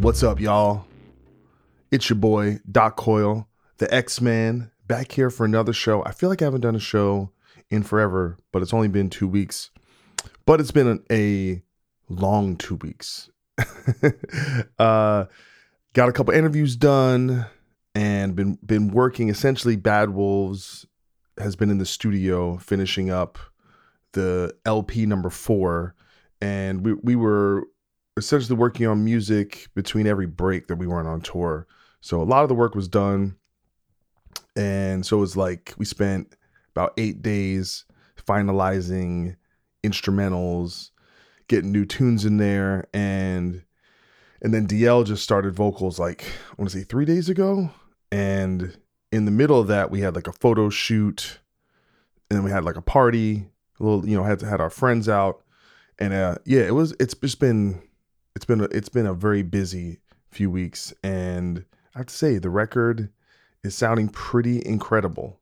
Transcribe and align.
What's 0.00 0.22
up, 0.22 0.40
y'all? 0.40 0.84
It's 1.90 2.10
your 2.10 2.18
boy, 2.18 2.58
Doc 2.70 2.96
Coyle, 2.96 3.48
the 3.78 3.92
Ex-Man, 3.94 4.70
back 4.86 5.12
here 5.12 5.30
for 5.30 5.46
another 5.46 5.72
show. 5.72 6.04
I 6.04 6.12
feel 6.12 6.28
like 6.28 6.42
I 6.42 6.44
haven't 6.44 6.60
done 6.60 6.76
a 6.76 6.80
show 6.80 7.30
in 7.70 7.82
forever, 7.82 8.36
but 8.52 8.60
it's 8.60 8.74
only 8.74 8.88
been 8.88 9.08
two 9.08 9.26
weeks. 9.26 9.70
But 10.44 10.60
it's 10.60 10.70
been 10.70 11.02
a 11.10 11.62
long 12.10 12.56
two 12.56 12.74
weeks. 12.74 13.30
uh, 14.78 15.24
got 15.94 16.08
a 16.10 16.12
couple 16.12 16.34
interviews 16.34 16.76
done 16.76 17.46
and 17.94 18.36
been 18.36 18.58
been 18.66 18.88
working. 18.88 19.30
Essentially, 19.30 19.76
Bad 19.76 20.10
Wolves 20.10 20.84
has 21.38 21.56
been 21.56 21.70
in 21.70 21.78
the 21.78 21.86
studio 21.86 22.58
finishing 22.58 23.08
up 23.08 23.38
the 24.12 24.54
LP 24.66 25.06
number 25.06 25.30
four, 25.30 25.94
and 26.44 26.84
we 26.84 26.92
we 26.92 27.16
were 27.16 27.66
essentially 28.18 28.56
working 28.56 28.86
on 28.86 29.02
music 29.02 29.66
between 29.74 30.06
every 30.06 30.26
break 30.26 30.66
that 30.66 30.76
we 30.76 30.86
weren't 30.86 31.08
on 31.08 31.22
tour. 31.22 31.66
So 32.02 32.20
a 32.20 32.22
lot 32.22 32.42
of 32.42 32.50
the 32.50 32.54
work 32.54 32.74
was 32.74 32.86
done. 32.86 33.36
And 34.54 35.06
so 35.06 35.16
it 35.16 35.20
was 35.20 35.38
like 35.38 35.72
we 35.78 35.86
spent 35.86 36.36
about 36.76 36.92
eight 36.98 37.22
days 37.22 37.86
finalizing 38.28 39.36
instrumentals, 39.82 40.90
getting 41.48 41.72
new 41.72 41.86
tunes 41.86 42.26
in 42.26 42.36
there, 42.36 42.88
and 42.92 43.62
and 44.42 44.52
then 44.52 44.66
DL 44.66 45.06
just 45.06 45.22
started 45.22 45.54
vocals 45.54 45.98
like 45.98 46.24
I 46.24 46.54
want 46.58 46.70
to 46.70 46.78
say 46.78 46.84
three 46.84 47.06
days 47.06 47.30
ago. 47.30 47.70
And 48.12 48.76
in 49.10 49.24
the 49.24 49.30
middle 49.30 49.58
of 49.58 49.68
that, 49.68 49.90
we 49.90 50.02
had 50.02 50.14
like 50.14 50.28
a 50.28 50.32
photo 50.32 50.68
shoot, 50.68 51.40
and 52.28 52.36
then 52.36 52.44
we 52.44 52.50
had 52.50 52.66
like 52.66 52.76
a 52.76 52.82
party. 52.82 53.46
A 53.80 53.82
little, 53.82 54.08
you 54.08 54.16
know, 54.16 54.22
had 54.22 54.40
had 54.40 54.60
our 54.60 54.70
friends 54.70 55.08
out, 55.08 55.43
and 55.98 56.12
uh, 56.12 56.36
yeah, 56.44 56.62
it 56.62 56.74
was. 56.74 56.94
It's 56.98 57.14
just 57.14 57.40
been 57.40 57.82
it's 58.34 58.44
been 58.44 58.60
a, 58.60 58.64
it's 58.64 58.88
been 58.88 59.06
a 59.06 59.14
very 59.14 59.42
busy 59.42 59.98
few 60.30 60.50
weeks, 60.50 60.92
and 61.02 61.64
I 61.94 61.98
have 61.98 62.06
to 62.06 62.14
say 62.14 62.38
the 62.38 62.50
record 62.50 63.10
is 63.62 63.74
sounding 63.74 64.08
pretty 64.08 64.64
incredible. 64.64 65.40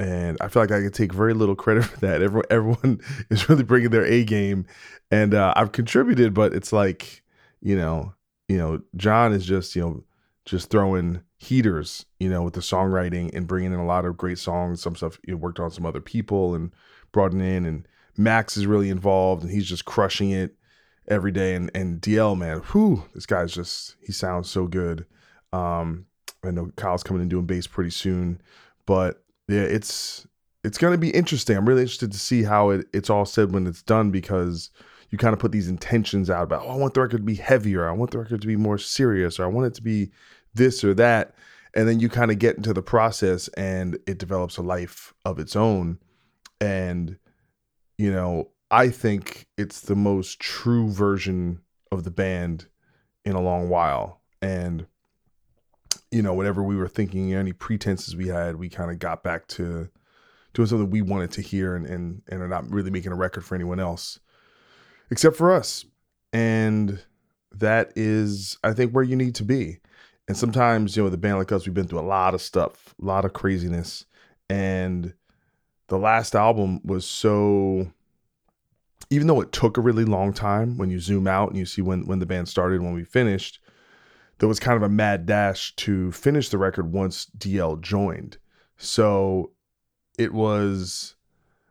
And 0.00 0.36
I 0.40 0.48
feel 0.48 0.62
like 0.62 0.72
I 0.72 0.82
could 0.82 0.94
take 0.94 1.12
very 1.12 1.34
little 1.34 1.54
credit 1.54 1.84
for 1.84 2.00
that. 2.00 2.20
Everyone, 2.20 2.46
everyone 2.50 3.00
is 3.30 3.48
really 3.48 3.62
bringing 3.62 3.90
their 3.90 4.04
A 4.04 4.24
game, 4.24 4.66
and 5.10 5.34
uh, 5.34 5.52
I've 5.56 5.72
contributed, 5.72 6.34
but 6.34 6.54
it's 6.54 6.72
like 6.72 7.22
you 7.60 7.76
know, 7.76 8.12
you 8.48 8.58
know, 8.58 8.82
John 8.96 9.32
is 9.32 9.46
just 9.46 9.76
you 9.76 9.82
know 9.82 10.04
just 10.44 10.68
throwing 10.68 11.22
heaters, 11.38 12.04
you 12.18 12.28
know, 12.28 12.42
with 12.42 12.54
the 12.54 12.60
songwriting 12.60 13.34
and 13.34 13.46
bringing 13.46 13.72
in 13.72 13.78
a 13.78 13.86
lot 13.86 14.04
of 14.04 14.16
great 14.16 14.38
songs. 14.38 14.82
Some 14.82 14.96
stuff 14.96 15.18
you 15.26 15.34
know, 15.34 15.38
worked 15.38 15.60
on 15.60 15.70
some 15.70 15.86
other 15.86 16.00
people 16.00 16.54
and 16.54 16.72
brought 17.12 17.32
in, 17.32 17.64
and 17.64 17.86
Max 18.16 18.56
is 18.56 18.66
really 18.66 18.90
involved, 18.90 19.42
and 19.42 19.52
he's 19.52 19.68
just 19.68 19.84
crushing 19.84 20.30
it 20.30 20.54
every 21.08 21.32
day. 21.32 21.54
And 21.54 21.70
and 21.74 22.00
DL, 22.00 22.36
man, 22.36 22.58
whew, 22.72 23.04
this 23.14 23.26
guy's 23.26 23.52
just 23.52 23.96
he 24.04 24.12
sounds 24.12 24.50
so 24.50 24.66
good. 24.66 25.06
Um, 25.52 26.06
I 26.44 26.50
know 26.50 26.70
Kyle's 26.76 27.02
coming 27.02 27.22
and 27.22 27.30
doing 27.30 27.46
bass 27.46 27.66
pretty 27.66 27.90
soon, 27.90 28.40
but 28.86 29.22
yeah, 29.48 29.62
it's 29.62 30.26
it's 30.62 30.78
gonna 30.78 30.98
be 30.98 31.10
interesting. 31.10 31.56
I'm 31.56 31.68
really 31.68 31.82
interested 31.82 32.12
to 32.12 32.18
see 32.18 32.42
how 32.42 32.70
it, 32.70 32.86
it's 32.92 33.10
all 33.10 33.24
said 33.24 33.52
when 33.52 33.66
it's 33.66 33.82
done 33.82 34.10
because 34.10 34.70
you 35.14 35.18
kind 35.18 35.32
of 35.32 35.38
put 35.38 35.52
these 35.52 35.68
intentions 35.68 36.28
out 36.28 36.42
about, 36.42 36.62
oh, 36.64 36.70
I 36.70 36.76
want 36.76 36.94
the 36.94 37.00
record 37.00 37.18
to 37.18 37.22
be 37.22 37.36
heavier, 37.36 37.88
I 37.88 37.92
want 37.92 38.10
the 38.10 38.18
record 38.18 38.40
to 38.40 38.46
be 38.48 38.56
more 38.56 38.78
serious, 38.78 39.38
or 39.38 39.44
I 39.44 39.46
want 39.46 39.68
it 39.68 39.74
to 39.74 39.82
be 39.82 40.10
this 40.54 40.82
or 40.82 40.92
that. 40.94 41.36
And 41.74 41.86
then 41.86 42.00
you 42.00 42.08
kind 42.08 42.32
of 42.32 42.40
get 42.40 42.56
into 42.56 42.72
the 42.72 42.82
process 42.82 43.46
and 43.48 43.96
it 44.08 44.18
develops 44.18 44.56
a 44.56 44.62
life 44.62 45.14
of 45.24 45.38
its 45.38 45.54
own. 45.54 45.98
And, 46.60 47.16
you 47.96 48.12
know, 48.12 48.50
I 48.70 48.88
think 48.88 49.46
it's 49.56 49.80
the 49.80 49.96
most 49.96 50.40
true 50.40 50.88
version 50.90 51.60
of 51.92 52.04
the 52.04 52.10
band 52.10 52.66
in 53.24 53.34
a 53.34 53.40
long 53.40 53.68
while. 53.68 54.20
And, 54.42 54.86
you 56.10 56.22
know, 56.22 56.34
whatever 56.34 56.62
we 56.62 56.76
were 56.76 56.88
thinking, 56.88 57.32
any 57.32 57.52
pretenses 57.52 58.16
we 58.16 58.28
had, 58.28 58.56
we 58.56 58.68
kind 58.68 58.90
of 58.90 58.98
got 58.98 59.22
back 59.22 59.46
to 59.48 59.88
doing 60.52 60.68
something 60.68 60.90
we 60.90 61.02
wanted 61.02 61.32
to 61.32 61.40
hear 61.40 61.74
and, 61.74 61.86
and, 61.86 62.22
and 62.28 62.42
are 62.42 62.48
not 62.48 62.70
really 62.70 62.90
making 62.90 63.12
a 63.12 63.16
record 63.16 63.44
for 63.44 63.54
anyone 63.54 63.80
else 63.80 64.20
except 65.10 65.36
for 65.36 65.52
us. 65.52 65.84
And 66.32 67.00
that 67.52 67.92
is, 67.96 68.58
I 68.64 68.72
think, 68.72 68.92
where 68.92 69.04
you 69.04 69.16
need 69.16 69.34
to 69.36 69.44
be. 69.44 69.78
And 70.26 70.36
sometimes, 70.36 70.96
you 70.96 71.02
know, 71.02 71.12
a 71.12 71.16
band 71.16 71.38
like 71.38 71.52
us, 71.52 71.66
we've 71.66 71.74
been 71.74 71.86
through 71.86 72.00
a 72.00 72.02
lot 72.02 72.34
of 72.34 72.40
stuff, 72.40 72.94
a 73.00 73.04
lot 73.04 73.24
of 73.24 73.32
craziness. 73.32 74.06
And 74.48 75.14
the 75.88 75.98
last 75.98 76.34
album 76.34 76.80
was 76.84 77.04
so 77.06 77.90
even 79.10 79.26
though 79.26 79.40
it 79.40 79.52
took 79.52 79.76
a 79.76 79.82
really 79.82 80.04
long 80.04 80.32
time 80.32 80.78
when 80.78 80.90
you 80.90 80.98
zoom 80.98 81.26
out 81.26 81.48
and 81.48 81.58
you 81.58 81.66
see 81.66 81.82
when 81.82 82.06
when 82.06 82.18
the 82.18 82.26
band 82.26 82.48
started 82.48 82.82
when 82.82 82.94
we 82.94 83.04
finished 83.04 83.60
there 84.38 84.48
was 84.48 84.60
kind 84.60 84.76
of 84.76 84.82
a 84.82 84.88
mad 84.88 85.26
dash 85.26 85.74
to 85.76 86.10
finish 86.12 86.48
the 86.48 86.58
record 86.58 86.92
once 86.92 87.26
DL 87.38 87.80
joined. 87.80 88.36
So 88.76 89.52
it 90.18 90.32
was 90.32 91.14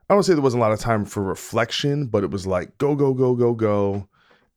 I 0.09 0.13
don't 0.13 0.23
say 0.23 0.33
there 0.33 0.41
wasn't 0.41 0.61
a 0.61 0.65
lot 0.65 0.71
of 0.71 0.79
time 0.79 1.05
for 1.05 1.23
reflection 1.23 2.07
but 2.07 2.23
it 2.23 2.31
was 2.31 2.47
like 2.47 2.77
go 2.77 2.95
go 2.95 3.13
go 3.13 3.35
go 3.35 3.53
go. 3.53 4.07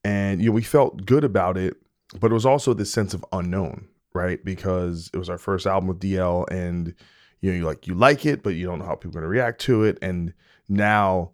And 0.05 0.41
you 0.41 0.50
know 0.50 0.55
we 0.55 0.62
felt 0.62 1.05
good 1.05 1.25
about 1.25 1.56
it 1.56 1.77
but 2.21 2.31
it 2.31 2.34
was 2.34 2.47
also 2.47 2.73
this 2.75 2.93
sense 2.93 3.15
of 3.15 3.25
unknown 3.33 3.88
right? 4.15 4.43
Because 4.43 5.11
it 5.12 5.19
was 5.19 5.28
our 5.28 5.37
first 5.37 5.67
album 5.67 5.88
with 5.88 6.00
DL 6.00 6.49
and 6.50 6.94
you 7.41 7.50
know 7.50 7.56
you 7.56 7.64
like 7.64 7.86
you 7.86 7.94
like 7.94 8.26
it 8.26 8.42
but 8.42 8.50
you 8.50 8.66
don't 8.66 8.78
know 8.78 8.86
how 8.86 8.94
people 8.94 9.19
are 9.19 9.20
going 9.20 9.24
to 9.24 9.28
react 9.28 9.60
to 9.62 9.84
it. 9.84 9.98
And 10.02 10.32
now 10.69 11.32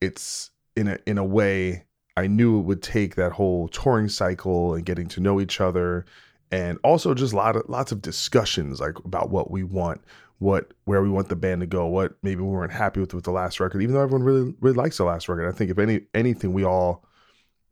it's 0.00 0.50
in 0.76 0.88
a 0.88 0.98
in 1.06 1.18
a 1.18 1.24
way 1.24 1.84
I 2.16 2.26
knew 2.26 2.58
it 2.58 2.62
would 2.62 2.82
take 2.82 3.14
that 3.14 3.32
whole 3.32 3.68
touring 3.68 4.08
cycle 4.08 4.74
and 4.74 4.84
getting 4.84 5.08
to 5.08 5.20
know 5.20 5.40
each 5.40 5.60
other 5.60 6.04
and 6.50 6.78
also 6.82 7.14
just 7.14 7.32
lot 7.32 7.56
of 7.56 7.68
lots 7.68 7.92
of 7.92 8.02
discussions 8.02 8.80
like 8.80 8.98
about 9.04 9.30
what 9.30 9.50
we 9.50 9.62
want 9.62 10.00
what 10.38 10.72
where 10.84 11.02
we 11.02 11.10
want 11.10 11.28
the 11.28 11.36
band 11.36 11.60
to 11.60 11.66
go 11.66 11.86
what 11.86 12.14
maybe 12.22 12.40
we 12.40 12.48
weren't 12.48 12.72
happy 12.72 13.00
with 13.00 13.14
with 13.14 13.24
the 13.24 13.30
last 13.30 13.60
record 13.60 13.82
even 13.82 13.94
though 13.94 14.02
everyone 14.02 14.24
really 14.24 14.54
really 14.60 14.76
likes 14.76 14.96
the 14.96 15.04
last 15.04 15.28
record. 15.28 15.48
I 15.48 15.52
think 15.52 15.70
if 15.70 15.78
any 15.78 16.02
anything 16.14 16.52
we 16.52 16.64
all 16.64 17.04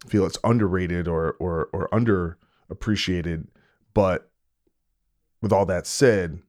feel 0.07 0.27
it's 0.27 0.39
underrated 0.45 1.09
or 1.09 1.35
or 1.41 1.69
or 1.73 1.89
underappreciated. 1.89 3.47
But 3.95 4.31
with 5.41 5.53
all 5.53 5.67
that 5.67 5.87
said 5.87 6.41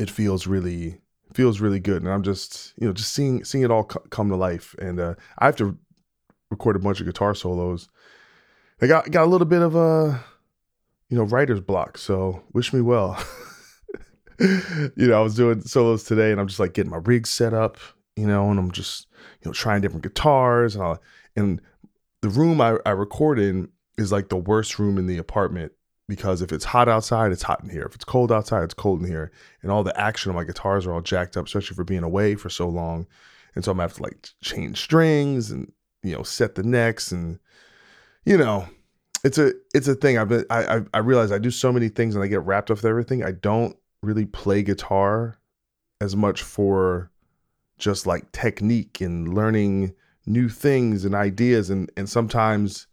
it 0.00 0.10
feels 0.10 0.46
really 0.46 0.98
feels 1.34 1.60
really 1.60 1.78
good. 1.80 2.02
And 2.02 2.10
i'm 2.10 2.22
just 2.22 2.72
you 2.76 2.86
know 2.86 2.92
just 2.92 3.12
seeing 3.12 3.44
seeing 3.44 3.62
it 3.62 3.70
all 3.70 3.84
come 3.84 4.28
to 4.30 4.36
life. 4.36 4.74
And 4.78 4.98
uh, 4.98 5.14
i 5.38 5.46
have 5.46 5.56
to 5.56 5.78
record 6.50 6.76
a 6.76 6.80
bunch 6.80 7.00
of 7.00 7.06
guitar 7.06 7.34
solos. 7.34 7.88
I 8.82 8.86
got 8.86 9.10
got 9.10 9.24
a 9.24 9.30
little 9.30 9.46
bit 9.46 9.62
of 9.62 9.76
a 9.76 10.24
you 11.08 11.16
know 11.16 11.24
writer's 11.24 11.60
block 11.60 11.98
so 11.98 12.42
wish 12.52 12.72
me 12.72 12.80
well. 12.80 13.22
You 14.40 15.08
know 15.08 15.18
i 15.18 15.20
was 15.20 15.34
doing 15.34 15.60
solos 15.60 16.04
today 16.04 16.30
and 16.30 16.40
i'm 16.40 16.46
just 16.46 16.58
like 16.58 16.72
getting 16.72 16.90
my 16.90 17.00
rig 17.04 17.26
set 17.26 17.52
up 17.52 17.76
you 18.16 18.26
know 18.26 18.48
and 18.48 18.58
i'm 18.58 18.70
just 18.70 19.06
you 19.42 19.48
know 19.50 19.52
trying 19.52 19.82
different 19.82 20.02
guitars 20.02 20.74
and 20.74 20.82
I, 20.82 20.96
and 21.36 21.60
the 22.22 22.30
room 22.30 22.58
I, 22.58 22.78
I 22.86 22.92
record 22.92 23.38
in 23.38 23.68
is 23.98 24.12
like 24.12 24.30
the 24.30 24.38
worst 24.38 24.78
room 24.78 24.96
in 24.96 25.06
the 25.06 25.18
apartment 25.18 25.72
because 26.10 26.42
if 26.42 26.50
it's 26.50 26.64
hot 26.64 26.88
outside, 26.88 27.30
it's 27.30 27.44
hot 27.44 27.62
in 27.62 27.70
here. 27.70 27.84
If 27.84 27.94
it's 27.94 28.04
cold 28.04 28.32
outside, 28.32 28.64
it's 28.64 28.74
cold 28.74 29.00
in 29.00 29.06
here. 29.06 29.30
And 29.62 29.70
all 29.70 29.84
the 29.84 29.98
action 29.98 30.28
on 30.28 30.34
my 30.34 30.42
guitars 30.42 30.84
are 30.84 30.92
all 30.92 31.00
jacked 31.00 31.36
up, 31.36 31.46
especially 31.46 31.76
for 31.76 31.84
being 31.84 32.02
away 32.02 32.34
for 32.34 32.50
so 32.50 32.68
long. 32.68 33.06
And 33.54 33.64
so 33.64 33.70
I'm 33.70 33.76
gonna 33.76 33.84
have 33.84 33.96
to 33.98 34.02
like 34.02 34.28
change 34.42 34.80
strings 34.80 35.52
and 35.52 35.72
you 36.02 36.12
know 36.16 36.24
set 36.24 36.56
the 36.56 36.64
necks 36.64 37.12
and 37.12 37.38
you 38.24 38.36
know 38.36 38.66
it's 39.22 39.38
a 39.38 39.52
it's 39.72 39.86
a 39.86 39.94
thing. 39.94 40.18
I've 40.18 40.28
been 40.28 40.44
I 40.50 40.78
I, 40.78 40.80
I 40.94 40.98
realize 40.98 41.30
I 41.30 41.38
do 41.38 41.52
so 41.52 41.72
many 41.72 41.88
things 41.88 42.16
and 42.16 42.24
I 42.24 42.26
get 42.26 42.42
wrapped 42.42 42.72
up 42.72 42.78
with 42.78 42.86
everything. 42.86 43.22
I 43.22 43.30
don't 43.30 43.76
really 44.02 44.26
play 44.26 44.64
guitar 44.64 45.38
as 46.00 46.16
much 46.16 46.42
for 46.42 47.12
just 47.78 48.04
like 48.04 48.32
technique 48.32 49.00
and 49.00 49.32
learning 49.32 49.94
new 50.26 50.48
things 50.48 51.04
and 51.04 51.14
ideas 51.14 51.70
and 51.70 51.88
and 51.96 52.08
sometimes 52.08 52.88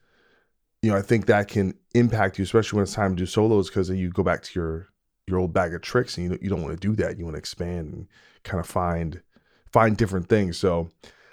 you 0.87 0.93
know 0.93 0.97
I 0.97 1.01
think 1.01 1.25
that 1.25 1.49
can 1.49 1.73
impact 1.95 2.37
you 2.37 2.45
especially 2.45 2.77
when 2.77 2.83
it's 2.83 2.93
time 2.93 3.13
to 3.13 3.21
do 3.21 3.25
solos 3.25 3.67
because 3.67 3.89
you 3.89 4.09
go 4.09 4.23
back 4.23 4.41
to 4.43 4.57
your 4.57 4.87
your 5.27 5.37
old 5.37 5.51
bag 5.51 5.73
of 5.73 5.81
tricks 5.81 6.17
and 6.17 6.31
you 6.31 6.39
you 6.41 6.49
don't 6.49 6.61
want 6.61 6.79
to 6.79 6.87
do 6.87 6.95
that 6.95 7.17
you 7.17 7.25
want 7.25 7.33
to 7.33 7.39
expand 7.39 7.93
and 7.93 8.07
kind 8.43 8.61
of 8.61 8.65
find 8.65 9.21
find 9.69 9.97
different 9.97 10.29
things 10.29 10.57
so 10.57 10.89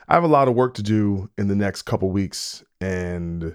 I 0.08 0.14
have 0.14 0.24
a 0.24 0.28
lot 0.28 0.48
of 0.48 0.56
work 0.56 0.74
to 0.74 0.82
do 0.82 1.30
in 1.38 1.46
the 1.46 1.54
next 1.54 1.82
couple 1.82 2.10
weeks 2.10 2.64
and 2.80 3.54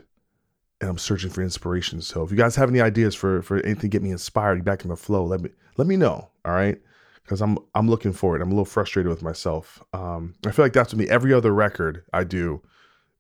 and 0.80 0.90
I'm 0.90 0.98
searching 0.98 1.32
for 1.32 1.42
inspiration 1.42 2.02
so 2.02 2.24
if 2.24 2.32
you 2.32 2.38
guys 2.38 2.56
have 2.56 2.70
any 2.70 2.80
ideas 2.80 3.14
for 3.14 3.42
for 3.42 3.58
anything 3.58 3.90
get 3.90 4.02
me 4.02 4.12
inspired 4.12 4.64
back 4.64 4.84
in 4.84 4.90
the 4.90 4.96
flow 4.96 5.26
let 5.26 5.42
me 5.42 5.50
let 5.76 5.86
me 5.86 5.98
know 5.98 6.30
all 6.46 6.54
right 6.54 6.80
because 7.24 7.42
I'm 7.42 7.58
I'm 7.76 7.90
looking 7.90 8.14
for 8.14 8.38
it. 8.38 8.42
I'm 8.42 8.48
a 8.48 8.56
little 8.56 8.66
frustrated 8.66 9.08
with 9.08 9.22
myself. 9.22 9.84
Um, 9.94 10.34
I 10.48 10.50
feel 10.50 10.66
like 10.66 10.74
that's 10.74 10.92
with 10.92 11.00
me. 11.00 11.08
Every 11.08 11.32
other 11.32 11.54
record 11.54 12.04
I 12.12 12.24
do 12.24 12.64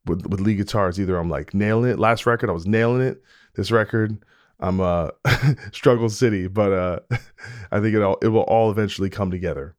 with 0.05 0.25
with 0.27 0.39
lead 0.39 0.57
guitars, 0.57 0.99
either 0.99 1.17
I'm 1.17 1.29
like 1.29 1.53
nailing 1.53 1.91
it. 1.91 1.99
Last 1.99 2.25
record 2.25 2.49
I 2.49 2.53
was 2.53 2.67
nailing 2.67 3.01
it. 3.01 3.21
This 3.55 3.71
record 3.71 4.23
I'm 4.59 4.81
uh 4.81 5.09
struggle 5.71 6.09
city, 6.09 6.47
but 6.47 6.71
uh 6.71 6.99
I 7.71 7.79
think 7.79 7.95
it 7.95 8.01
all 8.01 8.17
it 8.21 8.29
will 8.29 8.41
all 8.41 8.71
eventually 8.71 9.09
come 9.09 9.31
together. 9.31 9.75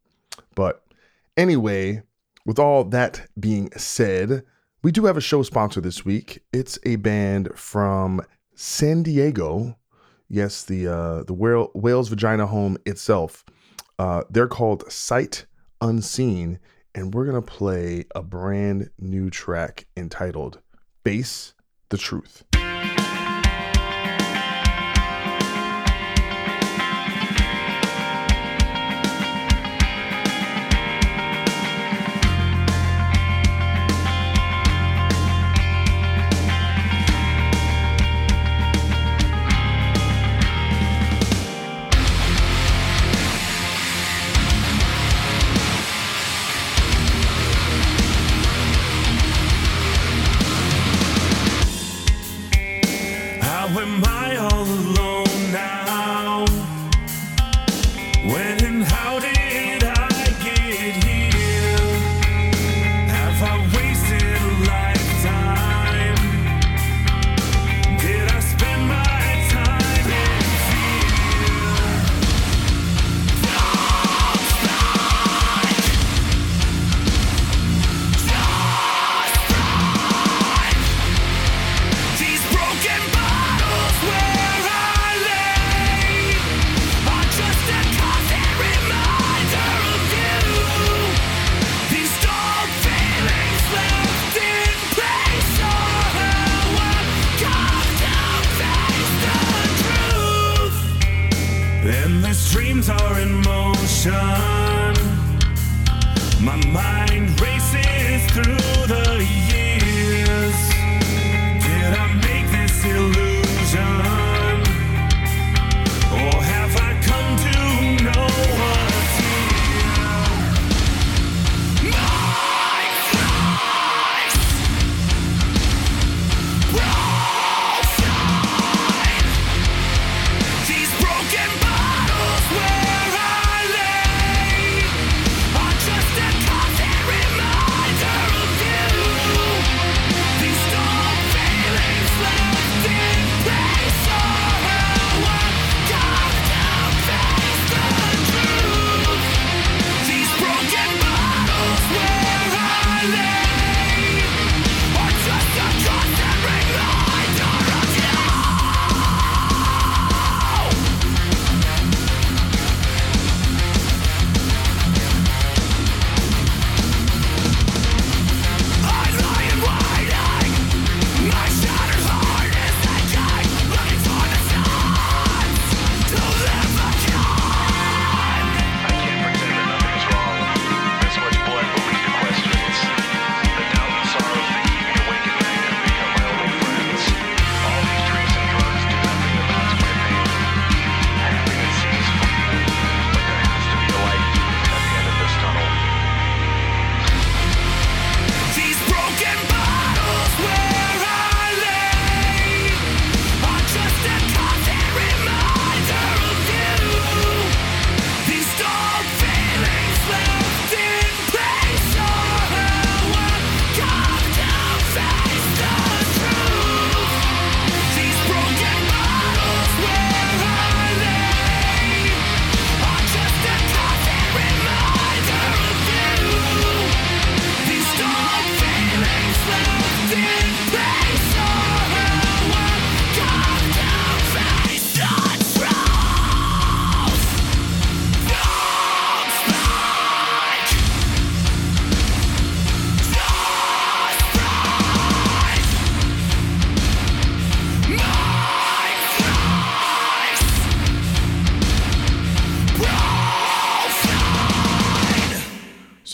But 0.54 0.84
anyway, 1.36 2.02
with 2.46 2.58
all 2.58 2.84
that 2.84 3.26
being 3.38 3.70
said, 3.76 4.44
we 4.82 4.92
do 4.92 5.04
have 5.04 5.16
a 5.16 5.22
show 5.22 5.42
sponsor 5.42 5.80
this 5.80 6.04
week. 6.04 6.42
It's 6.52 6.78
a 6.84 6.96
band 6.96 7.50
from 7.54 8.22
San 8.54 9.02
Diego. 9.02 9.76
Yes, 10.28 10.64
the 10.64 10.86
uh 10.86 11.22
the 11.24 11.34
Whale's 11.74 12.08
Vagina 12.08 12.46
home 12.46 12.78
itself. 12.86 13.44
Uh, 13.98 14.24
they're 14.30 14.48
called 14.48 14.90
Sight 14.90 15.44
Unscene, 15.82 16.58
and 16.94 17.14
we're 17.14 17.24
going 17.24 17.40
to 17.40 17.42
play 17.42 18.04
a 18.14 18.22
brand 18.22 18.90
new 18.98 19.30
track 19.30 19.86
entitled 19.96 20.60
Face 21.04 21.54
the 21.88 21.98
Truth. 21.98 22.44
I 54.22 54.36
all 54.36 54.64
alone 54.64 55.42
now? 55.50 56.44
When 58.30 58.64
and 58.66 58.84
how 58.84 59.18
did 59.18 59.39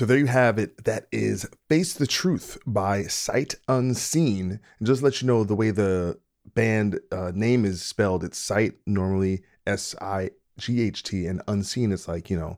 there 0.07 0.19
you 0.19 0.27
have 0.27 0.59
it. 0.59 0.85
That 0.85 1.07
is 1.11 1.49
Face 1.69 1.93
the 1.93 2.07
Truth 2.07 2.59
by 2.67 3.03
Sight 3.05 3.57
Unscene. 3.69 4.61
And 4.79 4.87
just 4.87 5.03
let 5.03 5.21
you 5.21 5.27
know 5.27 5.45
the 5.45 5.57
way 5.57 5.71
the 5.71 6.19
band 6.55 7.01
uh, 7.11 7.33
name 7.35 7.65
is 7.65 7.83
spelled, 7.83 8.25
it's 8.25 8.39
Sight, 8.39 8.75
normally 8.87 9.43
S 9.67 9.95
I 10.01 10.31
G 10.59 10.81
H 10.83 11.03
T, 11.03 11.27
and 11.27 11.45
Unscene, 11.47 11.93
it's 11.93 12.09
like, 12.09 12.31
you 12.31 12.39
know, 12.39 12.57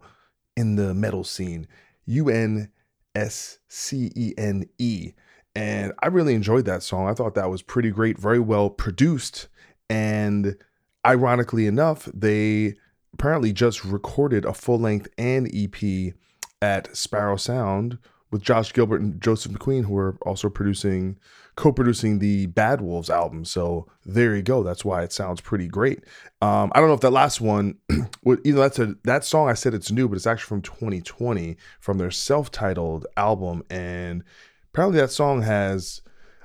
in 0.56 0.76
the 0.76 0.94
metal 0.94 1.24
scene. 1.24 1.66
U 2.06 2.28
N 2.28 2.70
S 3.14 3.58
C 3.68 4.12
E 4.14 4.34
N 4.36 4.64
E. 4.78 5.12
And 5.54 5.92
I 6.02 6.08
really 6.08 6.34
enjoyed 6.34 6.66
that 6.66 6.82
song. 6.82 7.08
I 7.08 7.14
thought 7.14 7.34
that 7.34 7.50
was 7.50 7.62
pretty 7.62 7.90
great, 7.90 8.18
very 8.18 8.38
well 8.38 8.70
produced. 8.70 9.48
And 9.90 10.56
ironically 11.04 11.66
enough, 11.66 12.08
they 12.14 12.74
apparently 13.14 13.52
just 13.52 13.84
recorded 13.84 14.44
a 14.44 14.52
full 14.52 14.78
length 14.78 15.08
and 15.18 15.50
EP 15.52 16.14
at 16.60 16.94
Sparrow 16.96 17.36
Sound 17.36 17.98
with 18.30 18.42
Josh 18.42 18.72
Gilbert 18.72 19.00
and 19.00 19.20
Joseph 19.20 19.52
McQueen, 19.52 19.84
who 19.84 19.96
are 19.96 20.16
also 20.22 20.50
producing, 20.50 21.18
co-producing 21.56 22.18
the 22.18 22.46
Bad 22.46 22.80
Wolves 22.80 23.08
album. 23.08 23.44
So 23.44 23.86
there 24.04 24.36
you 24.36 24.42
go. 24.42 24.62
That's 24.62 24.84
why 24.84 25.02
it 25.02 25.12
sounds 25.12 25.40
pretty 25.40 25.66
great. 25.66 26.04
Um, 26.42 26.70
I 26.74 26.80
don't 26.80 26.88
know 26.88 26.94
if 26.94 27.00
that 27.00 27.10
last 27.10 27.40
one, 27.40 27.76
you 27.88 28.08
know, 28.24 28.60
that's 28.60 28.78
a 28.78 28.96
that 29.04 29.24
song. 29.24 29.48
I 29.48 29.54
said 29.54 29.74
it's 29.74 29.90
new, 29.90 30.08
but 30.08 30.16
it's 30.16 30.26
actually 30.26 30.48
from 30.48 30.62
2020 30.62 31.56
from 31.80 31.98
their 31.98 32.10
self-titled 32.10 33.06
album, 33.16 33.62
and 33.70 34.24
apparently 34.72 35.00
that 35.00 35.10
song 35.10 35.42
has. 35.42 36.02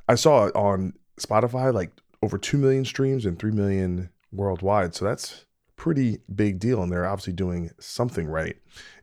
I 0.10 0.15
saw 0.15 0.48
it 0.48 0.55
on 0.55 0.93
Spotify, 1.17 1.74
like 1.74 1.91
over 2.22 2.38
two 2.38 2.58
million 2.58 2.84
streams 2.86 3.25
and 3.25 3.39
three 3.39 3.51
million 3.51 4.10
worldwide. 4.32 4.96
So 4.96 5.05
that's 5.05 5.46
pretty 5.84 6.18
big 6.34 6.60
deal 6.60 6.82
and 6.82 6.90
they're 6.90 7.06
obviously 7.06 7.34
doing 7.34 7.70
something 7.78 8.25
right. 8.25 8.56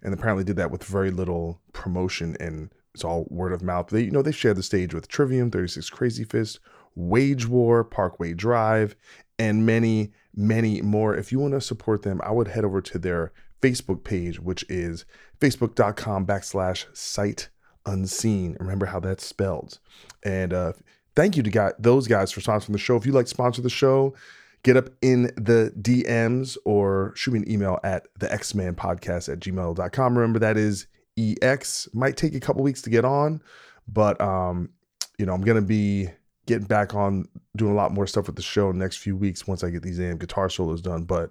And 0.02 0.14
apparently 0.14 0.44
did 0.44 0.56
that 0.56 0.70
with 0.70 0.82
very 0.82 1.10
little 1.10 1.60
promotion 1.74 2.38
and 2.40 2.72
it's 2.94 3.04
all 3.04 3.26
word 3.28 3.52
of 3.52 3.60
mouth. 3.60 3.88
They 3.88 4.04
you 4.04 4.10
know 4.10 4.22
they 4.22 4.32
shared 4.32 4.56
the 4.56 4.62
stage 4.62 4.94
with 4.94 5.06
trivium 5.06 5.50
36 5.50 5.90
Crazyfists 5.90 6.58
wage 6.94 7.46
war 7.46 7.84
parkway 7.84 8.32
drive 8.32 8.96
and 9.38 9.66
many 9.66 10.12
many 10.34 10.80
more. 10.80 11.14
If 11.14 11.30
you 11.30 11.38
want 11.38 11.52
to 11.52 11.60
support 11.60 12.00
them 12.00 12.18
i 12.24 12.32
would 12.32 12.48
head 12.48 12.64
over 12.64 12.80
to 12.80 12.98
their 12.98 13.32
facebook 13.60 14.02
page 14.02 14.40
which 14.40 14.64
is 14.70 15.04
facebook.com 15.38 16.24
backslash 16.24 16.86
Sight 16.96 17.50
Unscene. 17.84 18.58
Remember 18.58 18.86
how 18.86 19.00
that's 19.00 19.26
spelled. 19.26 19.80
And 20.22 20.54
uh 20.54 20.72
thank 21.14 21.36
you 21.36 21.42
to 21.42 21.50
got 21.50 21.82
those 21.82 22.06
guys 22.06 22.32
for 22.32 22.40
sponsoring 22.40 22.72
the 22.72 22.78
show. 22.78 22.96
If 22.96 23.04
you 23.04 23.12
like 23.12 23.28
sponsor 23.28 23.60
the 23.60 23.68
show 23.68 24.14
get 24.62 24.76
up 24.76 24.90
in 25.02 25.24
the 25.36 25.72
DMs 25.80 26.56
or 26.64 27.12
shoot 27.16 27.32
me 27.32 27.40
an 27.40 27.50
email 27.50 27.78
at 27.82 28.06
the 28.18 28.32
Ex-Man 28.32 28.74
podcast 28.74 29.32
at 29.32 29.40
gmail.com. 29.40 30.18
Remember 30.18 30.38
that 30.38 30.56
is 30.56 30.86
EX. 31.18 31.88
Might 31.92 32.16
take 32.16 32.34
a 32.34 32.40
couple 32.40 32.62
weeks 32.62 32.82
to 32.82 32.90
get 32.90 33.04
on, 33.04 33.42
but 33.88 34.20
um, 34.20 34.70
you 35.18 35.26
know, 35.26 35.34
I'm 35.34 35.42
gonna 35.42 35.62
be 35.62 36.08
getting 36.46 36.66
back 36.66 36.94
on 36.94 37.26
doing 37.56 37.72
a 37.72 37.76
lot 37.76 37.92
more 37.92 38.06
stuff 38.06 38.26
with 38.26 38.36
the 38.36 38.42
show 38.42 38.72
next 38.72 38.96
few 38.96 39.16
weeks 39.16 39.46
once 39.46 39.62
I 39.62 39.70
get 39.70 39.82
these 39.82 39.98
damn 39.98 40.18
guitar 40.18 40.48
solos 40.48 40.80
done. 40.80 41.04
But 41.04 41.30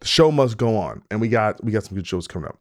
the 0.00 0.06
show 0.06 0.30
must 0.30 0.56
go 0.56 0.76
on, 0.76 1.02
and 1.10 1.20
we 1.20 1.28
got 1.28 1.62
we 1.64 1.72
got 1.72 1.84
some 1.84 1.96
good 1.96 2.06
shows 2.06 2.26
coming 2.26 2.48
up. 2.48 2.58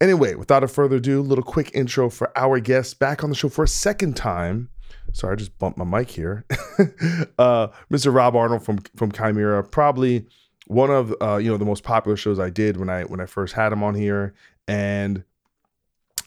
Anyway, 0.00 0.34
without 0.34 0.64
a 0.64 0.68
further 0.68 0.96
ado, 0.96 1.22
little 1.22 1.44
quick 1.44 1.70
intro 1.72 2.10
for 2.10 2.36
our 2.36 2.58
guest 2.60 2.98
back 2.98 3.22
on 3.22 3.30
the 3.30 3.36
show 3.36 3.48
for 3.48 3.64
a 3.64 3.68
second 3.68 4.16
time. 4.16 4.68
Sorry, 5.12 5.32
I 5.32 5.36
just 5.36 5.58
bumped 5.58 5.78
my 5.78 5.84
mic 5.84 6.10
here. 6.10 6.44
uh, 7.38 7.68
Mr. 7.90 8.12
Rob 8.12 8.34
Arnold 8.34 8.64
from 8.64 8.78
from 8.96 9.12
Chimaira, 9.12 9.70
probably 9.70 10.26
one 10.66 10.90
of 10.90 11.14
uh, 11.20 11.36
you 11.36 11.50
know 11.50 11.56
the 11.56 11.64
most 11.64 11.82
popular 11.82 12.16
shows 12.16 12.38
I 12.38 12.50
did 12.50 12.76
when 12.76 12.88
I 12.88 13.04
when 13.04 13.20
I 13.20 13.26
first 13.26 13.54
had 13.54 13.72
him 13.72 13.82
on 13.82 13.94
here, 13.94 14.34
and 14.66 15.24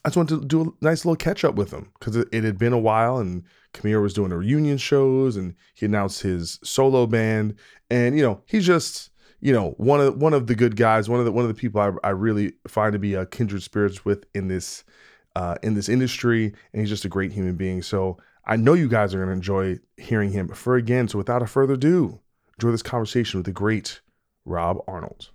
I 0.06 0.10
just 0.10 0.18
wanted 0.18 0.42
to 0.42 0.46
do 0.46 0.62
a 0.62 0.86
nice 0.86 1.06
little 1.06 1.16
catch 1.16 1.44
up 1.44 1.56
with 1.56 1.72
him 1.72 1.92
because 2.00 2.16
it, 2.16 2.28
it, 2.32 2.44
had 2.44 2.58
been 2.58 2.74
a 2.74 2.80
while, 2.80 3.18
and 3.18 3.44
Chimaira 3.74 4.02
was 4.02 4.14
doing 4.14 4.32
reunion 4.32 4.78
shows, 4.78 5.36
and 5.36 5.56
he 5.74 5.86
announced 5.86 6.22
his 6.22 6.60
solo 6.64 7.08
band, 7.08 7.56
and 7.90 8.16
you 8.16 8.24
know 8.24 8.42
he's 8.46 8.66
just 8.66 9.10
you 9.42 9.52
know 9.52 9.72
one 9.78 10.00
of 10.00 10.18
one 10.18 10.34
of 10.34 10.48
the 10.48 10.56
good 10.56 10.76
guys, 10.76 11.10
one 11.10 11.20
of 11.20 11.26
the 11.26 11.32
one 11.32 11.44
of 11.44 11.50
the 11.50 11.60
people 11.60 11.82
I, 11.82 11.92
I 12.08 12.12
really 12.12 12.54
find 12.68 12.94
to 12.94 13.00
be 13.00 13.16
a 13.16 13.26
kindred 13.26 13.64
spirits 13.64 14.06
with 14.06 14.26
in 14.34 14.48
this 14.48 14.84
uh, 15.36 15.56
in 15.62 15.74
this 15.74 15.90
industry, 15.90 16.54
and 16.74 16.80
he's 16.80 16.90
just 16.90 17.06
a 17.06 17.10
great 17.10 17.32
human 17.32 17.56
being. 17.56 17.82
So 17.82 18.18
I 18.50 18.56
know 18.56 18.75
you 18.75 18.88
guys 18.88 19.13
are 19.13 19.18
going 19.18 19.27
to 19.27 19.34
enjoy 19.34 19.80
hearing 19.98 20.32
him 20.32 20.48
for 20.48 20.77
again. 20.77 21.10
So 21.10 21.18
without 21.18 21.42
a 21.42 21.48
further 21.48 21.74
ado, 21.74 22.22
enjoy 22.58 22.72
this 22.72 22.82
conversation 22.82 23.39
with 23.39 23.46
the 23.46 23.51
great 23.51 24.00
Rob 24.46 24.77
Arnold. 24.88 25.32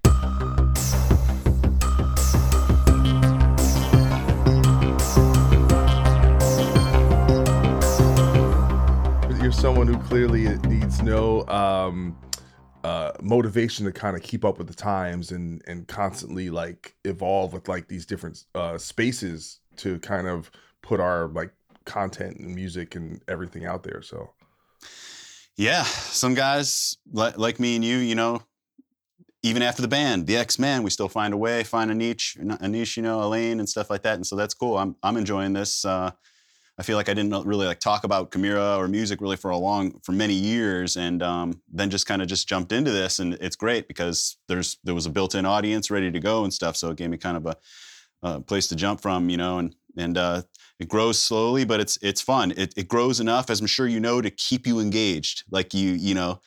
You're 9.42 9.52
someone 9.52 9.88
who 9.88 9.99
clearly 9.99 10.49
needs 10.66 11.02
no 11.02 11.47
um, 11.49 12.16
uh, 12.83 13.12
motivation 13.21 13.85
to 13.85 13.92
kind 13.92 14.16
of 14.16 14.23
keep 14.23 14.42
up 14.42 14.57
with 14.57 14.69
the 14.69 14.75
times 14.75 15.33
and 15.33 15.62
and 15.66 15.87
constantly 15.87 16.49
like 16.49 16.95
evolve 17.04 17.52
with 17.52 17.69
like 17.69 17.88
these 17.88 18.07
different 18.07 18.47
uh, 18.54 18.78
spaces 18.78 19.61
to 19.76 19.99
kind 19.99 20.28
of 20.28 20.50
put 20.81 20.99
our 20.99 21.28
like 21.28 21.52
content 21.85 22.39
and 22.39 22.55
music 22.55 22.95
and 22.95 23.23
everything 23.29 23.67
out 23.67 23.83
there. 23.83 24.03
So, 24.03 24.31
yeah, 25.57 25.83
some 25.85 26.35
guys 26.35 26.97
like, 27.12 27.39
like 27.39 27.61
me 27.61 27.77
and 27.77 27.85
you, 27.85 27.99
you 27.99 28.15
know, 28.15 28.43
even 29.43 29.62
after 29.62 29.83
the 29.83 29.89
band, 29.89 30.27
the 30.27 30.37
X 30.37 30.59
Men, 30.59 30.83
we 30.83 30.91
still 30.91 31.09
find 31.09 31.35
a 31.35 31.37
way, 31.37 31.65
find 31.65 31.91
a 31.91 31.95
niche, 31.95 32.37
a 32.39 32.69
niche, 32.69 32.97
you 32.97 33.03
know, 33.03 33.23
a 33.23 33.29
lane 33.29 33.59
and 33.59 33.69
stuff 33.69 33.91
like 33.91 34.03
that. 34.03 34.15
And 34.15 34.27
so 34.27 34.37
that's 34.37 34.55
cool. 34.55 34.79
I'm 34.79 34.95
I'm 35.03 35.17
enjoying 35.17 35.53
this. 35.53 35.85
Uh, 35.85 36.12
I 36.79 36.83
feel 36.85 36.97
like 36.97 37.11
I 37.11 37.15
didn't 37.15 37.47
really 37.47 37.67
like 37.67 37.81
talk 37.81 38.05
about 38.05 38.31
Chimaira 38.31 38.79
or 38.79 38.89
music 38.89 39.21
really 39.21 39.37
for 39.37 39.51
a 39.51 39.57
long, 39.57 40.01
for 40.03 40.12
many 40.12 40.33
years, 40.33 40.97
and 40.97 41.23
um, 41.23 41.61
then 41.71 41.91
just 41.91 42.07
kind 42.07 42.23
of 42.23 42.29
just 42.29 42.49
jumped 42.49 42.73
into 42.73 42.91
this, 42.91 43.19
and 43.19 43.35
it's 43.35 43.57
great 43.57 43.89
because 43.89 44.39
there's 44.49 44.79
there 44.83 44.95
was 44.95 45.07
a 45.07 45.11
built-in 45.11 45.45
audience 45.45 45.91
ready 45.91 46.11
to 46.11 46.19
go 46.19 46.45
and 46.45 46.53
stuff, 46.53 46.77
so 46.77 46.91
it 46.91 46.97
gave 46.97 47.11
me 47.11 47.19
kind 47.19 47.37
of 47.37 47.47
a, 47.47 47.57
a 48.23 48.41
place 48.41 48.69
to 48.69 48.77
jump 48.77 49.01
from, 49.03 49.29
you 49.29 49.37
know, 49.37 49.59
and 49.59 49.77
and 49.99 50.17
uh, 50.17 50.43
it 50.79 50.88
grows 50.88 51.21
slowly, 51.21 51.64
but 51.64 51.81
it's 51.81 51.99
it's 52.02 52.21
fun. 52.21 52.52
It, 52.57 52.75
it 52.76 52.88
grows 52.88 53.21
enough, 53.21 53.50
as 53.50 53.61
I'm 53.61 53.67
sure 53.67 53.87
you 53.87 54.00
know, 54.00 54.21
to 54.21 54.31
keep 54.31 54.67
you 54.67 54.81
engaged. 54.81 55.45
Like 55.50 55.75
you, 55.75 55.93
you 55.93 56.14
know, 56.14 56.41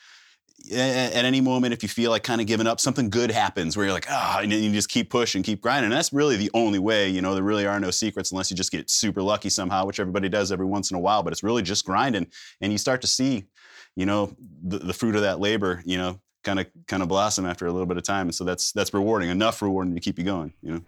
at, 0.72 1.24
any 1.24 1.40
moment, 1.40 1.72
if 1.72 1.82
you 1.82 1.88
feel 1.88 2.10
like 2.10 2.22
kind 2.22 2.40
of 2.40 2.46
giving 2.46 2.66
up, 2.66 2.80
something 2.80 3.10
good 3.10 3.30
happens 3.30 3.76
where 3.76 3.86
you're 3.86 3.92
like, 3.92 4.06
ah, 4.10 4.36
oh, 4.38 4.42
and 4.42 4.52
you 4.52 4.72
just 4.72 4.88
keep 4.88 5.10
pushing, 5.10 5.42
keep 5.42 5.60
grinding. 5.60 5.84
And 5.84 5.92
that's 5.92 6.12
really 6.12 6.36
the 6.36 6.50
only 6.54 6.78
way. 6.78 7.08
You 7.08 7.22
know, 7.22 7.34
there 7.34 7.42
really 7.42 7.66
are 7.66 7.78
no 7.78 7.90
secrets 7.90 8.32
unless 8.32 8.50
you 8.50 8.56
just 8.56 8.72
get 8.72 8.90
super 8.90 9.22
lucky 9.22 9.48
somehow, 9.48 9.86
which 9.86 10.00
everybody 10.00 10.28
does 10.28 10.50
every 10.50 10.66
once 10.66 10.90
in 10.90 10.96
a 10.96 11.00
while. 11.00 11.22
But 11.22 11.32
it's 11.32 11.42
really 11.42 11.62
just 11.62 11.84
grinding, 11.84 12.26
and 12.60 12.72
you 12.72 12.78
start 12.78 13.00
to 13.02 13.06
see, 13.06 13.46
you 13.94 14.06
know, 14.06 14.34
the, 14.64 14.78
the 14.78 14.92
fruit 14.92 15.14
of 15.14 15.22
that 15.22 15.40
labor. 15.40 15.82
You 15.84 15.98
know, 15.98 16.20
kind 16.42 16.60
of 16.60 16.66
kind 16.88 17.02
of 17.02 17.08
blossom 17.08 17.46
after 17.46 17.66
a 17.66 17.72
little 17.72 17.86
bit 17.86 17.96
of 17.96 18.02
time. 18.02 18.26
And 18.26 18.34
so 18.34 18.44
that's 18.44 18.72
that's 18.72 18.92
rewarding, 18.92 19.30
enough 19.30 19.62
rewarding 19.62 19.94
to 19.94 20.00
keep 20.00 20.18
you 20.18 20.24
going. 20.24 20.52
You 20.62 20.72
know. 20.72 20.80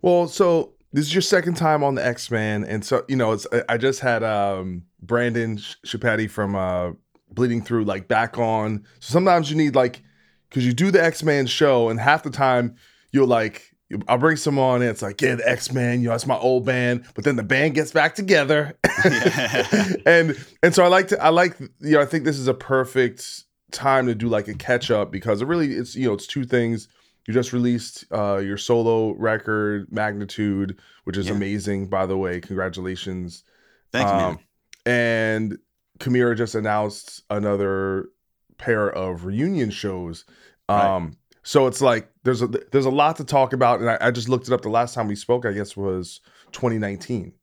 Well, 0.00 0.28
so 0.28 0.72
this 0.92 1.06
is 1.06 1.14
your 1.14 1.22
second 1.22 1.54
time 1.54 1.82
on 1.84 1.94
the 1.94 2.04
X 2.04 2.30
Men, 2.30 2.64
and 2.64 2.84
so 2.84 3.04
you 3.08 3.16
know, 3.16 3.32
it's 3.32 3.46
I 3.68 3.76
just 3.76 4.00
had 4.00 4.22
um 4.22 4.84
Brandon 5.00 5.56
Schieppati 5.56 6.30
from 6.30 6.54
uh 6.54 6.92
Bleeding 7.30 7.62
Through 7.62 7.84
like 7.84 8.08
back 8.08 8.38
on. 8.38 8.84
So 9.00 9.12
sometimes 9.12 9.50
you 9.50 9.56
need 9.56 9.74
like 9.74 10.02
because 10.48 10.66
you 10.66 10.72
do 10.72 10.90
the 10.90 11.02
X 11.02 11.22
Men 11.22 11.46
show, 11.46 11.88
and 11.88 12.00
half 12.00 12.22
the 12.22 12.30
time 12.30 12.76
you're 13.12 13.26
like 13.26 13.74
I'll 14.06 14.18
bring 14.18 14.36
some 14.36 14.58
on, 14.58 14.82
and 14.82 14.90
it's 14.90 15.00
like 15.02 15.20
yeah, 15.22 15.34
the 15.36 15.48
X 15.48 15.72
Men, 15.72 16.00
you 16.00 16.06
know, 16.06 16.12
that's 16.12 16.26
my 16.26 16.36
old 16.36 16.66
band, 16.66 17.04
but 17.14 17.24
then 17.24 17.36
the 17.36 17.42
band 17.42 17.74
gets 17.74 17.90
back 17.90 18.14
together, 18.14 18.78
and 20.06 20.36
and 20.62 20.74
so 20.74 20.84
I 20.84 20.88
like 20.88 21.08
to 21.08 21.22
I 21.22 21.30
like 21.30 21.58
you 21.60 21.92
know 21.92 22.00
I 22.00 22.04
think 22.04 22.24
this 22.24 22.38
is 22.38 22.48
a 22.48 22.54
perfect 22.54 23.44
time 23.72 24.06
to 24.06 24.14
do 24.14 24.28
like 24.28 24.48
a 24.48 24.54
catch 24.54 24.90
up 24.90 25.10
because 25.10 25.42
it 25.42 25.46
really 25.46 25.72
it's 25.72 25.94
you 25.94 26.06
know 26.06 26.14
it's 26.14 26.26
two 26.26 26.44
things 26.44 26.88
you 27.28 27.34
just 27.34 27.52
released 27.52 28.06
uh, 28.10 28.38
your 28.38 28.56
solo 28.56 29.12
record, 29.12 29.92
Magnitude, 29.92 30.78
which 31.04 31.18
is 31.18 31.26
yeah. 31.26 31.34
amazing, 31.34 31.88
by 31.88 32.06
the 32.06 32.16
way. 32.16 32.40
Congratulations. 32.40 33.44
Thank 33.92 34.08
you, 34.08 34.14
um, 34.14 34.20
man. 34.20 34.38
And 34.86 35.58
Chimaira 35.98 36.38
just 36.38 36.54
announced 36.54 37.22
another 37.28 38.08
pair 38.56 38.88
of 38.88 39.26
reunion 39.26 39.68
shows. 39.68 40.24
Um, 40.70 40.78
right. 40.78 41.14
So 41.42 41.66
it's 41.66 41.82
like 41.82 42.10
there's 42.22 42.40
a 42.40 42.46
there's 42.46 42.86
a 42.86 42.90
lot 42.90 43.16
to 43.16 43.24
talk 43.24 43.52
about, 43.52 43.80
and 43.80 43.90
I, 43.90 43.98
I, 44.00 44.10
just 44.10 44.30
looked 44.30 44.48
it 44.48 44.54
up. 44.54 44.62
The 44.62 44.70
last 44.70 44.94
time 44.94 45.06
we 45.06 45.14
spoke, 45.14 45.44
I 45.44 45.52
guess, 45.52 45.76
was 45.76 46.20
2019. 46.52 47.34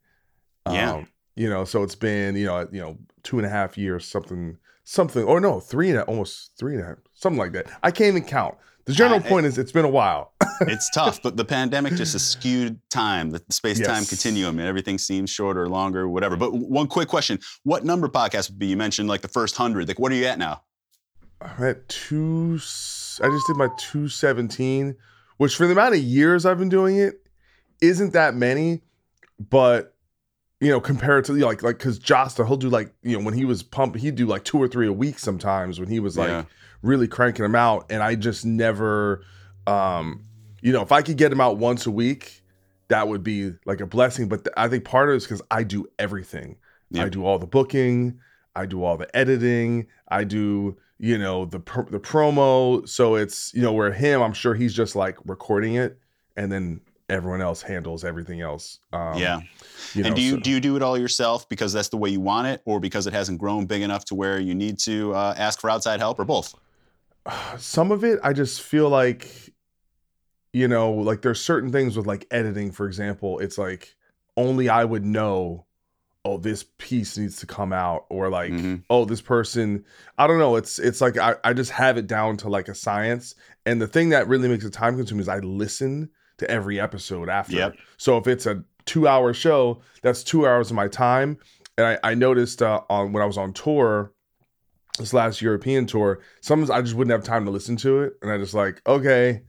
Yeah. 0.67 0.93
Um, 0.93 1.07
you 1.35 1.47
know, 1.47 1.63
so 1.63 1.83
it's 1.83 1.95
been 1.95 2.35
you 2.35 2.47
know 2.47 2.67
you 2.71 2.81
know 2.81 2.97
two 3.21 3.37
and 3.37 3.45
a 3.45 3.49
half 3.49 3.77
years, 3.77 4.07
something 4.07 4.57
something, 4.83 5.23
or 5.23 5.39
no, 5.39 5.59
three 5.59 5.89
and 5.89 5.99
a, 5.99 6.03
almost 6.05 6.57
three 6.57 6.73
and 6.73 6.83
a 6.83 6.87
half, 6.87 6.97
something 7.13 7.37
like 7.37 7.51
that. 7.51 7.67
I 7.83 7.91
can't 7.91 8.09
even 8.15 8.23
count. 8.23 8.55
The 8.85 8.93
general 8.93 9.19
uh, 9.19 9.23
point 9.23 9.47
is, 9.47 9.57
it's 9.57 9.71
been 9.71 9.85
a 9.85 9.89
while. 9.89 10.33
it's 10.61 10.89
tough, 10.91 11.21
but 11.23 11.37
the 11.37 11.45
pandemic 11.45 11.95
just 11.95 12.13
has 12.13 12.23
skewed 12.23 12.79
time, 12.91 13.31
the 13.31 13.43
space 13.49 13.79
time 13.79 14.01
yes. 14.01 14.09
continuum, 14.09 14.59
and 14.59 14.67
everything 14.67 14.99
seems 14.99 15.31
shorter, 15.31 15.67
longer, 15.67 16.07
whatever. 16.07 16.35
But 16.35 16.53
one 16.53 16.87
quick 16.87 17.07
question 17.07 17.39
What 17.63 17.83
number 17.83 18.07
podcast 18.07 18.51
would 18.51 18.59
be? 18.59 18.67
You 18.67 18.77
mentioned 18.77 19.09
like 19.09 19.21
the 19.21 19.27
first 19.27 19.55
hundred. 19.55 19.87
Like, 19.87 19.99
what 19.99 20.11
are 20.11 20.15
you 20.15 20.25
at 20.25 20.37
now? 20.37 20.61
I'm 21.41 21.63
at 21.63 21.89
two. 21.89 22.53
I 22.55 23.27
just 23.29 23.47
did 23.47 23.57
my 23.57 23.69
217, 23.77 24.95
which 25.37 25.55
for 25.55 25.65
the 25.65 25.73
amount 25.73 25.95
of 25.95 26.01
years 26.01 26.45
I've 26.45 26.59
been 26.59 26.69
doing 26.69 26.97
it, 26.97 27.15
isn't 27.81 28.13
that 28.13 28.35
many. 28.35 28.81
but 29.49 29.94
you 30.61 30.69
know, 30.69 30.79
compared 30.79 31.25
to 31.25 31.33
like 31.33 31.63
like 31.63 31.77
because 31.77 31.99
Jasta, 31.99 32.45
he'll 32.47 32.57
do 32.57 32.69
like 32.69 32.93
you 33.03 33.17
know 33.17 33.23
when 33.23 33.33
he 33.33 33.45
was 33.45 33.61
pumping, 33.63 34.01
he'd 34.01 34.15
do 34.15 34.25
like 34.25 34.43
two 34.43 34.57
or 34.57 34.67
three 34.67 34.87
a 34.87 34.93
week 34.93 35.19
sometimes 35.19 35.79
when 35.79 35.89
he 35.89 35.99
was 35.99 36.17
like 36.17 36.29
Yeah. 36.29 36.45
really 36.81 37.07
cranking 37.07 37.43
them 37.43 37.55
out, 37.55 37.85
and 37.89 38.01
I 38.01 38.15
just 38.15 38.45
never, 38.45 39.23
um, 39.67 40.23
you 40.61 40.71
know, 40.71 40.81
if 40.81 40.91
I 40.91 41.01
could 41.01 41.17
get 41.17 41.31
him 41.31 41.41
out 41.41 41.57
once 41.57 41.85
a 41.85 41.91
week, 41.91 42.41
that 42.87 43.07
would 43.07 43.23
be 43.23 43.53
like 43.65 43.81
a 43.81 43.85
blessing. 43.85 44.27
But 44.29 44.45
th- 44.45 44.53
I 44.55 44.67
think 44.67 44.85
part 44.85 45.09
of 45.09 45.13
it 45.13 45.17
is 45.17 45.23
because 45.25 45.41
I 45.51 45.63
do 45.63 45.87
everything. 45.99 46.57
I 46.97 47.09
do 47.09 47.25
all 47.25 47.37
the 47.39 47.47
booking, 47.47 48.19
I 48.55 48.65
do 48.65 48.81
all 48.85 48.95
the 48.95 49.13
editing, 49.13 49.87
I 50.07 50.23
do 50.23 50.77
you 50.97 51.17
know 51.17 51.43
the 51.43 51.59
pr- 51.59 51.89
the 51.91 51.99
promo. 51.99 52.87
So 52.87 53.15
it's 53.15 53.53
you 53.53 53.61
know 53.61 53.73
where 53.73 53.91
him, 53.91 54.21
I'm 54.21 54.31
sure 54.31 54.53
he's 54.55 54.73
just 54.73 54.95
like 54.95 55.17
recording 55.25 55.75
it, 55.75 55.99
and 56.37 56.49
then 56.49 56.79
everyone 57.09 57.41
else 57.41 57.61
handles 57.61 58.03
everything 58.03 58.41
else. 58.41 58.79
Um, 58.93 59.17
yeah. 59.17 59.41
you 59.93 60.01
know, 60.03 60.07
and 60.07 60.15
do 60.15 60.21
you 60.21 60.31
so- 60.31 60.39
do 60.39 60.49
you 60.51 60.59
do 60.59 60.75
it 60.75 60.81
all 60.81 60.97
yourself 60.97 61.47
because 61.49 61.71
that's 61.73 61.89
the 61.89 61.97
way 61.97 62.09
you 62.09 62.19
want 62.21 62.47
it, 62.47 62.61
or 62.65 62.79
because 62.79 63.05
it 63.07 63.13
hasn't 63.13 63.39
grown 63.39 63.65
big 63.65 63.81
enough 63.81 64.05
to 64.05 64.15
where 64.15 64.39
you 64.39 64.55
need 64.55 64.79
to 64.79 65.13
uh, 65.13 65.33
ask 65.37 65.59
for 65.59 65.69
outside 65.69 65.99
help, 65.99 66.19
or 66.19 66.25
both? 66.25 66.53
some 67.57 67.91
of 67.91 68.03
it 68.03 68.19
i 68.23 68.31
just 68.33 68.61
feel 68.61 68.87
like 68.87 69.51
you 70.53 70.67
know 70.67 70.91
like 70.91 71.21
there's 71.23 71.41
certain 71.41 71.71
things 71.71 71.97
with 71.97 72.05
like 72.05 72.27
editing 72.31 72.71
for 72.71 72.85
example 72.85 73.39
it's 73.39 73.57
like 73.57 73.95
only 74.37 74.69
i 74.69 74.83
would 74.85 75.03
know 75.03 75.65
oh 76.23 76.37
this 76.37 76.65
piece 76.77 77.17
needs 77.17 77.37
to 77.37 77.45
come 77.47 77.73
out 77.73 78.05
or 78.09 78.29
like 78.29 78.51
Mhm. 78.51 78.83
oh 78.91 79.05
this 79.05 79.21
person 79.21 79.83
i 80.19 80.27
don't 80.27 80.37
know 80.37 80.55
it's 80.55 80.77
it's 80.79 81.01
like 81.01 81.17
I, 81.17 81.35
I 81.43 81.53
just 81.53 81.71
have 81.71 81.97
it 81.97 82.05
down 82.07 82.37
to 82.37 82.49
like 82.49 82.67
a 82.67 82.75
science 82.75 83.33
and 83.65 83.81
the 83.81 83.87
thing 83.87 84.09
that 84.09 84.27
really 84.27 84.47
makes 84.47 84.63
it 84.63 84.73
time 84.73 84.95
consuming 84.95 85.21
is 85.21 85.27
i 85.29 85.39
listen 85.39 86.09
to 86.37 86.49
every 86.49 86.79
episode 86.79 87.29
after 87.29 87.55
Yep. 87.55 87.75
so 87.97 88.17
if 88.17 88.27
it's 88.27 88.45
a 88.45 88.63
two 88.85 89.07
hour 89.07 89.33
show 89.33 89.81
that's 90.01 90.23
two 90.23 90.45
hours 90.47 90.69
of 90.69 90.75
my 90.75 90.87
time 90.87 91.37
and 91.77 91.85
i, 91.87 92.11
I 92.11 92.13
noticed 92.15 92.61
uh, 92.61 92.81
on 92.89 93.13
when 93.13 93.23
i 93.23 93.25
was 93.25 93.37
on 93.37 93.53
tour 93.53 94.11
this 94.97 95.13
last 95.13 95.41
European 95.41 95.85
tour, 95.85 96.21
sometimes 96.39 96.69
I 96.69 96.81
just 96.81 96.95
wouldn't 96.95 97.11
have 97.11 97.21
time 97.25 97.43
to 97.43 97.51
listen 97.51 97.75
to 97.75 98.03
it, 98.03 98.13
and 98.21 98.31
I 98.31 98.37
just 98.37 98.53
like, 98.53 98.81
okay, 98.87 99.41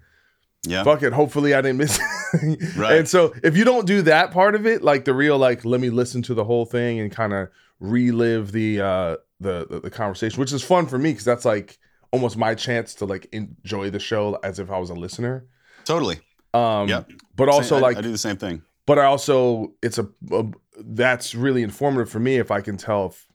Yeah. 0.66 0.83
fuck 0.83 1.05
it. 1.05 1.12
Hopefully, 1.12 1.55
I 1.55 1.61
didn't 1.61 1.76
miss. 1.76 2.00
anything. 2.43 2.81
Right. 2.81 2.99
And 2.99 3.09
so, 3.09 3.33
if 3.45 3.57
you 3.57 3.64
don't 3.64 3.87
do 3.87 4.02
that 4.02 4.33
part 4.33 4.57
of 4.57 4.66
it, 4.66 4.83
like 4.83 5.05
the 5.05 5.14
real, 5.14 5.38
like, 5.38 5.64
let 5.64 5.81
me 5.81 5.88
listen 5.88 6.21
to 6.23 6.35
the 6.35 6.43
whole 6.43 6.64
thing 6.64 6.99
and 6.99 7.12
kind 7.12 7.33
of 7.33 7.49
relive 7.78 8.50
the 8.50 8.81
uh 8.81 9.16
the, 9.38 9.69
the 9.71 9.81
the 9.85 9.90
conversation, 9.90 10.40
which 10.40 10.52
is 10.52 10.64
fun 10.64 10.87
for 10.88 10.99
me 10.99 11.12
because 11.12 11.25
that's 11.25 11.45
like 11.45 11.78
almost 12.11 12.37
my 12.37 12.57
chance 12.57 12.93
to 12.97 13.05
like 13.05 13.28
enjoy 13.31 13.88
the 13.88 14.00
show 14.00 14.37
as 14.43 14.59
if 14.59 14.69
I 14.69 14.78
was 14.81 14.90
a 14.90 14.95
listener. 14.95 15.47
Totally. 15.85 16.19
Um, 16.55 16.88
Yep. 16.88 17.11
But 17.35 17.49
also, 17.49 17.76
I- 17.76 17.81
like, 17.81 17.97
I 17.99 18.00
do 18.00 18.11
the 18.11 18.19
same 18.19 18.37
thing. 18.37 18.62
but 18.87 18.99
I 18.99 19.05
also 19.05 19.73
it's 19.83 19.99
a, 19.99 20.09
a 20.33 20.45
that's 20.79 21.35
really 21.35 21.62
informative 21.62 22.09
for 22.11 22.19
me 22.21 22.37
if 22.37 22.50
I 22.50 22.61
can 22.61 22.76
tell 22.76 23.07
if 23.07 23.26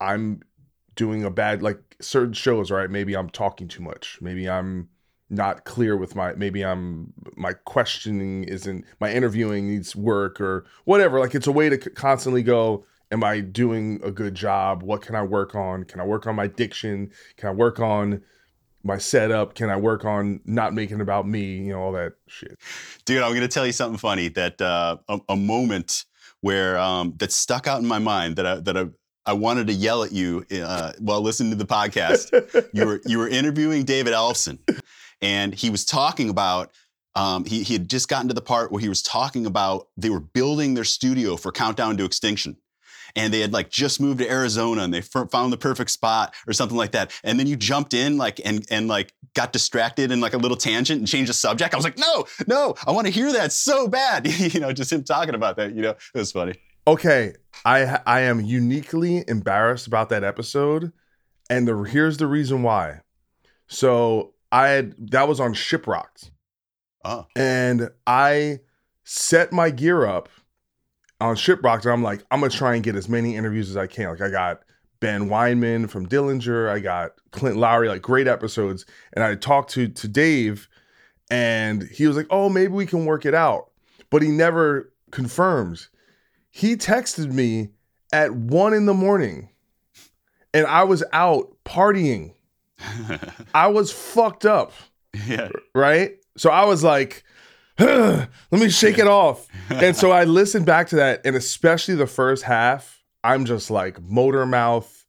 I'm 0.00 0.40
doing 0.96 1.24
a 1.24 1.30
bad 1.30 1.62
like 1.62 1.78
certain 2.00 2.32
shows 2.32 2.70
right? 2.70 2.90
Maybe 2.90 3.14
I'm 3.16 3.30
talking 3.30 3.68
too 3.68 3.82
much. 3.82 4.18
Maybe 4.20 4.48
I'm 4.48 4.88
not 5.28 5.64
clear 5.64 5.96
with 5.96 6.16
my 6.16 6.34
maybe 6.34 6.64
I'm 6.64 7.12
my 7.36 7.52
questioning 7.52 8.44
isn't 8.44 8.84
my 9.00 9.12
interviewing 9.12 9.68
needs 9.68 9.94
work 9.94 10.40
or 10.40 10.64
whatever. 10.84 11.20
Like 11.20 11.34
it's 11.34 11.46
a 11.46 11.52
way 11.52 11.68
to 11.68 11.78
constantly 11.78 12.42
go 12.42 12.84
am 13.12 13.24
I 13.24 13.40
doing 13.40 14.00
a 14.04 14.10
good 14.10 14.34
job? 14.34 14.82
What 14.82 15.02
can 15.02 15.14
I 15.14 15.22
work 15.22 15.54
on? 15.54 15.84
Can 15.84 16.00
I 16.00 16.04
work 16.04 16.26
on 16.26 16.36
my 16.36 16.46
diction? 16.46 17.10
Can 17.36 17.48
I 17.48 17.52
work 17.52 17.80
on 17.80 18.22
my 18.82 18.98
setup 18.98 19.54
can 19.54 19.70
I 19.70 19.76
work 19.76 20.04
on 20.04 20.40
not 20.44 20.74
making 20.74 20.96
it 20.98 21.02
about 21.02 21.26
me 21.26 21.58
you 21.58 21.72
know 21.72 21.80
all 21.80 21.92
that 21.92 22.12
shit 22.26 22.58
Dude, 23.04 23.22
I'm 23.22 23.30
going 23.30 23.40
to 23.42 23.48
tell 23.48 23.66
you 23.66 23.72
something 23.72 23.98
funny 23.98 24.28
that 24.28 24.60
uh, 24.60 24.98
a, 25.08 25.18
a 25.30 25.36
moment 25.36 26.04
where 26.40 26.78
um, 26.78 27.14
that 27.18 27.32
stuck 27.32 27.66
out 27.66 27.80
in 27.80 27.86
my 27.86 27.98
mind 27.98 28.36
that 28.36 28.46
I, 28.46 28.54
that 28.56 28.76
I, 28.76 28.86
I 29.26 29.32
wanted 29.32 29.66
to 29.66 29.72
yell 29.72 30.02
at 30.02 30.12
you 30.12 30.44
uh, 30.52 30.92
while 30.98 31.20
listening 31.20 31.50
to 31.50 31.56
the 31.56 31.66
podcast. 31.66 32.30
you 32.72 32.86
were 32.86 33.00
you 33.04 33.18
were 33.18 33.28
interviewing 33.28 33.84
David 33.84 34.12
Ellefson, 34.12 34.58
and 35.20 35.54
he 35.54 35.70
was 35.70 35.84
talking 35.84 36.30
about 36.30 36.70
um, 37.14 37.44
he 37.44 37.62
he 37.62 37.74
had 37.74 37.90
just 37.90 38.08
gotten 38.08 38.28
to 38.28 38.34
the 38.34 38.40
part 38.40 38.72
where 38.72 38.80
he 38.80 38.88
was 38.88 39.02
talking 39.02 39.44
about 39.44 39.88
they 39.96 40.10
were 40.10 40.20
building 40.20 40.74
their 40.74 40.84
studio 40.84 41.36
for 41.36 41.52
Countdown 41.52 41.96
to 41.98 42.04
Extinction. 42.04 42.56
And 43.16 43.32
they 43.32 43.40
had 43.40 43.52
like 43.52 43.70
just 43.70 44.00
moved 44.00 44.18
to 44.20 44.30
Arizona 44.30 44.82
and 44.82 44.92
they 44.94 44.98
f- 44.98 45.30
found 45.30 45.52
the 45.52 45.56
perfect 45.58 45.90
spot 45.90 46.34
or 46.46 46.52
something 46.52 46.76
like 46.76 46.92
that. 46.92 47.12
And 47.24 47.38
then 47.38 47.46
you 47.46 47.56
jumped 47.56 47.94
in 47.94 48.16
like 48.18 48.40
and 48.44 48.66
and 48.70 48.88
like 48.88 49.12
got 49.34 49.52
distracted 49.52 50.10
in 50.10 50.20
like 50.20 50.34
a 50.34 50.38
little 50.38 50.56
tangent 50.56 50.98
and 50.98 51.06
changed 51.08 51.28
the 51.28 51.34
subject. 51.34 51.72
I 51.74 51.76
was 51.76 51.84
like, 51.84 51.98
no, 51.98 52.24
no, 52.46 52.74
I 52.86 52.90
want 52.92 53.06
to 53.06 53.12
hear 53.12 53.32
that 53.32 53.52
so 53.52 53.88
bad. 53.88 54.26
you 54.54 54.60
know, 54.60 54.72
just 54.72 54.92
him 54.92 55.04
talking 55.04 55.34
about 55.34 55.56
that. 55.56 55.74
You 55.74 55.82
know, 55.82 55.90
it 55.90 56.18
was 56.18 56.32
funny. 56.32 56.54
okay 56.86 57.34
i 57.66 58.00
i 58.06 58.20
am 58.20 58.40
uniquely 58.40 59.22
embarrassed 59.28 59.86
about 59.86 60.08
that 60.08 60.24
episode 60.24 60.92
and 61.50 61.68
the 61.68 61.76
here's 61.82 62.16
the 62.16 62.26
reason 62.26 62.62
why 62.62 63.00
so 63.66 64.32
i 64.50 64.68
had 64.68 64.94
that 65.10 65.28
was 65.28 65.40
on 65.40 65.52
ShipRocked 65.52 66.30
Oh, 67.04 67.26
and 67.36 67.90
i 68.06 68.60
set 69.04 69.52
my 69.52 69.68
gear 69.70 70.06
up 70.06 70.28
on 71.20 71.36
ShipRocked 71.36 71.84
and 71.84 71.92
i'm 71.92 72.02
like 72.02 72.24
i'm 72.30 72.40
gonna 72.40 72.50
try 72.50 72.74
and 72.74 72.84
get 72.84 72.96
as 72.96 73.08
many 73.08 73.36
interviews 73.36 73.70
as 73.70 73.76
i 73.76 73.86
can 73.86 74.10
like 74.10 74.20
i 74.20 74.30
got 74.30 74.60
ben 75.00 75.28
weinman 75.28 75.88
from 75.88 76.06
dillinger 76.06 76.68
i 76.68 76.78
got 76.78 77.12
clint 77.30 77.56
lowery 77.56 77.88
like 77.88 78.02
great 78.02 78.28
episodes 78.28 78.86
and 79.12 79.24
i 79.24 79.34
talked 79.34 79.70
to 79.70 79.88
to 79.88 80.08
dave 80.08 80.68
and 81.30 81.82
he 81.84 82.06
was 82.06 82.16
like 82.16 82.26
oh 82.30 82.48
maybe 82.48 82.72
we 82.72 82.86
can 82.86 83.04
work 83.04 83.24
it 83.24 83.34
out 83.34 83.70
but 84.10 84.22
he 84.22 84.28
never 84.28 84.92
confirms 85.10 85.88
he 86.50 86.76
texted 86.76 87.32
me 87.32 87.70
at 88.12 88.34
one 88.34 88.74
in 88.74 88.86
the 88.86 88.94
morning 88.94 89.50
and 90.52 90.66
I 90.66 90.84
was 90.84 91.02
out 91.12 91.56
partying. 91.64 92.34
I 93.54 93.68
was 93.68 93.92
fucked 93.92 94.44
up, 94.46 94.72
yeah. 95.26 95.50
right? 95.74 96.16
So 96.36 96.50
I 96.50 96.64
was 96.64 96.82
like, 96.82 97.24
let 98.50 98.60
me 98.60 98.68
shake 98.68 98.98
it 98.98 99.06
off. 99.06 99.46
And 99.70 99.94
so 99.94 100.10
I 100.10 100.24
listened 100.24 100.66
back 100.66 100.88
to 100.88 100.96
that, 100.96 101.20
and 101.24 101.36
especially 101.36 101.94
the 101.94 102.06
first 102.06 102.42
half, 102.42 103.04
I'm 103.22 103.44
just 103.44 103.70
like 103.70 104.02
motor 104.02 104.44
mouth 104.44 105.06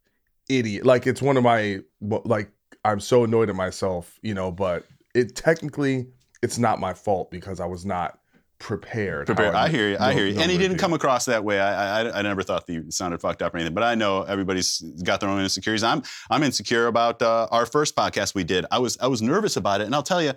idiot. 0.48 0.86
Like 0.86 1.08
it's 1.08 1.20
one 1.20 1.36
of 1.36 1.42
my 1.42 1.80
like 2.00 2.52
I'm 2.86 3.00
so 3.00 3.24
annoyed 3.24 3.50
at 3.50 3.56
myself, 3.56 4.20
you 4.22 4.36
know, 4.36 4.52
but 4.52 4.86
it 5.16 5.36
technically 5.36 6.08
it's 6.44 6.60
not 6.60 6.80
my 6.80 6.94
fault 6.94 7.32
because 7.32 7.60
I 7.60 7.66
was 7.66 7.88
not 7.88 8.20
prepared. 8.60 9.28
how 9.28 9.34
Prepare. 9.34 9.56
I 9.56 9.68
hear 9.68 9.90
you. 9.90 9.98
I 10.00 10.12
no- 10.12 10.18
hear 10.18 10.28
you. 10.28 10.40
And 10.40 10.52
he 10.52 10.60
didn't 10.60 10.78
come 10.78 10.94
across 10.94 11.26
that 11.26 11.44
way. 11.44 11.60
I, 11.60 12.02
I 12.04 12.20
I 12.20 12.22
never 12.22 12.44
thought 12.44 12.68
that 12.68 12.74
you 12.74 12.92
sounded 12.92 13.20
fucked 13.20 13.42
up 13.42 13.54
or 13.54 13.58
anything. 13.58 13.74
But 13.74 13.84
I 13.84 13.96
know 13.96 14.22
everybody's 14.22 14.80
got 15.04 15.20
their 15.22 15.30
own 15.30 15.42
insecurities. 15.42 15.84
I'm 15.84 16.04
I'm 16.30 16.44
insecure 16.44 16.86
about 16.86 17.22
uh, 17.24 17.48
our 17.52 17.66
first 17.66 17.96
podcast 17.96 18.36
we 18.36 18.44
did. 18.44 18.66
I 18.72 18.78
was 18.78 18.98
I 19.02 19.08
was 19.08 19.22
nervous 19.24 19.58
about 19.58 19.82
it, 19.82 19.86
and 19.86 19.96
I'll 19.96 20.04
tell 20.04 20.22
you, 20.22 20.34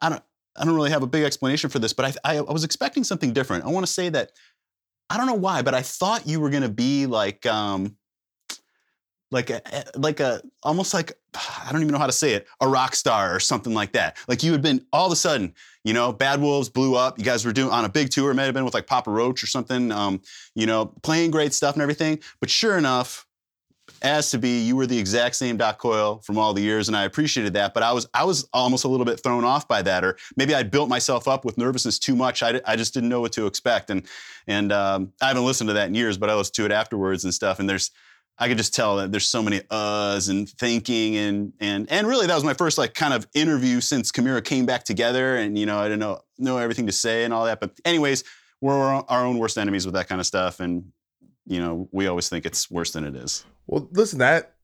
I 0.00 0.08
don't 0.08 0.22
I 0.58 0.64
don't 0.64 0.74
really 0.74 0.90
have 0.90 1.02
a 1.02 1.06
big 1.06 1.24
explanation 1.24 1.70
for 1.70 1.78
this, 1.78 1.92
but 1.92 2.16
I 2.24 2.34
I, 2.34 2.38
I 2.38 2.52
was 2.52 2.64
expecting 2.64 3.04
something 3.04 3.32
different. 3.32 3.64
I 3.64 3.68
want 3.68 3.86
to 3.86 3.92
say 3.92 4.08
that 4.10 4.32
I 5.08 5.16
don't 5.16 5.26
know 5.26 5.34
why, 5.34 5.62
but 5.62 5.74
I 5.74 5.82
thought 5.82 6.26
you 6.26 6.40
were 6.40 6.50
gonna 6.50 6.68
be 6.68 7.06
like 7.06 7.46
um 7.46 7.96
like 9.30 9.50
a 9.50 9.60
like 9.96 10.20
a 10.20 10.40
almost 10.62 10.94
like 10.94 11.12
I 11.34 11.70
don't 11.72 11.82
even 11.82 11.92
know 11.92 11.98
how 11.98 12.06
to 12.06 12.12
say 12.12 12.34
it, 12.34 12.46
a 12.60 12.68
rock 12.68 12.94
star 12.94 13.34
or 13.34 13.40
something 13.40 13.74
like 13.74 13.92
that. 13.92 14.16
Like 14.28 14.42
you 14.42 14.52
had 14.52 14.62
been 14.62 14.84
all 14.92 15.06
of 15.06 15.12
a 15.12 15.16
sudden, 15.16 15.54
you 15.84 15.92
know, 15.92 16.12
Bad 16.12 16.40
Wolves 16.40 16.68
blew 16.68 16.94
up. 16.94 17.18
You 17.18 17.24
guys 17.24 17.44
were 17.44 17.52
doing 17.52 17.70
on 17.70 17.84
a 17.84 17.88
big 17.88 18.10
tour, 18.10 18.30
it 18.30 18.34
may 18.34 18.44
have 18.44 18.54
been 18.54 18.64
with 18.64 18.74
like 18.74 18.86
Papa 18.86 19.10
Roach 19.10 19.42
or 19.42 19.46
something. 19.46 19.90
Um, 19.90 20.20
you 20.54 20.66
know, 20.66 20.86
playing 21.02 21.30
great 21.30 21.52
stuff 21.52 21.74
and 21.74 21.82
everything. 21.82 22.20
But 22.40 22.50
sure 22.50 22.78
enough, 22.78 23.25
as 24.02 24.30
to 24.30 24.38
be, 24.38 24.60
you 24.60 24.76
were 24.76 24.86
the 24.86 24.98
exact 24.98 25.36
same 25.36 25.56
Doc 25.56 25.78
Coyle 25.78 26.20
from 26.24 26.38
all 26.38 26.52
the 26.52 26.62
years, 26.62 26.88
and 26.88 26.96
I 26.96 27.04
appreciated 27.04 27.54
that. 27.54 27.74
But 27.74 27.82
I 27.82 27.92
was 27.92 28.08
I 28.14 28.24
was 28.24 28.48
almost 28.52 28.84
a 28.84 28.88
little 28.88 29.06
bit 29.06 29.22
thrown 29.22 29.44
off 29.44 29.66
by 29.66 29.82
that, 29.82 30.04
or 30.04 30.16
maybe 30.36 30.54
I'd 30.54 30.70
built 30.70 30.88
myself 30.88 31.28
up 31.28 31.44
with 31.44 31.58
nervousness 31.58 31.98
too 31.98 32.16
much. 32.16 32.42
I, 32.42 32.60
I 32.66 32.76
just 32.76 32.94
didn't 32.94 33.08
know 33.08 33.20
what 33.20 33.32
to 33.32 33.46
expect, 33.46 33.90
and 33.90 34.06
and 34.46 34.72
um, 34.72 35.12
I 35.20 35.28
haven't 35.28 35.44
listened 35.44 35.68
to 35.68 35.74
that 35.74 35.88
in 35.88 35.94
years, 35.94 36.18
but 36.18 36.30
I 36.30 36.34
listened 36.34 36.54
to 36.54 36.64
it 36.64 36.72
afterwards 36.72 37.24
and 37.24 37.32
stuff. 37.32 37.58
And 37.58 37.68
there's 37.68 37.90
I 38.38 38.48
could 38.48 38.58
just 38.58 38.74
tell 38.74 38.96
that 38.96 39.12
there's 39.12 39.26
so 39.26 39.42
many 39.42 39.60
uhs 39.60 40.28
and 40.28 40.48
thinking 40.48 41.16
and 41.16 41.52
and 41.58 41.90
and 41.90 42.06
really 42.06 42.26
that 42.26 42.34
was 42.34 42.44
my 42.44 42.54
first 42.54 42.76
like 42.76 42.94
kind 42.94 43.14
of 43.14 43.26
interview 43.34 43.80
since 43.80 44.12
Chimaira 44.12 44.44
came 44.44 44.66
back 44.66 44.84
together, 44.84 45.36
and 45.36 45.58
you 45.58 45.66
know 45.66 45.78
I 45.78 45.84
didn't 45.84 46.00
know 46.00 46.20
know 46.38 46.58
everything 46.58 46.86
to 46.86 46.92
say 46.92 47.24
and 47.24 47.32
all 47.32 47.46
that. 47.46 47.60
But 47.60 47.72
anyways, 47.84 48.24
we're 48.60 48.76
our 48.76 49.24
own 49.24 49.38
worst 49.38 49.56
enemies 49.56 49.86
with 49.86 49.94
that 49.94 50.08
kind 50.08 50.20
of 50.20 50.26
stuff, 50.26 50.60
and 50.60 50.92
you 51.46 51.60
know 51.60 51.88
we 51.92 52.06
always 52.06 52.28
think 52.28 52.44
it's 52.44 52.70
worse 52.70 52.92
than 52.92 53.04
it 53.04 53.16
is. 53.16 53.44
Well, 53.66 53.88
listen, 53.92 54.18
that 54.20 54.54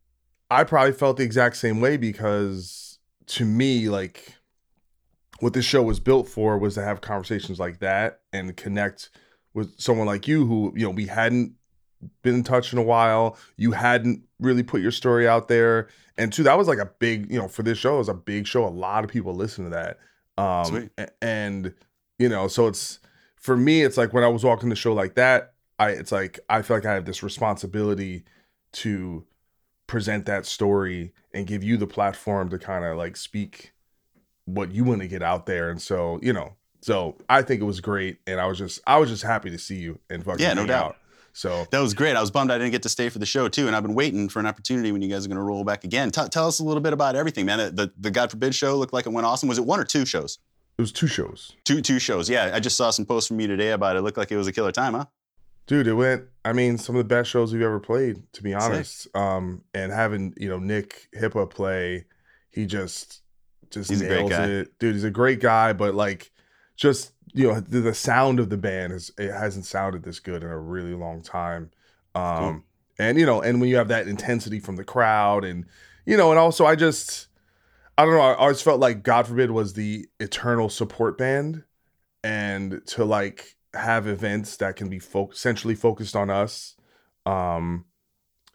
I 0.50 0.64
probably 0.64 0.92
felt 0.92 1.16
the 1.16 1.24
exact 1.24 1.56
same 1.56 1.80
way 1.80 1.96
because 1.96 2.98
to 3.26 3.44
me, 3.44 3.88
like 3.88 4.34
what 5.40 5.54
this 5.54 5.64
show 5.64 5.82
was 5.82 5.98
built 5.98 6.28
for 6.28 6.58
was 6.58 6.74
to 6.74 6.82
have 6.82 7.00
conversations 7.00 7.58
like 7.58 7.80
that 7.80 8.20
and 8.32 8.56
connect 8.56 9.10
with 9.54 9.78
someone 9.80 10.06
like 10.06 10.28
you 10.28 10.46
who, 10.46 10.72
you 10.76 10.84
know, 10.84 10.90
we 10.90 11.06
hadn't 11.06 11.54
been 12.22 12.36
in 12.36 12.44
touch 12.44 12.72
in 12.72 12.78
a 12.78 12.82
while. 12.82 13.36
You 13.56 13.72
hadn't 13.72 14.22
really 14.38 14.62
put 14.62 14.80
your 14.80 14.90
story 14.90 15.26
out 15.26 15.48
there. 15.48 15.88
And 16.18 16.32
two, 16.32 16.42
that 16.42 16.58
was 16.58 16.68
like 16.68 16.78
a 16.78 16.90
big, 16.98 17.30
you 17.30 17.38
know, 17.38 17.48
for 17.48 17.62
this 17.62 17.78
show, 17.78 17.94
it 17.94 17.98
was 17.98 18.08
a 18.08 18.14
big 18.14 18.46
show. 18.46 18.66
A 18.66 18.68
lot 18.68 19.04
of 19.04 19.10
people 19.10 19.34
listen 19.34 19.64
to 19.64 19.70
that. 19.70 19.98
Um 20.42 20.64
Sweet. 20.64 21.10
and 21.20 21.74
you 22.18 22.28
know, 22.28 22.46
so 22.48 22.68
it's 22.68 23.00
for 23.36 23.56
me, 23.56 23.82
it's 23.82 23.96
like 23.96 24.12
when 24.12 24.24
I 24.24 24.28
was 24.28 24.44
walking 24.44 24.68
the 24.68 24.76
show 24.76 24.92
like 24.92 25.14
that, 25.14 25.54
I 25.78 25.90
it's 25.90 26.12
like 26.12 26.40
I 26.48 26.62
feel 26.62 26.76
like 26.76 26.86
I 26.86 26.94
have 26.94 27.04
this 27.04 27.22
responsibility 27.22 28.24
to 28.72 29.24
present 29.86 30.26
that 30.26 30.46
story 30.46 31.12
and 31.34 31.46
give 31.46 31.62
you 31.62 31.76
the 31.76 31.86
platform 31.86 32.48
to 32.50 32.58
kind 32.58 32.84
of 32.84 32.96
like 32.96 33.16
speak 33.16 33.72
what 34.44 34.72
you 34.72 34.84
want 34.84 35.00
to 35.02 35.08
get 35.08 35.22
out 35.22 35.46
there. 35.46 35.70
And 35.70 35.80
so, 35.80 36.18
you 36.22 36.32
know, 36.32 36.54
so 36.80 37.16
I 37.28 37.42
think 37.42 37.60
it 37.60 37.64
was 37.64 37.80
great, 37.80 38.18
and 38.26 38.40
I 38.40 38.46
was 38.46 38.58
just 38.58 38.80
I 38.86 38.98
was 38.98 39.08
just 39.08 39.22
happy 39.22 39.50
to 39.50 39.58
see 39.58 39.76
you 39.76 39.98
and 40.10 40.24
fucking 40.24 40.40
Yeah, 40.42 40.54
no 40.54 40.66
doubt. 40.66 40.84
out. 40.84 40.96
So 41.34 41.66
That 41.70 41.78
was 41.80 41.94
great. 41.94 42.14
I 42.16 42.20
was 42.20 42.30
bummed 42.30 42.50
I 42.50 42.58
didn't 42.58 42.72
get 42.72 42.82
to 42.82 42.88
stay 42.90 43.08
for 43.08 43.18
the 43.18 43.24
show 43.26 43.48
too, 43.48 43.66
and 43.66 43.74
I've 43.76 43.82
been 43.84 43.94
waiting 43.94 44.28
for 44.28 44.40
an 44.40 44.46
opportunity 44.46 44.92
when 44.92 45.00
you 45.00 45.08
guys 45.08 45.24
are 45.24 45.28
going 45.28 45.36
to 45.38 45.42
roll 45.42 45.64
back 45.64 45.84
again. 45.84 46.10
T- 46.10 46.28
tell 46.28 46.46
us 46.48 46.58
a 46.58 46.64
little 46.64 46.82
bit 46.82 46.92
about 46.92 47.14
everything, 47.16 47.46
man. 47.46 47.58
The, 47.58 47.70
the 47.70 47.92
the 47.98 48.10
God 48.10 48.30
forbid 48.30 48.54
show 48.54 48.76
looked 48.76 48.92
like 48.92 49.06
it 49.06 49.12
went 49.12 49.26
awesome. 49.26 49.48
Was 49.48 49.58
it 49.58 49.64
one 49.64 49.78
or 49.80 49.84
two 49.84 50.04
shows? 50.04 50.38
it 50.76 50.82
was 50.82 50.90
two 50.92 51.06
shows. 51.06 51.52
Two 51.64 51.80
two 51.82 51.98
shows. 52.00 52.28
Yeah, 52.28 52.50
I 52.52 52.58
just 52.60 52.76
saw 52.76 52.90
some 52.90 53.06
posts 53.06 53.28
from 53.28 53.38
you 53.40 53.46
today 53.46 53.70
about 53.70 53.94
it. 53.96 54.00
it 54.00 54.02
looked 54.02 54.18
like 54.18 54.32
it 54.32 54.36
was 54.36 54.46
a 54.48 54.52
killer 54.52 54.72
time, 54.72 54.94
huh? 54.94 55.04
Dude, 55.66 55.86
it 55.86 55.94
went. 55.94 56.24
I 56.44 56.52
mean, 56.52 56.76
some 56.76 56.96
of 56.96 56.98
the 56.98 57.14
best 57.14 57.30
shows 57.30 57.52
we've 57.52 57.62
ever 57.62 57.80
played, 57.80 58.20
to 58.32 58.42
be 58.42 58.52
honest. 58.52 59.06
Um, 59.14 59.62
and 59.74 59.92
having 59.92 60.34
you 60.36 60.48
know 60.48 60.58
Nick 60.58 61.08
Hipa 61.16 61.48
play, 61.50 62.06
he 62.50 62.66
just 62.66 63.22
just 63.70 63.90
He's 63.90 64.02
nails 64.02 64.30
it, 64.32 64.78
dude. 64.78 64.94
He's 64.94 65.04
a 65.04 65.10
great 65.10 65.40
guy, 65.40 65.72
but 65.72 65.94
like, 65.94 66.30
just 66.76 67.12
you 67.32 67.48
know, 67.48 67.60
the, 67.60 67.80
the 67.80 67.94
sound 67.94 68.40
of 68.40 68.50
the 68.50 68.56
band 68.56 68.92
is 68.92 69.10
it 69.18 69.32
hasn't 69.32 69.64
sounded 69.64 70.02
this 70.02 70.20
good 70.20 70.42
in 70.42 70.50
a 70.50 70.58
really 70.58 70.94
long 70.94 71.22
time. 71.22 71.70
Um, 72.14 72.38
Cool. 72.38 72.62
and 72.98 73.18
you 73.18 73.24
know, 73.24 73.40
and 73.40 73.60
when 73.60 73.70
you 73.70 73.76
have 73.76 73.88
that 73.88 74.08
intensity 74.08 74.60
from 74.60 74.76
the 74.76 74.84
crowd, 74.84 75.44
and 75.44 75.64
you 76.04 76.16
know, 76.16 76.30
and 76.30 76.38
also 76.38 76.66
I 76.66 76.74
just, 76.74 77.28
I 77.96 78.04
don't 78.04 78.14
know, 78.14 78.20
I 78.20 78.34
always 78.34 78.60
felt 78.60 78.80
like 78.80 79.02
God 79.02 79.26
forbid 79.26 79.50
was 79.52 79.74
the 79.74 80.06
eternal 80.20 80.68
support 80.68 81.16
band, 81.16 81.62
and 82.24 82.84
to 82.88 83.04
like 83.04 83.56
have 83.74 84.06
events 84.06 84.56
that 84.58 84.76
can 84.76 84.88
be 84.88 84.98
fo- 84.98 85.30
centrally 85.32 85.74
focused 85.74 86.14
on 86.16 86.28
us 86.30 86.76
um 87.26 87.84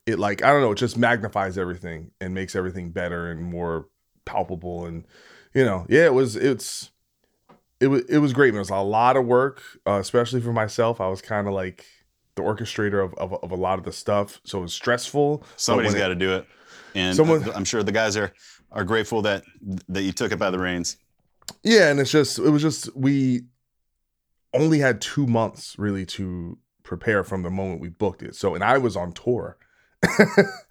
it 0.06 0.20
like 0.20 0.44
i 0.44 0.52
don't 0.52 0.62
know 0.62 0.72
it 0.72 0.78
just 0.78 0.98
magnifies 0.98 1.58
everything 1.58 2.12
and 2.22 2.34
makes 2.34 2.56
everything 2.56 2.92
better 2.92 3.32
and 3.32 3.42
more 3.44 3.88
palpable 4.26 4.86
and 4.86 5.06
you 5.54 5.64
know 5.66 5.86
yeah 5.90 6.06
it 6.06 6.14
was 6.14 6.36
it's 6.36 6.92
it 7.80 7.88
was 7.88 8.02
it 8.10 8.18
was 8.20 8.34
great 8.34 8.54
it 8.54 8.58
was 8.60 8.70
a 8.70 8.76
lot 8.78 9.16
of 9.18 9.26
work 9.26 9.62
uh, 9.88 10.00
especially 10.00 10.42
for 10.42 10.52
myself. 10.52 11.00
I 11.00 11.08
was 11.08 11.22
kind 11.22 11.48
of 11.48 11.54
like 11.54 11.86
the 12.36 12.42
orchestrator 12.42 13.04
of, 13.04 13.14
of, 13.16 13.34
of 13.44 13.52
a 13.52 13.56
lot 13.56 13.80
of 13.80 13.86
the 13.86 13.92
stuff 13.92 14.40
so 14.44 14.60
it 14.60 14.62
was 14.62 14.74
stressful 14.74 15.44
somebody's 15.56 15.94
got 15.96 16.10
to 16.10 16.16
do 16.16 16.34
it, 16.36 16.46
and 16.96 17.16
Someone- 17.16 17.50
I'm 17.56 17.66
sure 17.66 17.82
the 17.84 17.92
guys 17.92 18.18
are 18.18 18.34
are 18.72 18.84
grateful 18.84 19.22
that 19.24 19.44
that 19.90 20.02
you 20.04 20.12
took 20.12 20.32
it 20.32 20.38
by 20.38 20.50
the 20.52 20.60
reins. 20.60 20.98
yeah 21.64 21.90
and 21.90 22.00
it's 22.00 22.12
just 22.12 22.38
it 22.40 22.50
was 22.50 22.62
just 22.62 22.96
we 22.96 23.44
only 24.54 24.80
had 24.80 25.02
two 25.02 25.28
months 25.28 25.76
really 25.78 26.06
to 26.06 26.58
prepare 26.84 27.24
from 27.24 27.44
the 27.44 27.50
moment 27.50 27.82
we 27.82 27.90
booked 27.90 28.24
it. 28.24 28.36
So 28.36 28.56
and 28.56 28.64
i 28.64 28.78
was 28.78 28.96
on 28.96 29.12
tour. 29.12 29.58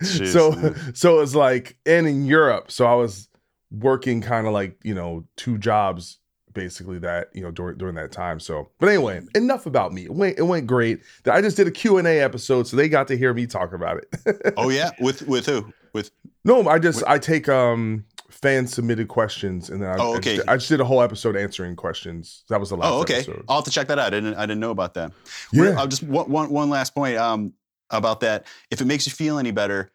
Jeez, 0.03 0.33
so 0.33 0.53
man. 0.53 0.95
so 0.95 1.17
it 1.17 1.21
was 1.21 1.35
like 1.35 1.77
and 1.85 2.07
in 2.07 2.25
europe 2.25 2.71
so 2.71 2.87
i 2.87 2.95
was 2.95 3.29
working 3.73 4.21
kind 4.21 4.47
of 4.47 4.53
like 4.53 4.79
you 4.85 4.95
know 4.95 5.25
two 5.37 5.59
jobs 5.59 6.21
basically 6.57 6.99
that 6.99 7.29
you 7.35 7.43
know 7.43 7.53
during 7.53 7.77
during 7.77 7.95
that 7.95 8.11
time 8.11 8.41
so. 8.41 8.71
But 8.81 8.89
anyway 8.89 9.21
enough 9.37 9.67
about 9.67 9.93
me. 9.93 10.05
It 10.05 10.15
went, 10.15 10.39
it 10.39 10.43
went 10.43 10.67
great. 10.67 11.01
I 11.31 11.41
just 11.43 11.57
did 11.57 11.69
a 11.69 11.71
q&a 11.71 12.21
episode 12.21 12.67
so 12.67 12.77
they 12.77 12.89
got 12.89 13.07
to 13.09 13.17
hear 13.17 13.33
me 13.33 13.47
talk 13.47 13.73
about 13.73 13.99
it. 13.99 14.55
Oh 14.57 14.71
yeah, 14.71 14.91
with 14.99 15.23
with 15.29 15.47
who? 15.47 15.73
With 15.93 16.11
no 16.45 16.67
i 16.69 16.79
just 16.79 17.05
i 17.07 17.19
take 17.19 17.49
um 17.49 18.05
fan 18.43 18.67
submitted 18.67 19.09
questions 19.09 19.71
and 19.71 19.83
then 19.83 19.91
I, 19.91 19.97
Oh, 19.99 20.15
I, 20.15 20.21
just, 20.21 20.49
I 20.49 20.57
just 20.57 20.69
did 20.69 20.81
a 20.81 20.85
whole 20.85 21.03
episode 21.03 21.37
answering 21.37 21.77
questions 21.77 22.45
that 22.49 22.61
was 22.61 22.71
the 22.71 22.77
last 22.77 22.93
oh 22.93 23.01
okay, 23.03 23.15
episode 23.17 23.45
I'll 23.49 23.57
have 23.57 23.65
to 23.65 23.71
check 23.71 23.89
that 23.89 23.99
out. 23.99 24.07
I 24.07 24.11
didn't 24.11 24.35
I 24.35 24.43
didn't 24.43 24.61
know 24.61 24.71
about 24.71 24.95
that. 24.95 25.13
Yeah. 25.53 25.75
I'll 25.79 25.87
just 25.87 26.03
one, 26.03 26.31
one 26.31 26.51
one 26.51 26.71
last 26.71 26.95
point 26.95 27.17
um 27.17 27.55
about 27.91 28.21
that. 28.21 28.47
If 28.71 28.81
it 28.81 28.85
makes 28.87 29.07
you 29.07 29.13
feel 29.13 29.39
any 29.39 29.51
better, 29.53 29.91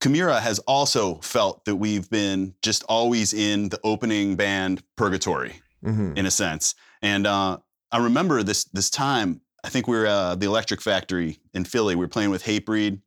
Chimaira 0.00 0.40
has 0.40 0.58
also 0.60 1.16
felt 1.16 1.64
that 1.64 1.76
we've 1.76 2.08
been 2.10 2.54
just 2.62 2.84
always 2.84 3.32
in 3.34 3.68
the 3.70 3.80
opening 3.84 4.36
band 4.36 4.82
purgatory. 4.96 5.60
Mhm. 5.84 6.16
in 6.16 6.24
a 6.24 6.30
sense. 6.30 6.74
And 7.02 7.26
uh, 7.26 7.58
I 7.92 7.98
remember 7.98 8.42
this 8.42 8.64
this 8.72 8.88
time. 8.88 9.42
I 9.64 9.68
think 9.68 9.86
we 9.86 9.96
were 9.98 10.06
uh, 10.06 10.34
the 10.34 10.46
Electric 10.46 10.80
Factory 10.80 11.38
in 11.52 11.64
Philly. 11.64 11.94
We 11.94 12.00
were 12.04 12.08
playing 12.08 12.30
with 12.30 12.42
Hatebreed, 12.42 13.00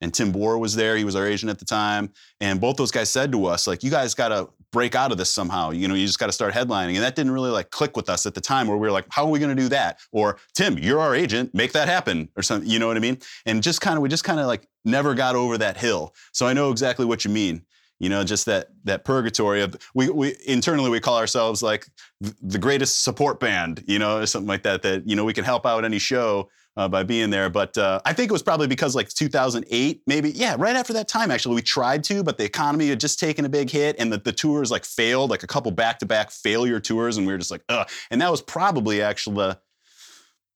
and 0.00 0.12
Tim 0.12 0.32
Bohr 0.32 0.58
was 0.58 0.74
there. 0.74 0.96
He 0.96 1.04
was 1.04 1.16
our 1.16 1.26
agent 1.26 1.50
at 1.50 1.58
the 1.58 1.64
time, 1.64 2.10
and 2.40 2.60
both 2.60 2.76
those 2.76 2.90
guys 2.90 3.10
said 3.10 3.32
to 3.32 3.46
us, 3.46 3.66
like, 3.66 3.82
"You 3.82 3.90
guys 3.90 4.14
got 4.14 4.28
to 4.28 4.48
break 4.70 4.94
out 4.94 5.12
of 5.12 5.18
this 5.18 5.32
somehow. 5.32 5.70
You 5.70 5.88
know, 5.88 5.94
you 5.94 6.06
just 6.06 6.18
got 6.18 6.26
to 6.26 6.32
start 6.32 6.54
headlining." 6.54 6.94
And 6.94 7.02
that 7.02 7.16
didn't 7.16 7.32
really 7.32 7.50
like 7.50 7.70
click 7.70 7.96
with 7.96 8.08
us 8.08 8.26
at 8.26 8.34
the 8.34 8.40
time, 8.40 8.68
where 8.68 8.76
we 8.76 8.86
were 8.86 8.92
like, 8.92 9.06
"How 9.10 9.24
are 9.24 9.30
we 9.30 9.38
going 9.38 9.54
to 9.54 9.60
do 9.62 9.68
that?" 9.70 9.98
Or 10.12 10.38
Tim, 10.54 10.78
you're 10.78 11.00
our 11.00 11.14
agent, 11.14 11.54
make 11.54 11.72
that 11.72 11.88
happen, 11.88 12.28
or 12.36 12.42
something. 12.42 12.68
You 12.68 12.78
know 12.78 12.86
what 12.86 12.96
I 12.96 13.00
mean? 13.00 13.18
And 13.46 13.62
just 13.62 13.80
kind 13.80 13.96
of, 13.96 14.02
we 14.02 14.08
just 14.08 14.24
kind 14.24 14.40
of 14.40 14.46
like 14.46 14.68
never 14.84 15.14
got 15.14 15.36
over 15.36 15.58
that 15.58 15.76
hill. 15.76 16.14
So 16.32 16.46
I 16.46 16.52
know 16.52 16.70
exactly 16.70 17.06
what 17.06 17.24
you 17.24 17.30
mean. 17.30 17.62
You 18.00 18.08
know, 18.08 18.22
just 18.22 18.46
that 18.46 18.68
that 18.84 19.04
purgatory 19.04 19.60
of 19.60 19.76
we 19.92 20.08
we 20.08 20.36
internally 20.46 20.88
we 20.88 21.00
call 21.00 21.18
ourselves 21.18 21.64
like 21.64 21.88
the 22.20 22.58
greatest 22.58 23.02
support 23.02 23.40
band, 23.40 23.82
you 23.88 23.98
know, 23.98 24.18
or 24.18 24.26
something 24.26 24.46
like 24.46 24.62
that. 24.62 24.82
That 24.82 25.08
you 25.08 25.16
know 25.16 25.24
we 25.24 25.32
can 25.32 25.44
help 25.44 25.66
out 25.66 25.84
any 25.84 25.98
show 25.98 26.48
uh, 26.78 26.88
by 26.88 27.02
being 27.02 27.28
there. 27.28 27.50
But 27.50 27.76
uh, 27.76 28.00
I 28.04 28.12
think 28.12 28.30
it 28.30 28.32
was 28.32 28.42
probably 28.42 28.68
because 28.68 28.94
like 28.94 29.08
2008, 29.08 30.02
maybe 30.06 30.30
yeah, 30.30 30.54
right 30.56 30.76
after 30.76 30.92
that 30.92 31.08
time 31.08 31.32
actually 31.32 31.56
we 31.56 31.62
tried 31.62 32.04
to, 32.04 32.22
but 32.22 32.38
the 32.38 32.44
economy 32.44 32.88
had 32.88 33.00
just 33.00 33.18
taken 33.18 33.44
a 33.44 33.48
big 33.48 33.68
hit 33.68 33.96
and 33.98 34.12
the, 34.12 34.18
the 34.18 34.32
tours 34.32 34.70
like 34.70 34.84
failed, 34.84 35.28
like 35.28 35.42
a 35.42 35.48
couple 35.48 35.72
back 35.72 35.98
to 35.98 36.06
back 36.06 36.30
failure 36.30 36.78
tours, 36.78 37.16
and 37.16 37.26
we 37.26 37.32
were 37.32 37.38
just 37.38 37.50
like, 37.50 37.64
ugh. 37.68 37.88
And 38.12 38.20
that 38.22 38.30
was 38.30 38.40
probably 38.40 39.02
actually 39.02 39.36
the 39.36 39.58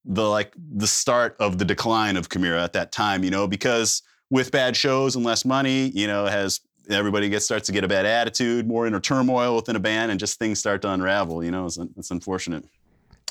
the 0.04 0.28
like 0.28 0.52
the 0.56 0.86
start 0.86 1.36
of 1.40 1.58
the 1.58 1.64
decline 1.64 2.16
of 2.16 2.28
Chimaira 2.28 2.62
at 2.62 2.72
that 2.74 2.92
time, 2.92 3.24
you 3.24 3.30
know, 3.30 3.48
because 3.48 4.02
with 4.30 4.52
bad 4.52 4.76
shows 4.76 5.16
and 5.16 5.24
less 5.24 5.44
money, 5.44 5.88
you 5.88 6.06
know, 6.06 6.26
has 6.26 6.60
everybody 6.88 7.28
gets 7.28 7.44
starts 7.44 7.66
to 7.66 7.72
get 7.72 7.82
a 7.82 7.88
bad 7.88 8.06
attitude, 8.06 8.66
more 8.66 8.86
inner 8.86 9.00
turmoil 9.00 9.56
within 9.56 9.74
a 9.74 9.80
band, 9.80 10.12
and 10.12 10.20
just 10.20 10.38
things 10.38 10.60
start 10.60 10.82
to 10.82 10.90
unravel. 10.90 11.42
You 11.42 11.50
know, 11.50 11.66
it's, 11.66 11.78
it's 11.96 12.12
unfortunate. 12.12 12.64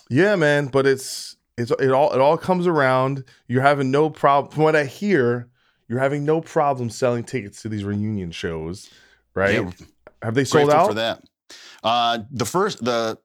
Yeah, 0.10 0.36
man, 0.36 0.68
but 0.68 0.86
it's 0.86 1.38
it's 1.58 1.72
it 1.72 1.92
all 1.92 2.14
it 2.14 2.20
all 2.22 2.38
comes 2.38 2.68
around. 2.68 3.24
You're 3.48 3.62
having 3.62 3.92
no 3.92 4.10
problem 4.10 4.52
from 4.54 4.64
what 4.64 4.76
I 4.76 4.86
hear, 4.86 5.50
you're 5.88 6.00
having 6.00 6.24
no 6.26 6.42
problem 6.42 6.90
selling 6.90 7.24
tickets 7.24 7.62
to 7.64 7.70
these 7.70 7.84
reunion 7.84 8.32
shows, 8.32 8.90
right? 9.36 9.56
Yeah, 9.56 9.72
Have 10.22 10.36
they 10.36 10.44
sold 10.46 10.66
grateful 10.68 10.82
out? 10.84 10.88
for 10.88 10.94
that. 10.96 11.24
Uh, 11.84 12.20
the 12.32 12.46
first, 12.46 12.84
the 12.84 13.18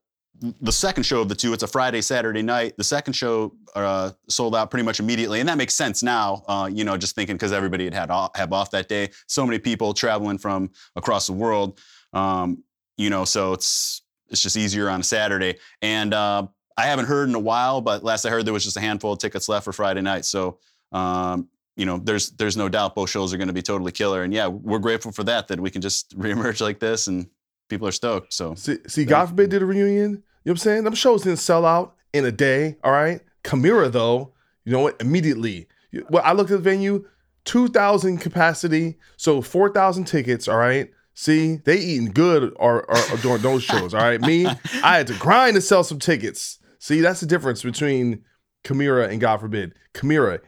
the 0.61 0.73
second 0.73 1.05
show 1.05 1.23
of 1.23 1.29
the 1.31 1.35
two, 1.35 1.53
it's 1.55 1.63
a 1.63 1.67
Friday, 1.67 2.03
Saturday 2.03 2.43
night. 2.43 2.77
The 2.77 2.85
second 2.85 3.15
show 3.15 3.55
uh, 3.75 4.11
sold 4.29 4.55
out 4.55 4.71
pretty 4.71 4.85
much 4.85 5.01
immediately, 5.01 5.41
and 5.41 5.49
that 5.49 5.57
makes 5.57 5.75
sense 5.75 6.03
now. 6.03 6.43
Uh, 6.47 6.69
you 6.71 6.85
know, 6.85 6.97
just 6.97 7.15
thinking 7.15 7.37
because 7.37 7.53
everybody 7.53 7.85
had 7.85 7.95
had 7.95 8.11
off, 8.11 8.37
have 8.37 8.53
off 8.53 8.71
that 8.73 8.89
day. 8.89 9.11
So 9.29 9.47
many 9.47 9.59
people 9.59 9.95
traveling 9.95 10.37
from 10.39 10.71
across 10.95 11.27
the 11.27 11.33
world. 11.33 11.79
Um, 12.13 12.63
you 12.99 13.09
know, 13.09 13.25
so 13.25 13.53
it's 13.55 14.03
it's 14.29 14.43
just 14.43 14.57
easier 14.57 14.91
on 14.91 15.01
a 15.01 15.05
Saturday. 15.05 15.59
And 15.81 16.13
uh, 16.13 16.49
I 16.77 16.87
haven't 16.87 17.07
heard 17.07 17.29
in 17.29 17.35
a 17.35 17.41
while, 17.41 17.81
but 17.81 18.05
last 18.05 18.27
I 18.27 18.31
heard 18.31 18.45
there 18.45 18.53
was 18.53 18.65
just 18.65 18.77
a 18.77 18.81
handful 18.81 19.13
of 19.13 19.19
tickets 19.19 19.49
left 19.49 19.65
for 19.65 19.73
Friday 19.73 20.03
night. 20.03 20.25
So. 20.25 20.59
Um, 20.93 21.49
you 21.77 21.85
know, 21.85 21.99
there's 21.99 22.31
there's 22.31 22.57
no 22.57 22.71
doubt 22.71 22.95
both 22.95 23.11
shows 23.11 23.35
are 23.35 23.37
going 23.37 23.49
to 23.49 23.53
be 23.53 23.61
totally 23.61 23.93
killer, 23.93 24.23
and 24.23 24.33
yeah, 24.33 24.47
we're 24.47 24.79
grateful 24.79 25.13
for 25.13 25.25
that. 25.25 25.49
That 25.49 25.61
we 25.61 25.71
can 25.71 25.83
just 25.83 26.19
reemerge 26.19 26.61
like 26.61 26.81
this, 26.81 27.07
and 27.07 27.27
people 27.69 27.87
are 27.87 27.93
stoked. 27.93 28.33
So 28.33 28.55
See, 28.55 28.79
see 28.87 29.05
God 29.05 29.27
forbid 29.27 29.51
did 29.51 29.63
a 29.63 29.67
reunion. 29.67 30.11
You 30.13 30.17
know 30.17 30.23
what 30.43 30.53
I'm 30.53 30.57
saying? 30.57 30.85
Them 30.85 30.95
shows 30.95 31.23
didn't 31.23 31.39
sell 31.39 31.67
out 31.67 31.95
in 32.13 32.25
a 32.25 32.33
day. 32.33 32.77
All 32.83 32.93
right. 32.93 33.21
Chimaira 33.45 33.93
though, 33.93 34.33
you 34.65 34.73
know 34.73 34.81
what? 34.81 35.01
Immediately. 35.01 35.69
Well, 36.09 36.23
I 36.25 36.33
looked 36.33 36.51
at 36.51 36.59
the 36.59 36.63
venue, 36.63 37.05
two 37.45 37.69
thousand 37.69 38.19
capacity, 38.19 38.99
so 39.17 39.43
four 39.43 39.71
thousand 39.71 40.05
tickets. 40.05 40.49
All 40.49 40.57
right. 40.57 40.91
See, 41.15 41.57
they 41.57 41.79
eating 41.79 42.11
good 42.11 42.53
or, 42.57 42.83
or, 42.83 42.99
or 43.13 43.17
during 43.19 43.43
those 43.43 43.63
shows. 43.65 43.95
All 43.95 44.01
right. 44.01 44.21
Me, 44.21 44.47
I 44.47 44.97
had 44.99 45.07
to 45.09 45.15
grind 45.15 45.55
to 45.55 45.61
sell 45.61 45.85
some 45.85 45.99
tickets. 45.99 46.59
See, 46.79 47.01
that's 47.01 47.21
the 47.21 47.27
difference 47.27 47.63
between 47.63 48.25
Chimaira 48.65 49.09
and 49.09 49.21
God 49.21 49.41
forbid. 49.41 49.75
Chimaira, 49.95 50.41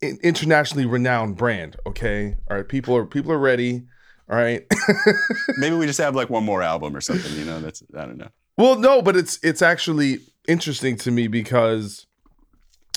in- 0.00 0.18
internationally 0.22 0.86
renowned 0.86 1.36
brand. 1.36 1.76
Okay. 1.86 2.36
All 2.50 2.56
right. 2.56 2.68
People 2.68 2.96
are 2.96 3.06
people 3.06 3.32
are 3.32 3.38
ready. 3.38 3.84
All 4.28 4.36
right. 4.36 4.66
maybe 5.58 5.76
we 5.76 5.86
just 5.86 6.00
have 6.00 6.14
like 6.14 6.30
one 6.30 6.44
more 6.44 6.62
album 6.62 6.96
or 6.96 7.00
something. 7.00 7.32
You 7.38 7.44
know, 7.44 7.60
that's 7.60 7.82
I 7.96 8.04
don't 8.06 8.18
know. 8.18 8.30
Well, 8.58 8.76
no, 8.78 9.02
but 9.02 9.16
it's 9.16 9.38
it's 9.42 9.62
actually 9.62 10.18
interesting 10.48 10.96
to 10.98 11.10
me 11.10 11.28
because 11.28 12.06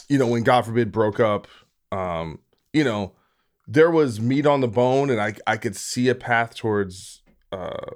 you 0.07 0.17
know 0.17 0.27
when 0.27 0.43
God 0.43 0.65
forbid 0.65 0.91
broke 0.91 1.19
up, 1.19 1.47
um, 1.91 2.39
you 2.73 2.83
know 2.83 3.13
there 3.67 3.91
was 3.91 4.19
meat 4.19 4.47
on 4.47 4.61
the 4.61 4.67
bone, 4.67 5.09
and 5.09 5.21
I 5.21 5.35
I 5.45 5.57
could 5.57 5.75
see 5.75 6.09
a 6.09 6.15
path 6.15 6.55
towards, 6.55 7.21
uh, 7.51 7.91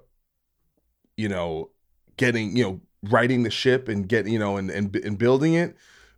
you 1.18 1.28
know, 1.28 1.72
getting 2.18 2.56
you 2.56 2.64
know 2.64 2.82
righting 3.04 3.44
the 3.44 3.50
ship 3.50 3.88
and 3.88 4.08
getting 4.08 4.34
you 4.34 4.40
know 4.40 4.58
and 4.58 4.70
and 4.70 4.96
and 4.96 5.18
building 5.18 5.54
it, 5.54 5.76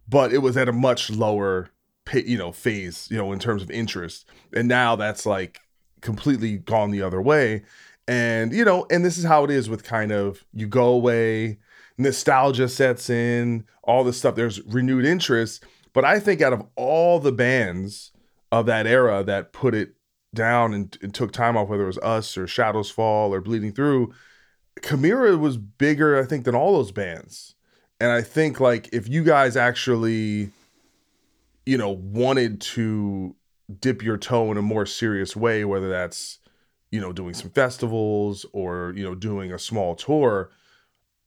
but 0.08 0.34
it 0.34 0.40
was 0.40 0.58
at 0.58 0.70
a 0.70 0.74
much 0.74 1.10
lower 1.10 1.70
you 2.14 2.38
know 2.38 2.52
phase 2.52 3.08
you 3.10 3.18
know 3.18 3.32
in 3.32 3.40
terms 3.40 3.62
of 3.62 3.72
interest, 3.72 4.26
and 4.54 4.68
now 4.68 4.96
that's 4.96 5.26
like 5.26 5.60
completely 6.02 6.58
gone 6.58 6.92
the 6.92 7.02
other 7.02 7.20
way 7.20 7.64
and 8.08 8.54
you 8.54 8.64
know 8.64 8.86
and 8.92 9.04
this 9.04 9.18
is 9.18 9.24
how 9.24 9.44
it 9.44 9.50
is 9.50 9.68
with 9.68 9.84
kind 9.84 10.12
of 10.12 10.46
you 10.54 10.68
go 10.68 10.90
away 10.90 11.58
nostalgia 11.98 12.68
sets 12.68 13.10
in, 13.10 13.66
all 13.84 14.04
this 14.04 14.18
stuff. 14.18 14.36
There's 14.36 14.62
renewed 14.66 15.06
interest. 15.06 15.64
But 15.94 16.06
I 16.06 16.20
think 16.20 16.42
out 16.42 16.54
of 16.54 16.64
all 16.76 17.20
the 17.20 17.32
bands 17.32 18.12
of 18.52 18.66
that 18.66 18.86
era 18.86 19.24
that 19.24 19.54
put 19.54 19.74
it 19.74 19.96
down 20.34 20.74
and, 20.74 20.98
and 21.02 21.14
took 21.14 21.32
time 21.32 21.56
off, 21.56 21.70
whether 21.70 21.84
it 21.84 21.88
was 21.88 21.98
us 22.00 22.38
or 22.38 22.48
Shadows 22.48 22.92
Fall 22.92 23.34
or 23.34 23.42
Bleeding 23.42 23.72
Through, 23.72 24.14
Chimaira 24.82 25.40
was 25.40 25.58
bigger, 25.58 26.20
I 26.20 26.26
think, 26.26 26.46
than 26.46 26.56
all 26.56 26.74
those 26.74 26.92
bands. 26.92 27.56
And 28.00 28.12
I 28.12 28.22
think 28.22 28.60
like 28.60 28.90
if 28.94 29.08
you 29.08 29.24
guys 29.24 29.56
actually, 29.56 30.50
you 31.66 31.78
know, 31.78 31.92
wanted 31.92 32.62
to 32.62 33.36
dip 33.80 34.04
your 34.04 34.18
toe 34.18 34.52
in 34.52 34.58
a 34.58 34.62
more 34.62 34.86
serious 34.86 35.36
way, 35.36 35.66
whether 35.66 35.90
that's, 35.90 36.40
you 36.92 37.00
know, 37.00 37.12
doing 37.14 37.34
some 37.34 37.50
festivals 37.50 38.46
or, 38.54 38.94
you 38.96 39.04
know, 39.04 39.16
doing 39.16 39.52
a 39.52 39.58
small 39.60 39.96
tour, 39.96 40.52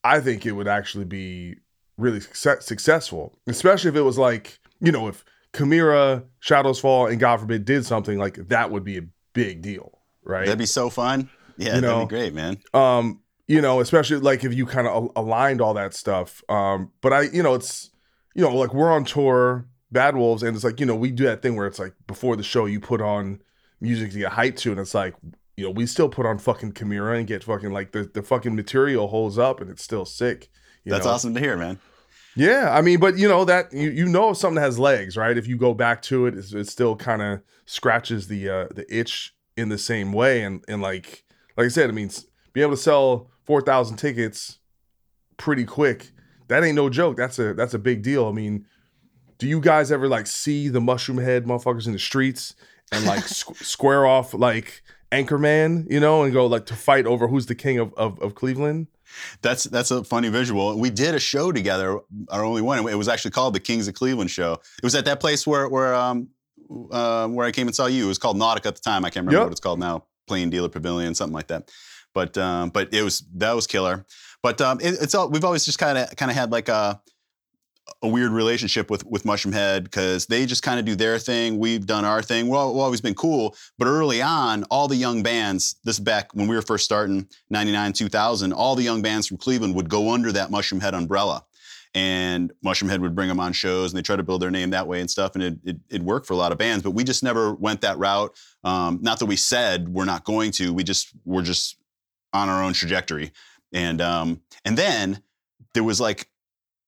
I 0.05 0.21
think 0.21 0.47
it 0.47 0.53
would 0.53 0.69
actually 0.69 1.05
be 1.07 1.57
really 1.97 2.21
success- 2.21 2.65
successful, 2.67 3.37
especially 3.47 3.89
if 3.89 3.97
it 3.97 4.03
was 4.03 4.19
like, 4.19 4.59
you 4.81 4.93
know, 4.93 5.09
if 5.09 5.25
Chimaira, 5.53 6.25
Shadows 6.41 6.79
Fall, 6.79 7.07
and 7.07 7.19
God 7.19 7.41
forbid 7.41 7.65
did 7.65 7.85
something 7.85 8.19
like 8.19 8.37
that 8.49 8.71
would 8.71 8.85
be 8.85 8.99
a 8.99 9.03
big 9.33 9.63
deal, 9.63 9.99
right? 10.23 10.45
That'd 10.45 10.59
be 10.59 10.67
so 10.67 10.91
fun. 10.91 11.29
Yeah, 11.57 11.77
You 11.77 11.81
that'd 11.81 12.09
be 12.09 12.15
great, 12.15 12.35
man. 12.35 12.59
um 12.75 13.21
you 13.49 13.61
know 13.61 13.81
especially 13.81 14.19
like 14.19 14.45
if 14.45 14.55
you 14.55 14.65
kind 14.67 14.87
of 14.87 15.11
aligned 15.17 15.61
all 15.61 15.75
that 15.75 15.95
stuff 15.95 16.43
um 16.49 16.91
but 17.01 17.13
i 17.13 17.23
you 17.23 17.43
know 17.43 17.55
it's 17.55 17.91
you 18.35 18.43
know 18.43 18.55
like 18.55 18.73
we're 18.73 18.93
on 18.93 19.05
tour 19.05 19.67
bad 19.91 20.17
wolves 20.17 20.43
and 20.43 20.55
it's 20.55 20.65
like 20.65 20.79
you 20.79 20.87
know 20.87 20.95
we 20.95 21.11
do 21.11 21.25
that 21.25 21.43
thing 21.43 21.57
where 21.57 21.67
it's 21.67 21.79
like 21.79 21.95
before 22.07 22.37
the 22.37 22.43
show 22.43 22.67
you 22.67 22.79
put 22.79 23.01
on 23.01 23.41
music 23.81 24.13
to 24.13 24.19
get 24.19 24.33
hyped 24.33 24.57
to 24.57 24.71
and 24.71 24.81
it's 24.81 24.95
like 24.95 25.15
you 25.57 25.65
know 25.65 25.71
we 25.71 25.87
still 25.87 26.09
put 26.09 26.27
on 26.27 26.39
fucking 26.39 26.73
Chimaira 26.73 27.19
and 27.19 27.27
get 27.27 27.43
fucking 27.43 27.73
like 27.73 27.93
the, 27.93 28.05
the 28.05 28.23
fucking 28.23 28.55
material 28.55 29.09
holds 29.09 29.39
up 29.39 29.61
and 29.61 29.71
it's 29.71 29.83
still 29.83 30.05
sick 30.05 30.51
you 30.89 30.95
That's 30.95 31.05
know? 31.05 31.13
awesome 31.13 31.35
to 31.35 31.41
hear, 31.41 31.57
man. 31.57 31.79
Yeah, 32.35 32.71
I 32.73 32.81
mean, 32.81 32.99
but 32.99 33.19
you 33.19 33.29
know 33.29 33.45
that 33.45 33.73
you, 33.73 33.91
you 33.91 34.07
know 34.07 34.31
if 34.31 34.39
something 34.39 34.63
has 34.63 34.79
legs, 34.79 35.17
right? 35.17 35.37
If 35.37 35.47
you 35.47 35.57
go 35.59 35.75
back 35.75 36.01
to 36.03 36.27
it, 36.27 36.35
it's, 36.35 36.55
it 36.55 36.69
still 36.69 36.97
kind 36.97 37.21
of 37.21 37.43
scratches 37.67 38.29
the 38.29 38.49
uh, 38.49 38.69
the 38.75 38.87
itch 38.89 39.35
in 39.57 39.69
the 39.69 39.77
same 39.77 40.13
way, 40.13 40.43
and 40.43 40.65
and 40.67 40.81
like 40.81 41.25
like 41.57 41.67
I 41.67 41.69
said, 41.69 41.91
I 41.91 41.93
mean, 41.93 42.11
being 42.53 42.65
able 42.65 42.77
to 42.77 42.83
sell 42.83 43.31
four 43.49 43.61
thousand 43.63 43.97
tickets 43.97 44.59
pretty 45.39 45.65
quick, 45.65 46.13
that 46.49 46.63
ain't 46.63 46.77
no 46.77 46.89
joke. 46.91 47.17
That's 47.17 47.39
a 47.41 47.55
that's 47.55 47.75
a 47.75 47.79
big 47.79 48.03
deal. 48.03 48.29
I 48.29 48.33
mean, 48.33 48.67
do 49.39 49.49
you 49.49 49.61
guys 49.61 49.91
ever 49.91 50.07
like 50.07 50.27
see 50.27 50.69
the 50.69 50.81
Mushroomhead 50.81 51.43
motherfuckers 51.47 51.87
in 51.87 51.93
the 51.95 51.99
streets 51.99 52.55
and 52.93 53.05
like 53.07 53.25
squ- 53.25 53.57
square 53.57 54.07
off 54.07 54.35
like 54.35 54.83
Anchorman, 55.11 55.91
you 55.91 55.99
know, 55.99 56.23
and 56.23 56.33
go 56.33 56.47
like 56.47 56.67
to 56.67 56.75
fight 56.77 57.07
over 57.07 57.27
who's 57.29 57.47
the 57.47 57.55
king 57.55 57.79
of 57.79 57.93
of, 57.95 58.21
of 58.21 58.35
Cleveland? 58.35 58.87
That's 59.41 59.65
that's 59.65 59.91
a 59.91 60.05
funny 60.05 60.29
visual. 60.29 60.79
We 60.79 60.91
did 60.91 61.15
a 61.15 61.19
show 61.19 61.51
together, 61.51 61.99
our 62.29 62.45
only 62.45 62.61
one. 62.61 62.87
It 62.87 62.95
was 62.95 63.09
actually 63.09 63.31
called 63.31 63.55
the 63.55 63.61
Kings 63.61 63.89
of 63.89 63.95
Cleveland 63.95 64.31
show. 64.31 64.53
It 64.53 64.85
was 64.85 64.95
at 64.95 65.07
that 65.07 65.19
place 65.21 65.47
where 65.47 65.67
where 65.69 65.95
um 65.95 66.29
uh, 66.91 67.27
where 67.29 67.47
I 67.47 67.51
came 67.53 67.67
and 67.67 67.75
saw 67.75 67.87
you. 67.87 68.05
It 68.05 68.09
was 68.09 68.19
called 68.19 68.37
Nautica 68.37 68.67
at 68.67 68.75
the 68.75 68.83
time. 68.83 69.07
I 69.07 69.09
can't 69.11 69.25
remember 69.25 69.39
Yep. 69.39 69.47
what 69.47 69.53
it's 69.53 69.61
called 69.61 69.79
now. 69.79 70.05
Plain 70.27 70.51
Dealer 70.51 70.69
Pavilion, 70.69 71.15
something 71.15 71.33
like 71.35 71.47
that. 71.47 71.71
But 72.19 72.37
um, 72.37 72.71
but 72.71 72.93
it 72.93 73.03
was 73.03 73.23
that 73.37 73.53
was 73.55 73.69
killer. 73.69 74.05
But 74.43 74.61
um, 74.61 74.81
it, 74.81 74.97
it's 75.01 75.15
all 75.15 75.31
we've 75.31 75.45
always 75.45 75.65
just 75.65 75.79
kind 75.79 75.97
of 75.97 76.17
kind 76.17 76.33
of 76.33 76.37
had 76.37 76.51
like 76.51 76.69
a 76.69 77.01
a 78.03 78.09
weird 78.09 78.33
relationship 78.33 78.91
with 78.91 79.07
with 79.07 79.23
Mushroomhead 79.23 79.85
because 79.85 80.27
they 80.27 80.45
just 80.45 80.65
kind 80.65 80.81
of 80.81 80.85
do 80.85 80.97
their 80.97 81.21
thing. 81.21 81.61
We've 81.61 81.87
done 81.87 82.05
our 82.05 82.21
thing. 82.21 82.53
All, 82.53 82.75
we've 82.75 82.83
always 82.83 83.01
been 83.01 83.15
cool. 83.15 83.55
But 83.79 83.87
early 83.87 84.21
on, 84.21 84.65
all 84.65 84.89
the 84.89 84.97
young 84.97 85.23
bands, 85.23 85.77
this 85.85 86.01
back 86.01 86.35
when 86.35 86.49
we 86.49 86.57
were 86.57 86.63
first 86.63 86.85
starting, 86.85 87.29
99, 87.51 87.93
2000, 87.93 88.53
all 88.53 88.75
the 88.75 88.83
young 88.83 89.01
bands 89.01 89.29
from 89.29 89.37
Cleveland 89.37 89.77
would 89.77 89.89
go 89.89 90.13
under 90.13 90.33
that 90.33 90.51
Mushroomhead 90.51 90.93
umbrella. 90.93 91.45
And 91.95 92.53
Mushroomhead 92.67 92.99
would 92.99 93.15
bring 93.15 93.29
them 93.29 93.39
on 93.39 93.53
shows 93.53 93.93
and 93.93 93.99
they 93.99 94.03
try 94.03 94.17
to 94.17 94.25
build 94.25 94.43
their 94.43 94.51
name 94.51 94.71
that 94.71 94.89
way 94.89 95.01
and 95.01 95.09
stuff. 95.09 95.37
And 95.37 95.45
it, 95.45 95.59
it, 95.65 95.77
it 95.89 96.03
worked 96.03 96.27
for 96.27 96.35
a 96.35 96.37
lot 96.37 96.51
of 96.51 96.59
bands, 96.59 96.83
but 96.83 96.91
we 96.91 97.05
just 97.05 97.23
never 97.23 97.55
went 97.55 97.81
that 97.83 97.97
route. 97.97 98.37
Um, 98.65 98.99
not 99.03 99.21
that 99.21 99.27
we 99.27 99.37
said 99.37 99.89
we're 99.89 100.05
not 100.05 100.25
going 100.25 100.51
to, 100.53 100.75
we 100.75 100.83
just, 100.83 101.13
we're 101.25 101.43
just 101.43 101.79
on 102.33 102.49
our 102.49 102.63
own 102.63 102.73
trajectory. 102.73 103.33
And, 103.73 104.01
um, 104.01 104.43
and 104.65 104.77
then 104.77 105.23
there 105.75 105.85
was 105.85 106.01
like 106.01 106.29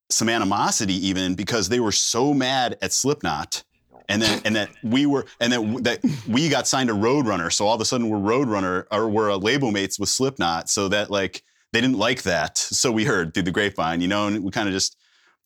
some 0.08 0.28
animosity 0.28 0.94
even 1.08 1.34
because 1.34 1.68
they 1.68 1.80
were 1.80 1.92
so 1.92 2.34
mad 2.34 2.76
at 2.82 2.92
Slipknot. 2.92 3.64
And 4.08 4.20
then, 4.20 4.42
and 4.44 4.56
that 4.56 4.70
we 4.82 5.06
were, 5.06 5.26
and 5.38 5.52
that 5.52 5.84
that 5.84 6.00
we 6.28 6.48
got 6.48 6.66
signed 6.66 6.88
to 6.88 6.96
Roadrunner. 6.96 7.52
So 7.52 7.64
all 7.64 7.76
of 7.76 7.80
a 7.80 7.84
sudden, 7.84 8.08
we're 8.08 8.18
Roadrunner, 8.18 8.86
or 8.90 9.08
we're 9.08 9.30
uh, 9.30 9.36
label 9.36 9.70
mates 9.70 10.00
with 10.00 10.08
Slipknot. 10.08 10.68
So 10.68 10.88
that 10.88 11.12
like 11.12 11.44
they 11.72 11.80
didn't 11.80 11.96
like 11.96 12.22
that. 12.24 12.58
So 12.58 12.90
we 12.90 13.04
heard 13.04 13.32
through 13.32 13.44
the 13.44 13.52
grapevine, 13.52 14.00
you 14.00 14.08
know, 14.08 14.26
and 14.26 14.42
we 14.42 14.50
kind 14.50 14.66
of 14.66 14.74
just 14.74 14.96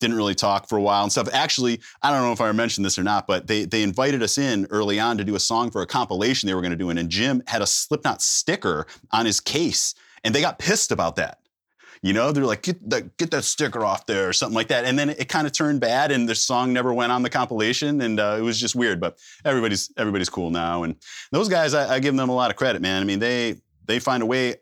didn't 0.01 0.17
really 0.17 0.35
talk 0.35 0.69
for 0.69 0.77
a 0.77 0.83
while 0.83 1.03
and 1.03 1.13
stuff. 1.13 1.29
Actually, 1.33 1.81
I 2.03 2.11
don't 2.11 2.23
know 2.23 2.33
if 2.33 2.41
I 2.41 2.51
mentioned 2.53 2.85
this 2.85 2.99
or 2.99 3.03
not, 3.03 3.27
but 3.27 3.47
they 3.47 3.65
they 3.65 3.83
invited 3.83 4.23
us 4.23 4.39
in 4.39 4.67
early 4.71 5.01
on 5.01 5.17
to 5.19 5.25
do 5.25 5.35
a 5.35 5.41
song 5.41 5.71
for 5.71 5.83
a 5.83 5.87
compilation 5.87 6.47
they 6.47 6.55
were 6.55 6.61
going 6.61 6.71
to 6.73 6.77
do, 6.77 6.91
and 6.91 7.09
Jim 7.09 7.43
had 7.47 7.63
a 7.63 7.67
Slipknot 7.67 8.23
sticker 8.23 8.87
on 9.13 9.27
his 9.27 9.41
case, 9.41 9.95
and 10.23 10.35
they 10.35 10.41
got 10.41 10.59
pissed 10.59 10.93
about 10.93 11.17
that. 11.17 11.39
You 12.03 12.13
know, 12.13 12.33
they're 12.33 12.45
like, 12.45 12.61
get 12.61 12.91
that 12.91 13.17
get 13.17 13.31
that 13.31 13.45
sticker 13.45 13.83
off 13.83 14.05
there 14.05 14.29
or 14.29 14.35
something 14.35 14.55
like 14.55 14.69
that. 14.69 14.85
And 14.85 14.99
then 14.99 15.09
it, 15.09 15.31
kind 15.31 15.47
of 15.47 15.55
turned 15.55 15.81
bad, 15.81 16.13
and 16.13 16.29
the 16.29 16.35
song 16.35 16.71
never 16.71 16.93
went 16.93 17.13
on 17.13 17.23
the 17.23 17.31
compilation, 17.31 18.03
and 18.03 18.21
uh, 18.21 18.37
it 18.39 18.43
was 18.43 18.61
just 18.61 18.75
weird. 18.75 19.01
But 19.01 19.19
everybody's 19.43 19.91
everybody's 19.97 20.29
cool 20.29 20.51
now, 20.51 20.83
and 20.83 20.97
those 21.31 21.49
guys, 21.49 21.73
I, 21.73 21.95
I 21.95 21.99
give 22.01 22.15
them 22.15 22.29
a 22.29 22.35
lot 22.35 22.51
of 22.51 22.57
credit, 22.57 22.83
man. 22.83 23.01
I 23.01 23.07
mean, 23.07 23.21
they 23.21 23.57
they 23.87 24.01
find 24.01 24.23
a 24.23 24.27
way 24.27 24.57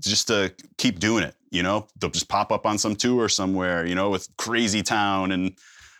just 0.00 0.26
to 0.26 0.52
keep 0.76 0.98
doing 0.98 1.22
it. 1.22 1.36
You 1.52 1.62
know, 1.62 1.86
they'll 2.00 2.10
just 2.10 2.28
pop 2.28 2.50
up 2.50 2.66
on 2.66 2.78
some 2.78 2.96
tour 2.96 3.28
somewhere, 3.28 3.86
you 3.86 3.94
know, 3.94 4.10
with 4.10 4.28
Crazy 4.38 4.82
Town 4.82 5.30
and 5.32 5.52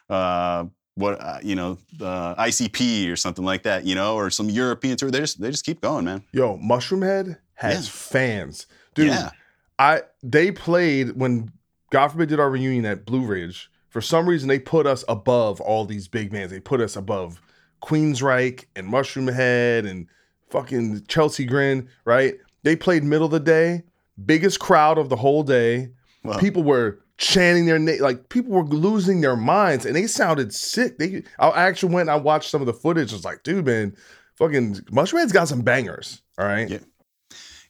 uh, 0.09 0.65
what 0.95 1.21
uh, 1.21 1.39
you 1.43 1.55
know, 1.55 1.79
uh, 2.01 2.35
ICP 2.37 3.11
or 3.13 3.17
something 3.17 3.45
like 3.45 3.63
that, 3.65 3.85
you 3.85 3.95
know, 3.95 4.17
or 4.17 4.31
some 4.31 4.49
European 4.49 4.97
tour. 4.97 5.11
They 5.11 5.21
just 5.21 5.41
they 5.41 5.51
just 5.51 5.65
keep 5.65 5.81
going, 5.81 6.05
man. 6.07 6.25
Yo, 6.33 6.57
Mushroomhead 6.59 7.39
has 7.55 7.87
Yeah. 7.87 7.91
fans, 7.93 8.67
dude. 8.95 9.09
Yeah. 9.09 9.31
I 9.79 10.03
they 10.23 10.51
played 10.51 11.17
when 11.17 11.53
God 11.91 12.09
forbid 12.09 12.31
did 12.31 12.41
our 12.41 12.51
reunion 12.51 12.87
at 12.87 13.05
Blue 13.05 13.25
Ridge. 13.25 13.71
For 13.91 14.01
some 14.01 14.27
reason, 14.27 14.49
they 14.49 14.59
put 14.59 14.87
us 14.87 15.05
above 15.07 15.61
all 15.61 15.85
these 15.85 16.09
big 16.09 16.33
bands. 16.33 16.51
They 16.51 16.61
put 16.61 16.81
us 16.81 16.97
above 16.97 17.43
Queensryche 17.83 18.65
and 18.75 18.87
Mushroomhead 18.91 19.87
and 19.89 20.07
fucking 20.49 21.05
Chelsea 21.09 21.45
Grin. 21.45 21.89
Right? 22.07 22.37
They 22.63 22.75
played 22.77 23.05
middle 23.05 23.27
of 23.27 23.33
the 23.33 23.41
day, 23.41 23.83
biggest 24.25 24.61
crowd 24.61 24.99
of 24.99 25.09
the 25.09 25.17
whole 25.17 25.43
day. 25.43 25.91
Well, 26.25 26.39
People 26.39 26.63
were 26.63 27.01
chanting 27.19 27.67
their 27.67 27.79
name, 27.79 28.01
like 28.01 28.29
people 28.29 28.53
were 28.53 28.65
losing 28.65 29.21
their 29.21 29.37
minds, 29.37 29.85
and 29.87 29.95
they 29.95 30.07
sounded 30.07 30.55
sick. 30.55 30.99
They, 30.99 31.23
I 31.39 31.49
actually 31.67 31.95
went, 31.95 32.09
and 32.09 32.19
I 32.19 32.21
watched 32.23 32.51
some 32.51 32.61
of 32.63 32.67
the 32.67 32.73
footage. 32.75 33.13
I 33.13 33.17
was 33.17 33.25
like, 33.25 33.43
dude, 33.43 33.67
man, 33.67 33.97
fucking 34.37 34.75
Mushroomhead's 34.93 35.33
got 35.33 35.49
some 35.49 35.63
bangers. 35.63 36.23
All 36.39 36.47
right. 36.47 36.69
Yeah. 36.69 36.79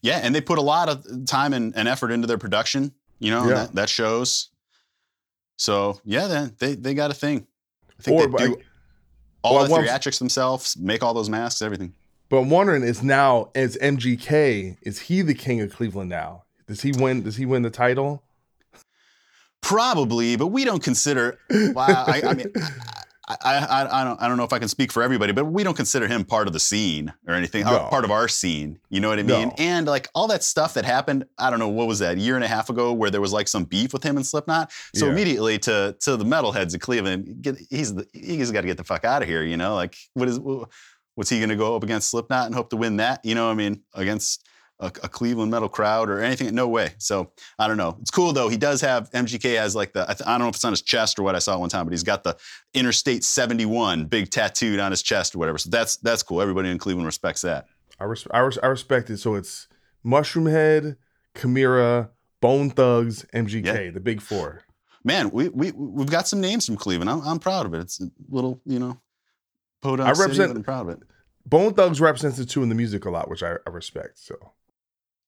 Yeah, 0.02 0.20
and 0.22 0.34
they 0.34 0.40
put 0.40 0.58
a 0.58 0.62
lot 0.62 0.88
of 0.88 1.26
time 1.26 1.52
and, 1.52 1.74
and 1.76 1.86
effort 1.86 2.10
into 2.10 2.26
their 2.26 2.38
production. 2.38 2.92
You 3.20 3.30
know, 3.30 3.44
Yeah. 3.48 3.54
that, 3.54 3.74
that 3.74 3.88
shows. 3.88 4.50
So 5.56 6.00
yeah, 6.04 6.26
then 6.26 6.56
they, 6.58 6.74
they 6.74 6.94
got 6.94 7.10
a 7.10 7.14
thing. 7.14 7.46
I 7.98 8.02
think 8.02 8.20
Or, 8.20 8.26
they 8.26 8.44
do 8.46 8.56
but- 8.56 8.64
all 9.44 9.64
the 9.64 9.68
theatrics 9.74 10.18
themselves, 10.18 10.76
make 10.76 11.02
all 11.02 11.14
those 11.14 11.28
masks, 11.30 11.62
everything. 11.62 11.94
But 12.32 12.38
I'm 12.38 12.48
wondering 12.48 12.82
is 12.82 13.02
now 13.02 13.50
as 13.54 13.76
MGK 13.76 14.78
is 14.80 15.00
he 15.00 15.20
the 15.20 15.34
king 15.34 15.60
of 15.60 15.70
Cleveland 15.70 16.08
now? 16.08 16.44
Does 16.66 16.80
he 16.80 16.90
win? 16.96 17.20
Does 17.22 17.36
he 17.36 17.44
win 17.44 17.60
the 17.60 17.68
title? 17.68 18.22
Probably, 19.60 20.36
but 20.36 20.46
we 20.46 20.64
don't 20.64 20.82
consider. 20.82 21.38
Well, 21.50 21.76
I, 21.78 22.22
I 22.24 22.32
mean, 22.34 22.46
I, 23.28 23.36
I, 23.44 24.00
I 24.00 24.04
don't, 24.04 24.22
I 24.22 24.28
don't 24.28 24.38
know 24.38 24.44
if 24.44 24.52
I 24.54 24.58
can 24.58 24.68
speak 24.68 24.90
for 24.92 25.02
everybody, 25.02 25.32
but 25.34 25.44
we 25.44 25.62
don't 25.62 25.76
consider 25.76 26.08
him 26.08 26.24
part 26.24 26.46
of 26.46 26.54
the 26.54 26.58
scene 26.58 27.12
or 27.28 27.34
anything, 27.34 27.64
No. 27.64 27.86
part 27.90 28.04
of 28.04 28.10
our 28.10 28.28
scene. 28.28 28.78
You 28.88 29.00
know 29.00 29.10
what 29.10 29.18
I 29.18 29.24
mean? 29.24 29.48
No. 29.48 29.54
And 29.58 29.86
like 29.86 30.08
all 30.14 30.26
that 30.28 30.42
stuff 30.42 30.72
that 30.74 30.84
happened, 30.86 31.26
I 31.38 31.50
don't 31.50 31.58
know 31.58 31.68
what 31.68 31.86
was 31.86 31.98
that 31.98 32.16
a 32.16 32.20
year 32.20 32.34
and 32.34 32.44
a 32.44 32.48
half 32.48 32.70
ago, 32.70 32.92
where 32.94 33.10
there 33.10 33.20
was 33.20 33.32
like 33.34 33.46
some 33.46 33.64
beef 33.64 33.92
with 33.92 34.02
him 34.02 34.16
and 34.16 34.26
Slipknot. 34.26 34.72
So 34.94 35.04
Yeah. 35.06 35.12
immediately 35.12 35.58
to 35.60 35.94
to 36.00 36.16
the 36.16 36.24
metalheads 36.24 36.74
of 36.74 36.80
Cleveland, 36.80 37.42
get, 37.42 37.56
he's 37.70 37.94
the, 37.94 38.06
he's 38.14 38.50
got 38.50 38.62
to 38.62 38.66
get 38.66 38.78
the 38.78 38.84
fuck 38.84 39.04
out 39.04 39.20
of 39.22 39.28
here. 39.28 39.42
You 39.44 39.58
know, 39.58 39.74
like 39.74 39.96
what 40.14 40.28
is 40.28 40.40
what's 41.14 41.30
he 41.30 41.38
going 41.38 41.48
to 41.50 41.56
go 41.56 41.76
up 41.76 41.82
against 41.82 42.10
Slipknot 42.10 42.46
and 42.46 42.54
hope 42.54 42.70
to 42.70 42.76
win 42.76 42.96
that? 42.96 43.24
You 43.24 43.34
know, 43.34 43.46
what 43.46 43.52
I 43.52 43.54
mean, 43.54 43.82
against 43.94 44.46
a, 44.80 44.86
a 44.86 45.08
Cleveland 45.08 45.50
metal 45.50 45.68
crowd 45.68 46.08
or 46.10 46.20
anything? 46.20 46.54
No 46.54 46.66
way. 46.68 46.90
So 46.98 47.30
I 47.58 47.68
don't 47.68 47.76
know. 47.76 47.96
It's 48.00 48.10
cool 48.10 48.32
though. 48.32 48.48
He 48.48 48.56
does 48.56 48.80
have 48.80 49.10
MGK 49.12 49.56
has 49.56 49.76
like 49.76 49.92
the 49.92 50.02
I, 50.02 50.14
th- 50.14 50.26
I 50.26 50.32
don't 50.32 50.40
know 50.40 50.48
if 50.48 50.56
it's 50.56 50.64
on 50.64 50.72
his 50.72 50.82
chest 50.82 51.18
or 51.18 51.22
what 51.22 51.34
I 51.36 51.38
saw 51.38 51.54
it 51.56 51.60
one 51.60 51.68
time, 51.68 51.86
but 51.86 51.92
he's 51.92 52.02
got 52.02 52.24
the 52.24 52.36
Interstate 52.74 53.22
71 53.24 54.06
big 54.06 54.30
tattooed 54.30 54.80
on 54.80 54.90
his 54.90 55.02
chest 55.02 55.34
or 55.34 55.38
whatever. 55.38 55.58
So 55.58 55.70
that's 55.70 55.96
that's 55.98 56.22
cool. 56.22 56.40
Everybody 56.42 56.70
in 56.70 56.78
Cleveland 56.78 57.06
respects 57.06 57.42
that. 57.42 57.66
I 58.00 58.04
res- 58.04 58.26
I, 58.32 58.38
res- 58.40 58.58
I 58.62 58.66
respect 58.66 59.10
it. 59.10 59.18
So 59.18 59.34
it's 59.36 59.68
Mushroom 60.02 60.46
Head, 60.46 60.96
Chimaira, 61.36 62.10
Bone 62.40 62.70
Thugs, 62.70 63.24
MGK, 63.34 63.64
Yeah. 63.84 63.90
the 63.92 64.00
big 64.00 64.20
four. 64.20 64.62
Man, 65.04 65.30
we 65.30 65.48
we 65.50 65.70
we've 65.72 66.10
got 66.10 66.26
some 66.28 66.40
names 66.40 66.66
from 66.66 66.76
Cleveland. 66.76 67.10
I'm, 67.10 67.20
I'm 67.22 67.38
proud 67.38 67.66
of 67.66 67.74
it. 67.74 67.80
It's 67.80 68.00
a 68.00 68.06
little 68.28 68.60
you 68.64 68.78
know. 68.78 68.98
Podunk 69.82 70.08
I 70.08 70.12
represent- 70.12 70.50
but 70.50 70.56
I'm 70.58 70.64
proud 70.64 70.88
of 70.88 71.00
it. 71.00 71.02
Bone 71.44 71.74
Thugs 71.74 72.00
represents 72.00 72.38
the 72.38 72.46
two 72.46 72.62
in 72.62 72.68
the 72.68 72.74
music 72.74 73.04
a 73.04 73.10
lot, 73.10 73.28
which 73.28 73.42
I, 73.42 73.56
I 73.66 73.70
respect. 73.70 74.18
So 74.18 74.52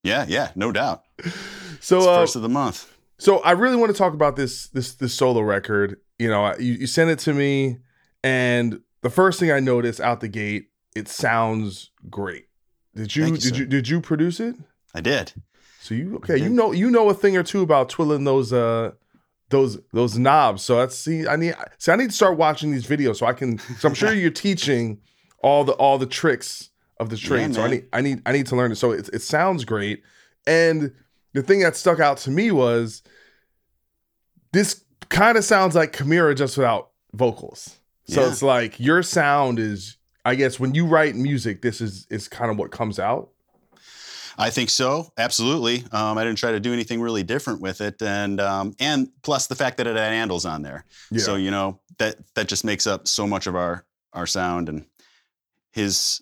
Yeah, 0.02 0.24
yeah, 0.28 0.52
no 0.54 0.72
doubt. 0.72 1.02
so 1.80 1.98
It's 1.98 2.06
uh, 2.06 2.16
first 2.16 2.36
of 2.36 2.42
the 2.42 2.48
month. 2.48 2.96
So 3.18 3.38
I 3.38 3.52
really 3.52 3.76
want 3.76 3.92
to 3.92 3.98
talk 3.98 4.14
about 4.14 4.36
this 4.36 4.68
this 4.68 4.94
this 4.94 5.12
solo 5.12 5.40
record. 5.40 6.00
You 6.18 6.28
know, 6.28 6.54
you, 6.58 6.74
you 6.74 6.86
sent 6.86 7.10
it 7.10 7.18
to 7.20 7.34
me, 7.34 7.78
and 8.22 8.80
the 9.02 9.10
first 9.10 9.40
thing 9.40 9.50
I 9.50 9.60
noticed 9.60 10.00
out 10.00 10.20
the 10.20 10.28
gate, 10.28 10.70
it 10.94 11.08
sounds 11.08 11.90
great. 12.08 12.46
Did 12.94 13.14
you, 13.14 13.26
you, 13.26 13.32
did 13.32 13.42
sir. 13.42 13.54
you 13.56 13.66
did 13.66 13.88
you 13.88 14.00
produce 14.00 14.40
it? 14.40 14.56
I 14.94 15.00
did. 15.00 15.32
So 15.80 15.94
you 15.94 16.16
okay? 16.16 16.36
You 16.36 16.48
know 16.48 16.72
you 16.72 16.90
know 16.90 17.10
a 17.10 17.14
thing 17.14 17.36
or 17.36 17.42
two 17.42 17.62
about 17.62 17.88
twiddling 17.88 18.24
those 18.24 18.52
uh 18.52 18.92
those 19.54 19.78
those 19.92 20.18
knobs. 20.18 20.62
So 20.62 20.76
that's 20.78 20.96
see 20.96 21.26
I 21.26 21.36
need 21.36 21.54
see 21.78 21.92
I 21.92 21.96
need 21.96 22.10
to 22.10 22.16
start 22.16 22.36
watching 22.36 22.72
these 22.72 22.86
videos 22.86 23.16
so 23.16 23.26
I 23.26 23.32
can. 23.32 23.58
So 23.78 23.88
I'm 23.88 23.94
sure 23.94 24.12
you're 24.22 24.30
teaching 24.48 24.98
all 25.42 25.62
the 25.64 25.72
all 25.74 25.96
the 25.98 26.06
tricks 26.06 26.70
of 26.98 27.08
the 27.10 27.16
trade. 27.16 27.54
so 27.54 27.62
I 27.62 27.68
need 27.68 27.84
I 27.92 28.00
need 28.00 28.22
I 28.26 28.32
need 28.32 28.46
to 28.46 28.56
learn 28.56 28.72
it. 28.72 28.76
So 28.76 28.90
it 28.92 29.08
it 29.12 29.22
sounds 29.22 29.64
great. 29.64 30.02
And 30.46 30.92
the 31.32 31.42
thing 31.42 31.60
that 31.60 31.76
stuck 31.76 32.00
out 32.00 32.16
to 32.18 32.30
me 32.30 32.50
was 32.50 33.02
this 34.52 34.84
kind 35.08 35.36
of 35.38 35.44
sounds 35.44 35.74
like 35.74 35.92
Chimaira 35.92 36.36
just 36.36 36.56
without 36.56 36.90
vocals. 37.12 37.78
So 38.06 38.20
Yeah. 38.22 38.28
it's 38.30 38.42
like 38.42 38.78
your 38.80 39.02
sound 39.02 39.58
is 39.58 39.96
I 40.24 40.34
guess 40.36 40.58
when 40.58 40.74
you 40.74 40.86
write 40.86 41.14
music, 41.16 41.62
this 41.62 41.80
is 41.80 42.06
is 42.10 42.28
kind 42.28 42.50
of 42.50 42.56
what 42.58 42.70
comes 42.70 42.98
out. 42.98 43.30
I 44.38 44.50
think 44.50 44.70
so, 44.70 45.12
absolutely. 45.16 45.84
Um, 45.92 46.18
I 46.18 46.24
didn't 46.24 46.38
try 46.38 46.52
to 46.52 46.60
do 46.60 46.72
anything 46.72 47.00
really 47.00 47.22
different 47.22 47.60
with 47.60 47.80
it, 47.80 48.00
and 48.02 48.40
um, 48.40 48.74
and 48.80 49.08
plus 49.22 49.46
the 49.46 49.54
fact 49.54 49.76
that 49.78 49.86
it 49.86 49.96
had 49.96 50.12
Andols 50.12 50.48
on 50.48 50.62
there. 50.62 50.84
So 51.24 51.36
you 51.36 51.50
know 51.50 51.80
that 51.98 52.16
that 52.34 52.48
just 52.48 52.64
makes 52.64 52.86
up 52.86 53.06
so 53.06 53.26
much 53.26 53.46
of 53.46 53.54
our 53.54 53.84
our 54.12 54.26
sound 54.26 54.68
and 54.68 54.86
his 55.72 56.20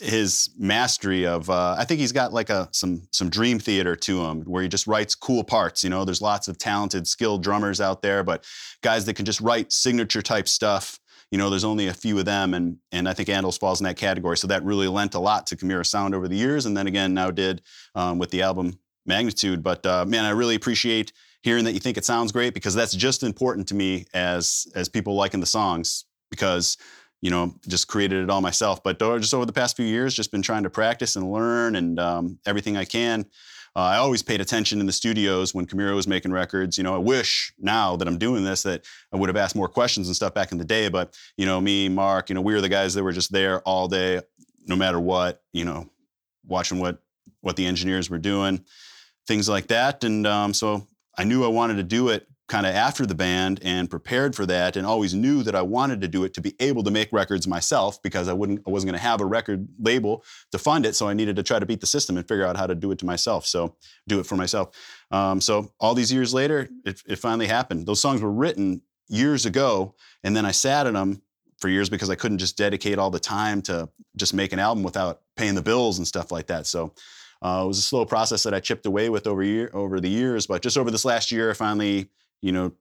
his 0.00 0.50
mastery 0.58 1.26
of 1.26 1.48
uh, 1.48 1.76
I 1.78 1.84
think 1.84 2.00
he's 2.00 2.12
got 2.12 2.32
like 2.32 2.50
a 2.50 2.68
some 2.72 3.06
some 3.10 3.30
dream 3.30 3.58
theater 3.58 3.96
to 3.96 4.24
him 4.24 4.42
where 4.42 4.62
he 4.62 4.68
just 4.68 4.86
writes 4.86 5.14
cool 5.14 5.44
parts. 5.44 5.84
You 5.84 5.90
know, 5.90 6.04
there's 6.04 6.22
lots 6.22 6.48
of 6.48 6.58
talented, 6.58 7.06
skilled 7.06 7.42
drummers 7.42 7.80
out 7.80 8.02
there, 8.02 8.22
but 8.22 8.44
guys 8.82 9.04
that 9.06 9.14
can 9.14 9.24
just 9.24 9.40
write 9.40 9.72
signature 9.72 10.22
type 10.22 10.48
stuff. 10.48 10.98
You 11.30 11.38
know, 11.38 11.50
there's 11.50 11.64
only 11.64 11.88
a 11.88 11.94
few 11.94 12.18
of 12.18 12.24
them, 12.24 12.54
and 12.54 12.78
and 12.92 13.08
I 13.08 13.12
think 13.12 13.28
Andols 13.28 13.58
falls 13.58 13.80
in 13.80 13.84
that 13.84 13.96
category. 13.96 14.36
So 14.36 14.46
that 14.48 14.64
really 14.64 14.88
lent 14.88 15.14
a 15.14 15.20
lot 15.20 15.46
to 15.48 15.56
Chimaira 15.56 15.86
sound 15.86 16.14
over 16.14 16.28
the 16.28 16.36
years, 16.36 16.66
and 16.66 16.76
then 16.76 16.86
again 16.86 17.14
now 17.14 17.30
did 17.30 17.62
um, 17.94 18.18
with 18.18 18.30
the 18.30 18.42
album 18.42 18.78
Magnitude. 19.06 19.62
But 19.62 19.84
uh, 19.84 20.04
man, 20.04 20.24
I 20.24 20.30
really 20.30 20.54
appreciate 20.54 21.12
hearing 21.42 21.64
that 21.64 21.72
you 21.72 21.80
think 21.80 21.98
it 21.98 22.04
sounds 22.06 22.32
great 22.32 22.54
because 22.54 22.74
that's 22.74 22.94
just 22.94 23.22
important 23.22 23.68
to 23.68 23.74
me 23.74 24.06
as 24.14 24.66
as 24.74 24.88
people 24.88 25.14
liking 25.14 25.40
the 25.40 25.46
songs 25.46 26.06
because 26.30 26.76
you 27.20 27.30
know 27.30 27.54
just 27.68 27.86
created 27.86 28.22
it 28.22 28.30
all 28.30 28.40
myself 28.40 28.82
but 28.82 28.98
just 28.98 29.34
over 29.34 29.46
the 29.46 29.52
past 29.52 29.76
few 29.76 29.84
years 29.84 30.14
just 30.14 30.32
been 30.32 30.42
trying 30.42 30.62
to 30.62 30.70
practice 30.70 31.16
and 31.16 31.30
learn 31.30 31.76
and 31.76 32.00
um, 32.00 32.38
everything 32.46 32.76
i 32.76 32.84
can 32.84 33.24
uh, 33.76 33.80
i 33.80 33.96
always 33.96 34.22
paid 34.22 34.40
attention 34.40 34.80
in 34.80 34.86
the 34.86 34.92
studios 34.92 35.54
when 35.54 35.66
Chimaira 35.66 35.94
was 35.94 36.06
making 36.06 36.32
records. 36.32 36.78
You 36.78 36.84
know 36.84 36.94
i 36.94 36.98
wish 36.98 37.52
now 37.58 37.96
that 37.96 38.08
i'm 38.08 38.18
doing 38.18 38.44
this 38.44 38.62
that 38.64 38.84
i 39.12 39.16
would 39.16 39.28
have 39.28 39.36
asked 39.36 39.56
more 39.56 39.68
questions 39.68 40.08
and 40.08 40.16
stuff 40.16 40.34
back 40.34 40.52
in 40.52 40.58
the 40.58 40.64
day 40.64 40.88
but 40.88 41.16
you 41.36 41.46
know 41.46 41.60
me 41.60 41.88
mark 41.88 42.28
you 42.28 42.34
know 42.34 42.40
we 42.40 42.54
were 42.54 42.60
the 42.60 42.68
guys 42.68 42.94
that 42.94 43.02
were 43.02 43.12
just 43.12 43.32
there 43.32 43.60
all 43.62 43.88
day 43.88 44.20
no 44.66 44.76
matter 44.76 45.00
what 45.00 45.42
you 45.52 45.64
know 45.64 45.88
watching 46.46 46.78
what 46.78 46.98
what 47.40 47.56
the 47.56 47.66
engineers 47.66 48.08
were 48.08 48.18
doing 48.18 48.64
things 49.26 49.48
like 49.48 49.68
that. 49.68 50.04
And 50.04 50.26
um, 50.26 50.54
so 50.54 50.86
I 51.16 51.24
knew 51.24 51.44
I 51.44 51.48
wanted 51.48 51.76
to 51.76 51.82
do 51.82 52.08
it 52.08 52.26
kind 52.46 52.66
of 52.66 52.74
after 52.74 53.06
the 53.06 53.14
band 53.14 53.58
and 53.62 53.88
prepared 53.88 54.36
for 54.36 54.44
that 54.44 54.76
and 54.76 54.86
always 54.86 55.14
knew 55.14 55.42
that 55.42 55.54
I 55.54 55.62
wanted 55.62 56.02
to 56.02 56.08
do 56.08 56.24
it 56.24 56.34
to 56.34 56.42
be 56.42 56.54
able 56.60 56.82
to 56.82 56.90
make 56.90 57.10
records 57.10 57.48
myself 57.48 58.02
because 58.02 58.28
I 58.28 58.34
wouldn't 58.34 58.60
I 58.66 58.70
wasn't 58.70 58.92
going 58.92 59.00
to 59.00 59.06
have 59.06 59.22
a 59.22 59.26
record 59.26 59.66
label 59.78 60.24
to 60.52 60.58
fund 60.58 60.84
it 60.84 60.94
so 60.94 61.08
I 61.08 61.14
needed 61.14 61.36
to 61.36 61.42
try 61.42 61.58
to 61.58 61.64
beat 61.64 61.80
the 61.80 61.86
system 61.86 62.18
and 62.18 62.28
figure 62.28 62.44
out 62.44 62.56
how 62.56 62.66
to 62.66 62.74
do 62.74 62.90
it 62.90 62.98
to 62.98 63.06
myself 63.06 63.46
so 63.46 63.76
do 64.06 64.20
it 64.20 64.26
for 64.26 64.36
myself. 64.36 64.76
Um, 65.10 65.40
so 65.40 65.72
all 65.80 65.94
these 65.94 66.12
years 66.12 66.34
later 66.34 66.68
it, 66.84 67.02
it 67.06 67.16
finally 67.16 67.46
happened. 67.46 67.86
Those 67.86 68.00
songs 68.00 68.20
were 68.20 68.32
written 68.32 68.82
years 69.08 69.46
ago 69.46 69.94
and 70.22 70.36
then 70.36 70.44
I 70.44 70.50
sat 70.50 70.86
in 70.86 70.94
them 70.94 71.22
for 71.58 71.68
years 71.68 71.88
because 71.88 72.10
I 72.10 72.14
couldn't 72.14 72.38
just 72.38 72.58
dedicate 72.58 72.98
all 72.98 73.10
the 73.10 73.20
time 73.20 73.62
to 73.62 73.88
just 74.16 74.34
make 74.34 74.52
an 74.52 74.58
album 74.58 74.84
without 74.84 75.22
paying 75.36 75.54
the 75.54 75.62
bills 75.62 75.96
and 75.96 76.06
stuff 76.06 76.30
like 76.30 76.48
that 76.48 76.66
so 76.66 76.92
uh, 77.44 77.62
it 77.64 77.68
was 77.68 77.78
a 77.78 77.82
slow 77.82 78.06
process 78.06 78.42
that 78.44 78.54
I 78.54 78.60
chipped 78.60 78.86
away 78.86 79.10
with 79.10 79.26
over 79.26 79.42
year 79.42 79.70
over 79.74 80.00
the 80.00 80.08
years, 80.08 80.46
but 80.46 80.62
just 80.62 80.78
over 80.78 80.90
this 80.90 81.04
last 81.04 81.30
year, 81.30 81.50
I 81.50 81.52
finally, 81.52 82.08
you 82.42 82.52
know, 82.52 82.72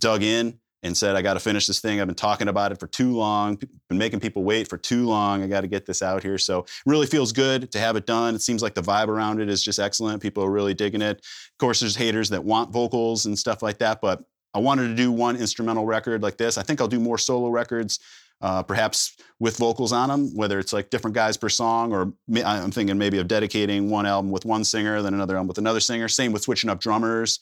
dug 0.00 0.22
in 0.22 0.58
and 0.82 0.96
said, 0.96 1.16
I 1.16 1.22
got 1.22 1.34
to 1.34 1.40
finish 1.40 1.66
this 1.66 1.80
thing. 1.80 2.00
I've 2.00 2.06
been 2.06 2.14
talking 2.14 2.48
about 2.48 2.70
it 2.70 2.78
for 2.78 2.86
too 2.86 3.16
long, 3.16 3.56
been 3.88 3.98
making 3.98 4.20
people 4.20 4.44
wait 4.44 4.68
for 4.68 4.78
too 4.78 5.06
long. 5.06 5.42
I 5.42 5.48
got 5.48 5.62
to 5.62 5.66
get 5.66 5.86
this 5.86 6.02
out 6.02 6.22
here. 6.22 6.38
So 6.38 6.66
really 6.86 7.06
feels 7.06 7.32
good 7.32 7.72
to 7.72 7.80
have 7.80 7.96
it 7.96 8.06
done. 8.06 8.34
It 8.34 8.42
seems 8.42 8.62
like 8.62 8.74
the 8.74 8.82
vibe 8.82 9.08
around 9.08 9.40
it 9.40 9.48
is 9.48 9.62
just 9.62 9.80
excellent. 9.80 10.22
People 10.22 10.44
are 10.44 10.50
really 10.50 10.74
digging 10.74 11.02
it. 11.02 11.18
Of 11.18 11.58
course, 11.58 11.80
there's 11.80 11.96
haters 11.96 12.28
that 12.30 12.44
want 12.44 12.72
vocals 12.72 13.26
and 13.26 13.36
stuff 13.36 13.62
like 13.62 13.78
that, 13.78 14.00
but 14.00 14.22
I 14.54 14.60
wanted 14.60 14.88
to 14.88 14.94
do 14.94 15.10
one 15.10 15.36
instrumental 15.36 15.84
record 15.84 16.22
like 16.22 16.36
this. 16.36 16.56
I 16.58 16.62
think 16.62 16.80
I'll 16.80 16.88
do 16.88 17.00
more 17.00 17.18
solo 17.18 17.48
records 17.48 17.98
uh, 18.40 18.62
perhaps 18.62 19.16
with 19.40 19.56
vocals 19.56 19.92
on 19.92 20.08
them, 20.08 20.34
whether 20.34 20.58
it's 20.58 20.72
like 20.72 20.90
different 20.90 21.14
guys 21.14 21.36
per 21.36 21.48
song, 21.48 21.92
or 21.92 22.12
I'm 22.44 22.70
thinking 22.70 22.96
maybe 22.96 23.18
of 23.18 23.26
dedicating 23.26 23.90
one 23.90 24.06
album 24.06 24.30
with 24.30 24.44
one 24.44 24.64
singer, 24.64 25.02
then 25.02 25.14
another 25.14 25.36
album 25.36 25.48
with 25.48 25.58
another 25.58 25.80
singer. 25.80 26.08
Same 26.08 26.32
with 26.32 26.42
switching 26.42 26.70
up 26.70 26.80
drummers, 26.80 27.40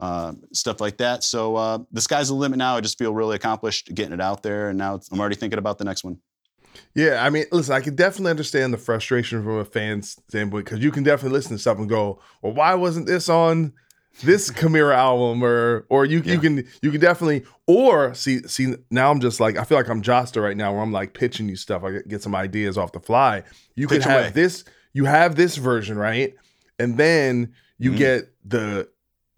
uh, 0.00 0.32
stuff 0.52 0.80
like 0.80 0.96
that. 0.98 1.24
So 1.24 1.56
uh, 1.56 1.78
the 1.92 2.00
sky's 2.00 2.28
the 2.28 2.34
limit 2.34 2.58
now. 2.58 2.76
I 2.76 2.80
just 2.80 2.98
feel 2.98 3.12
really 3.12 3.36
accomplished 3.36 3.92
getting 3.94 4.12
it 4.12 4.20
out 4.20 4.42
there, 4.42 4.68
and 4.68 4.78
now 4.78 4.94
it's- 4.94 5.08
I'm 5.10 5.18
already 5.20 5.36
thinking 5.36 5.58
about 5.58 5.78
the 5.78 5.84
next 5.84 6.04
one. 6.04 6.18
Yeah, 6.94 7.24
I 7.24 7.30
mean, 7.30 7.44
listen, 7.50 7.74
I 7.74 7.80
can 7.80 7.96
definitely 7.96 8.30
understand 8.30 8.72
the 8.72 8.78
frustration 8.78 9.42
from 9.42 9.58
a 9.58 9.64
fan's 9.64 10.16
standpoint 10.28 10.64
because 10.64 10.78
you 10.80 10.90
can 10.92 11.02
definitely 11.02 11.36
listen 11.36 11.52
to 11.56 11.58
stuff 11.60 11.78
and 11.78 11.88
go, 11.88 12.20
"Well, 12.42 12.52
why 12.52 12.74
wasn't 12.74 13.06
this 13.06 13.28
on 13.28 13.72
this 14.22 14.50
Chimaira 14.52 14.94
album?" 14.94 15.42
Or, 15.42 15.86
or 15.88 16.04
you 16.04 16.20
you 16.20 16.38
can 16.38 16.64
you 16.80 16.90
can 16.92 17.00
definitely 17.00 17.44
or 17.66 18.14
see 18.14 18.42
see 18.46 18.74
now 18.90 19.10
I'm 19.10 19.18
just 19.20 19.40
like 19.40 19.56
I 19.56 19.64
feel 19.64 19.76
like 19.78 19.88
I'm 19.88 20.02
Jasta 20.02 20.40
right 20.40 20.56
now 20.56 20.72
where 20.72 20.82
I'm 20.82 20.92
like 20.92 21.14
pitching 21.14 21.48
you 21.48 21.56
stuff. 21.56 21.82
I 21.82 21.98
get, 22.06 22.22
some 22.22 22.34
ideas 22.36 22.78
off 22.78 22.92
the 22.92 23.00
fly. 23.00 23.42
You 23.74 23.88
Pitch 23.88 24.02
can 24.02 24.10
have 24.10 24.20
away. 24.20 24.30
this. 24.30 24.64
You 24.92 25.06
have 25.06 25.34
this 25.34 25.56
version 25.56 25.98
right, 25.98 26.34
and 26.78 26.96
then 26.96 27.54
you 27.78 27.92
Mhm. 27.92 27.96
get 27.96 28.32
the 28.44 28.88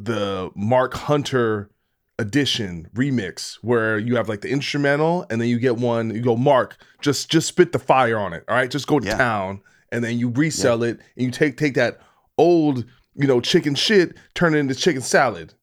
the 0.05 0.51
Mark 0.55 0.95
Hunter 0.95 1.71
edition 2.19 2.87
remix 2.95 3.55
where 3.63 3.99
you 3.99 4.17
have 4.17 4.29
like 4.29 4.43
the 4.43 4.51
instrumental 4.51 5.25
and 5.31 5.41
then 5.41 5.49
you 5.49 5.59
get 5.59 5.77
one 5.79 6.15
you 6.15 6.21
go 6.21 6.37
mark 6.37 6.77
just 7.01 7.31
just 7.31 7.49
spit 7.49 7.73
the 7.73 7.79
fire 7.79 8.19
on 8.19 8.35
it 8.35 8.45
all 8.47 8.55
right 8.57 8.71
just 8.71 8.87
go 8.87 9.01
to 9.01 9.07
Yeah. 9.07 9.17
town 9.17 9.63
and 9.91 10.05
then 10.05 10.19
you 10.19 10.29
resell 10.29 10.83
it 10.83 10.99
and 11.17 11.25
you 11.25 11.31
take 11.31 11.57
take 11.57 11.73
that 11.77 11.99
old 12.37 12.85
you 13.15 13.27
know 13.27 13.41
chicken 13.41 13.75
shit 13.75 14.19
turn 14.35 14.55
it 14.55 14.59
into 14.59 14.75
chicken 14.75 15.01
salad 15.01 15.55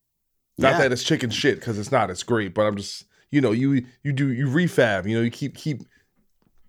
not 0.57 0.71
Yeah. 0.71 0.77
that 0.79 0.91
it's 0.93 1.03
chicken 1.03 1.29
shit 1.29 1.59
because 1.59 1.77
it's 1.77 1.91
not 1.91 2.09
it's 2.09 2.23
great 2.23 2.55
but 2.55 2.63
i'm 2.65 2.75
just 2.75 3.05
you 3.29 3.39
know 3.39 3.51
you 3.51 3.85
you 4.01 4.11
do 4.11 4.31
you 4.33 4.47
refab 4.47 5.07
you 5.07 5.15
know 5.15 5.21
you 5.23 5.29
keep 5.29 5.55
keep 5.55 5.83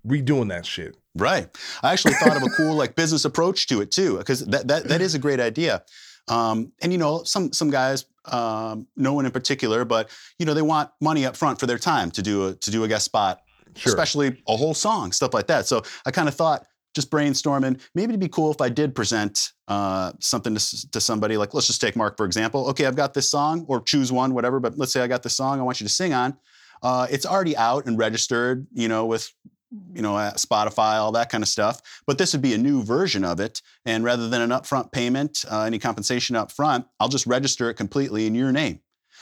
redoing 0.07 0.50
that 0.50 0.66
shit 0.66 0.96
Right. 1.14 1.48
I 1.83 1.92
actually 1.94 2.14
thought 2.14 2.37
of 2.37 2.44
a 2.44 2.48
cool 2.50 2.74
like 2.76 2.94
business 2.94 3.24
approach 3.24 3.66
to 3.68 3.81
it 3.81 3.90
too, 3.90 4.18
because 4.18 4.46
that, 4.46 4.68
that 4.68 4.85
that 4.87 5.00
is 5.00 5.16
a 5.16 5.18
great 5.18 5.40
idea. 5.40 5.83
Um, 6.28 6.72
and 6.82 6.92
you 6.92 6.98
know, 6.98 7.22
some 7.24 7.52
some 7.52 7.70
guys, 7.70 8.04
um, 8.26 8.86
no 8.96 9.12
one 9.14 9.24
in 9.26 9.32
particular, 9.32 9.84
but 9.84 10.10
you 10.38 10.46
know, 10.46 10.54
they 10.54 10.62
want 10.62 10.90
money 11.00 11.24
up 11.26 11.36
front 11.36 11.58
for 11.58 11.66
their 11.66 11.78
time 11.78 12.10
to 12.12 12.22
do 12.22 12.48
a 12.48 12.54
to 12.54 12.70
do 12.70 12.84
a 12.84 12.88
guest 12.88 13.04
spot, 13.04 13.40
Sure. 13.76 13.90
especially 13.90 14.42
a 14.48 14.56
whole 14.56 14.74
song, 14.74 15.12
stuff 15.12 15.33
like 15.35 15.46
that. 15.46 15.66
So 15.66 15.83
I 16.04 16.10
kind 16.10 16.29
of 16.29 16.35
thought, 16.35 16.66
just 16.94 17.10
brainstorming, 17.10 17.81
maybe 17.94 18.10
it'd 18.10 18.20
be 18.20 18.29
cool 18.29 18.50
if 18.50 18.60
I 18.60 18.68
did 18.68 18.94
present 18.94 19.52
uh, 19.68 20.12
something 20.20 20.54
to, 20.54 20.90
to 20.90 21.00
somebody. 21.00 21.37
Like, 21.37 21.54
let's 21.54 21.66
just 21.66 21.81
take 21.81 21.96
Mark 21.96 22.16
for 22.16 22.26
example. 22.26 22.66
Okay, 22.68 22.87
I've 22.87 22.96
got 22.96 23.14
this 23.14 23.31
song, 23.31 23.64
or 23.68 23.81
choose 23.81 24.10
one, 24.10 24.35
whatever. 24.35 24.58
But 24.60 24.76
let's 24.79 24.92
say 24.92 25.00
I 25.02 25.06
got 25.06 25.22
this 25.22 25.37
song 25.37 25.60
I 25.60 25.62
want 25.62 25.81
you 25.81 25.87
to 25.87 25.92
sing 25.92 26.12
on. 26.12 26.37
Uh, 26.83 27.06
it's 27.10 27.26
already 27.26 27.56
out 27.56 27.87
and 27.87 27.98
registered, 27.98 28.66
you 28.72 28.88
know, 28.88 29.06
with 29.06 29.33
you 29.94 30.02
know, 30.02 30.12
Spotify, 30.37 30.94
all 30.94 31.12
that 31.12 31.31
kind 31.31 31.42
of 31.42 31.48
stuff. 31.48 32.02
But 32.06 32.19
this 32.19 32.33
would 32.33 32.42
be 32.42 32.54
a 32.54 32.58
new 32.58 32.83
version 32.83 33.25
of 33.25 33.40
it. 33.40 33.62
And 33.85 34.04
rather 34.04 34.29
than 34.29 34.40
an 34.40 34.50
upfront 34.50 34.92
payment, 34.92 35.44
uh, 35.50 35.62
any 35.62 35.79
compensation 35.79 36.37
up 36.37 36.52
front, 36.52 36.87
I'll 37.00 37.08
just 37.08 37.27
register 37.27 37.69
it 37.71 37.75
completely 37.75 38.27
in 38.27 38.35
your 38.35 38.52
name 38.52 38.81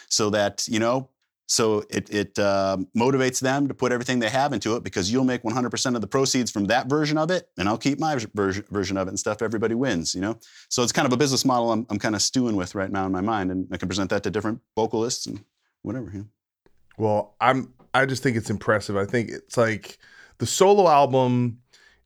so 0.09 0.31
that, 0.31 0.67
you 0.69 0.79
know, 0.79 1.11
so 1.49 1.85
it, 1.91 2.11
it 2.11 2.39
uh, 2.41 2.77
motivates 2.97 3.41
them 3.41 3.69
to 3.69 3.75
put 3.75 3.93
everything 3.93 4.19
they 4.19 4.29
have 4.29 4.53
into 4.53 4.75
it 4.75 4.83
because 4.83 5.13
you'll 5.13 5.25
make 5.25 5.43
100% 5.43 5.95
of 5.95 6.01
the 6.01 6.07
proceeds 6.07 6.51
from 6.51 6.65
that 6.67 6.89
version 6.89 7.17
of 7.17 7.31
it 7.31 7.49
and 7.57 7.69
I'll 7.69 7.79
keep 7.79 8.01
my 8.01 8.17
version, 8.35 8.65
version 8.69 8.97
of 8.97 9.07
it 9.07 9.11
and 9.11 9.19
stuff. 9.19 9.43
Everybody 9.43 9.77
wins, 9.77 10.15
you 10.15 10.21
know? 10.21 10.39
So 10.69 10.83
it's 10.83 10.93
kind 10.93 11.07
of 11.07 11.13
a 11.13 11.17
business 11.17 11.45
model 11.45 11.71
I'm, 11.71 11.87
I'm 11.89 12.01
kind 12.01 12.17
of 12.17 12.23
stewing 12.23 12.57
with 12.57 12.75
right 12.75 12.91
now 12.91 13.07
in 13.07 13.13
my 13.13 13.21
mind. 13.21 13.53
And 13.53 13.69
I 13.71 13.77
can 13.77 13.89
present 13.89 14.11
that 14.11 14.25
to 14.25 14.31
different 14.31 14.61
vocalists 14.75 15.27
and 15.27 15.45
whatever. 15.83 16.13
Well, 16.99 17.37
I'm 17.41 17.73
I 17.95 18.05
just 18.05 18.23
think 18.23 18.37
it's 18.37 18.51
impressive. 18.51 18.97
I 18.97 19.07
think 19.07 19.31
it's 19.31 19.57
like 19.57 19.99
the 20.39 20.47
solo 20.47 20.89
album 20.89 21.59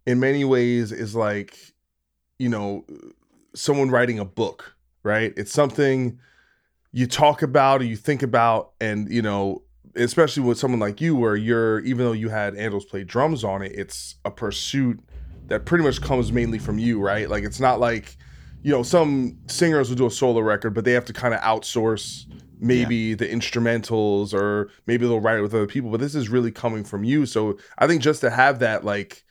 in 0.06 0.20
many 0.20 0.44
ways 0.44 0.92
is 0.92 1.14
like 1.14 1.56
you 2.38 2.48
know 2.48 2.84
someone 3.54 3.90
writing 3.90 4.18
a 4.18 4.24
book, 4.24 4.74
right? 5.02 5.32
It's 5.36 5.52
something 5.52 6.18
you 6.92 7.06
talk 7.06 7.42
about 7.42 7.80
or 7.80 7.84
you 7.84 7.96
think 7.96 8.22
about 8.22 8.72
and 8.80 9.10
you 9.10 9.22
know 9.22 9.62
especially 9.96 10.42
with 10.42 10.58
someone 10.58 10.80
like 10.80 11.00
you 11.00 11.16
where 11.16 11.36
you're 11.36 11.80
even 11.80 12.04
though 12.04 12.12
you 12.12 12.28
had 12.28 12.54
Andols 12.54 12.86
play 12.88 13.04
drums 13.04 13.44
on 13.44 13.62
it, 13.62 13.72
it's 13.74 14.16
a 14.24 14.30
pursuit 14.30 15.00
that 15.48 15.64
pretty 15.64 15.82
much 15.82 16.00
comes 16.00 16.32
mainly 16.32 16.58
from 16.58 16.78
you, 16.78 17.00
right? 17.00 17.28
Like 17.28 17.44
it's 17.44 17.60
not 17.60 17.80
like 17.80 18.16
you 18.62 18.70
know, 18.70 18.82
some 18.82 19.38
singers 19.46 19.88
will 19.88 19.96
do 19.96 20.06
a 20.06 20.10
solo 20.10 20.40
record, 20.40 20.74
but 20.74 20.84
they 20.84 20.92
have 20.92 21.06
to 21.06 21.12
kind 21.12 21.32
of 21.32 21.40
outsource 21.40 22.26
maybe 22.60 23.14
the 23.14 23.26
instrumentals 23.26 24.34
or 24.34 24.70
maybe 24.86 25.06
they'll 25.06 25.20
write 25.20 25.38
it 25.38 25.42
with 25.42 25.54
other 25.54 25.66
people. 25.66 25.90
But 25.90 26.00
this 26.00 26.14
is 26.14 26.28
really 26.28 26.50
coming 26.50 26.84
from 26.84 27.04
you. 27.04 27.26
So 27.26 27.58
I 27.78 27.86
think 27.86 28.02
just 28.02 28.20
to 28.20 28.30
have 28.30 28.58
that 28.60 28.84
like 28.84 29.24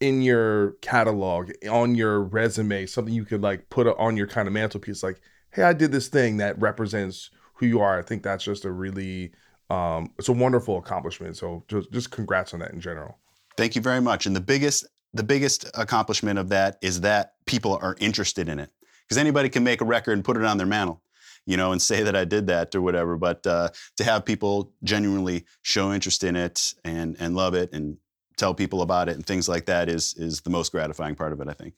in 0.00 0.22
your 0.22 0.72
catalog, 0.80 1.52
on 1.70 1.94
your 1.94 2.20
resume, 2.20 2.86
something 2.86 3.12
you 3.12 3.24
could 3.24 3.42
like 3.42 3.68
put 3.70 3.86
on 3.86 4.16
your 4.16 4.26
kind 4.26 4.48
of 4.48 4.54
mantelpiece, 4.54 5.02
like, 5.02 5.20
hey, 5.50 5.62
I 5.62 5.72
did 5.72 5.92
this 5.92 6.08
thing 6.08 6.38
that 6.38 6.60
represents 6.60 7.30
who 7.54 7.66
you 7.66 7.80
are. 7.80 7.98
I 7.98 8.02
think 8.02 8.22
that's 8.22 8.44
just 8.44 8.64
a 8.64 8.70
really 8.70 9.32
um, 9.68 10.12
it's 10.18 10.28
a 10.28 10.32
wonderful 10.32 10.78
accomplishment. 10.78 11.36
So 11.36 11.64
just 11.68 11.92
just 11.92 12.10
congrats 12.10 12.52
on 12.52 12.60
that 12.60 12.72
in 12.72 12.80
general. 12.80 13.18
Thank 13.56 13.76
you 13.76 13.82
very 13.82 14.00
much. 14.00 14.26
And 14.26 14.34
the 14.34 14.40
biggest 14.40 14.86
the 15.14 15.22
biggest 15.22 15.68
accomplishment 15.74 16.38
of 16.38 16.48
that 16.50 16.78
is 16.82 17.00
that 17.02 17.34
people 17.46 17.78
are 17.82 17.96
interested 18.00 18.48
in 18.48 18.58
it. 18.58 18.70
Because 19.02 19.18
anybody 19.18 19.48
can 19.48 19.64
make 19.64 19.80
a 19.80 19.84
record 19.84 20.12
and 20.12 20.24
put 20.24 20.36
it 20.36 20.44
on 20.44 20.56
their 20.56 20.66
mantle, 20.66 21.02
you 21.46 21.56
know, 21.56 21.72
and 21.72 21.80
say 21.80 22.02
that 22.02 22.16
I 22.16 22.24
did 22.24 22.46
that 22.48 22.74
or 22.74 22.82
whatever. 22.82 23.16
But 23.16 23.46
uh, 23.46 23.70
to 23.96 24.04
have 24.04 24.24
people 24.24 24.72
genuinely 24.82 25.46
show 25.62 25.92
interest 25.92 26.24
in 26.24 26.36
it 26.36 26.74
and 26.84 27.16
and 27.18 27.34
love 27.34 27.54
it 27.54 27.72
and 27.72 27.96
tell 28.36 28.54
people 28.54 28.82
about 28.82 29.08
it 29.08 29.16
and 29.16 29.26
things 29.26 29.48
like 29.48 29.66
that 29.66 29.88
is 29.88 30.14
is 30.14 30.40
the 30.42 30.50
most 30.50 30.72
gratifying 30.72 31.14
part 31.14 31.32
of 31.32 31.40
it, 31.40 31.48
I 31.48 31.52
think. 31.52 31.74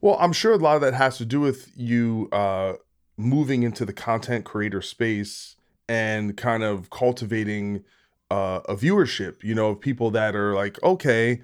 Well, 0.00 0.16
I'm 0.18 0.32
sure 0.32 0.52
a 0.52 0.56
lot 0.56 0.76
of 0.76 0.80
that 0.80 0.94
has 0.94 1.18
to 1.18 1.24
do 1.24 1.40
with 1.40 1.70
you 1.76 2.28
uh, 2.32 2.74
moving 3.16 3.62
into 3.62 3.84
the 3.84 3.92
content 3.92 4.44
creator 4.44 4.80
space 4.80 5.56
and 5.88 6.36
kind 6.36 6.62
of 6.62 6.88
cultivating 6.90 7.84
uh, 8.30 8.60
a 8.68 8.76
viewership, 8.76 9.42
you 9.42 9.54
know, 9.54 9.70
of 9.70 9.80
people 9.80 10.10
that 10.12 10.34
are 10.34 10.54
like, 10.54 10.82
okay, 10.82 11.42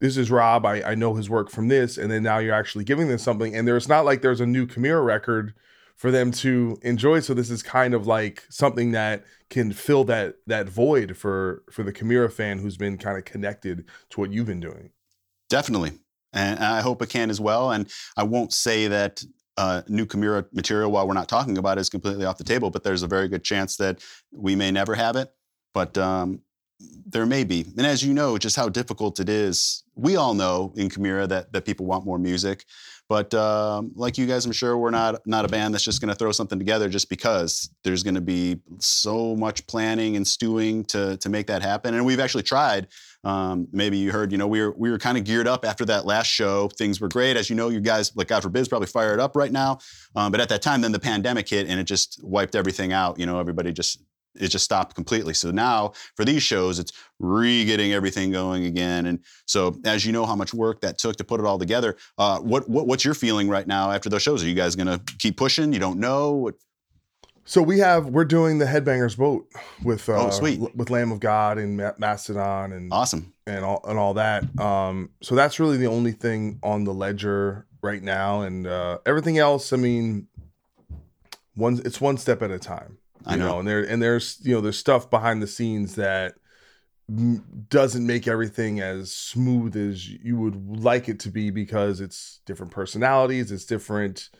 this 0.00 0.16
is 0.16 0.30
Rob. 0.30 0.64
I, 0.64 0.82
I 0.82 0.94
know 0.94 1.14
his 1.14 1.28
work 1.28 1.50
from 1.50 1.68
this. 1.68 1.98
And 1.98 2.10
then 2.10 2.22
now 2.22 2.38
you're 2.38 2.54
actually 2.54 2.84
giving 2.84 3.08
them 3.08 3.18
something. 3.18 3.54
And 3.54 3.68
there's 3.68 3.88
not 3.88 4.04
like 4.04 4.22
there's 4.22 4.40
a 4.40 4.46
new 4.46 4.66
Chimaira 4.66 5.04
record 5.04 5.52
for 5.96 6.10
them 6.10 6.30
to 6.32 6.78
enjoy. 6.82 7.20
So 7.20 7.34
this 7.34 7.50
is 7.50 7.62
kind 7.62 7.94
of 7.94 8.06
like 8.06 8.44
something 8.48 8.92
that 8.92 9.24
can 9.50 9.72
fill 9.72 10.04
that 10.04 10.36
that 10.46 10.68
void 10.68 11.16
for 11.16 11.62
for 11.70 11.82
the 11.82 11.92
Chimaira 11.92 12.32
fan 12.32 12.58
who's 12.58 12.76
been 12.76 12.98
kind 12.98 13.18
of 13.18 13.24
connected 13.24 13.84
to 14.10 14.20
what 14.20 14.32
you've 14.32 14.46
been 14.46 14.60
doing. 14.60 14.90
Definitely. 15.48 15.92
And 16.32 16.60
I 16.60 16.80
hope 16.80 17.02
it 17.02 17.10
can 17.10 17.28
as 17.28 17.40
well. 17.40 17.72
And 17.72 17.90
I 18.16 18.22
won't 18.22 18.54
say 18.54 18.88
that 18.88 19.22
uh, 19.58 19.82
new 19.86 20.06
Chimaira 20.06 20.46
material 20.52 20.90
while 20.90 21.06
we're 21.06 21.12
not 21.12 21.28
talking 21.28 21.58
about 21.58 21.76
it 21.76 21.82
is 21.82 21.90
completely 21.90 22.24
off 22.24 22.38
the 22.38 22.44
table, 22.44 22.70
but 22.70 22.84
there's 22.84 23.02
a 23.02 23.06
very 23.06 23.28
good 23.28 23.44
chance 23.44 23.76
that 23.76 24.02
we 24.32 24.56
may 24.56 24.70
never 24.70 24.94
have 24.94 25.14
it. 25.16 25.30
But 25.74 25.98
um, 25.98 26.40
there 27.06 27.26
may 27.26 27.44
be. 27.44 27.66
And 27.76 27.86
as 27.86 28.02
you 28.02 28.14
know, 28.14 28.38
just 28.38 28.56
how 28.56 28.68
difficult 28.68 29.20
it 29.20 29.28
is. 29.28 29.84
We 29.94 30.16
all 30.16 30.34
know 30.34 30.72
in 30.76 30.88
Chimaira 30.88 31.28
that, 31.28 31.52
that 31.52 31.64
people 31.64 31.86
want 31.86 32.06
more 32.06 32.18
music. 32.18 32.64
But 33.08 33.34
um, 33.34 33.92
like 33.94 34.16
you 34.16 34.26
guys, 34.26 34.46
I'm 34.46 34.52
sure 34.52 34.78
we're 34.78 34.90
not 34.90 35.20
not 35.26 35.44
a 35.44 35.48
band 35.48 35.74
that's 35.74 35.84
just 35.84 36.00
going 36.00 36.08
to 36.08 36.14
throw 36.14 36.32
something 36.32 36.58
together 36.58 36.88
just 36.88 37.10
because 37.10 37.70
there's 37.84 38.02
going 38.02 38.14
to 38.14 38.20
be 38.20 38.60
so 38.78 39.36
much 39.36 39.66
planning 39.66 40.16
and 40.16 40.26
stewing 40.26 40.84
to 40.86 41.16
to 41.18 41.28
make 41.28 41.46
that 41.48 41.62
happen. 41.62 41.94
And 41.94 42.06
we've 42.06 42.20
actually 42.20 42.44
tried. 42.44 42.88
Um, 43.24 43.68
maybe 43.70 43.98
you 43.98 44.10
heard, 44.10 44.32
you 44.32 44.38
know, 44.38 44.46
we 44.46 44.60
were 44.60 44.72
we 44.72 44.90
were 44.90 44.98
kind 44.98 45.18
of 45.18 45.24
geared 45.24 45.46
up 45.46 45.64
after 45.64 45.84
that 45.86 46.06
last 46.06 46.26
show. 46.26 46.68
Things 46.68 47.00
were 47.00 47.08
great, 47.08 47.36
as 47.36 47.50
you 47.50 47.56
know. 47.56 47.68
You 47.68 47.80
guys, 47.80 48.16
like 48.16 48.28
God 48.28 48.42
forbid, 48.42 48.60
is 48.60 48.68
probably 48.68 48.88
fired 48.88 49.20
up 49.20 49.36
right 49.36 49.52
now. 49.52 49.78
Um, 50.16 50.32
but 50.32 50.40
at 50.40 50.48
that 50.48 50.62
time, 50.62 50.80
then 50.80 50.92
the 50.92 51.00
pandemic 51.00 51.48
hit 51.48 51.68
and 51.68 51.78
it 51.78 51.84
just 51.84 52.20
wiped 52.22 52.54
everything 52.54 52.92
out. 52.92 53.18
You 53.18 53.26
know, 53.26 53.38
everybody 53.38 53.72
just 53.72 54.00
it 54.34 54.48
just 54.48 54.64
stopped 54.64 54.94
completely. 54.94 55.34
So 55.34 55.50
now 55.50 55.92
for 56.16 56.24
these 56.24 56.42
shows, 56.42 56.78
it's 56.78 56.92
re-getting 57.18 57.92
everything 57.92 58.30
going 58.32 58.64
again. 58.64 59.06
And 59.06 59.20
so, 59.46 59.76
as 59.84 60.04
you 60.06 60.12
know, 60.12 60.24
how 60.26 60.34
much 60.36 60.54
work 60.54 60.80
that 60.80 60.98
took 60.98 61.16
to 61.16 61.24
put 61.24 61.40
it 61.40 61.46
all 61.46 61.58
together. 61.58 61.96
Uh, 62.18 62.38
what, 62.40 62.68
what 62.68 62.86
what's 62.86 63.04
your 63.04 63.14
feeling 63.14 63.48
right 63.48 63.66
now 63.66 63.90
after 63.90 64.08
those 64.08 64.22
shows? 64.22 64.42
Are 64.42 64.48
you 64.48 64.54
guys 64.54 64.74
gonna 64.76 65.00
keep 65.18 65.36
pushing? 65.36 65.72
You 65.72 65.78
don't 65.80 65.98
know. 66.00 66.32
What? 66.32 66.54
So 67.44 67.60
we 67.60 67.80
have 67.80 68.06
we're 68.06 68.24
doing 68.24 68.58
the 68.58 68.66
Headbangers 68.66 69.16
Boat 69.16 69.46
with 69.82 70.08
uh, 70.08 70.26
Oh, 70.26 70.30
sweet. 70.30 70.60
with 70.76 70.90
Lamb 70.90 71.10
of 71.10 71.18
God 71.20 71.58
and 71.58 71.76
Ma- 71.76 71.90
Mastodon 71.98 72.72
and 72.72 72.92
Awesome. 72.92 73.32
and 73.48 73.64
all 73.64 73.84
and 73.86 73.98
all 73.98 74.14
that. 74.14 74.44
Um, 74.60 75.10
so 75.22 75.34
that's 75.34 75.58
really 75.58 75.76
the 75.76 75.88
only 75.88 76.12
thing 76.12 76.60
on 76.62 76.84
the 76.84 76.94
ledger 76.94 77.66
right 77.82 78.00
now, 78.02 78.42
and 78.42 78.66
uh, 78.66 78.98
everything 79.04 79.38
else. 79.38 79.72
I 79.72 79.76
mean, 79.76 80.28
one 81.54 81.80
it's 81.84 82.00
one 82.00 82.16
step 82.16 82.42
at 82.42 82.50
a 82.50 82.58
time. 82.60 82.98
I 83.26 83.34
you 83.34 83.38
know. 83.38 83.58
and 83.58 83.68
there 83.68 83.80
and 83.82 84.02
there's 84.02 84.38
you 84.42 84.54
know 84.54 84.60
there's 84.60 84.78
stuff 84.78 85.10
behind 85.10 85.42
the 85.42 85.46
scenes 85.46 85.94
that 85.96 86.34
m- 87.08 87.44
doesn't 87.68 88.06
make 88.06 88.26
everything 88.26 88.80
as 88.80 89.12
smooth 89.12 89.76
as 89.76 90.08
you 90.08 90.36
would 90.36 90.78
like 90.82 91.08
it 91.08 91.20
to 91.20 91.30
be 91.30 91.50
because 91.50 92.00
it's 92.00 92.40
different 92.46 92.72
personalities, 92.72 93.52
it's 93.52 93.64
different 93.64 94.30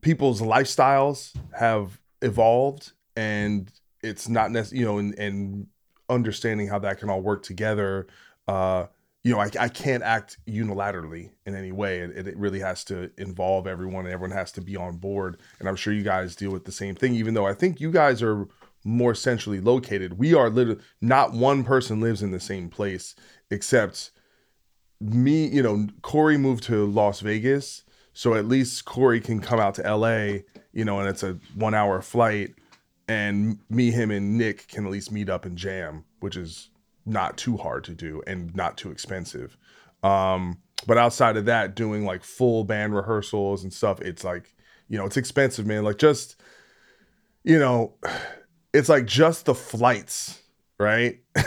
people's 0.00 0.40
lifestyles 0.40 1.32
have 1.58 2.00
evolved 2.22 2.92
and 3.16 3.70
it's 4.02 4.28
not 4.28 4.50
necessarily 4.50 4.80
you 4.80 4.86
know 4.86 4.98
and, 4.98 5.18
and 5.18 5.66
understanding 6.08 6.66
how 6.68 6.78
that 6.78 6.98
can 6.98 7.08
all 7.08 7.20
work 7.20 7.42
together 7.42 8.06
uh 8.48 8.86
you 9.22 9.32
know 9.32 9.40
I, 9.40 9.50
I 9.58 9.68
can't 9.68 10.02
act 10.02 10.38
unilaterally 10.48 11.30
in 11.46 11.54
any 11.54 11.72
way. 11.72 11.98
It, 12.00 12.26
it 12.26 12.36
really 12.36 12.60
has 12.60 12.84
to 12.84 13.10
involve 13.18 13.66
everyone 13.66 14.06
and 14.06 14.14
everyone 14.14 14.36
has 14.36 14.52
to 14.52 14.60
be 14.60 14.76
on 14.76 14.96
board. 14.96 15.40
And 15.58 15.68
i'm 15.68 15.76
sure 15.76 15.92
you 15.92 16.02
guys 16.02 16.36
deal 16.36 16.50
with 16.50 16.64
the 16.64 16.72
same 16.72 16.94
thing 16.94 17.14
even 17.14 17.34
though 17.34 17.46
i 17.46 17.54
think 17.54 17.80
you 17.80 17.90
guys 17.90 18.22
are 18.22 18.48
more 18.84 19.14
centrally 19.14 19.60
located. 19.60 20.18
We 20.18 20.34
are 20.34 20.50
literally 20.50 20.80
not 21.00 21.32
one 21.32 21.64
person 21.64 22.00
lives 22.00 22.22
in 22.22 22.30
the 22.30 22.40
same 22.40 22.68
place 22.68 23.14
except 23.50 24.10
me 25.00 25.46
you 25.46 25.62
know 25.62 25.86
corey 26.02 26.36
moved 26.36 26.64
to 26.64 26.86
las 26.86 27.20
vegas. 27.20 27.84
So 28.12 28.34
at 28.34 28.46
least 28.48 28.84
corey 28.84 29.20
can 29.20 29.40
come 29.40 29.60
out 29.60 29.74
to 29.76 29.96
la 29.96 30.38
you 30.72 30.84
know 30.84 31.00
and 31.00 31.08
it's 31.08 31.22
a 31.22 31.38
one 31.54 31.74
hour 31.74 32.00
flight. 32.02 32.54
And 33.08 33.58
me 33.68 33.90
him 33.90 34.10
and 34.12 34.38
nick 34.38 34.68
can 34.68 34.86
at 34.86 34.92
least 34.92 35.10
meet 35.10 35.28
up 35.28 35.44
and 35.44 35.58
jam 35.58 36.04
which 36.20 36.36
is 36.36 36.70
not 37.10 37.36
too 37.36 37.56
hard 37.56 37.84
to 37.84 37.92
do 37.92 38.22
and 38.26 38.54
not 38.54 38.76
too 38.76 38.90
expensive. 38.90 39.56
Um 40.02 40.58
but 40.86 40.96
outside 40.96 41.36
of 41.36 41.44
that 41.44 41.74
doing 41.74 42.04
like 42.04 42.24
full 42.24 42.64
band 42.64 42.94
rehearsals 42.94 43.62
and 43.62 43.72
stuff 43.72 44.00
it's 44.00 44.24
like 44.24 44.54
you 44.88 44.96
know 44.96 45.04
it's 45.04 45.16
expensive 45.16 45.66
man. 45.66 45.84
Like 45.84 45.98
just 45.98 46.40
you 47.44 47.58
know 47.58 47.94
it's 48.72 48.88
like 48.88 49.06
just 49.06 49.46
the 49.46 49.54
flights 49.54 50.40
right? 50.78 51.20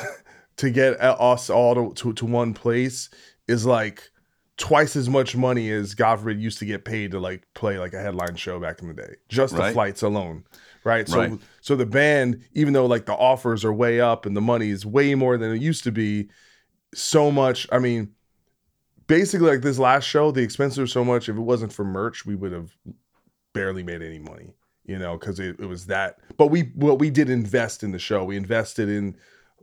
To 0.57 0.70
get 0.70 1.01
us 1.01 1.49
all 1.49 1.74
to, 1.74 1.93
to, 1.95 2.14
to 2.14 2.26
one 2.28 2.53
place 2.53 3.09
is 3.47 3.66
like 3.66 4.11
twice 4.58 4.95
as 4.95 5.10
much 5.10 5.36
money 5.36 5.72
as 5.72 5.95
God 5.95 6.20
forbid 6.20 6.39
used 6.39 6.60
to 6.60 6.66
get 6.66 6.86
paid 6.86 7.12
to 7.12 7.20
like 7.20 7.47
play 7.54 7.80
like 7.80 7.93
a 7.93 7.99
headline 7.99 8.36
show 8.36 8.60
back 8.60 8.82
in 8.82 8.88
the 8.88 8.93
day. 8.93 9.16
Just 9.30 9.56
the 9.56 9.72
flights 9.72 10.04
alone. 10.04 10.43
Right. 10.84 11.08
So 11.08 11.20
Right. 11.20 11.39
so 11.62 11.76
the 11.76 11.86
band, 11.86 12.43
even 12.54 12.74
though 12.74 12.86
like 12.86 13.06
the 13.06 13.16
offers 13.16 13.66
are 13.66 13.74
way 13.74 13.99
up 13.99 14.26
and 14.26 14.36
the 14.38 14.41
money 14.41 14.70
is 14.70 14.86
way 14.86 15.16
more 15.16 15.38
than 15.38 15.51
it 15.51 15.62
used 15.62 15.84
to 15.86 15.91
be, 15.91 16.30
so 16.93 17.32
much. 17.32 17.68
I 17.72 17.80
mean, 17.80 18.12
basically 19.08 19.49
like 19.49 19.62
this 19.62 19.80
last 19.80 20.04
show, 20.04 20.32
the 20.32 20.43
expenses 20.43 20.80
were 20.80 20.88
so 20.88 21.04
much. 21.04 21.30
If 21.30 21.36
it 21.36 21.41
wasn't 21.41 21.74
for 21.74 21.86
merch, 21.86 22.26
we 22.26 22.36
would 22.36 22.51
have 22.51 22.76
barely 23.54 23.84
made 23.84 24.01
any 24.01 24.20
money. 24.20 24.54
You 24.86 24.99
know, 24.99 25.18
because 25.18 25.39
it, 25.39 25.60
it 25.60 25.66
was 25.66 25.86
that. 25.88 26.18
But 26.38 26.47
we 26.47 26.74
well, 26.76 26.97
we 26.97 27.10
did 27.10 27.30
invest 27.30 27.84
in 27.84 27.91
the 27.91 27.99
show. 27.99 28.26
We 28.26 28.36
invested 28.36 28.89
in 28.89 29.16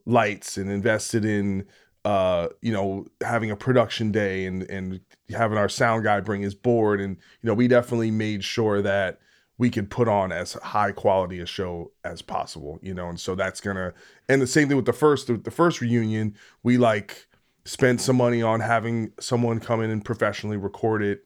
lights 0.06 0.56
and 0.56 0.70
invested 0.70 1.26
in 1.26 1.66
uh 2.04 2.48
you 2.62 2.72
know 2.72 3.06
having 3.20 3.50
a 3.50 3.56
production 3.56 4.10
day 4.10 4.46
and 4.46 4.62
and 4.64 5.00
having 5.30 5.58
our 5.58 5.68
sound 5.68 6.04
guy 6.04 6.20
bring 6.20 6.42
his 6.42 6.54
board. 6.54 7.00
And 7.00 7.16
you 7.42 7.46
know 7.46 7.54
we 7.54 7.68
definitely 7.68 8.10
made 8.10 8.44
sure 8.44 8.82
that 8.82 9.20
we 9.58 9.68
could 9.68 9.90
put 9.90 10.08
on 10.08 10.32
as 10.32 10.54
high 10.54 10.92
quality 10.92 11.40
a 11.40 11.46
show 11.46 11.92
as 12.04 12.22
possible 12.22 12.78
you 12.82 12.94
know? 12.94 13.08
And 13.08 13.20
so 13.20 13.34
that's 13.34 13.60
gonna 13.60 13.92
and 14.28 14.40
the 14.40 14.46
same 14.46 14.68
thing 14.68 14.76
with 14.76 14.86
the 14.86 14.92
first 14.92 15.26
the 15.44 15.50
first 15.50 15.80
reunion 15.80 16.36
we 16.62 16.78
like 16.78 17.26
spent 17.64 18.00
some 18.00 18.16
money 18.16 18.42
on 18.42 18.60
having 18.60 19.12
someone 19.20 19.60
come 19.60 19.82
in 19.82 19.90
and 19.90 20.04
professionally 20.04 20.56
record 20.56 21.02
it. 21.02 21.24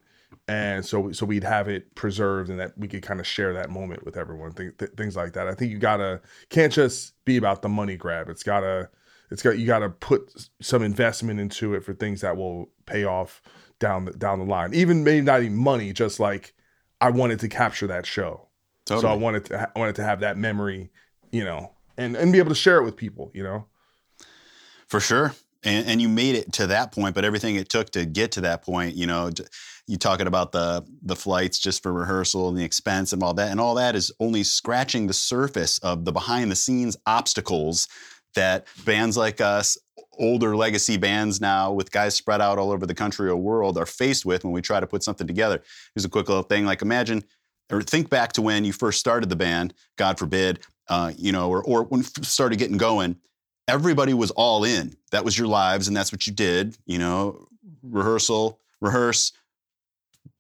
And 0.49 0.85
so 0.85 1.13
so 1.13 1.25
we'd 1.25 1.45
have 1.45 1.69
it 1.69 1.95
preserved 1.95 2.51
and 2.51 2.59
that 2.61 2.77
we 2.77 2.89
could 2.89 3.03
kind 3.03 3.21
of 3.21 3.27
share 3.27 3.53
that 3.55 3.71
moment 3.71 4.05
with 4.05 4.17
everyone 4.17 4.53
th- 4.53 4.77
th- 4.77 4.91
things 4.97 5.17
like 5.17 5.33
that. 5.35 5.47
I 5.49 5.55
think 5.55 5.71
you 5.71 5.79
gotta 5.79 6.21
can't 6.51 6.73
just 6.73 7.15
be 7.25 7.37
about 7.37 7.63
the 7.63 7.69
money 7.69 7.97
grab. 7.97 8.29
It's 8.29 8.43
gotta 8.43 8.91
it's 9.31 9.43
got 9.43 9.59
you 9.59 9.67
gotta 9.67 9.91
put 9.91 10.49
some 10.61 10.83
investment 10.83 11.41
into 11.41 11.75
it 11.75 11.85
for 11.85 11.95
things 11.95 12.21
that 12.21 12.37
will 12.37 12.71
pay 12.87 13.05
off 13.05 13.43
down 13.79 14.05
the 14.05 14.13
down 14.13 14.39
the 14.39 14.45
line. 14.45 14.75
Even 14.75 15.05
maybe 15.05 15.21
not 15.21 15.43
even 15.43 15.57
money 15.57 15.93
just 15.93 16.21
like 16.21 16.55
i 17.01 17.11
wanted 17.11 17.41
to 17.41 17.49
capture 17.49 17.87
that 17.87 18.07
show. 18.07 18.49
So 18.87 19.09
i 19.09 19.15
wanted 19.15 19.47
to 19.47 19.71
I 19.75 19.79
wanted 19.79 19.97
to 19.97 20.05
have 20.05 20.21
that 20.21 20.37
memory 20.37 20.91
you 21.33 21.45
know 21.45 21.73
and 21.97 22.17
and 22.17 22.33
be 22.33 22.39
able 22.39 22.51
to 22.51 22.55
share 22.55 22.79
it 22.79 22.85
with 22.85 22.97
people 22.97 23.31
you 23.35 23.43
know? 23.43 23.67
For 24.89 25.01
sure. 25.01 25.35
And, 25.65 25.87
and 25.87 26.03
you 26.03 26.11
made 26.11 26.35
it 26.35 26.53
to 26.55 26.67
that 26.67 26.93
point, 26.93 27.15
but 27.15 27.25
everything 27.25 27.57
it 27.57 27.71
took 27.71 27.91
to 27.93 28.05
get 28.05 28.33
to 28.33 28.43
that 28.43 28.63
point, 28.63 28.97
you 28.97 29.07
know, 29.07 29.31
you 29.87 29.97
talking 29.97 30.27
about 30.27 30.53
the 30.53 30.85
the 31.03 31.17
flights 31.17 31.59
just 31.59 31.83
for 31.83 31.93
rehearsal 31.93 32.49
and 32.49 32.57
the 32.57 32.65
expense 32.65 33.13
and 33.13 33.23
all 33.23 33.35
that, 33.35 33.51
and 33.51 33.61
all 33.61 33.75
that 33.75 33.95
is 33.95 34.13
only 34.21 34.43
scratching 34.43 35.07
the 35.07 35.13
surface 35.15 35.79
of 35.79 36.05
the 36.05 36.13
behind 36.13 36.51
the 36.51 36.57
scenes 36.57 36.97
obstacles 37.07 37.89
that 38.35 38.67
bands 38.85 39.17
like 39.17 39.41
us 39.41 39.79
older 40.19 40.57
legacy 40.57 40.97
bands 40.97 41.41
now 41.41 41.73
with 41.73 41.91
guys 41.91 42.15
spread 42.15 42.41
out 42.41 42.59
all 42.59 42.71
over 42.71 42.87
the 42.87 42.95
country 42.95 43.29
or 43.29 43.37
world 43.37 43.79
are 43.79 43.87
faced 43.87 44.25
with 44.25 44.45
when 44.45 44.53
we 44.53 44.63
try 44.63 44.81
to 44.81 44.87
put 44.87 45.03
something 45.03 45.27
together. 45.27 45.63
Here's 45.95 46.05
a 46.05 46.09
quick 46.09 46.29
little 46.29 46.43
thing. 46.43 46.65
Like 46.65 46.83
imagine 46.83 47.25
or 47.71 47.83
think 47.83 48.11
back 48.11 48.33
to 48.35 48.43
when 48.43 48.65
you 48.65 48.73
first 48.73 49.01
started 49.01 49.29
the 49.29 49.37
band, 49.37 49.75
God 49.97 50.19
forbid, 50.19 50.61
uh, 50.89 51.13
you 51.17 51.33
know, 51.33 51.49
or, 51.49 51.63
or 51.65 51.85
when 51.85 52.03
started 52.03 52.59
getting 52.59 52.77
going, 52.77 53.17
everybody 53.69 54.15
was 54.15 54.31
all 54.33 54.65
in. 54.65 54.97
That 55.11 55.25
was 55.25 55.39
your 55.39 55.49
lives 55.49 55.89
and 55.89 55.97
that's 55.97 56.13
what 56.13 56.27
you 56.27 56.33
did, 56.33 56.77
you 56.87 56.99
know, 56.99 57.47
rehearsal, 57.83 58.61
rehearse, 58.81 59.33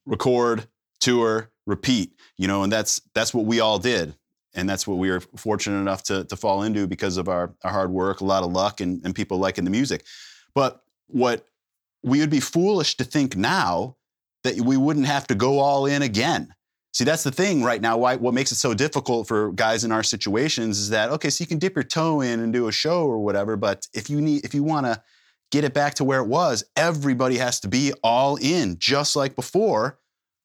record, 0.06 0.66
tour, 1.00 1.50
repeat, 1.66 2.12
you 2.36 2.46
know, 2.46 2.62
and 2.62 2.72
that's 2.72 3.00
that's 3.14 3.32
what 3.32 3.46
we 3.46 3.60
all 3.60 3.78
did 3.78 4.14
and 4.54 4.68
that's 4.68 4.86
what 4.86 4.98
we 4.98 5.10
were 5.10 5.20
fortunate 5.20 5.78
enough 5.78 6.02
to, 6.04 6.24
to 6.24 6.36
fall 6.36 6.62
into 6.62 6.86
because 6.86 7.16
of 7.16 7.28
our, 7.28 7.54
our 7.62 7.72
hard 7.72 7.90
work, 7.90 8.20
a 8.20 8.24
lot 8.24 8.42
of 8.42 8.52
luck, 8.52 8.80
and, 8.80 9.04
and 9.04 9.14
people 9.14 9.38
liking 9.38 9.64
the 9.64 9.70
music. 9.70 10.04
But 10.54 10.82
what 11.06 11.46
we 12.02 12.20
would 12.20 12.30
be 12.30 12.40
foolish 12.40 12.96
to 12.96 13.04
think 13.04 13.36
now 13.36 13.96
that 14.44 14.60
we 14.60 14.76
wouldn't 14.76 15.06
have 15.06 15.26
to 15.28 15.34
go 15.34 15.58
all 15.58 15.86
in 15.86 16.02
again. 16.02 16.54
See, 16.92 17.04
that's 17.04 17.24
the 17.24 17.32
thing 17.32 17.64
right 17.64 17.80
now. 17.80 17.96
Why 17.96 18.14
what 18.16 18.34
makes 18.34 18.52
it 18.52 18.56
so 18.56 18.72
difficult 18.72 19.26
for 19.26 19.50
guys 19.52 19.82
in 19.82 19.90
our 19.90 20.04
situations 20.04 20.78
is 20.78 20.90
that 20.90 21.10
okay, 21.10 21.30
so 21.30 21.42
you 21.42 21.48
can 21.48 21.58
dip 21.58 21.74
your 21.74 21.82
toe 21.82 22.20
in 22.20 22.38
and 22.38 22.52
do 22.52 22.68
a 22.68 22.72
show 22.72 23.04
or 23.04 23.18
whatever, 23.18 23.56
but 23.56 23.88
if 23.92 24.08
you 24.08 24.20
need 24.20 24.44
if 24.44 24.54
you 24.54 24.62
want 24.62 24.86
to 24.86 25.02
get 25.50 25.64
it 25.64 25.74
back 25.74 25.94
to 25.94 26.04
where 26.04 26.20
it 26.20 26.28
was, 26.28 26.64
everybody 26.76 27.36
has 27.38 27.58
to 27.60 27.68
be 27.68 27.92
all 28.02 28.36
in, 28.36 28.76
just 28.78 29.16
like 29.16 29.34
before, 29.34 29.98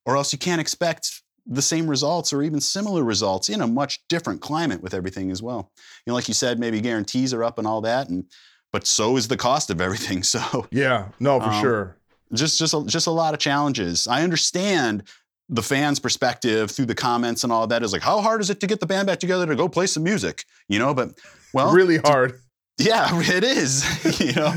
or 0.05 0.18
else 0.18 0.34
you 0.34 0.39
can't 0.39 0.62
expect 0.62 1.22
the 1.49 1.61
same 1.61 1.89
results 1.89 2.31
or 2.31 2.43
even 2.43 2.61
similar 2.61 3.03
results 3.03 3.49
in 3.49 3.59
a 3.59 3.67
much 3.67 3.99
different 4.07 4.39
climate 4.39 4.81
with 4.81 4.93
everything 4.93 5.31
as 5.31 5.41
well. 5.41 5.71
You 6.05 6.11
know, 6.11 6.13
like 6.13 6.27
you 6.27 6.33
said, 6.35 6.59
maybe 6.59 6.79
guarantees 6.79 7.33
are 7.33 7.43
up 7.43 7.57
and 7.57 7.67
all 7.67 7.81
that, 7.81 8.07
and 8.07 8.25
but 8.71 8.85
so 8.85 9.17
is 9.17 9.27
the 9.27 9.37
cost 9.37 9.71
of 9.71 9.81
everything. 9.81 10.23
So 10.29 10.67
yeah, 10.71 11.09
no, 11.19 11.39
for 11.39 11.47
um, 11.47 11.61
sure. 11.61 11.97
Just 12.33 12.59
just 12.59 12.73
a, 12.75 12.83
just 12.85 13.07
a 13.07 13.11
lot 13.11 13.33
of 13.33 13.39
challenges. 13.39 14.05
I 14.05 14.21
understand 14.21 15.03
the 15.49 15.63
fans' 15.63 15.99
perspective 15.99 16.69
through 16.69 16.85
the 16.85 16.93
comments 16.93 17.43
and 17.43 17.51
all 17.51 17.65
that 17.65 17.81
is 17.81 17.91
like, 17.91 18.03
how 18.03 18.21
hard 18.21 18.41
is 18.41 18.51
it 18.51 18.59
to 18.59 18.67
get 18.67 18.79
the 18.79 18.85
band 18.85 19.07
back 19.07 19.19
together 19.19 19.47
to 19.47 19.55
go 19.55 19.67
play 19.67 19.87
some 19.87 20.03
music? 20.03 20.45
You 20.67 20.77
know, 20.77 20.93
but 20.93 21.17
well, 21.51 21.73
really 21.73 21.97
hard. 21.97 22.33
To, 22.33 22.37
yeah, 22.83 23.09
it 23.11 23.43
is. 23.43 24.19
you 24.19 24.33
know. 24.33 24.53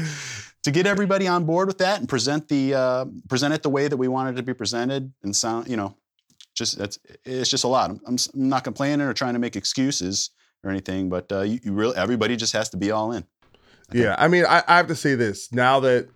to 0.64 0.70
get 0.70 0.86
everybody 0.86 1.26
on 1.26 1.44
board 1.44 1.66
with 1.68 1.78
that 1.78 2.00
and 2.00 2.08
present 2.08 2.48
the 2.48 2.74
uh, 2.74 3.06
present 3.30 3.54
it 3.54 3.62
the 3.62 3.70
way 3.70 3.88
that 3.88 3.96
we 3.96 4.08
wanted 4.08 4.34
it 4.34 4.36
to 4.36 4.42
be 4.42 4.54
presented 4.54 5.10
and 5.22 5.34
sound 5.34 5.68
you 5.68 5.76
know 5.76 5.96
just 6.54 6.78
that's 6.78 6.98
it's 7.24 7.50
just 7.50 7.64
a 7.64 7.68
lot. 7.68 7.90
I'm, 7.90 8.00
I'm 8.06 8.16
not 8.34 8.64
complaining 8.64 9.06
or 9.06 9.12
trying 9.12 9.34
to 9.34 9.38
make 9.38 9.56
excuses 9.56 10.30
or 10.64 10.70
anything, 10.70 11.08
but 11.08 11.30
uh, 11.32 11.42
you, 11.42 11.60
you 11.62 11.72
really 11.72 11.96
everybody 11.96 12.36
just 12.36 12.52
has 12.52 12.68
to 12.70 12.76
be 12.76 12.90
all 12.90 13.12
in. 13.12 13.24
I 13.92 13.96
yeah, 13.96 14.16
I 14.18 14.28
mean, 14.28 14.44
I, 14.46 14.62
I 14.66 14.76
have 14.76 14.86
to 14.88 14.94
say 14.94 15.14
this 15.14 15.52
now 15.52 15.80
that 15.80 16.08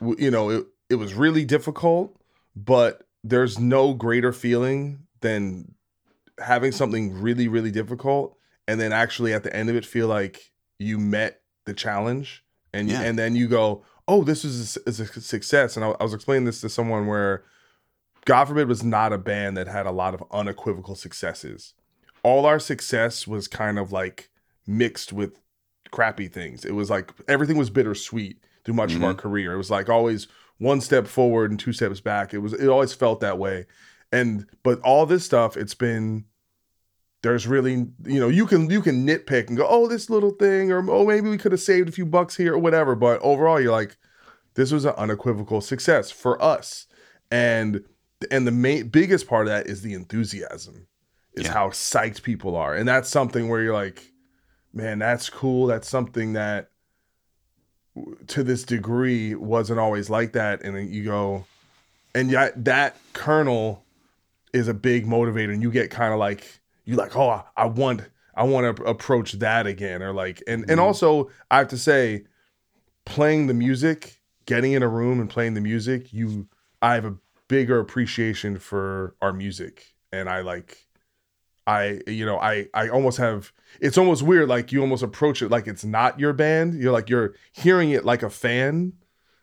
you 0.00 0.30
know 0.30 0.50
it, 0.50 0.66
it 0.90 0.94
was 0.96 1.14
really 1.14 1.44
difficult, 1.44 2.16
but 2.56 3.06
there's 3.24 3.58
no 3.58 3.94
greater 3.94 4.32
feeling 4.32 5.06
than 5.20 5.74
having 6.40 6.72
something 6.72 7.20
really 7.20 7.46
really 7.46 7.70
difficult 7.70 8.36
and 8.66 8.80
then 8.80 8.92
actually 8.92 9.32
at 9.32 9.42
the 9.42 9.54
end 9.54 9.70
of 9.70 9.76
it 9.76 9.84
feel 9.84 10.08
like 10.08 10.50
you 10.78 10.98
met 10.98 11.40
the 11.66 11.74
challenge 11.74 12.44
and 12.72 12.88
yeah. 12.88 13.02
and 13.02 13.18
then 13.18 13.36
you 13.36 13.46
go 13.46 13.84
oh 14.08 14.24
this 14.24 14.44
is 14.44 14.76
a, 14.76 14.88
is 14.88 15.00
a 15.00 15.06
success 15.20 15.76
and 15.76 15.84
I, 15.84 15.90
I 16.00 16.02
was 16.02 16.14
explaining 16.14 16.44
this 16.44 16.60
to 16.62 16.68
someone 16.68 17.06
where 17.06 17.44
God 18.24 18.46
forbid 18.46 18.68
was 18.68 18.84
not 18.84 19.12
a 19.12 19.18
band 19.18 19.56
that 19.56 19.66
had 19.66 19.86
a 19.86 19.90
lot 19.90 20.14
of 20.14 20.22
unequivocal 20.30 20.94
successes. 20.94 21.74
All 22.22 22.46
our 22.46 22.60
success 22.60 23.26
was 23.26 23.48
kind 23.48 23.78
of 23.78 23.92
like 23.92 24.30
mixed 24.66 25.12
with 25.12 25.38
crappy 25.90 26.28
things. 26.28 26.64
It 26.64 26.72
was 26.72 26.90
like 26.90 27.12
everything 27.28 27.56
was 27.58 27.70
bittersweet 27.70 28.38
through 28.64 28.74
much 28.74 28.90
mm-hmm. 28.90 28.98
of 28.98 29.04
our 29.04 29.10
mm-hmm. 29.12 29.20
career. 29.20 29.52
It 29.52 29.58
was 29.58 29.70
like 29.70 29.88
always 29.88 30.28
one 30.58 30.80
step 30.80 31.06
forward 31.06 31.50
and 31.50 31.58
two 31.58 31.72
steps 31.72 32.00
back. 32.00 32.32
It 32.32 32.38
was 32.38 32.52
it 32.52 32.68
always 32.68 32.92
felt 32.92 33.20
that 33.20 33.38
way. 33.38 33.66
And 34.12 34.46
but 34.62 34.80
all 34.80 35.06
this 35.06 35.24
stuff, 35.24 35.56
it's 35.56 35.74
been 35.74 36.24
there's 37.22 37.46
really 37.46 37.86
you 38.04 38.20
know 38.20 38.28
you 38.28 38.46
can 38.46 38.70
you 38.70 38.82
can 38.82 39.06
nitpick 39.06 39.48
and 39.48 39.56
go 39.56 39.66
oh 39.68 39.86
this 39.86 40.10
little 40.10 40.32
thing 40.32 40.72
or 40.72 40.78
oh 40.90 41.06
maybe 41.06 41.28
we 41.28 41.38
could 41.38 41.52
have 41.52 41.60
saved 41.60 41.88
a 41.88 41.92
few 41.92 42.06
bucks 42.06 42.36
here 42.36 42.54
or 42.54 42.58
whatever. 42.58 42.94
But 42.94 43.20
overall, 43.22 43.60
you're 43.60 43.72
like 43.72 43.96
this 44.54 44.70
was 44.70 44.84
an 44.84 44.94
unequivocal 44.96 45.60
success 45.60 46.10
for 46.10 46.42
us. 46.42 46.86
And 47.30 47.82
and 48.30 48.46
the 48.46 48.52
main 48.52 48.88
biggest 48.88 49.26
part 49.26 49.46
of 49.46 49.52
that 49.52 49.66
is 49.66 49.82
the 49.82 49.94
enthusiasm 49.94 50.86
is 51.34 51.44
yeah. 51.44 51.52
how 51.52 51.68
psyched 51.68 52.22
people 52.22 52.56
are 52.56 52.74
and 52.74 52.86
that's 52.88 53.08
something 53.08 53.48
where 53.48 53.62
you're 53.62 53.74
like 53.74 54.12
man 54.72 54.98
that's 54.98 55.30
cool 55.30 55.66
that's 55.66 55.88
something 55.88 56.34
that 56.34 56.70
to 58.26 58.42
this 58.42 58.64
degree 58.64 59.34
wasn't 59.34 59.78
always 59.78 60.08
like 60.08 60.32
that 60.32 60.62
and 60.62 60.76
then 60.76 60.90
you 60.90 61.04
go 61.04 61.44
and 62.14 62.30
yet 62.30 62.64
that 62.64 62.96
kernel 63.12 63.84
is 64.52 64.68
a 64.68 64.74
big 64.74 65.06
motivator 65.06 65.52
and 65.52 65.62
you 65.62 65.70
get 65.70 65.90
kind 65.90 66.12
of 66.12 66.18
like 66.18 66.60
you 66.84 66.96
like 66.96 67.16
oh 67.16 67.42
i 67.56 67.66
want 67.66 68.02
i 68.34 68.42
want 68.42 68.76
to 68.76 68.82
approach 68.84 69.32
that 69.32 69.66
again 69.66 70.02
or 70.02 70.12
like 70.12 70.42
and 70.46 70.62
mm-hmm. 70.62 70.70
and 70.70 70.80
also 70.80 71.30
i 71.50 71.58
have 71.58 71.68
to 71.68 71.78
say 71.78 72.24
playing 73.04 73.46
the 73.46 73.54
music 73.54 74.20
getting 74.46 74.72
in 74.72 74.82
a 74.82 74.88
room 74.88 75.20
and 75.20 75.28
playing 75.28 75.54
the 75.54 75.60
music 75.60 76.12
you 76.12 76.46
i 76.80 76.94
have 76.94 77.04
a 77.04 77.14
bigger 77.52 77.78
appreciation 77.78 78.58
for 78.58 79.14
our 79.20 79.30
music. 79.30 79.92
And 80.10 80.26
I 80.26 80.40
like 80.40 80.86
I 81.66 82.00
you 82.06 82.24
know 82.24 82.38
I 82.38 82.66
I 82.72 82.88
almost 82.88 83.18
have 83.18 83.52
it's 83.78 83.98
almost 83.98 84.22
weird 84.22 84.48
like 84.48 84.72
you 84.72 84.80
almost 84.80 85.02
approach 85.02 85.42
it 85.42 85.50
like 85.50 85.66
it's 85.66 85.84
not 85.84 86.18
your 86.18 86.32
band. 86.32 86.80
You're 86.80 86.92
like 86.92 87.10
you're 87.10 87.34
hearing 87.52 87.90
it 87.90 88.06
like 88.06 88.22
a 88.22 88.30
fan. 88.30 88.94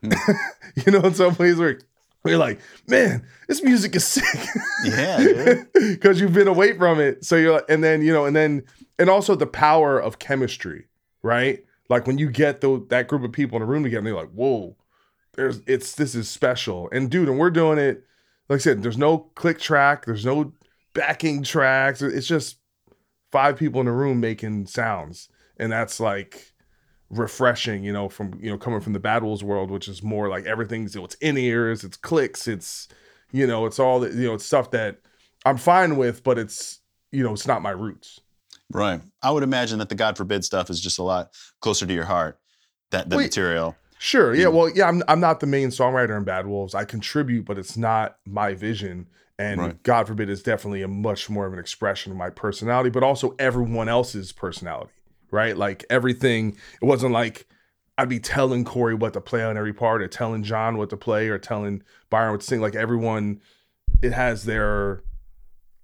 Mm. 0.02 0.34
you 0.84 0.90
know 0.90 1.02
in 1.02 1.14
some 1.14 1.36
ways 1.36 1.58
where 1.58 1.78
you're 2.26 2.36
like 2.36 2.58
man 2.88 3.24
this 3.46 3.62
music 3.62 3.94
is 3.94 4.04
sick. 4.04 4.48
Yeah 4.84 5.62
because 5.74 6.20
you've 6.20 6.32
been 6.32 6.48
away 6.48 6.76
from 6.76 6.98
it. 6.98 7.24
So 7.24 7.36
you're 7.36 7.52
like, 7.52 7.66
and 7.68 7.84
then 7.84 8.02
you 8.02 8.12
know 8.12 8.24
and 8.24 8.34
then 8.34 8.64
and 8.98 9.08
also 9.08 9.36
the 9.36 9.46
power 9.46 10.00
of 10.00 10.18
chemistry 10.18 10.88
right? 11.22 11.64
Like 11.88 12.08
when 12.08 12.18
you 12.18 12.28
get 12.28 12.60
the, 12.60 12.84
that 12.88 13.06
group 13.06 13.22
of 13.22 13.30
people 13.30 13.54
in 13.54 13.62
a 13.62 13.66
room 13.66 13.84
together 13.84 14.02
they're 14.02 14.14
like 14.16 14.32
whoa 14.32 14.76
there's 15.34 15.60
it's 15.66 15.94
this 15.94 16.14
is 16.14 16.28
special. 16.28 16.88
And 16.92 17.10
dude, 17.10 17.28
and 17.28 17.38
we're 17.38 17.50
doing 17.50 17.78
it. 17.78 18.04
Like 18.48 18.58
I 18.58 18.60
said, 18.60 18.82
there's 18.82 18.98
no 18.98 19.18
click 19.18 19.60
track, 19.60 20.06
there's 20.06 20.24
no 20.24 20.52
backing 20.92 21.42
tracks. 21.42 22.02
It's 22.02 22.26
just 22.26 22.56
five 23.30 23.56
people 23.56 23.80
in 23.80 23.86
a 23.86 23.92
room 23.92 24.20
making 24.20 24.66
sounds, 24.66 25.28
and 25.56 25.70
that's 25.70 26.00
like 26.00 26.52
refreshing. 27.10 27.84
You 27.84 27.92
know, 27.92 28.08
from 28.08 28.38
you 28.42 28.50
know 28.50 28.58
coming 28.58 28.80
from 28.80 28.92
the 28.92 29.00
Bad 29.00 29.22
Wolves 29.22 29.44
world, 29.44 29.70
which 29.70 29.88
is 29.88 30.02
more 30.02 30.28
like 30.28 30.46
everything's 30.46 30.94
you 30.94 31.00
know, 31.00 31.04
it's 31.04 31.14
in 31.16 31.38
ears, 31.38 31.84
it's 31.84 31.96
clicks, 31.96 32.48
it's 32.48 32.88
you 33.32 33.46
know, 33.46 33.66
it's 33.66 33.78
all 33.78 34.00
that 34.00 34.12
you 34.14 34.26
know, 34.26 34.34
it's 34.34 34.46
stuff 34.46 34.72
that 34.72 34.98
I'm 35.44 35.56
fine 35.56 35.96
with, 35.96 36.24
but 36.24 36.38
it's 36.38 36.80
you 37.12 37.22
know, 37.22 37.32
it's 37.32 37.46
not 37.46 37.62
my 37.62 37.70
roots. 37.70 38.20
Right. 38.72 39.00
I 39.22 39.30
would 39.30 39.42
imagine 39.42 39.78
that 39.80 39.88
the 39.88 39.94
God 39.94 40.16
forbid 40.16 40.44
stuff 40.44 40.70
is 40.70 40.80
just 40.80 40.98
a 40.98 41.02
lot 41.02 41.30
closer 41.60 41.86
to 41.86 41.92
your 41.92 42.04
heart. 42.04 42.38
That 42.90 43.08
the 43.08 43.16
material. 43.16 43.76
Sure. 44.02 44.34
Yeah. 44.34 44.48
Well, 44.48 44.70
yeah, 44.70 44.88
I'm 44.88 45.02
I'm 45.08 45.20
not 45.20 45.40
the 45.40 45.46
main 45.46 45.68
songwriter 45.68 46.16
in 46.16 46.24
Bad 46.24 46.46
Wolves. 46.46 46.74
I 46.74 46.86
contribute, 46.86 47.44
but 47.44 47.58
it's 47.58 47.76
not 47.76 48.16
my 48.24 48.54
vision. 48.54 49.06
And 49.38 49.60
right. 49.60 49.82
God 49.82 50.06
forbid, 50.06 50.30
it's 50.30 50.42
definitely 50.42 50.80
a 50.80 50.88
much 50.88 51.28
more 51.28 51.46
of 51.46 51.52
an 51.52 51.58
expression 51.58 52.10
of 52.10 52.16
my 52.16 52.30
personality, 52.30 52.88
but 52.88 53.02
also 53.02 53.34
everyone 53.38 53.90
else's 53.90 54.32
personality, 54.32 54.92
right? 55.30 55.54
Like 55.54 55.84
everything. 55.90 56.56
It 56.80 56.86
wasn't 56.86 57.12
like 57.12 57.46
I'd 57.98 58.08
be 58.08 58.20
telling 58.20 58.64
Corey 58.64 58.94
what 58.94 59.12
to 59.12 59.20
play 59.20 59.44
on 59.44 59.58
every 59.58 59.74
part, 59.74 60.00
or 60.00 60.08
telling 60.08 60.44
John 60.44 60.78
what 60.78 60.88
to 60.90 60.96
play, 60.96 61.28
or 61.28 61.38
telling 61.38 61.82
Byron 62.08 62.32
what 62.32 62.40
to 62.40 62.46
sing. 62.46 62.62
Like 62.62 62.74
everyone, 62.74 63.42
it 64.00 64.14
has 64.14 64.44
their, 64.44 65.04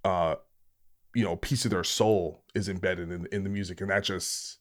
uh, 0.03 0.37
you 1.13 1.23
know, 1.23 1.35
piece 1.35 1.65
of 1.65 1.71
their 1.71 1.83
soul 1.83 2.43
is 2.55 2.67
embedded 2.67 3.11
in 3.11 3.27
in 3.31 3.43
the 3.43 3.49
music, 3.51 3.79
and 3.79 3.91
that 3.91 4.03
just 4.03 4.57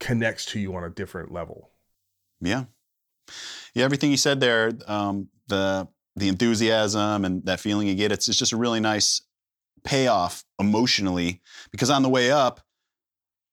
connects 0.00 0.46
to 0.46 0.58
you 0.58 0.74
on 0.74 0.84
a 0.84 0.90
different 0.90 1.32
level. 1.32 1.70
Yeah, 2.40 2.64
yeah, 3.74 3.84
everything 3.84 4.10
you 4.10 4.16
said 4.16 4.40
there, 4.40 4.72
um, 4.86 5.28
the 5.48 5.88
the 6.16 6.28
enthusiasm 6.28 7.24
and 7.24 7.44
that 7.44 7.58
feeling 7.58 7.88
you 7.88 7.94
get, 7.94 8.12
it's, 8.12 8.28
it's 8.28 8.38
just 8.38 8.52
a 8.52 8.56
really 8.56 8.78
nice 8.78 9.20
payoff 9.82 10.44
emotionally 10.60 11.40
because 11.72 11.90
on 11.90 12.02
the 12.02 12.08
way 12.08 12.30
up, 12.30 12.60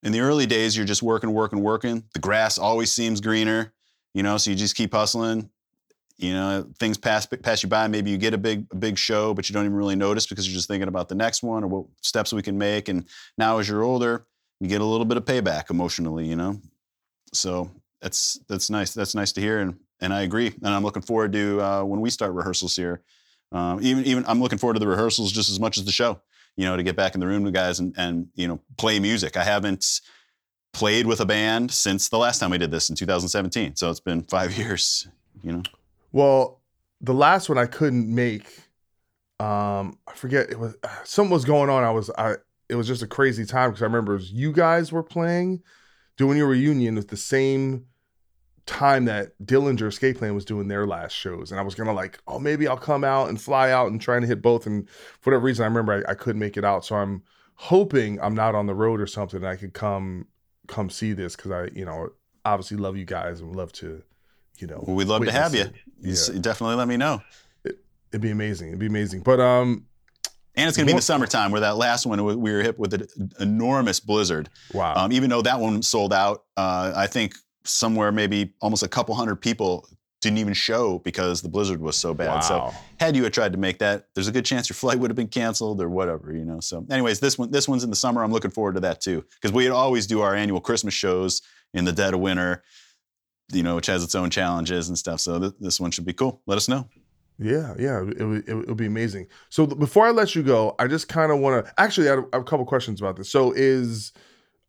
in 0.03 0.11
the 0.11 0.21
early 0.21 0.45
days, 0.45 0.75
you're 0.75 0.85
just 0.85 1.03
working, 1.03 1.31
working, 1.31 1.61
working. 1.61 2.03
The 2.13 2.19
grass 2.19 2.57
always 2.57 2.91
seems 2.91 3.21
greener, 3.21 3.73
you 4.13 4.23
know, 4.23 4.37
so 4.37 4.49
you 4.49 4.55
just 4.55 4.75
keep 4.75 4.93
hustling. 4.93 5.49
You 6.17 6.33
know, 6.33 6.67
things 6.79 6.99
pass 6.99 7.25
pass 7.25 7.63
you 7.63 7.69
by. 7.69 7.87
Maybe 7.87 8.11
you 8.11 8.17
get 8.17 8.35
a 8.35 8.37
big 8.37 8.67
a 8.71 8.75
big 8.75 8.97
show, 8.97 9.33
but 9.33 9.49
you 9.49 9.53
don't 9.53 9.65
even 9.65 9.75
really 9.75 9.95
notice 9.95 10.27
because 10.27 10.47
you're 10.47 10.55
just 10.55 10.67
thinking 10.67 10.87
about 10.87 11.09
the 11.09 11.15
next 11.15 11.41
one 11.41 11.63
or 11.63 11.67
what 11.67 11.85
steps 12.03 12.31
we 12.31 12.43
can 12.43 12.59
make. 12.59 12.89
And 12.89 13.07
now, 13.39 13.57
as 13.57 13.67
you're 13.67 13.81
older, 13.81 14.27
you 14.59 14.67
get 14.67 14.81
a 14.81 14.85
little 14.85 15.05
bit 15.05 15.17
of 15.17 15.25
payback 15.25 15.71
emotionally. 15.71 16.27
You 16.27 16.35
know, 16.35 16.61
so 17.33 17.71
that's 18.01 18.39
that's 18.47 18.69
nice. 18.69 18.93
That's 18.93 19.15
nice 19.15 19.31
to 19.33 19.41
hear, 19.41 19.59
and 19.59 19.77
and 19.99 20.13
I 20.13 20.21
agree. 20.21 20.47
And 20.47 20.67
I'm 20.67 20.83
looking 20.83 21.03
forward 21.03 21.31
to 21.33 21.61
uh, 21.61 21.83
when 21.83 22.01
we 22.01 22.09
start 22.09 22.33
rehearsals 22.33 22.75
here. 22.75 23.01
Um, 23.51 23.79
even 23.81 24.03
even 24.05 24.25
I'm 24.27 24.41
looking 24.41 24.57
forward 24.57 24.73
to 24.73 24.79
the 24.79 24.87
rehearsals 24.87 25.31
just 25.31 25.49
as 25.49 25.59
much 25.59 25.77
as 25.77 25.85
the 25.85 25.91
show. 25.91 26.19
You 26.57 26.65
know, 26.65 26.75
to 26.75 26.83
get 26.83 26.95
back 26.95 27.13
in 27.13 27.19
the 27.19 27.27
room 27.27 27.43
with 27.43 27.53
guys 27.53 27.79
and 27.79 27.93
and 27.97 28.27
you 28.35 28.47
know 28.47 28.59
play 28.77 28.99
music. 28.99 29.37
I 29.37 29.43
haven't 29.43 30.01
played 30.73 31.05
with 31.05 31.19
a 31.19 31.25
band 31.25 31.71
since 31.71 32.09
the 32.09 32.17
last 32.17 32.39
time 32.39 32.51
we 32.51 32.57
did 32.57 32.71
this 32.71 32.89
in 32.89 32.95
2017. 32.95 33.75
So 33.75 33.89
it's 33.89 33.99
been 33.99 34.23
five 34.23 34.57
years, 34.57 35.07
you 35.43 35.51
know. 35.51 35.63
Well, 36.11 36.61
the 37.01 37.13
last 37.13 37.49
one 37.49 37.57
I 37.57 37.65
couldn't 37.65 38.13
make. 38.13 38.47
Um, 39.39 39.97
I 40.07 40.13
forget 40.15 40.49
it 40.49 40.59
was 40.59 40.75
something 41.03 41.31
was 41.31 41.45
going 41.45 41.69
on. 41.69 41.83
I 41.83 41.91
was 41.91 42.09
I. 42.17 42.35
It 42.67 42.75
was 42.75 42.87
just 42.87 43.03
a 43.03 43.07
crazy 43.07 43.45
time 43.45 43.69
because 43.69 43.81
I 43.81 43.85
remember 43.85 44.15
you 44.15 44.53
guys 44.53 44.93
were 44.93 45.03
playing, 45.03 45.61
doing 46.15 46.37
your 46.37 46.47
reunion 46.47 46.95
with 46.95 47.09
the 47.09 47.17
same 47.17 47.87
time 48.65 49.05
that 49.05 49.31
Dillinger 49.43 49.87
Escape 49.87 50.17
Plan 50.17 50.35
was 50.35 50.45
doing 50.45 50.67
their 50.67 50.85
last 50.87 51.13
shows, 51.13 51.51
and 51.51 51.59
I 51.59 51.63
was 51.63 51.75
gonna 51.75 51.93
like, 51.93 52.19
oh, 52.27 52.39
maybe 52.39 52.67
I'll 52.67 52.77
come 52.77 53.03
out 53.03 53.29
and 53.29 53.39
fly 53.41 53.71
out 53.71 53.91
and 53.91 53.99
trying 53.99 54.21
to 54.21 54.27
hit 54.27 54.41
both. 54.41 54.65
And 54.65 54.87
for 55.19 55.31
whatever 55.31 55.45
reason, 55.45 55.63
I 55.63 55.67
remember 55.67 56.03
I, 56.07 56.11
I 56.11 56.15
couldn't 56.15 56.39
make 56.39 56.57
it 56.57 56.63
out, 56.65 56.85
so 56.85 56.95
I'm 56.95 57.23
hoping 57.55 58.19
I'm 58.21 58.35
not 58.35 58.55
on 58.55 58.65
the 58.65 58.73
road 58.75 58.99
or 59.01 59.07
something. 59.07 59.37
And 59.37 59.47
I 59.47 59.55
could 59.55 59.73
come 59.73 60.27
come 60.67 60.89
see 60.89 61.13
this 61.13 61.35
because 61.35 61.51
I, 61.51 61.69
you 61.77 61.85
know, 61.85 62.09
obviously 62.45 62.77
love 62.77 62.95
you 62.97 63.05
guys 63.05 63.39
and 63.39 63.49
would 63.49 63.57
love 63.57 63.71
to, 63.73 64.01
you 64.57 64.67
know, 64.67 64.83
Well, 64.87 64.95
we'd 64.95 65.07
love 65.07 65.23
to 65.25 65.31
have 65.31 65.53
you. 65.53 65.61
it. 65.61 65.73
You 65.99 66.13
Yeah. 66.13 66.39
Definitely 66.39 66.75
let 66.75 66.87
me 66.87 66.97
know. 66.97 67.21
It'd 67.65 68.21
be 68.21 68.31
amazing. 68.31 68.69
It'd 68.69 68.79
be 68.79 68.87
amazing. 68.87 69.21
But 69.21 69.39
um, 69.39 69.85
And 70.55 70.67
it's 70.67 70.75
going 70.77 70.85
to 70.85 70.89
be 70.89 70.91
in 70.91 70.95
the 70.97 71.01
summertime 71.01 71.51
where 71.51 71.61
that 71.61 71.77
last 71.77 72.05
one 72.05 72.23
we 72.25 72.35
we 72.35 72.51
were 72.51 72.61
hit 72.61 72.77
with 72.79 72.93
an 72.93 73.07
enormous 73.39 73.99
blizzard. 73.99 74.49
wow. 74.73 74.95
Um, 74.95 75.11
even 75.11 75.29
though 75.29 75.41
that 75.43 75.59
one 75.59 75.81
sold 75.81 76.13
out, 76.13 76.43
uh, 76.57 76.93
I 76.95 77.07
think 77.07 77.35
somewhere 77.63 78.11
maybe 78.11 78.53
almost 78.61 78.83
a 78.83 78.87
couple 78.87 79.15
hundred 79.15 79.37
people 79.37 79.87
didn't 80.21 80.37
even 80.37 80.53
show 80.53 80.99
because 80.99 81.41
the 81.41 81.49
blizzard 81.49 81.81
was 81.81 81.97
so 81.97 82.13
bad. 82.13 82.41
So 82.41 82.71
had 82.99 83.15
you 83.15 83.23
had 83.23 83.33
tried 83.33 83.51
to 83.53 83.57
make 83.57 83.79
that, 83.79 84.05
there's 84.13 84.27
a 84.27 84.31
good 84.31 84.45
chance 84.45 84.69
your 84.69 84.75
flight 84.75 84.99
would 84.99 85.09
have 85.09 85.15
been 85.15 85.27
canceled 85.27 85.81
or 85.81 85.89
whatever, 85.89 86.31
you 86.31 86.45
know. 86.45 86.59
So, 86.59 86.85
anyways, 86.89 87.19
this 87.19 87.37
one 87.37 87.51
this 87.51 87.67
one's 87.67 87.83
in 87.83 87.89
the 87.89 87.95
summer. 87.95 88.23
I'm 88.23 88.31
looking 88.31 88.51
forward 88.51 88.75
to 88.75 88.81
that 88.81 89.01
too 89.01 89.25
because 89.33 89.51
we 89.51 89.67
always 89.69 90.07
do 90.07 90.21
our 90.21 90.35
annual 90.35 90.61
Christmas 90.61 90.93
shows 90.93 91.41
in 91.73 91.85
the 91.85 91.91
dead 91.91 92.13
of 92.13 92.19
winter, 92.19 92.63
you 93.51 93.63
know, 93.63 93.75
which 93.75 93.87
has 93.87 94.03
its 94.03 94.13
own 94.13 94.29
challenges 94.29 94.89
and 94.89 94.97
stuff. 94.97 95.19
So 95.19 95.39
th- 95.39 95.53
this 95.59 95.79
one 95.79 95.91
should 95.91 96.05
be 96.05 96.13
cool. 96.13 96.41
Let 96.45 96.57
us 96.57 96.67
know. 96.67 96.87
Yeah, 97.39 97.73
yeah, 97.79 98.01
it 98.01 98.23
would 98.23 98.47
it 98.47 98.53
would 98.53 98.77
be 98.77 98.85
amazing. 98.85 99.27
So 99.49 99.65
th- 99.65 99.79
before 99.79 100.05
I 100.05 100.11
let 100.11 100.35
you 100.35 100.43
go, 100.43 100.75
I 100.77 100.85
just 100.85 101.07
kind 101.07 101.31
of 101.31 101.39
want 101.39 101.65
to 101.65 101.73
actually 101.79 102.07
I 102.09 102.11
have, 102.11 102.25
I 102.31 102.35
have 102.35 102.41
a 102.43 102.45
couple 102.45 102.65
questions 102.65 103.01
about 103.01 103.15
this. 103.15 103.31
So 103.31 103.51
is 103.53 104.11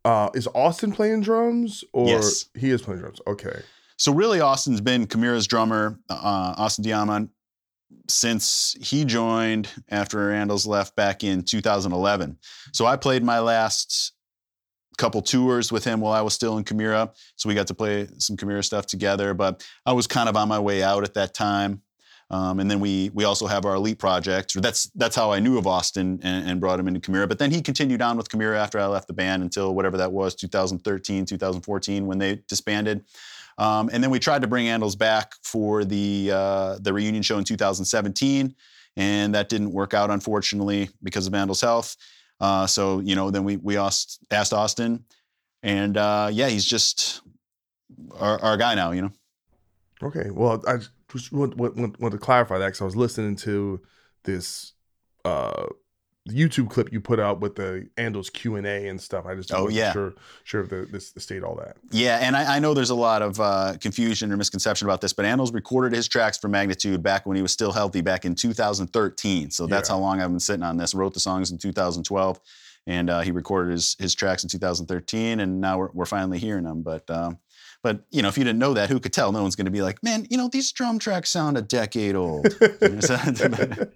uh 0.04 0.30
is 0.34 0.48
Austin 0.54 0.92
playing 0.92 1.20
drums 1.20 1.84
or 1.92 2.08
Yes. 2.08 2.46
he 2.56 2.70
is 2.70 2.82
playing 2.82 3.00
drums? 3.00 3.20
Okay. 3.26 3.60
So 3.96 4.12
really, 4.12 4.40
Austin's 4.40 4.80
been 4.80 5.06
Chimaira's 5.06 5.46
drummer, 5.46 5.98
uh, 6.10 6.54
Austin 6.58 6.82
D'Amond, 6.84 7.28
since 8.08 8.76
he 8.80 9.04
joined 9.04 9.68
after 9.90 10.26
Randall's 10.26 10.66
left 10.66 10.96
back 10.96 11.22
in 11.22 11.42
2011. 11.44 12.36
So 12.72 12.86
I 12.86 12.96
played 12.96 13.22
my 13.22 13.38
last 13.38 14.12
couple 14.98 15.22
tours 15.22 15.70
with 15.70 15.84
him 15.84 16.00
while 16.00 16.12
I 16.12 16.20
was 16.20 16.34
still 16.34 16.58
in 16.58 16.64
Chimaira. 16.64 17.10
So 17.36 17.48
we 17.48 17.54
got 17.54 17.68
to 17.68 17.74
play 17.74 18.08
some 18.18 18.36
Chimaira 18.36 18.64
stuff 18.64 18.86
together, 18.86 19.34
but 19.34 19.64
I 19.86 19.92
was 19.92 20.06
kind 20.06 20.28
of 20.28 20.36
on 20.36 20.48
my 20.48 20.58
way 20.58 20.82
out 20.82 21.04
at 21.04 21.14
that 21.14 21.32
time. 21.32 21.82
Um, 22.32 22.60
and 22.60 22.70
then 22.70 22.80
we 22.80 23.10
we 23.12 23.24
also 23.24 23.46
have 23.46 23.66
our 23.66 23.74
elite 23.74 23.98
project. 23.98 24.60
That's 24.60 24.84
that's 24.94 25.14
how 25.14 25.30
I 25.30 25.38
knew 25.38 25.58
of 25.58 25.66
Austin 25.66 26.18
and, 26.22 26.48
and 26.48 26.60
brought 26.60 26.80
him 26.80 26.88
into 26.88 26.98
Chimaira. 26.98 27.28
But 27.28 27.38
then 27.38 27.50
he 27.50 27.60
continued 27.60 28.00
on 28.00 28.16
with 28.16 28.30
Chimaira 28.30 28.56
after 28.56 28.80
I 28.80 28.86
left 28.86 29.06
the 29.06 29.12
band 29.12 29.42
until 29.42 29.74
whatever 29.74 29.98
that 29.98 30.10
was, 30.10 30.34
2013, 30.34 31.26
2014, 31.26 32.06
when 32.06 32.18
they 32.18 32.36
disbanded. 32.48 33.04
Um, 33.58 33.90
and 33.92 34.02
then 34.02 34.10
we 34.10 34.18
tried 34.18 34.40
to 34.42 34.48
bring 34.48 34.66
Andols 34.66 34.96
back 34.96 35.34
for 35.42 35.84
the 35.84 36.30
uh, 36.32 36.78
the 36.80 36.94
reunion 36.94 37.22
show 37.22 37.36
in 37.36 37.44
2017, 37.44 38.54
and 38.96 39.34
that 39.34 39.50
didn't 39.50 39.70
work 39.70 39.92
out 39.92 40.10
unfortunately 40.10 40.88
because 41.02 41.26
of 41.26 41.34
Andols' 41.34 41.60
health. 41.60 41.96
Uh, 42.40 42.66
so 42.66 43.00
you 43.00 43.14
know, 43.14 43.30
then 43.30 43.44
we 43.44 43.58
we 43.58 43.76
asked, 43.76 44.24
asked 44.30 44.54
Austin, 44.54 45.04
and 45.62 45.98
uh, 45.98 46.30
yeah, 46.32 46.48
he's 46.48 46.64
just 46.64 47.20
our, 48.18 48.40
our 48.40 48.56
guy 48.56 48.74
now. 48.74 48.92
You 48.92 49.02
know. 49.02 49.12
Okay. 50.02 50.30
Well, 50.30 50.64
I 50.66 50.78
just 51.18 51.32
want, 51.32 51.56
want, 51.56 51.98
want, 52.00 52.12
to 52.12 52.18
clarify 52.18 52.58
that 52.58 52.66
because 52.66 52.80
I 52.80 52.84
was 52.84 52.96
listening 52.96 53.36
to 53.36 53.80
this 54.24 54.72
uh 55.24 55.66
YouTube 56.28 56.70
clip 56.70 56.92
you 56.92 57.00
put 57.00 57.18
out 57.18 57.40
with 57.40 57.56
the 57.56 57.88
Andols 57.96 58.32
Q 58.32 58.54
and 58.54 58.64
A 58.64 58.86
and 58.86 59.00
stuff. 59.00 59.26
I 59.26 59.34
just 59.34 59.52
Oh, 59.52 59.64
wasn't 59.64 59.74
yeah. 59.78 59.92
sure 59.92 60.14
sure 60.44 60.60
if 60.60 60.68
the, 60.70 60.86
this 60.90 61.12
state 61.18 61.42
all 61.42 61.56
that. 61.56 61.76
Yeah, 61.90 62.18
and 62.22 62.36
I, 62.36 62.56
I 62.56 62.58
know 62.60 62.74
there's 62.74 62.90
a 62.90 62.94
lot 62.94 63.22
of 63.22 63.40
uh, 63.40 63.74
confusion 63.80 64.30
or 64.30 64.36
misconception 64.36 64.86
about 64.86 65.00
this, 65.00 65.12
but 65.12 65.24
Andols 65.24 65.52
recorded 65.52 65.96
his 65.96 66.06
tracks 66.06 66.38
for 66.38 66.46
Magnitude 66.46 67.02
back 67.02 67.26
when 67.26 67.34
he 67.36 67.42
was 67.42 67.50
still 67.50 67.72
healthy, 67.72 68.02
back 68.02 68.24
in 68.24 68.36
2013. 68.36 69.50
So 69.50 69.66
that's 69.66 69.88
Yeah. 69.88 69.96
how 69.96 70.00
long 70.00 70.20
I've 70.20 70.30
been 70.30 70.38
sitting 70.38 70.62
on 70.62 70.76
this. 70.76 70.94
Wrote 70.94 71.12
the 71.14 71.18
songs 71.18 71.50
in 71.50 71.58
2012, 71.58 72.40
and 72.86 73.10
uh, 73.10 73.20
he 73.22 73.32
recorded 73.32 73.72
his 73.72 73.96
his 73.98 74.14
tracks 74.14 74.44
in 74.44 74.48
2013, 74.48 75.40
and 75.40 75.60
now 75.60 75.78
we're, 75.78 75.90
we're 75.92 76.04
finally 76.06 76.38
hearing 76.38 76.62
them. 76.64 76.82
But 76.82 77.10
um, 77.10 77.38
but 77.82 78.04
you 78.10 78.22
know, 78.22 78.28
if 78.28 78.38
you 78.38 78.44
didn't 78.44 78.58
know 78.58 78.74
that, 78.74 78.88
who 78.90 79.00
could 79.00 79.12
tell? 79.12 79.32
No 79.32 79.42
one's 79.42 79.56
going 79.56 79.64
to 79.66 79.70
be 79.72 79.82
like, 79.82 80.02
man, 80.02 80.26
you 80.30 80.36
know, 80.36 80.48
these 80.48 80.70
drum 80.72 80.98
tracks 80.98 81.30
sound 81.30 81.56
a 81.58 81.62
decade 81.62 82.14
old. 82.16 82.46
You 82.80 82.88
know, 82.88 83.00
so- 83.00 83.16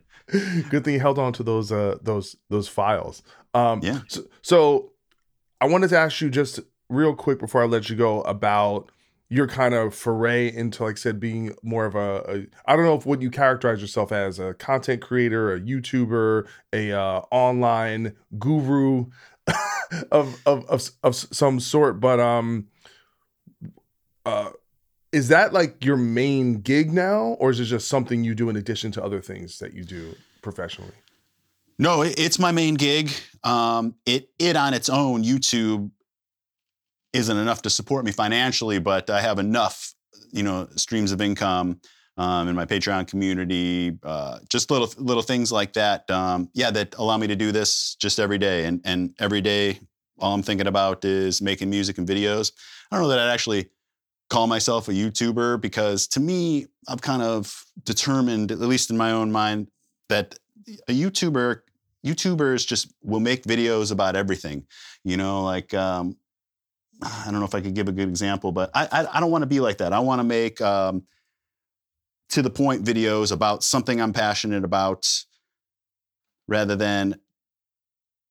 Good 0.70 0.84
thing 0.84 0.94
you 0.94 1.00
held 1.00 1.18
on 1.20 1.32
to 1.34 1.42
those 1.44 1.70
uh 1.70 1.98
those 2.02 2.34
those 2.50 2.66
files. 2.68 3.22
Um 3.54 3.80
Yeah. 3.82 4.00
so, 4.08 4.22
so 4.42 4.92
I 5.60 5.66
wanted 5.68 5.88
to 5.90 5.98
ask 5.98 6.20
you 6.20 6.30
just 6.30 6.58
real 6.88 7.14
quick 7.14 7.38
before 7.38 7.62
I 7.62 7.66
let 7.66 7.88
you 7.88 7.94
go 7.96 8.22
about 8.22 8.90
your 9.28 9.46
kind 9.46 9.72
of 9.74 9.94
foray 9.94 10.52
into 10.52 10.82
like 10.84 10.96
I 10.96 10.98
said 10.98 11.20
being 11.20 11.54
more 11.62 11.84
of 11.86 11.94
a, 11.94 12.22
a 12.28 12.46
I 12.70 12.74
don't 12.76 12.84
know 12.84 12.94
if 12.96 13.06
what 13.06 13.22
you 13.22 13.30
characterize 13.30 13.80
yourself 13.80 14.10
as 14.10 14.38
a 14.40 14.54
content 14.54 15.00
creator, 15.00 15.52
a 15.54 15.60
YouTuber, 15.60 16.46
a 16.72 16.92
uh, 16.92 17.20
online 17.30 18.14
guru 18.38 19.06
of, 20.10 20.40
of 20.44 20.64
of 20.66 20.90
of 21.04 21.14
some 21.14 21.60
sort, 21.60 22.00
but 22.00 22.18
um 22.20 22.66
uh 24.26 24.50
is 25.12 25.28
that 25.28 25.52
like 25.52 25.84
your 25.84 25.96
main 25.96 26.60
gig 26.60 26.92
now 26.92 27.36
or 27.40 27.50
is 27.50 27.60
it 27.60 27.66
just 27.66 27.88
something 27.88 28.24
you 28.24 28.34
do 28.34 28.50
in 28.50 28.56
addition 28.56 28.92
to 28.92 29.02
other 29.02 29.20
things 29.22 29.58
that 29.60 29.72
you 29.72 29.84
do 29.84 30.14
professionally 30.42 30.92
No, 31.78 32.02
it, 32.02 32.18
it's 32.18 32.38
my 32.38 32.52
main 32.52 32.74
gig. 32.74 33.10
Um, 33.44 33.94
it 34.06 34.30
it 34.38 34.56
on 34.56 34.72
its 34.74 34.88
own, 34.88 35.24
YouTube 35.24 35.90
isn't 37.12 37.36
enough 37.36 37.62
to 37.62 37.70
support 37.70 38.04
me 38.04 38.12
financially, 38.12 38.78
but 38.78 39.10
I 39.10 39.20
have 39.20 39.38
enough, 39.38 39.94
you 40.32 40.42
know, 40.42 40.68
streams 40.76 41.12
of 41.12 41.20
income 41.20 41.80
um, 42.16 42.48
in 42.48 42.54
my 42.56 42.64
Patreon 42.64 43.06
community, 43.06 43.98
uh, 44.02 44.38
just 44.48 44.70
little 44.70 44.90
little 44.96 45.22
things 45.22 45.52
like 45.52 45.74
that. 45.74 46.10
Um, 46.10 46.48
yeah, 46.54 46.70
that 46.70 46.94
allow 46.98 47.18
me 47.18 47.26
to 47.26 47.36
do 47.36 47.52
this 47.52 47.94
just 47.96 48.18
every 48.18 48.38
day, 48.38 48.64
and 48.64 48.80
and 48.84 49.14
every 49.18 49.42
day, 49.42 49.80
all 50.18 50.32
I'm 50.34 50.42
thinking 50.42 50.66
about 50.66 51.04
is 51.04 51.42
making 51.42 51.68
music 51.70 51.98
and 51.98 52.08
videos. 52.08 52.52
I 52.90 52.96
don't 52.96 53.02
know 53.04 53.10
that 53.10 53.18
I'd 53.18 53.32
actually 53.32 53.68
call 54.28 54.46
myself 54.46 54.88
a 54.88 54.92
YouTuber 54.92 55.60
because 55.60 56.06
to 56.08 56.20
me, 56.20 56.66
I've 56.88 57.02
kind 57.02 57.22
of 57.22 57.64
determined, 57.84 58.50
at 58.52 58.58
least 58.58 58.90
in 58.90 58.96
my 58.96 59.12
own 59.12 59.30
mind, 59.30 59.68
that 60.08 60.38
a 60.88 60.92
YouTuber 60.92 61.60
YouTubers 62.04 62.66
just 62.66 62.92
will 63.02 63.20
make 63.20 63.42
videos 63.44 63.90
about 63.90 64.16
everything. 64.16 64.66
You 65.04 65.16
know, 65.16 65.42
like 65.42 65.74
um, 65.74 66.16
I 67.02 67.24
don't 67.26 67.40
know 67.40 67.46
if 67.46 67.54
I 67.54 67.60
could 67.60 67.74
give 67.74 67.88
a 67.88 67.92
good 67.92 68.08
example, 68.08 68.52
but 68.52 68.70
I 68.74 68.88
I, 68.90 69.16
I 69.16 69.20
don't 69.20 69.30
want 69.30 69.42
to 69.42 69.46
be 69.46 69.60
like 69.60 69.78
that. 69.78 69.92
I 69.92 70.00
want 70.00 70.20
to 70.20 70.24
make 70.24 70.60
um, 70.60 71.04
to 72.30 72.42
the 72.42 72.50
point 72.50 72.84
videos 72.84 73.32
about 73.32 73.62
something 73.62 74.00
I'm 74.00 74.12
passionate 74.12 74.64
about, 74.64 75.06
rather 76.48 76.76
than 76.76 77.16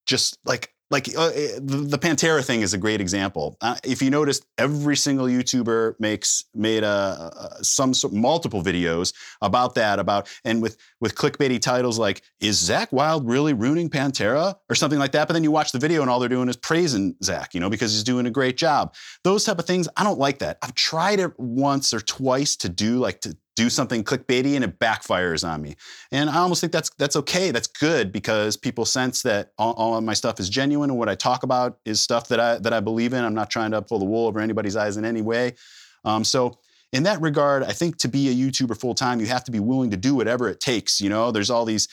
just 0.05 0.37
like 0.45 0.74
like 0.91 1.09
uh, 1.17 1.31
eh, 1.33 1.59
the, 1.59 1.97
Pantera 1.97 2.45
thing 2.45 2.61
is 2.61 2.73
a 2.73 2.77
great 2.77 3.01
example. 3.01 3.57
Uh, 3.59 3.75
if 3.83 4.01
you 4.01 4.09
noticed, 4.09 4.45
every 4.57 4.95
single 4.95 5.25
YouTuber 5.25 5.99
makes 5.99 6.45
made 6.53 6.83
a, 6.83 7.31
a 7.59 7.63
some 7.63 7.93
sort 7.93 8.13
multiple 8.13 8.63
videos 8.63 9.13
about 9.41 9.75
that 9.75 9.97
about 9.99 10.29
and 10.43 10.61
with 10.61 10.77
with 10.99 11.15
clickbaity 11.15 11.59
titles 11.59 11.97
like 11.97 12.21
"Is 12.39 12.61
Zakk 12.61 12.91
Wylde 12.91 13.27
really 13.27 13.53
ruining 13.53 13.89
Pantera?" 13.89 14.55
or 14.69 14.75
something 14.75 14.99
like 14.99 15.11
that. 15.13 15.27
But 15.27 15.33
then 15.33 15.43
you 15.43 15.51
watch 15.51 15.71
the 15.71 15.79
video 15.79 16.01
and 16.01 16.09
all 16.09 16.19
they're 16.19 16.29
doing 16.29 16.49
is 16.49 16.57
praising 16.57 17.15
Zakk, 17.15 17.53
you 17.53 17.59
know, 17.59 17.69
because 17.69 17.91
he's 17.91 18.03
doing 18.03 18.27
a 18.27 18.31
great 18.31 18.57
job. 18.57 18.93
Those 19.23 19.43
type 19.43 19.57
of 19.57 19.65
things, 19.65 19.89
I 19.97 20.03
don't 20.03 20.19
like 20.19 20.39
that. 20.39 20.59
I've 20.61 20.75
tried 20.75 21.19
it 21.19 21.31
once 21.39 21.93
or 21.93 21.99
twice 21.99 22.55
to 22.57 22.69
do 22.69 22.99
like 22.99 23.21
to 23.21 23.35
do 23.55 23.69
something 23.69 24.03
clickbaity 24.03 24.55
and 24.55 24.63
it 24.63 24.79
backfires 24.79 25.47
on 25.47 25.61
me. 25.61 25.75
And 26.11 26.29
I 26.29 26.37
almost 26.37 26.61
think 26.61 26.73
that's 26.73 26.89
that's 26.97 27.15
okay. 27.15 27.51
That's 27.51 27.67
good 27.67 28.11
because 28.11 28.57
people 28.57 28.85
sense 28.85 29.21
that 29.23 29.51
all, 29.57 29.73
all 29.73 29.97
of 29.97 30.03
my 30.03 30.13
stuff 30.13 30.39
is 30.39 30.49
genuine 30.49 30.89
and 30.89 30.99
what 30.99 31.09
I 31.09 31.15
talk 31.15 31.43
about 31.43 31.79
is 31.85 32.01
stuff 32.01 32.27
that 32.29 32.39
I 32.39 32.57
that 32.59 32.73
I 32.73 32.79
believe 32.79 33.13
in. 33.13 33.23
I'm 33.23 33.33
not 33.33 33.49
trying 33.49 33.71
to 33.71 33.81
pull 33.81 33.99
the 33.99 34.05
wool 34.05 34.27
over 34.27 34.39
anybody's 34.39 34.75
eyes 34.75 34.97
in 34.97 35.05
any 35.05 35.21
way. 35.21 35.55
Um, 36.03 36.23
so 36.23 36.59
in 36.91 37.03
that 37.03 37.21
regard, 37.21 37.63
I 37.63 37.71
think 37.71 37.97
to 37.99 38.07
be 38.07 38.29
a 38.29 38.33
YouTuber 38.33 38.79
full 38.79 38.95
time, 38.95 39.19
you 39.19 39.25
have 39.27 39.43
to 39.45 39.51
be 39.51 39.59
willing 39.59 39.91
to 39.91 39.97
do 39.97 40.15
whatever 40.15 40.49
it 40.49 40.59
takes. 40.59 41.01
You 41.01 41.09
know, 41.09 41.31
there's 41.31 41.49
all 41.49 41.65
these 41.65 41.87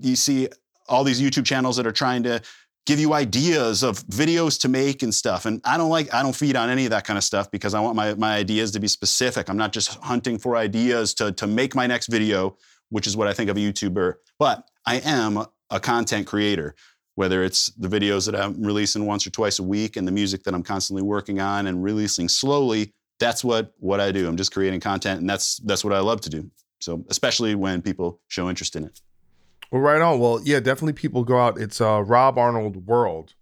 you 0.00 0.16
see 0.16 0.48
all 0.88 1.04
these 1.04 1.20
YouTube 1.20 1.46
channels 1.46 1.76
that 1.76 1.86
are 1.86 1.92
trying 1.92 2.24
to 2.24 2.42
give 2.86 2.98
you 2.98 3.12
ideas 3.12 3.82
of 3.82 4.02
videos 4.06 4.60
to 4.60 4.68
make 4.68 5.02
and 5.02 5.14
stuff. 5.14 5.46
And 5.46 5.60
I 5.64 5.76
don't 5.76 5.90
like, 5.90 6.12
I 6.12 6.22
don't 6.22 6.34
feed 6.34 6.56
on 6.56 6.70
any 6.70 6.84
of 6.86 6.90
that 6.90 7.04
kind 7.04 7.16
of 7.16 7.24
stuff 7.24 7.50
because 7.50 7.74
I 7.74 7.80
want 7.80 7.94
my, 7.94 8.14
my 8.14 8.34
ideas 8.34 8.70
to 8.72 8.80
be 8.80 8.88
specific. 8.88 9.48
I'm 9.48 9.56
not 9.56 9.72
just 9.72 9.96
hunting 10.02 10.38
for 10.38 10.56
ideas 10.56 11.14
to, 11.14 11.32
to 11.32 11.46
make 11.46 11.74
my 11.74 11.86
next 11.86 12.08
video, 12.08 12.56
which 12.88 13.06
is 13.06 13.16
what 13.16 13.28
I 13.28 13.32
think 13.32 13.50
of 13.50 13.56
a 13.56 13.60
YouTuber, 13.60 14.14
but 14.38 14.66
I 14.86 14.96
am 15.04 15.44
a 15.70 15.78
content 15.78 16.26
creator, 16.26 16.74
whether 17.14 17.44
it's 17.44 17.66
the 17.74 17.88
videos 17.88 18.26
that 18.26 18.34
I'm 18.34 18.62
releasing 18.62 19.06
once 19.06 19.26
or 19.26 19.30
twice 19.30 19.58
a 19.58 19.62
week 19.62 19.96
and 19.96 20.08
the 20.08 20.12
music 20.12 20.42
that 20.44 20.54
I'm 20.54 20.62
constantly 20.62 21.02
working 21.02 21.40
on 21.40 21.66
and 21.66 21.82
releasing 21.84 22.28
slowly, 22.28 22.92
that's 23.18 23.44
what 23.44 23.74
what 23.78 24.00
I 24.00 24.10
do. 24.10 24.26
I'm 24.26 24.36
just 24.36 24.52
creating 24.52 24.80
content 24.80 25.20
and 25.20 25.28
that's 25.28 25.58
that's 25.58 25.84
what 25.84 25.92
I 25.92 26.00
love 26.00 26.22
to 26.22 26.30
do. 26.30 26.50
So 26.80 27.04
especially 27.10 27.54
when 27.54 27.82
people 27.82 28.20
show 28.28 28.48
interest 28.48 28.74
in 28.74 28.84
it. 28.84 29.00
Well, 29.70 29.82
right 29.82 30.00
on. 30.00 30.18
Well, 30.18 30.40
yeah, 30.44 30.60
definitely 30.60 30.94
people 30.94 31.24
go 31.24 31.38
out. 31.38 31.58
It's 31.58 31.80
uh, 31.80 32.02
Rob 32.02 32.38
Arnold 32.38 32.86
World. 32.86 33.34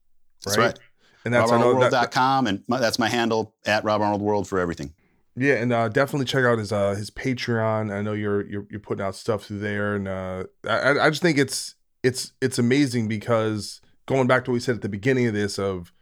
Right? 0.46 0.56
That's 0.56 0.58
right. 0.58 0.78
And 1.24 1.34
that's 1.34 1.50
RobArnoldWorld.com, 1.50 2.46
and 2.46 2.64
my, 2.68 2.78
that's 2.78 2.98
my 2.98 3.08
handle 3.08 3.54
at 3.66 3.84
Rob 3.84 4.00
Arnold 4.00 4.22
World 4.22 4.48
for 4.48 4.58
everything. 4.58 4.94
Yeah, 5.36 5.54
and 5.54 5.72
uh, 5.72 5.88
definitely 5.88 6.26
check 6.26 6.44
out 6.44 6.58
his 6.58 6.72
uh, 6.72 6.94
his 6.94 7.10
Patreon. 7.10 7.92
I 7.92 8.02
know 8.02 8.12
you're 8.12 8.46
you're, 8.46 8.66
you're 8.70 8.80
putting 8.80 9.04
out 9.04 9.14
stuff 9.14 9.44
through 9.44 9.60
there, 9.60 9.94
and 9.94 10.08
uh, 10.08 10.44
I 10.68 10.98
I 10.98 11.10
just 11.10 11.22
think 11.22 11.38
it's 11.38 11.74
it's 12.02 12.32
it's 12.40 12.58
amazing 12.58 13.08
because 13.08 13.80
going 14.06 14.26
back 14.26 14.44
to 14.44 14.50
what 14.50 14.54
we 14.54 14.60
said 14.60 14.76
at 14.76 14.82
the 14.82 14.88
beginning 14.88 15.26
of 15.26 15.34
this 15.34 15.58
of 15.58 15.92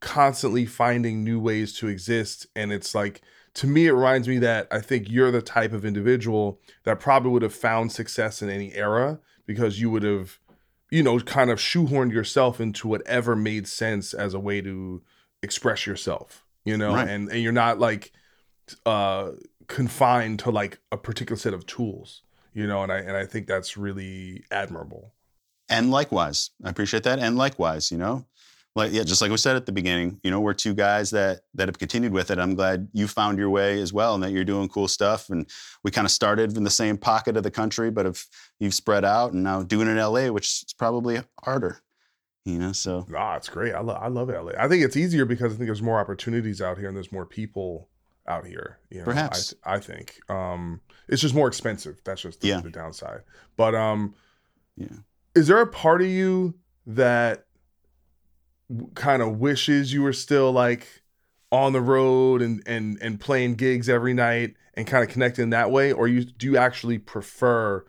constantly 0.00 0.64
finding 0.64 1.24
new 1.24 1.40
ways 1.40 1.72
to 1.78 1.88
exist, 1.88 2.46
and 2.54 2.72
it's 2.72 2.94
like 2.94 3.20
to 3.54 3.66
me 3.66 3.86
it 3.86 3.92
reminds 3.92 4.28
me 4.28 4.38
that 4.38 4.68
I 4.70 4.80
think 4.80 5.10
you're 5.10 5.32
the 5.32 5.42
type 5.42 5.72
of 5.72 5.84
individual 5.84 6.60
that 6.84 7.00
probably 7.00 7.32
would 7.32 7.42
have 7.42 7.54
found 7.54 7.90
success 7.90 8.42
in 8.42 8.50
any 8.50 8.74
era 8.74 9.18
because 9.48 9.80
you 9.80 9.90
would 9.90 10.04
have 10.04 10.38
you 10.92 11.02
know 11.02 11.18
kind 11.18 11.50
of 11.50 11.58
shoehorned 11.58 12.12
yourself 12.12 12.60
into 12.60 12.86
whatever 12.86 13.34
made 13.34 13.66
sense 13.66 14.14
as 14.14 14.32
a 14.34 14.38
way 14.38 14.60
to 14.60 15.02
express 15.42 15.84
yourself 15.84 16.44
you 16.64 16.76
know? 16.76 16.94
Right. 16.94 17.08
and 17.08 17.28
and 17.30 17.42
you're 17.42 17.50
not 17.50 17.80
like 17.80 18.12
uh 18.86 19.32
confined 19.66 20.38
to 20.40 20.50
like 20.50 20.78
a 20.92 20.96
particular 20.96 21.38
set 21.38 21.54
of 21.54 21.66
tools 21.66 22.22
you 22.54 22.66
know? 22.66 22.82
And 22.82 22.92
i 22.92 22.98
and 22.98 23.16
i 23.16 23.26
think 23.26 23.48
that's 23.48 23.76
really 23.76 24.44
admirable. 24.52 25.12
And 25.70 25.90
likewise. 25.90 26.50
I 26.64 26.70
appreciate 26.70 27.02
that. 27.02 27.18
And 27.18 27.36
likewise 27.36 27.90
you 27.90 27.98
know 27.98 28.26
like 28.78 28.92
yeah 28.92 29.02
just 29.02 29.20
like 29.20 29.30
we 29.30 29.36
said 29.36 29.56
at 29.56 29.66
the 29.66 29.72
beginning 29.72 30.20
you 30.22 30.30
know 30.30 30.40
we're 30.40 30.54
two 30.54 30.72
guys 30.72 31.10
that 31.10 31.40
that 31.54 31.68
have 31.68 31.78
continued 31.78 32.12
with 32.12 32.30
it. 32.30 32.38
I'm 32.38 32.54
glad 32.54 32.88
you 32.92 33.06
found 33.08 33.36
your 33.38 33.50
way 33.50 33.80
as 33.80 33.92
well 33.92 34.14
and 34.14 34.22
that 34.22 34.30
you're 34.30 34.44
doing 34.44 34.68
cool 34.68 34.88
stuff. 34.88 35.28
And 35.28 35.48
we 35.84 35.90
kind 35.90 36.06
of 36.06 36.10
started 36.10 36.56
in 36.56 36.64
the 36.64 36.70
same 36.70 36.96
pocket 36.96 37.36
of 37.36 37.42
the 37.42 37.50
country 37.50 37.90
but 37.90 38.06
if 38.06 38.26
you've 38.58 38.74
spread 38.74 39.04
out 39.04 39.32
and 39.32 39.42
now 39.42 39.62
doing 39.62 39.88
it 39.88 39.98
in 39.98 39.98
la 39.98 40.28
which 40.28 40.46
is 40.46 40.74
probably 40.78 41.20
harder 41.42 41.80
you 42.44 42.58
know 42.58 42.72
so. 42.72 43.06
Ah 43.14 43.36
it's 43.36 43.48
great. 43.48 43.74
I, 43.74 43.80
lo- 43.80 43.98
I 44.00 44.08
love 44.08 44.28
la 44.28 44.52
i 44.58 44.68
think 44.68 44.84
it's 44.84 44.96
easier 44.96 45.24
because 45.24 45.52
i 45.52 45.56
think 45.56 45.66
there's 45.66 45.82
more 45.82 45.98
opportunities 45.98 46.62
out 46.62 46.78
here 46.78 46.88
and 46.88 46.96
there's 46.96 47.12
more 47.12 47.26
people 47.26 47.88
out 48.26 48.46
here 48.46 48.78
you 48.90 48.98
know, 48.98 49.04
perhaps. 49.04 49.54
I, 49.64 49.74
I 49.74 49.80
think. 49.80 50.18
Um 50.30 50.80
it's 51.08 51.22
just 51.22 51.34
more 51.34 51.48
expensive. 51.48 52.00
That's 52.04 52.22
just 52.22 52.42
the, 52.42 52.48
yeah. 52.48 52.60
the 52.60 52.70
downside. 52.70 53.22
But 53.56 53.74
um 53.74 54.14
yeah. 54.76 54.98
is 55.34 55.48
there 55.48 55.60
a 55.60 55.66
part 55.66 56.00
of 56.00 56.08
you 56.08 56.54
that 56.86 57.47
kind 58.94 59.22
of 59.22 59.38
wishes 59.38 59.92
you 59.92 60.02
were 60.02 60.12
still 60.12 60.52
like 60.52 60.86
on 61.50 61.72
the 61.72 61.80
road 61.80 62.42
and 62.42 62.62
and 62.66 62.98
and 63.00 63.20
playing 63.20 63.54
gigs 63.54 63.88
every 63.88 64.12
night 64.12 64.54
and 64.74 64.86
kind 64.86 65.02
of 65.02 65.10
connecting 65.10 65.50
that 65.50 65.70
way 65.70 65.92
or 65.92 66.06
you 66.06 66.24
do 66.24 66.46
you 66.46 66.56
actually 66.56 66.98
prefer 66.98 67.84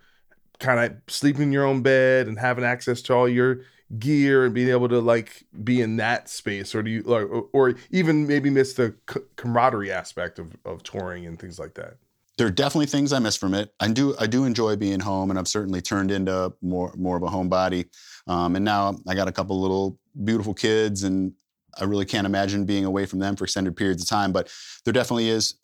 kind 0.59 0.79
of 0.79 0.97
sleeping 1.07 1.43
in 1.43 1.51
your 1.51 1.65
own 1.65 1.81
bed 1.81 2.27
and 2.27 2.39
having 2.39 2.63
access 2.63 3.01
to 3.01 3.13
all 3.13 3.27
your 3.27 3.61
gear 3.97 4.45
and 4.45 4.53
being 4.53 4.69
able 4.69 4.87
to 4.87 4.99
like 4.99 5.45
be 5.63 5.81
in 5.81 5.97
that 5.97 6.29
space 6.29 6.73
or 6.73 6.81
do 6.81 6.91
you 6.91 7.01
like 7.03 7.23
or, 7.23 7.49
or 7.51 7.75
even 7.91 8.27
maybe 8.27 8.49
miss 8.49 8.73
the 8.73 8.95
c- 9.09 9.19
camaraderie 9.35 9.91
aspect 9.91 10.39
of 10.39 10.55
of 10.63 10.81
touring 10.83 11.25
and 11.25 11.39
things 11.39 11.59
like 11.59 11.73
that 11.73 11.97
there 12.39 12.47
are 12.47 12.51
definitely 12.51 12.85
things 12.85 13.11
I 13.11 13.19
miss 13.19 13.35
from 13.35 13.53
it. 13.53 13.73
I 13.81 13.89
do 13.89 14.15
I 14.17 14.25
do 14.25 14.45
enjoy 14.45 14.77
being 14.77 15.01
home, 15.01 15.29
and 15.29 15.37
I've 15.37 15.47
certainly 15.49 15.81
turned 15.81 16.09
into 16.09 16.53
more 16.61 16.93
more 16.97 17.17
of 17.17 17.23
a 17.23 17.27
homebody. 17.27 17.89
Um, 18.27 18.55
and 18.55 18.63
now 18.63 18.95
I 19.09 19.13
got 19.13 19.27
a 19.27 19.33
couple 19.33 19.59
little 19.59 19.99
beautiful 20.23 20.53
kids, 20.53 21.03
and 21.03 21.33
I 21.77 21.85
really 21.85 22.05
can't 22.05 22.25
imagine 22.25 22.65
being 22.65 22.85
away 22.85 23.05
from 23.05 23.19
them 23.19 23.35
for 23.35 23.43
extended 23.43 23.75
periods 23.75 24.03
of 24.03 24.09
time. 24.09 24.31
But 24.31 24.51
there 24.85 24.93
definitely 24.93 25.29
is 25.29 25.55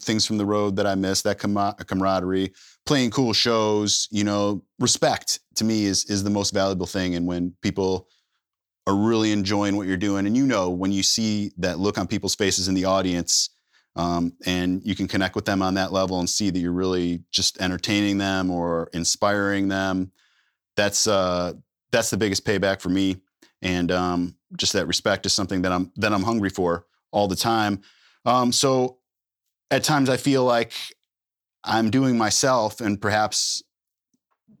things 0.00 0.26
from 0.26 0.38
the 0.38 0.46
road 0.46 0.76
that 0.76 0.86
I 0.86 0.94
miss. 0.94 1.22
That 1.22 1.38
com- 1.38 1.74
camaraderie, 1.86 2.52
playing 2.86 3.10
cool 3.10 3.32
shows. 3.32 4.08
You 4.10 4.24
know, 4.24 4.64
respect 4.78 5.40
to 5.56 5.64
me 5.64 5.84
is 5.84 6.04
is 6.06 6.24
the 6.24 6.30
most 6.30 6.52
valuable 6.52 6.86
thing. 6.86 7.14
And 7.14 7.26
when 7.26 7.54
people 7.62 8.08
are 8.86 8.94
really 8.94 9.32
enjoying 9.32 9.76
what 9.76 9.86
you're 9.86 9.96
doing, 9.96 10.26
and 10.26 10.36
you 10.36 10.46
know 10.46 10.70
when 10.70 10.92
you 10.92 11.02
see 11.02 11.52
that 11.58 11.78
look 11.78 11.98
on 11.98 12.06
people's 12.06 12.34
faces 12.34 12.68
in 12.68 12.74
the 12.74 12.84
audience 12.84 13.50
um, 13.96 14.32
and 14.44 14.82
you 14.84 14.94
can 14.94 15.06
connect 15.06 15.36
with 15.36 15.44
them 15.44 15.62
on 15.62 15.74
that 15.74 15.92
level 15.92 16.18
and 16.18 16.28
see 16.28 16.50
that 16.50 16.58
you're 16.58 16.72
really 16.72 17.22
just 17.30 17.60
entertaining 17.60 18.18
them 18.18 18.50
or 18.50 18.88
inspiring 18.92 19.68
them. 19.68 20.10
That's 20.76 21.06
uh, 21.06 21.52
that's 21.92 22.10
the 22.10 22.16
biggest 22.16 22.44
payback 22.44 22.80
for 22.80 22.88
me, 22.88 23.18
and 23.64 23.90
um, 23.90 24.36
just 24.56 24.74
that 24.74 24.86
respect 24.86 25.26
is 25.26 25.32
something 25.32 25.62
that 25.62 25.72
I'm 25.72 25.90
that 25.96 26.12
I'm 26.12 26.22
hungry 26.22 26.50
for 26.50 26.86
all 27.10 27.26
the 27.26 27.36
time. 27.36 27.80
Um, 28.24 28.52
so 28.52 28.98
at 29.70 29.82
times 29.82 30.08
I 30.08 30.16
feel 30.16 30.44
like 30.44 30.72
I'm 31.64 31.90
doing 31.90 32.16
myself 32.16 32.80
and 32.80 33.00
perhaps 33.00 33.62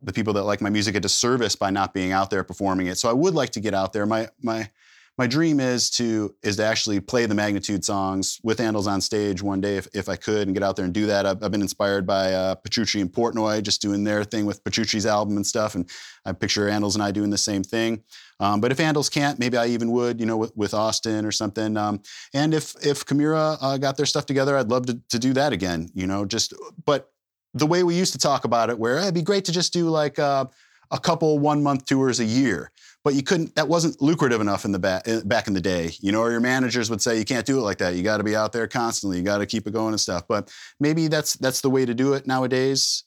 the 0.02 0.12
people 0.12 0.32
that 0.34 0.42
like 0.42 0.60
my 0.60 0.70
music 0.70 0.94
a 0.96 1.00
disservice 1.00 1.54
by 1.54 1.70
not 1.70 1.94
being 1.94 2.12
out 2.12 2.30
there 2.30 2.44
performing 2.44 2.88
it. 2.88 2.98
So 2.98 3.08
I 3.08 3.12
would 3.12 3.34
like 3.34 3.50
to 3.50 3.60
get 3.60 3.74
out 3.74 3.92
there. 3.92 4.06
My 4.06 4.28
my 4.42 4.70
my 5.16 5.28
dream 5.28 5.60
is 5.60 5.90
to 5.90 6.34
is 6.42 6.56
to 6.56 6.64
actually 6.64 6.98
play 6.98 7.26
the 7.26 7.34
magnitude 7.34 7.84
songs 7.84 8.40
with 8.42 8.58
Andols 8.58 8.88
on 8.88 9.00
stage 9.00 9.42
one 9.42 9.60
day 9.60 9.76
if, 9.76 9.86
if 9.94 10.08
I 10.08 10.16
could 10.16 10.48
and 10.48 10.54
get 10.54 10.62
out 10.62 10.74
there 10.74 10.84
and 10.84 10.92
do 10.92 11.06
that. 11.06 11.24
I've, 11.24 11.42
I've 11.42 11.52
been 11.52 11.62
inspired 11.62 12.04
by 12.06 12.32
uh, 12.32 12.56
Petrucci 12.56 13.00
and 13.00 13.12
Portnoy 13.12 13.62
just 13.62 13.80
doing 13.80 14.02
their 14.02 14.24
thing 14.24 14.44
with 14.44 14.64
Petrucci's 14.64 15.06
album 15.06 15.36
and 15.36 15.46
stuff, 15.46 15.76
and 15.76 15.88
I 16.24 16.32
picture 16.32 16.68
Andols 16.68 16.94
and 16.94 17.02
I 17.02 17.12
doing 17.12 17.30
the 17.30 17.38
same 17.38 17.62
thing. 17.62 18.02
Um, 18.40 18.60
but 18.60 18.72
if 18.72 18.78
Andols 18.78 19.10
can't, 19.10 19.38
maybe 19.38 19.56
I 19.56 19.66
even 19.66 19.92
would, 19.92 20.18
you 20.18 20.26
know, 20.26 20.36
with, 20.36 20.56
with 20.56 20.74
Austin 20.74 21.24
or 21.24 21.32
something. 21.32 21.76
Um, 21.76 22.02
and 22.32 22.52
if 22.52 22.74
if 22.84 23.04
Chimaira 23.04 23.56
uh, 23.60 23.78
got 23.78 23.96
their 23.96 24.06
stuff 24.06 24.26
together, 24.26 24.56
I'd 24.56 24.70
love 24.70 24.86
to, 24.86 25.00
to 25.10 25.18
do 25.18 25.32
that 25.34 25.52
again. 25.52 25.88
You 25.94 26.08
know, 26.08 26.24
just 26.24 26.54
but 26.84 27.10
the 27.54 27.66
way 27.66 27.84
we 27.84 27.94
used 27.94 28.12
to 28.14 28.18
talk 28.18 28.44
about 28.44 28.68
it, 28.68 28.78
where 28.78 28.98
it'd 28.98 29.14
be 29.14 29.22
great 29.22 29.44
to 29.44 29.52
just 29.52 29.72
do 29.72 29.88
like 29.88 30.18
uh, 30.18 30.46
a 30.90 30.98
couple 30.98 31.38
one 31.38 31.62
month 31.62 31.86
tours 31.86 32.18
a 32.18 32.24
year 32.24 32.72
but 33.04 33.14
you 33.14 33.22
couldn't 33.22 33.54
that 33.54 33.68
wasn't 33.68 34.00
lucrative 34.02 34.40
enough 34.40 34.64
in 34.64 34.72
the 34.72 34.78
back 34.78 35.06
back 35.24 35.46
in 35.46 35.54
the 35.54 35.60
day 35.60 35.92
you 36.00 36.10
know 36.10 36.20
or 36.20 36.30
your 36.30 36.40
managers 36.40 36.90
would 36.90 37.00
say 37.00 37.18
you 37.18 37.24
can't 37.24 37.46
do 37.46 37.58
it 37.58 37.62
like 37.62 37.78
that 37.78 37.94
you 37.94 38.02
got 38.02 38.16
to 38.16 38.24
be 38.24 38.34
out 38.34 38.52
there 38.52 38.66
constantly 38.66 39.18
you 39.18 39.22
got 39.22 39.38
to 39.38 39.46
keep 39.46 39.66
it 39.66 39.72
going 39.72 39.92
and 39.92 40.00
stuff 40.00 40.26
but 40.26 40.50
maybe 40.80 41.06
that's 41.06 41.34
that's 41.34 41.60
the 41.60 41.70
way 41.70 41.84
to 41.84 41.94
do 41.94 42.14
it 42.14 42.26
nowadays 42.26 43.04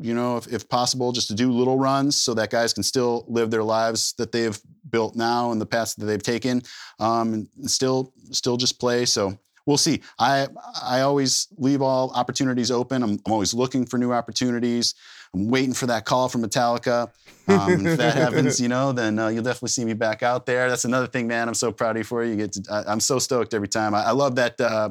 you 0.00 0.14
know 0.14 0.36
if, 0.36 0.46
if 0.52 0.68
possible 0.68 1.12
just 1.12 1.28
to 1.28 1.34
do 1.34 1.50
little 1.50 1.78
runs 1.78 2.20
so 2.20 2.34
that 2.34 2.50
guys 2.50 2.74
can 2.74 2.82
still 2.82 3.24
live 3.28 3.50
their 3.50 3.64
lives 3.64 4.12
that 4.18 4.32
they've 4.32 4.58
built 4.90 5.16
now 5.16 5.52
and 5.52 5.60
the 5.60 5.66
paths 5.66 5.94
that 5.94 6.06
they've 6.06 6.22
taken 6.22 6.60
um, 6.98 7.34
and 7.34 7.70
still 7.70 8.12
still 8.30 8.56
just 8.56 8.78
play 8.78 9.04
so 9.04 9.38
we'll 9.68 9.76
see. 9.76 10.00
I 10.18 10.48
I 10.82 11.02
always 11.02 11.46
leave 11.58 11.82
all 11.82 12.10
opportunities 12.12 12.70
open. 12.72 13.02
I'm, 13.04 13.20
I'm 13.26 13.32
always 13.32 13.54
looking 13.54 13.84
for 13.84 13.98
new 13.98 14.12
opportunities. 14.12 14.94
I'm 15.34 15.48
waiting 15.48 15.74
for 15.74 15.86
that 15.86 16.04
call 16.04 16.28
from 16.28 16.42
Metallica. 16.42 17.10
Um, 17.48 17.86
if 17.86 17.98
that 17.98 18.14
happens, 18.16 18.60
you 18.60 18.68
know, 18.68 18.92
then 18.92 19.18
uh, 19.18 19.28
you'll 19.28 19.42
definitely 19.42 19.68
see 19.70 19.84
me 19.84 19.94
back 19.94 20.22
out 20.22 20.46
there. 20.46 20.68
That's 20.68 20.84
another 20.84 21.06
thing, 21.06 21.26
man. 21.26 21.48
I'm 21.48 21.54
so 21.54 21.72
proud 21.72 21.92
of 21.92 21.98
you 21.98 22.04
for 22.04 22.24
you. 22.24 22.36
Get 22.36 22.52
to, 22.52 22.84
I, 22.88 22.92
am 22.92 23.00
so 23.00 23.18
stoked 23.18 23.54
every 23.54 23.68
time. 23.68 23.94
I, 23.94 24.04
I 24.04 24.10
love 24.12 24.36
that 24.36 24.60
uh, 24.60 24.90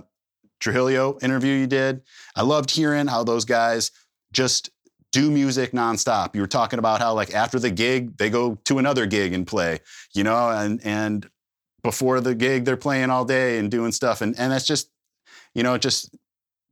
Trujillo 0.59 1.17
interview 1.21 1.53
you 1.53 1.67
did. 1.67 2.01
I 2.35 2.41
loved 2.41 2.71
hearing 2.71 3.07
how 3.07 3.23
those 3.23 3.45
guys 3.45 3.91
just 4.31 4.71
do 5.11 5.31
music 5.31 5.71
nonstop. 5.71 6.35
You 6.35 6.41
were 6.41 6.47
talking 6.47 6.79
about 6.79 6.99
how 6.99 7.13
like 7.13 7.33
after 7.33 7.59
the 7.59 7.71
gig 7.71 8.17
they 8.17 8.29
go 8.29 8.55
to 8.65 8.77
another 8.77 9.05
gig 9.05 9.33
and 9.33 9.45
play, 9.45 9.79
you 10.13 10.23
know, 10.23 10.49
and 10.49 10.79
and 10.83 11.29
before 11.83 12.19
the 12.19 12.35
gig 12.35 12.65
they're 12.65 12.77
playing 12.77 13.09
all 13.09 13.25
day 13.25 13.57
and 13.57 13.71
doing 13.71 13.91
stuff, 13.91 14.21
and 14.21 14.37
and 14.37 14.51
that's 14.51 14.67
just, 14.67 14.89
you 15.53 15.63
know, 15.63 15.75
it 15.75 15.81
just 15.81 16.15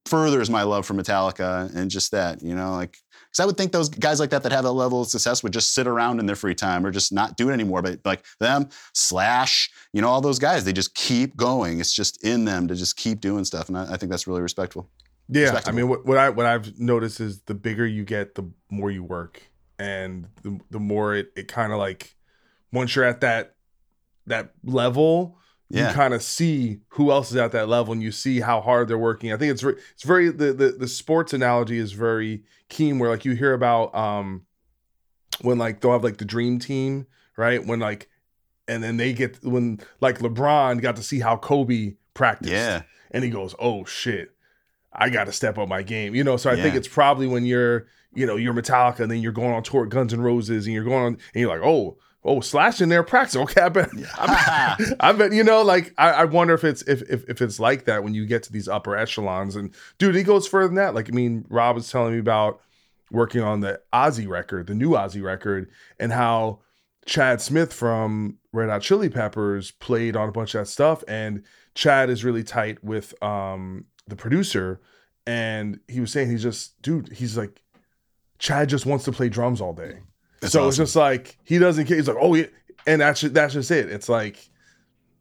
furthers 0.06 0.50
my 0.50 0.64
love 0.64 0.86
for 0.86 0.94
Metallica 0.94 1.74
and 1.76 1.90
just 1.90 2.12
that, 2.12 2.42
you 2.44 2.56
know, 2.56 2.72
like 2.76 2.98
because 3.36 3.44
I 3.44 3.48
would 3.48 3.58
think 3.58 3.74
those 3.74 3.90
guys 3.90 4.22
like 4.22 4.30
that 4.30 4.44
that 4.44 4.54
have 4.54 4.64
that 4.64 4.72
level 4.72 5.02
of 5.02 5.10
success 5.10 5.44
would 5.44 5.52
just 5.52 5.74
sit 5.74 5.88
around 5.88 6.22
in 6.22 6.26
their 6.26 6.38
free 6.38 6.56
time 6.56 6.86
or 6.86 6.92
just 6.92 7.12
not 7.12 7.36
do 7.36 7.50
it 7.50 7.54
anymore. 7.54 7.82
But 7.82 8.00
like 8.06 8.24
them, 8.40 8.70
Slash, 8.94 9.70
you 9.92 10.02
know, 10.02 10.08
all 10.08 10.22
those 10.22 10.40
guys, 10.40 10.64
they 10.64 10.72
just 10.72 10.96
keep 10.96 11.36
going. 11.36 11.82
It's 11.82 11.94
just 11.94 12.24
in 12.24 12.46
them 12.46 12.70
to 12.70 12.76
just 12.76 12.96
keep 12.96 13.20
doing 13.20 13.44
stuff, 13.44 13.68
and 13.68 13.78
I, 13.78 13.94
I 13.94 13.98
think 13.98 14.10
that's 14.10 14.26
really 14.26 14.42
respectful. 14.42 14.90
Yeah, 15.28 15.60
I 15.66 15.72
mean, 15.72 15.90
what, 15.90 16.06
what 16.06 16.18
I 16.18 16.30
what 16.30 16.46
I've 16.46 16.80
noticed 16.80 17.20
is 17.20 17.42
the 17.42 17.56
bigger 17.56 17.86
you 17.86 18.06
get, 18.06 18.36
the 18.36 18.50
more 18.70 18.90
you 18.90 19.04
work, 19.04 19.42
and 19.78 20.28
the 20.44 20.60
the 20.70 20.80
more 20.80 21.14
it 21.16 21.34
it 21.36 21.50
kind 21.50 21.74
of 21.74 21.78
like 21.78 22.16
once 22.72 22.96
you're 22.96 23.06
at 23.06 23.20
that 23.22 23.56
that 24.28 24.52
level, 24.64 25.40
yeah. 25.70 25.90
you 25.90 25.94
kind 25.94 26.14
of 26.14 26.22
see 26.22 26.80
who 26.90 27.12
else 27.12 27.32
is 27.32 27.38
at 27.38 27.52
that 27.54 27.68
level 27.68 27.94
and 27.94 28.04
you 28.04 28.12
see 28.12 28.40
how 28.40 28.62
hard 28.62 28.88
they're 28.88 28.98
working. 28.98 29.34
I 29.34 29.38
think 29.38 29.52
it's 29.52 29.62
very, 29.62 29.76
it's 29.94 30.04
very 30.04 30.30
the, 30.30 30.54
the 30.54 30.70
the 30.72 30.88
sports 30.88 31.34
analogy 31.34 31.78
is 31.78 31.92
very 31.92 32.44
keen 32.70 33.00
where 33.00 33.10
like 33.10 33.26
you 33.26 33.34
hear 33.34 33.54
about 33.54 33.94
um 33.96 34.46
when 35.42 35.58
like 35.58 35.82
they'll 35.82 35.92
have 35.94 36.04
like 36.04 36.18
the 36.18 36.26
dream 36.26 36.60
team, 36.60 37.08
right? 37.36 37.66
When 37.66 37.80
like 37.80 38.10
and 38.68 38.84
then 38.84 38.98
they 38.98 39.14
get 39.14 39.44
when 39.44 39.80
like 40.02 40.20
LeBron 40.20 40.82
got 40.82 40.96
to 40.98 41.04
see 41.04 41.20
how 41.20 41.38
Kobe 41.38 41.96
practiced. 42.14 42.52
Yeah. 42.52 42.84
And 43.12 43.24
he 43.24 43.30
goes, 43.30 43.56
"Oh 43.60 43.86
shit. 43.86 44.32
I 44.92 45.10
got 45.10 45.26
to 45.26 45.32
step 45.32 45.58
up 45.58 45.68
my 45.68 45.84
game." 45.84 46.16
You 46.16 46.24
know, 46.24 46.38
so 46.38 46.50
I 46.50 46.54
yeah. 46.54 46.64
think 46.64 46.76
it's 46.76 46.88
probably 46.88 47.28
when 47.28 47.46
you're, 47.46 47.88
you 48.14 48.26
know, 48.26 48.36
you're 48.36 48.54
Metallica 48.54 49.02
and 49.02 49.12
then 49.12 49.20
you're 49.20 49.32
going 49.32 49.54
on 49.54 49.64
tour 49.64 49.86
Guns 49.86 50.14
and 50.14 50.24
Roses 50.24 50.66
and 50.66 50.74
you're 50.74 50.84
going 50.84 51.04
on 51.04 51.14
and 51.14 51.20
you're 51.42 51.50
like, 51.50 51.66
"Oh, 51.66 51.98
oh, 52.26 52.42
slash 52.42 52.82
in 52.82 52.90
there 52.90 53.04
practice. 53.04 53.36
Okay, 53.36 53.62
I 53.62 53.70
bet, 53.70 53.90
I 54.18 54.76
bet, 54.78 54.98
I 55.00 55.12
bet, 55.14 55.32
you 55.32 55.44
know, 55.44 55.62
like 55.62 55.94
I, 55.98 56.12
I 56.12 56.26
wonder 56.26 56.54
if 56.54 56.64
it's 56.64 56.82
if, 56.84 57.04
if 57.04 57.24
if 57.30 57.42
it's 57.42 57.60
like 57.60 57.86
that 57.86 58.04
when 58.04 58.14
you 58.14 58.26
get 58.26 58.44
to 58.44 58.52
these 58.52 58.68
upper 58.68 58.98
echelons. 58.98 59.56
And 59.56 59.74
dude, 60.00 60.16
he 60.16 60.24
goes 60.24 60.48
further 60.48 60.68
than 60.68 60.76
that. 60.76 60.96
Like, 60.96 61.10
I 61.10 61.14
mean, 61.14 61.46
Rob 61.50 61.76
was 61.76 61.90
telling 61.90 62.14
me 62.14 62.20
about 62.20 62.60
working 63.12 63.42
on 63.42 63.62
the 63.62 63.80
Ozzy 63.94 64.28
record, 64.28 64.68
the 64.68 64.76
new 64.76 64.92
Ozzy 64.92 65.24
record, 65.24 65.70
and 66.00 66.12
how 66.12 66.60
Chad 67.06 67.40
Smith 67.40 67.72
from 67.72 68.40
Red 68.52 68.70
Hot 68.70 68.82
Chili 68.82 69.10
Peppers 69.10 69.72
played 69.72 70.16
on 70.16 70.28
a 70.28 70.32
bunch 70.32 70.56
of 70.56 70.62
that 70.62 70.68
stuff. 70.68 71.04
And 71.08 71.44
Chad 71.76 72.10
is 72.10 72.24
really 72.26 72.44
tight 72.44 72.84
with 72.84 73.22
um 73.24 73.86
the 74.08 74.16
producer. 74.16 74.82
And 75.28 75.80
he 75.88 76.00
was 76.00 76.12
saying 76.12 76.30
he's 76.30 76.44
just, 76.44 76.80
dude, 76.84 77.12
he's 77.12 77.36
like, 77.36 77.62
Chad 78.38 78.70
just 78.70 78.86
wants 78.86 79.06
to 79.06 79.12
play 79.12 79.28
drums 79.30 79.60
all 79.60 79.74
day. 79.74 80.02
That's 80.42 80.54
so 80.54 80.68
it's 80.68 80.78
just 80.78 80.96
like 80.96 81.38
he 81.44 81.58
doesn't 81.60 81.86
care. 81.86 81.98
He's 81.98 82.08
like, 82.08 82.18
oh 82.20 82.36
yeah, 82.36 82.46
and 82.86 83.02
that's 83.02 83.22
that's 83.22 83.54
just 83.54 83.72
it. 83.72 83.92
It's 83.92 84.10
like, 84.10 84.38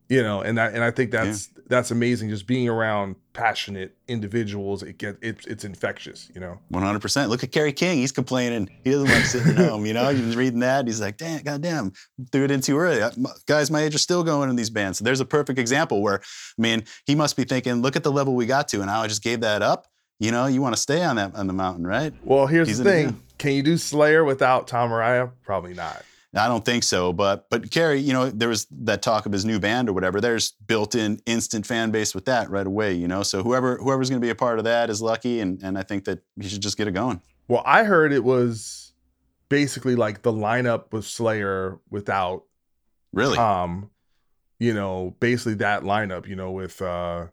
you 0.08 0.22
know, 0.22 0.40
and 0.42 0.58
that 0.58 0.74
and 0.74 0.82
I 0.84 0.90
think 0.90 1.10
that's 1.10 1.48
that's 1.66 1.90
amazing. 1.90 2.28
Just 2.28 2.46
being 2.46 2.68
around 2.68 3.16
passionate 3.32 3.96
individuals, 4.06 4.82
it 4.82 4.98
get 4.98 5.16
it's 5.22 5.46
it's 5.46 5.64
infectious. 5.64 6.30
You 6.34 6.40
know. 6.40 6.58
One 6.68 6.82
hundred 6.82 7.00
percent. 7.00 7.30
Look 7.30 7.42
at 7.42 7.52
Kerry 7.52 7.72
King. 7.72 7.98
He's 7.98 8.12
complaining. 8.12 8.68
He 8.84 8.90
doesn't 8.90 9.08
like 9.08 9.24
sitting 9.24 9.52
at 9.52 9.56
home. 9.70 9.86
You 9.86 9.94
know, 9.94 10.08
he 10.10 10.22
was 10.22 10.36
reading 10.36 10.60
that. 10.60 10.86
He's 10.86 11.00
like, 11.00 11.16
"Damn, 11.16 11.42
goddamn, 11.42 11.92
threw 12.32 12.44
it 12.44 12.50
in 12.50 12.60
too 12.60 12.76
early." 12.78 13.00
Uh, 13.00 13.10
m- 13.16 13.26
Guys 13.46 13.70
my 13.70 13.80
age 13.82 13.94
are 13.94 13.98
still 13.98 14.22
going 14.24 14.50
in 14.50 14.56
these 14.56 14.70
bands. 14.70 14.98
So 14.98 15.04
there's 15.04 15.20
a 15.20 15.24
perfect 15.24 15.58
example 15.58 16.02
where, 16.02 16.20
I 16.20 16.62
mean, 16.62 16.84
he 17.06 17.14
must 17.14 17.36
be 17.36 17.44
thinking, 17.44 17.80
"Look 17.82 17.96
at 17.96 18.02
the 18.02 18.12
level 18.12 18.34
we 18.34 18.46
got 18.46 18.68
to, 18.68 18.80
and 18.82 18.90
how 18.90 19.00
I 19.00 19.06
just 19.06 19.22
gave 19.22 19.40
that 19.40 19.62
up." 19.62 19.86
You 20.20 20.30
know, 20.30 20.46
you 20.46 20.62
want 20.62 20.76
to 20.76 20.80
stay 20.80 21.02
on 21.02 21.16
that 21.16 21.34
on 21.34 21.46
the 21.46 21.52
mountain, 21.52 21.86
right? 21.86 22.12
Well, 22.22 22.46
here's 22.46 22.68
He's 22.68 22.78
the 22.78 22.84
thing: 22.84 23.20
can 23.44 23.52
you 23.52 23.62
do 23.62 23.76
Slayer 23.76 24.24
without 24.24 24.66
Tom 24.66 24.88
Araya? 24.88 25.30
Probably 25.42 25.74
not. 25.74 26.02
I 26.34 26.48
don't 26.48 26.64
think 26.64 26.82
so, 26.82 27.12
but 27.12 27.48
but 27.50 27.70
Kerry, 27.70 28.00
you 28.00 28.14
know, 28.14 28.30
there 28.30 28.48
was 28.48 28.66
that 28.70 29.02
talk 29.02 29.26
of 29.26 29.32
his 29.32 29.44
new 29.44 29.60
band 29.60 29.90
or 29.90 29.92
whatever. 29.92 30.18
There's 30.18 30.52
built-in 30.66 31.20
instant 31.26 31.66
fan 31.66 31.90
base 31.90 32.14
with 32.14 32.24
that 32.24 32.48
right 32.48 32.66
away, 32.66 32.94
you 32.94 33.06
know. 33.06 33.22
So 33.22 33.42
whoever 33.42 33.76
whoever's 33.76 34.08
going 34.08 34.18
to 34.18 34.24
be 34.24 34.30
a 34.30 34.34
part 34.34 34.58
of 34.58 34.64
that 34.64 34.88
is 34.88 35.02
lucky, 35.02 35.40
and 35.40 35.62
and 35.62 35.76
I 35.76 35.82
think 35.82 36.06
that 36.06 36.20
he 36.40 36.48
should 36.48 36.62
just 36.62 36.78
get 36.78 36.88
it 36.88 36.92
going. 36.92 37.20
Well, 37.48 37.62
I 37.66 37.84
heard 37.84 38.14
it 38.14 38.24
was 38.24 38.94
basically 39.50 39.94
like 39.94 40.22
the 40.22 40.32
lineup 40.32 40.90
with 40.90 41.04
Slayer 41.04 41.78
without 41.90 42.44
Really, 43.12 43.36
Tom. 43.36 43.90
You 44.58 44.72
know, 44.72 45.14
basically 45.20 45.54
that 45.56 45.82
lineup. 45.82 46.26
You 46.26 46.34
know, 46.34 46.50
with 46.50 46.80
uh 46.80 47.26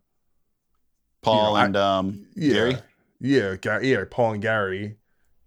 Paul 1.21 1.35
you 1.37 1.41
know, 1.41 1.55
I- 1.55 1.65
and 1.65 1.77
um, 1.77 2.27
yeah, 2.35 2.53
Gary. 2.53 2.77
Yeah, 3.21 3.79
yeah, 3.81 4.03
Paul 4.09 4.33
and 4.33 4.41
Gary. 4.41 4.97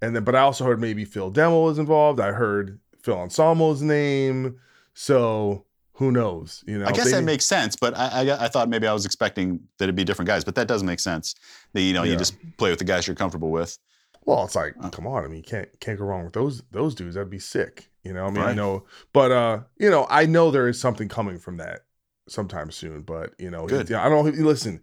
And 0.07 0.15
then 0.17 0.25
but 0.25 0.35
I 0.35 0.41
also 0.41 0.65
heard 0.65 0.81
maybe 0.81 1.05
Phil 1.05 1.31
Demmel 1.33 1.65
was 1.65 1.79
involved. 1.79 2.21
I 2.21 2.33
heard 2.33 2.79
Phil 3.03 3.17
Anselmo's 3.17 3.83
name. 3.83 4.59
So 4.95 5.65
who 5.95 6.11
knows? 6.11 6.65
You 6.67 6.79
know, 6.79 6.87
I 6.87 6.93
guess 6.93 7.07
they- 7.07 7.13
that 7.13 7.23
makes 7.23 7.45
sense, 7.45 7.77
but 7.77 7.97
I, 7.97 8.29
I 8.31 8.45
I 8.45 8.49
thought 8.49 8.69
maybe 8.69 8.87
I 8.87 8.93
was 8.93 9.05
expecting 9.05 9.61
that 9.79 9.85
it'd 9.85 9.95
be 9.95 10.05
different 10.05 10.27
guys, 10.29 10.45
but 10.45 10.55
that 10.57 10.69
doesn't 10.69 10.87
make 10.87 11.01
sense. 11.01 11.35
That 11.73 11.83
you 11.83 11.93
know 11.93 12.03
Yeah. 12.03 12.13
you 12.13 12.19
just 12.19 12.35
play 12.59 12.71
with 12.71 12.79
the 12.79 12.85
guys 12.85 13.07
you're 13.07 13.17
comfortable 13.17 13.51
with. 13.51 13.79
Well, 14.27 14.45
it's 14.45 14.55
like, 14.57 14.75
Uh. 14.81 14.89
come 14.91 15.07
on. 15.07 15.25
I 15.25 15.27
mean, 15.29 15.37
you 15.37 15.43
can't 15.43 15.69
can't 15.81 15.99
go 15.99 16.05
wrong 16.05 16.25
with 16.25 16.33
those 16.33 16.63
those 16.73 16.95
dudes. 16.95 17.15
That'd 17.15 17.31
be 17.31 17.39
sick. 17.39 17.91
You 18.05 18.13
know, 18.13 18.27
I 18.27 18.31
mean, 18.31 18.43
I 18.43 18.53
know, 18.55 18.85
but 19.13 19.33
uh, 19.33 19.61
you 19.79 19.89
know, 19.91 20.07
I 20.11 20.27
know 20.27 20.51
there 20.51 20.69
is 20.69 20.79
something 20.81 21.09
coming 21.09 21.39
from 21.39 21.57
that 21.59 21.81
sometime 22.29 22.71
soon. 22.71 23.03
But 23.03 23.33
you 23.39 23.51
know, 23.51 23.67
Good. 23.67 23.91
it- 23.91 23.97
I 23.97 24.09
don't 24.09 24.35
listen. 24.39 24.81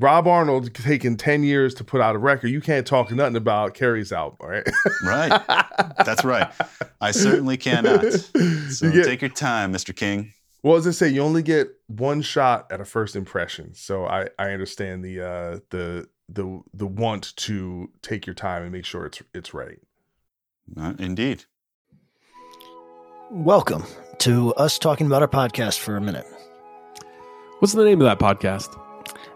Rob 0.00 0.28
Arnold 0.28 0.72
taking 0.74 1.16
ten 1.16 1.42
years 1.42 1.74
to 1.74 1.84
put 1.84 2.00
out 2.00 2.14
a 2.14 2.18
record. 2.18 2.48
You 2.48 2.60
can't 2.60 2.86
talk 2.86 3.10
nothing 3.10 3.34
about 3.36 3.74
Kerry's 3.74 4.12
album, 4.12 4.38
all 4.40 4.48
right? 4.48 4.68
Right, 5.04 5.42
that's 6.04 6.24
right. 6.24 6.48
I 7.00 7.10
certainly 7.10 7.56
cannot. 7.56 8.04
So 8.70 8.86
You 8.86 8.92
get- 8.92 9.06
take 9.06 9.22
your 9.22 9.30
time, 9.30 9.72
Mr. 9.72 9.94
King. 9.96 10.32
Well, 10.62 10.76
as 10.76 10.86
I 10.86 10.90
say, 10.90 11.08
you 11.08 11.22
only 11.22 11.42
get 11.42 11.68
one 11.86 12.20
shot 12.20 12.70
at 12.70 12.80
a 12.80 12.84
first 12.84 13.16
impression. 13.16 13.74
So 13.74 14.06
I 14.06 14.28
I 14.38 14.50
understand 14.50 15.04
the 15.04 15.20
uh 15.20 15.58
the 15.70 16.08
the 16.28 16.60
the 16.74 16.86
want 16.86 17.34
to 17.36 17.90
take 18.02 18.26
your 18.26 18.34
time 18.34 18.62
and 18.62 18.70
make 18.72 18.84
sure 18.84 19.06
it's 19.06 19.22
it's 19.34 19.54
right. 19.54 19.78
Uh, 20.76 20.94
indeed. 20.98 21.44
Welcome 23.30 23.84
to 24.18 24.52
us 24.54 24.78
talking 24.78 25.06
about 25.06 25.22
our 25.22 25.28
podcast 25.28 25.78
for 25.78 25.96
a 25.96 26.00
minute. 26.00 26.26
What's 27.60 27.72
the 27.72 27.84
name 27.84 28.00
of 28.00 28.04
that 28.04 28.18
podcast? 28.18 28.78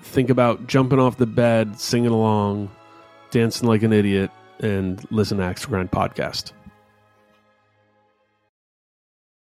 Think 0.00 0.30
about 0.30 0.66
jumping 0.66 0.98
off 0.98 1.16
the 1.16 1.26
bed, 1.26 1.78
singing 1.78 2.10
along, 2.10 2.70
dancing 3.30 3.68
like 3.68 3.82
an 3.82 3.92
idiot, 3.92 4.30
and 4.60 5.04
listen 5.10 5.38
to 5.38 5.44
Axe 5.44 5.66
Grind 5.66 5.90
podcast. 5.90 6.52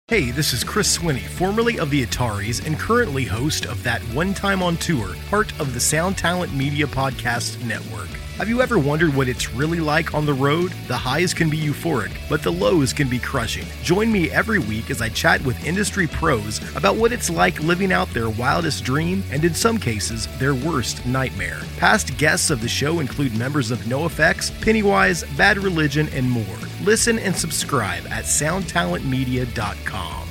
Hey, 0.08 0.32
this 0.32 0.52
is 0.52 0.64
Chris 0.64 0.98
Swinney, 0.98 1.20
formerly 1.20 1.78
of 1.78 1.90
the 1.90 2.04
Ataris 2.04 2.66
and 2.66 2.76
currently 2.76 3.24
host 3.24 3.64
of 3.64 3.80
That 3.84 4.02
One 4.12 4.34
Time 4.34 4.60
on 4.60 4.76
Tour, 4.76 5.14
part 5.28 5.52
of 5.60 5.72
the 5.72 5.78
Sound 5.78 6.18
Talent 6.18 6.52
Media 6.52 6.86
Podcast 6.86 7.64
Network. 7.64 8.08
Have 8.40 8.48
you 8.48 8.62
ever 8.62 8.78
wondered 8.78 9.14
what 9.14 9.28
it's 9.28 9.52
really 9.52 9.80
like 9.80 10.14
on 10.14 10.24
the 10.24 10.32
road? 10.32 10.72
The 10.88 10.96
highs 10.96 11.34
can 11.34 11.50
be 11.50 11.58
euphoric, 11.58 12.10
but 12.26 12.42
the 12.42 12.50
lows 12.50 12.90
can 12.90 13.06
be 13.06 13.18
crushing. 13.18 13.66
Join 13.82 14.10
me 14.10 14.30
every 14.30 14.58
week 14.58 14.90
as 14.90 15.02
I 15.02 15.10
chat 15.10 15.44
with 15.44 15.62
industry 15.62 16.06
pros 16.06 16.58
about 16.74 16.96
what 16.96 17.12
it's 17.12 17.28
like 17.28 17.60
living 17.60 17.92
out 17.92 18.08
their 18.14 18.30
wildest 18.30 18.82
dream 18.82 19.22
and, 19.30 19.44
in 19.44 19.52
some 19.52 19.76
cases, 19.76 20.26
their 20.38 20.54
worst 20.54 21.04
nightmare. 21.04 21.60
Past 21.76 22.16
guests 22.16 22.48
of 22.48 22.62
the 22.62 22.68
show 22.68 23.00
include 23.00 23.36
members 23.36 23.70
of 23.70 23.80
NoFX, 23.80 24.58
Pennywise, 24.62 25.22
Bad 25.36 25.58
Religion, 25.58 26.08
and 26.14 26.30
more. 26.30 26.46
Listen 26.82 27.18
and 27.18 27.36
subscribe 27.36 28.06
at 28.06 28.24
soundtalentmedia.com. 28.24 30.28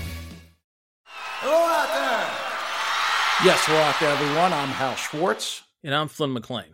Hello 1.05 1.53
out 1.53 1.93
there. 1.93 3.45
Yes, 3.45 3.63
hello 3.67 3.81
out 3.81 3.99
there, 3.99 4.09
everyone. 4.09 4.51
I'm 4.51 4.69
Hal 4.69 4.95
Schwartz. 4.95 5.61
And 5.83 5.93
I'm 5.93 6.07
Flynn 6.07 6.33
McLean. 6.33 6.73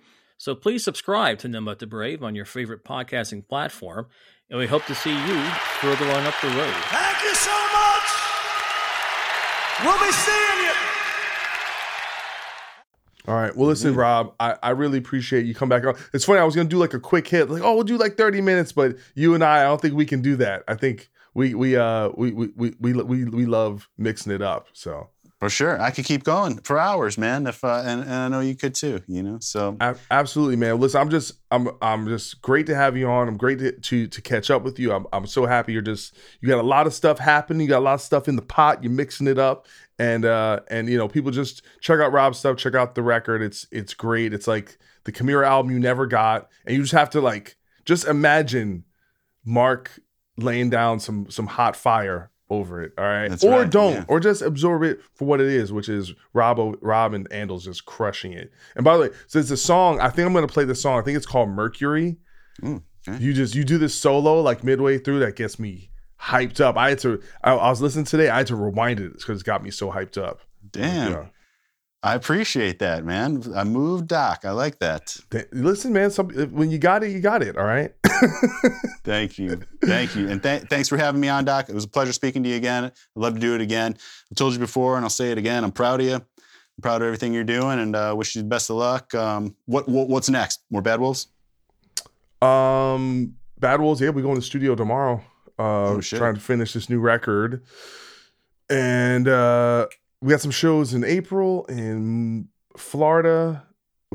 So 0.41 0.55
please 0.55 0.83
subscribe 0.83 1.37
to 1.39 1.47
None 1.47 1.65
But 1.65 1.77
the 1.77 1.85
Brave 1.85 2.23
on 2.23 2.33
your 2.33 2.45
favorite 2.45 2.83
podcasting 2.83 3.47
platform, 3.47 4.07
and 4.49 4.57
we 4.57 4.65
hope 4.65 4.83
to 4.85 4.95
see 4.95 5.11
you 5.11 5.43
further 5.79 6.05
on 6.05 6.25
up 6.25 6.33
the 6.41 6.47
road. 6.47 6.73
Thank 6.89 7.21
you 7.21 7.35
so 7.35 7.51
much. 7.51 8.09
We'll 9.85 9.99
be 9.99 10.11
seeing 10.11 10.65
you. 10.65 10.73
All 13.27 13.35
right. 13.35 13.55
Well, 13.55 13.67
listen, 13.67 13.93
Rob, 13.93 14.33
I, 14.39 14.55
I 14.63 14.69
really 14.71 14.97
appreciate 14.97 15.45
you 15.45 15.53
come 15.53 15.69
back 15.69 15.85
on. 15.85 15.95
It's 16.11 16.25
funny. 16.25 16.39
I 16.39 16.43
was 16.43 16.55
gonna 16.55 16.67
do 16.67 16.79
like 16.79 16.95
a 16.95 16.99
quick 16.99 17.27
hit, 17.27 17.47
like, 17.47 17.61
oh, 17.61 17.75
we'll 17.75 17.83
do 17.83 17.97
like 17.97 18.17
thirty 18.17 18.41
minutes, 18.41 18.71
but 18.71 18.95
you 19.13 19.35
and 19.35 19.43
I, 19.43 19.59
I 19.59 19.63
don't 19.65 19.79
think 19.79 19.93
we 19.93 20.07
can 20.07 20.23
do 20.23 20.37
that. 20.37 20.63
I 20.67 20.73
think 20.73 21.11
we 21.35 21.53
we 21.53 21.75
uh 21.75 22.09
we 22.17 22.31
we 22.31 22.47
we 22.55 22.73
we 22.79 22.93
we, 22.93 23.25
we 23.25 23.45
love 23.45 23.87
mixing 23.95 24.33
it 24.33 24.41
up. 24.41 24.69
So 24.73 25.11
For 25.41 25.49
sure, 25.49 25.81
I 25.81 25.89
could 25.89 26.05
keep 26.05 26.23
going 26.23 26.59
for 26.59 26.77
hours, 26.77 27.17
man. 27.17 27.47
If 27.47 27.63
uh, 27.63 27.81
and, 27.83 28.01
and 28.01 28.13
I 28.13 28.27
know 28.27 28.41
you 28.41 28.53
could 28.53 28.75
too. 28.75 29.01
You 29.07 29.23
know, 29.23 29.39
so 29.39 29.75
absolutely, 30.11 30.55
man. 30.55 30.79
Listen, 30.79 31.01
I'm 31.01 31.09
just, 31.09 31.33
I'm, 31.49 31.67
I'm 31.81 32.07
just 32.07 32.43
great 32.43 32.67
to 32.67 32.75
have 32.75 32.95
you 32.95 33.09
on. 33.09 33.27
I'm 33.27 33.37
great 33.37 33.57
to 33.57 33.71
to, 33.71 34.05
to 34.05 34.21
catch 34.21 34.51
up 34.51 34.61
with 34.61 34.77
you. 34.77 34.93
I'm, 34.93 35.07
I'm 35.11 35.25
so 35.25 35.47
happy 35.47 35.73
you're 35.73 35.81
just, 35.81 36.15
you 36.41 36.47
got 36.47 36.59
a 36.59 36.61
lot 36.61 36.85
of 36.85 36.93
stuff 36.93 37.17
happening. 37.17 37.61
You 37.61 37.69
got 37.69 37.79
a 37.79 37.87
lot 37.89 37.95
of 37.95 38.01
stuff 38.01 38.27
in 38.27 38.35
the 38.35 38.43
pot. 38.43 38.83
You're 38.83 38.91
mixing 38.91 39.25
it 39.25 39.39
up, 39.39 39.65
and 39.97 40.25
uh, 40.25 40.59
and 40.67 40.87
you 40.87 40.95
know, 40.95 41.07
people 41.07 41.31
just 41.31 41.63
check 41.79 41.99
out 41.99 42.13
Rob's 42.13 42.37
stuff. 42.37 42.57
Check 42.57 42.75
out 42.75 42.93
the 42.93 43.01
record. 43.01 43.41
It's, 43.41 43.65
it's 43.71 43.95
great. 43.95 44.35
It's 44.35 44.47
like 44.47 44.77
the 45.05 45.11
Chimaira 45.11 45.47
album 45.47 45.71
you 45.71 45.79
never 45.79 46.05
got, 46.05 46.49
and 46.67 46.75
you 46.75 46.83
just 46.83 46.93
have 46.93 47.09
to 47.09 47.19
like, 47.19 47.57
just 47.83 48.05
imagine 48.05 48.83
Mark 49.43 50.01
laying 50.37 50.69
down 50.69 50.99
some 50.99 51.31
some 51.31 51.47
hot 51.47 51.75
fire 51.75 52.29
over 52.51 52.83
it. 52.83 52.91
All 52.97 53.03
right, 53.05 53.29
That's 53.29 53.43
or 53.43 53.61
right, 53.61 53.69
don't, 53.69 53.93
yeah. 53.93 54.05
or 54.07 54.19
just 54.19 54.41
absorb 54.41 54.83
it 54.83 54.99
for 55.15 55.25
what 55.25 55.39
it 55.41 55.47
is, 55.47 55.71
which 55.73 55.89
is 55.89 56.13
Rob 56.33 56.59
Rob 56.81 57.13
and 57.13 57.27
Andols 57.31 57.63
just 57.63 57.85
crushing 57.85 58.33
it. 58.33 58.51
And 58.75 58.83
by 58.83 58.95
the 58.97 59.01
way, 59.03 59.09
so 59.27 59.39
it's 59.39 59.49
a 59.49 59.57
song. 59.57 59.99
I 59.99 60.09
think 60.09 60.27
I'm 60.27 60.33
gonna 60.33 60.47
play 60.47 60.65
the 60.65 60.75
song. 60.75 60.99
I 60.99 61.01
think 61.03 61.17
it's 61.17 61.25
called 61.25 61.49
Mercury. 61.49 62.17
Mm, 62.61 62.83
okay. 63.07 63.23
You 63.23 63.33
just 63.33 63.55
you 63.55 63.63
do 63.63 63.77
this 63.77 63.95
solo 63.95 64.41
like 64.41 64.63
midway 64.63 64.97
through 64.99 65.19
that 65.19 65.35
gets 65.35 65.57
me 65.57 65.89
hyped 66.19 66.59
up. 66.59 66.77
I 66.77 66.89
had 66.89 66.99
to. 66.99 67.21
I, 67.43 67.53
I 67.53 67.69
was 67.69 67.81
listening 67.81 68.05
today. 68.05 68.29
I 68.29 68.37
had 68.39 68.47
to 68.47 68.55
rewind 68.55 68.99
it 68.99 69.13
because 69.13 69.29
it's 69.35 69.43
got 69.43 69.63
me 69.63 69.71
so 69.71 69.89
hyped 69.91 70.21
up. 70.21 70.41
damn, 70.71 71.11
Yeah. 71.11 71.25
I 72.03 72.15
appreciate 72.15 72.79
that, 72.79 73.05
man. 73.05 73.43
I 73.55 73.63
moved 73.63 74.07
Doc. 74.07 74.41
I 74.43 74.51
like 74.51 74.79
that. 74.79 75.15
Listen, 75.51 75.93
man. 75.93 76.09
Some 76.09 76.29
when 76.51 76.71
you 76.71 76.79
got 76.79 77.03
it, 77.03 77.11
you 77.11 77.19
got 77.19 77.43
it. 77.43 77.57
All 77.57 77.65
right. 77.65 77.93
Thank 79.03 79.37
you. 79.37 79.61
Thank 79.83 80.15
you. 80.15 80.27
And 80.29 80.41
th- 80.41 80.63
thanks 80.63 80.89
for 80.89 80.97
having 80.97 81.21
me 81.21 81.27
on, 81.29 81.45
Doc. 81.45 81.69
It 81.69 81.75
was 81.75 81.83
a 81.83 81.87
pleasure 81.87 82.11
speaking 82.13 82.41
to 82.43 82.49
you 82.49 82.55
again. 82.55 82.85
I'd 82.85 82.91
love 83.15 83.35
to 83.35 83.39
do 83.39 83.53
it 83.53 83.61
again. 83.61 83.95
I 84.31 84.35
told 84.35 84.53
you 84.53 84.59
before, 84.59 84.95
and 84.95 85.05
I'll 85.05 85.09
say 85.11 85.31
it 85.31 85.37
again. 85.37 85.63
I'm 85.63 85.71
proud 85.71 85.99
of 86.01 86.07
you. 86.07 86.15
I'm 86.15 86.81
proud 86.81 87.01
of 87.03 87.05
everything 87.05 87.33
you're 87.33 87.43
doing, 87.43 87.79
and 87.79 87.95
uh, 87.95 88.15
wish 88.17 88.35
you 88.35 88.41
the 88.41 88.47
best 88.47 88.69
of 88.71 88.77
luck. 88.77 89.13
Um, 89.13 89.55
what, 89.65 89.87
what 89.87 90.07
What's 90.09 90.29
next? 90.29 90.61
More 90.71 90.81
Bad 90.81 90.99
Wolves? 90.99 91.27
Um, 92.41 93.35
Bad 93.59 93.79
Wolves. 93.81 94.01
Yeah, 94.01 94.09
we 94.09 94.21
go 94.23 94.29
in 94.29 94.35
the 94.35 94.41
studio 94.41 94.73
tomorrow. 94.75 95.21
Uh, 95.59 95.61
Oh, 95.91 96.01
shit. 96.01 96.17
trying 96.17 96.33
to 96.33 96.41
finish 96.41 96.73
this 96.73 96.89
new 96.89 96.99
record, 96.99 97.63
and 98.69 99.27
uh, 99.27 99.85
we 100.21 100.29
got 100.29 100.41
some 100.41 100.51
shows 100.51 100.93
in 100.93 101.03
April 101.03 101.65
in 101.65 102.47
Florida, 102.77 103.65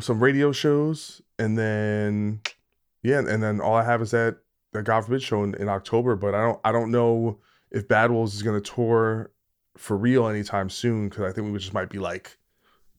some 0.00 0.22
radio 0.22 0.52
shows, 0.52 1.20
and 1.38 1.58
then 1.58 2.40
yeah, 3.02 3.18
and 3.18 3.42
then 3.42 3.60
all 3.60 3.74
I 3.74 3.84
have 3.84 4.02
is 4.02 4.10
that 4.12 4.38
that 4.72 4.84
God 4.84 5.04
forbid 5.04 5.22
show 5.22 5.42
in, 5.42 5.54
in 5.54 5.68
October. 5.68 6.16
But 6.16 6.34
I 6.34 6.42
don't 6.42 6.60
I 6.64 6.72
don't 6.72 6.90
know 6.90 7.38
if 7.70 7.88
Bad 7.88 8.10
Wolves 8.10 8.34
is 8.34 8.42
going 8.42 8.60
to 8.60 8.72
tour 8.74 9.30
for 9.76 9.96
real 9.96 10.26
anytime 10.28 10.70
soon 10.70 11.08
because 11.08 11.24
I 11.24 11.32
think 11.32 11.52
we 11.52 11.58
just 11.58 11.74
might 11.74 11.90
be 11.90 11.98
like, 11.98 12.38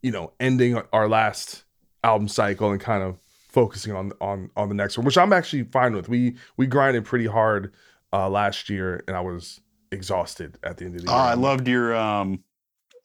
you 0.02 0.12
know, 0.12 0.34
ending 0.40 0.82
our 0.94 1.08
last 1.08 1.64
album 2.04 2.28
cycle 2.28 2.72
and 2.72 2.80
kind 2.80 3.04
of 3.04 3.18
focusing 3.48 3.94
on 3.94 4.12
on 4.22 4.50
on 4.56 4.70
the 4.70 4.76
next 4.76 4.98
one, 4.98 5.06
which 5.06 5.18
I'm 5.18 5.34
actually 5.34 5.64
fine 5.64 5.96
with. 5.96 6.10
We 6.10 6.36
we 6.58 6.68
grinded 6.68 7.06
pretty 7.06 7.26
hard 7.28 7.74
uh 8.14 8.30
last 8.30 8.70
year, 8.70 9.04
and 9.08 9.16
I 9.16 9.22
was 9.22 9.62
exhausted 9.92 10.58
at 10.64 10.78
the 10.78 10.86
end 10.86 10.96
of 10.96 11.06
the 11.06 11.12
Oh, 11.12 11.16
year. 11.16 11.24
I 11.24 11.34
loved 11.36 11.68
your. 11.68 11.96
Um, 11.96 12.44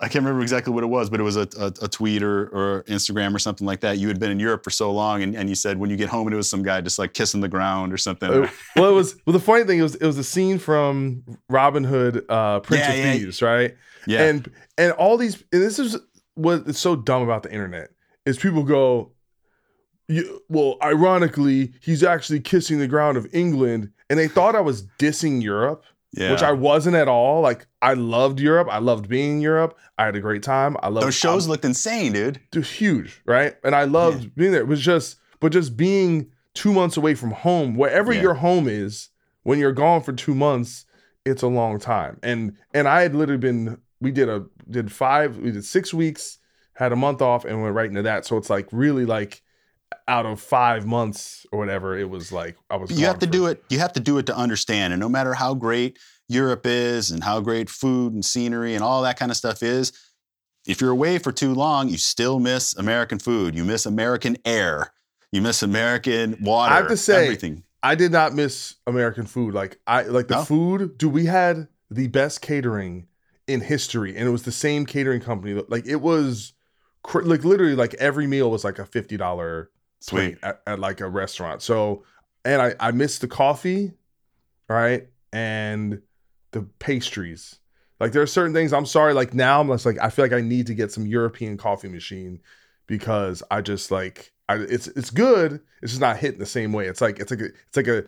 I 0.02 0.08
can't 0.08 0.24
remember 0.24 0.42
exactly 0.42 0.72
what 0.72 0.82
it 0.82 0.88
was, 0.88 1.08
but 1.08 1.20
it 1.20 1.22
was 1.22 1.36
a, 1.36 1.48
a, 1.58 1.66
a 1.82 1.88
tweet 1.88 2.24
or, 2.24 2.48
or 2.48 2.82
Instagram 2.88 3.32
or 3.34 3.38
something 3.38 3.64
like 3.66 3.80
that. 3.80 3.98
You 3.98 4.08
had 4.08 4.18
been 4.18 4.32
in 4.32 4.40
Europe 4.40 4.64
for 4.64 4.70
so 4.70 4.90
long, 4.90 5.22
and, 5.22 5.36
and 5.36 5.48
you 5.48 5.54
said 5.54 5.78
when 5.78 5.90
you 5.90 5.96
get 5.96 6.08
home, 6.08 6.26
and 6.26 6.34
it 6.34 6.36
was 6.36 6.50
some 6.50 6.62
guy 6.64 6.80
just 6.80 6.98
like 6.98 7.14
kissing 7.14 7.40
the 7.40 7.48
ground 7.48 7.92
or 7.92 7.96
something. 7.96 8.28
Uh, 8.28 8.50
well, 8.76 8.90
it 8.90 8.94
was 8.94 9.14
well. 9.26 9.32
The 9.32 9.40
funny 9.40 9.62
thing 9.64 9.78
it 9.78 9.82
was 9.82 9.94
it 9.94 10.04
was 10.04 10.18
a 10.18 10.24
scene 10.24 10.58
from 10.58 11.22
Robin 11.48 11.84
Hood, 11.84 12.24
uh, 12.28 12.60
Prince 12.60 12.86
Yeah, 12.88 12.92
of 12.92 12.98
yeah. 12.98 13.12
Thieves, 13.12 13.42
right? 13.42 13.76
yeah, 14.06 14.22
And 14.24 14.50
and 14.76 14.92
all 14.94 15.16
these 15.16 15.36
and 15.52 15.62
this 15.62 15.78
is 15.78 15.96
what 16.34 16.66
is 16.66 16.78
so 16.78 16.96
dumb 16.96 17.22
about 17.22 17.44
the 17.44 17.52
internet 17.52 17.90
is 18.26 18.38
people 18.38 18.64
go, 18.64 19.12
you, 20.08 20.42
well, 20.48 20.76
ironically, 20.82 21.72
he's 21.80 22.02
actually 22.02 22.40
kissing 22.40 22.78
the 22.78 22.88
ground 22.88 23.16
of 23.16 23.26
England, 23.32 23.90
and 24.10 24.18
they 24.18 24.28
thought 24.28 24.54
I 24.56 24.60
was 24.60 24.82
dissing 24.98 25.42
Europe. 25.42 25.84
Yeah. 26.12 26.30
which 26.32 26.42
I 26.42 26.52
wasn't 26.52 26.96
at 26.96 27.08
all. 27.08 27.40
Like 27.40 27.66
I 27.80 27.94
loved 27.94 28.40
Europe. 28.40 28.68
I 28.70 28.78
loved 28.78 29.08
being 29.08 29.32
in 29.36 29.40
Europe. 29.40 29.76
I 29.98 30.04
had 30.06 30.16
a 30.16 30.20
great 30.20 30.42
time. 30.42 30.76
I 30.82 30.88
loved 30.88 31.06
Those 31.06 31.14
shows 31.14 31.44
I'm- 31.44 31.50
looked 31.50 31.64
insane, 31.64 32.12
dude. 32.12 32.40
they're 32.52 32.62
huge, 32.62 33.20
right? 33.26 33.56
And 33.64 33.74
I 33.74 33.84
loved 33.84 34.34
being 34.34 34.52
there. 34.52 34.60
It 34.60 34.68
was 34.68 34.80
just, 34.80 35.16
but 35.40 35.52
just 35.52 35.76
being 35.76 36.30
two 36.54 36.72
months 36.72 36.96
away 36.96 37.14
from 37.14 37.30
home, 37.30 37.74
wherever 37.76 38.12
Yeah. 38.12 38.22
your 38.22 38.34
home 38.34 38.68
is, 38.68 39.08
when 39.42 39.58
you're 39.58 39.72
gone 39.72 40.02
for 40.02 40.12
two 40.12 40.34
months, 40.34 40.84
it's 41.24 41.42
a 41.42 41.48
long 41.48 41.78
time. 41.78 42.18
And 42.22 42.56
and 42.74 42.86
I 42.88 43.02
had 43.02 43.14
literally 43.14 43.38
been, 43.38 43.78
we 44.00 44.10
did 44.10 44.28
a 44.28 44.44
did 44.70 44.90
five, 44.92 45.38
we 45.38 45.50
did 45.50 45.64
six 45.64 45.92
weeks, 45.94 46.38
had 46.74 46.92
a 46.92 46.96
month 46.96 47.22
off, 47.22 47.44
and 47.44 47.62
went 47.62 47.74
right 47.74 47.88
into 47.88 48.02
that. 48.02 48.24
So 48.26 48.36
it's 48.36 48.50
like 48.50 48.68
really 48.72 49.04
like 49.04 49.42
out 50.08 50.26
of 50.26 50.40
five 50.40 50.86
months 50.86 51.46
or 51.52 51.58
whatever, 51.58 51.98
it 51.98 52.08
was 52.08 52.32
like 52.32 52.56
I 52.70 52.76
was. 52.76 52.90
You 52.90 53.06
have 53.06 53.18
to 53.20 53.26
for- 53.26 53.32
do 53.32 53.46
it. 53.46 53.64
You 53.70 53.78
have 53.78 53.92
to 53.94 54.00
do 54.00 54.18
it 54.18 54.26
to 54.26 54.36
understand. 54.36 54.92
And 54.92 55.00
no 55.00 55.08
matter 55.08 55.34
how 55.34 55.54
great 55.54 55.98
Europe 56.28 56.62
is, 56.64 57.10
and 57.10 57.22
how 57.24 57.40
great 57.40 57.68
food 57.68 58.12
and 58.14 58.24
scenery 58.24 58.74
and 58.74 58.82
all 58.82 59.02
that 59.02 59.18
kind 59.18 59.30
of 59.30 59.36
stuff 59.36 59.62
is, 59.62 59.92
if 60.66 60.80
you're 60.80 60.90
away 60.90 61.18
for 61.18 61.32
too 61.32 61.54
long, 61.54 61.88
you 61.88 61.98
still 61.98 62.38
miss 62.38 62.74
American 62.76 63.18
food. 63.18 63.54
You 63.54 63.64
miss 63.64 63.84
American 63.86 64.36
air. 64.44 64.92
You 65.32 65.42
miss 65.42 65.62
American 65.62 66.36
water. 66.40 66.72
I 66.72 66.76
have 66.76 66.88
to 66.88 66.96
say, 66.96 67.24
everything. 67.24 67.64
I 67.82 67.94
did 67.94 68.12
not 68.12 68.34
miss 68.34 68.76
American 68.86 69.26
food. 69.26 69.54
Like 69.54 69.78
I 69.86 70.02
like 70.02 70.28
the 70.28 70.36
No? 70.36 70.44
food. 70.44 70.98
Do 70.98 71.08
we 71.08 71.26
had 71.26 71.68
the 71.90 72.08
best 72.08 72.40
catering 72.42 73.08
in 73.48 73.60
history, 73.60 74.16
and 74.16 74.26
it 74.28 74.30
was 74.30 74.44
the 74.44 74.52
same 74.52 74.86
catering 74.86 75.20
company. 75.20 75.60
Like 75.68 75.84
it 75.86 75.96
was, 76.00 76.52
like 77.12 77.44
literally, 77.44 77.74
like 77.74 77.94
every 77.94 78.26
meal 78.26 78.50
was 78.50 78.62
like 78.62 78.78
a 78.78 78.86
fifty 78.86 79.16
dollar 79.16 79.70
Sweet. 80.02 80.38
at, 80.42 80.60
at 80.66 80.78
like 80.78 81.00
a 81.00 81.08
restaurant. 81.08 81.62
So, 81.62 82.04
and 82.44 82.60
I 82.60 82.74
I 82.80 82.90
missed 82.90 83.20
the 83.20 83.28
coffee, 83.28 83.92
right, 84.68 85.08
and 85.32 86.02
the 86.50 86.62
pastries. 86.78 87.58
Like 88.00 88.12
there 88.12 88.22
are 88.22 88.26
certain 88.26 88.52
things. 88.52 88.72
I'm 88.72 88.86
sorry. 88.86 89.14
Like 89.14 89.32
now, 89.32 89.60
I'm 89.60 89.68
just 89.68 89.86
like 89.86 89.98
I 90.00 90.10
feel 90.10 90.24
like 90.24 90.32
I 90.32 90.40
need 90.40 90.66
to 90.66 90.74
get 90.74 90.90
some 90.90 91.06
European 91.06 91.56
coffee 91.56 91.88
machine 91.88 92.40
because 92.86 93.42
I 93.50 93.60
just 93.60 93.90
like 93.90 94.32
I, 94.48 94.56
it's 94.56 94.88
it's 94.88 95.10
good. 95.10 95.60
It's 95.82 95.92
just 95.92 96.00
not 96.00 96.18
hitting 96.18 96.40
the 96.40 96.46
same 96.46 96.72
way. 96.72 96.86
It's 96.86 97.00
like 97.00 97.20
it's 97.20 97.30
like 97.30 97.40
a, 97.40 97.44
it's 97.44 97.76
like 97.76 97.86
a 97.86 98.04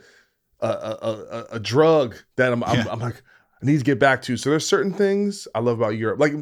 a, 0.61 0.69
a, 0.69 1.47
a, 1.53 1.61
drug 1.61 2.17
that 2.37 2.53
I'm, 2.53 2.65
I'm 2.65 2.79
Yeah. 2.79 2.87
I'm 2.91 2.99
like 2.99 3.23
I 3.63 3.67
need 3.67 3.79
to 3.79 3.85
get 3.85 3.99
back 3.99 4.23
to. 4.23 4.37
So 4.37 4.51
there's 4.51 4.67
certain 4.67 4.93
things 4.93 5.47
I 5.55 5.61
love 5.61 5.79
about 5.79 5.97
Europe. 5.97 6.19
Like 6.19 6.33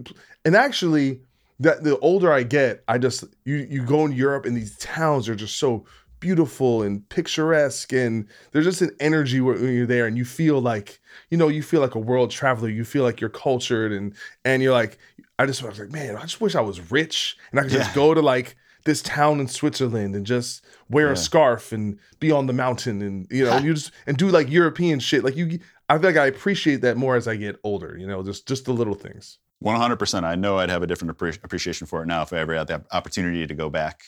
and 0.44 0.56
actually 0.56 1.20
that 1.62 1.82
the 1.84 1.98
older 2.00 2.32
I 2.32 2.42
get, 2.42 2.82
I 2.88 2.98
just 2.98 3.24
you 3.44 3.56
you 3.56 3.82
go 3.84 4.04
in 4.04 4.12
Europe 4.12 4.44
and 4.46 4.56
these 4.56 4.76
towns 4.78 5.28
are 5.28 5.34
just 5.34 5.56
so 5.58 5.84
beautiful 6.20 6.82
and 6.82 7.08
picturesque 7.08 7.92
and 7.92 8.28
there's 8.52 8.64
just 8.64 8.80
an 8.80 8.94
energy 9.00 9.40
when 9.40 9.60
when 9.60 9.74
you're 9.74 9.86
there 9.86 10.06
and 10.06 10.16
you 10.16 10.24
feel 10.24 10.60
like 10.60 11.00
you 11.30 11.36
know 11.36 11.48
you 11.48 11.62
feel 11.64 11.80
like 11.80 11.96
a 11.96 11.98
world 11.98 12.30
traveler. 12.30 12.68
You 12.68 12.84
feel 12.84 13.02
like 13.02 13.20
you're 13.20 13.30
cultured 13.30 13.90
and 13.92 14.14
and 14.44 14.62
you're 14.62 14.72
like 14.72 14.98
i 15.40 15.46
just 15.46 15.62
was 15.62 15.78
like 15.80 15.90
man 15.90 16.14
i 16.16 16.22
just 16.22 16.40
wish 16.40 16.54
i 16.54 16.60
was 16.60 16.92
rich 16.92 17.36
and 17.50 17.58
i 17.58 17.62
could 17.64 17.72
just 17.72 17.92
go 17.94 18.14
to 18.14 18.20
like 18.20 18.54
this 18.84 19.02
town 19.02 19.40
in 19.40 19.48
switzerland 19.48 20.14
and 20.14 20.24
just 20.26 20.64
wear 20.88 21.06
Yeah. 21.06 21.12
a 21.14 21.16
scarf 21.16 21.72
and 21.72 21.98
be 22.20 22.30
on 22.30 22.46
the 22.46 22.52
mountain 22.52 23.02
and 23.02 23.26
you 23.30 23.44
know 23.44 23.56
you 23.64 23.74
just 23.74 23.90
and 24.06 24.16
do 24.16 24.28
like 24.28 24.48
european 24.50 25.00
shit. 25.00 25.24
Like 25.24 25.34
you 25.36 25.58
i 25.88 25.98
feel 25.98 26.10
like 26.10 26.16
i 26.16 26.26
appreciate 26.26 26.82
that 26.82 26.96
more 26.96 27.16
as 27.16 27.26
i 27.26 27.34
get 27.34 27.56
older 27.64 27.96
you 27.98 28.06
know 28.06 28.22
just 28.22 28.46
just 28.46 28.64
the 28.66 28.72
little 28.72 28.94
things 28.94 29.38
100%. 29.62 30.24
I 30.24 30.34
know 30.34 30.58
I'd 30.58 30.70
have 30.70 30.82
a 30.82 30.86
different 30.86 31.16
appre- 31.16 31.42
appreciation 31.44 31.86
for 31.86 32.02
it 32.02 32.06
now 32.06 32.22
if 32.22 32.32
I 32.32 32.38
ever 32.38 32.54
had 32.54 32.66
the 32.66 32.82
opportunity 32.92 33.46
to 33.46 33.54
go 33.54 33.70
back. 33.70 34.02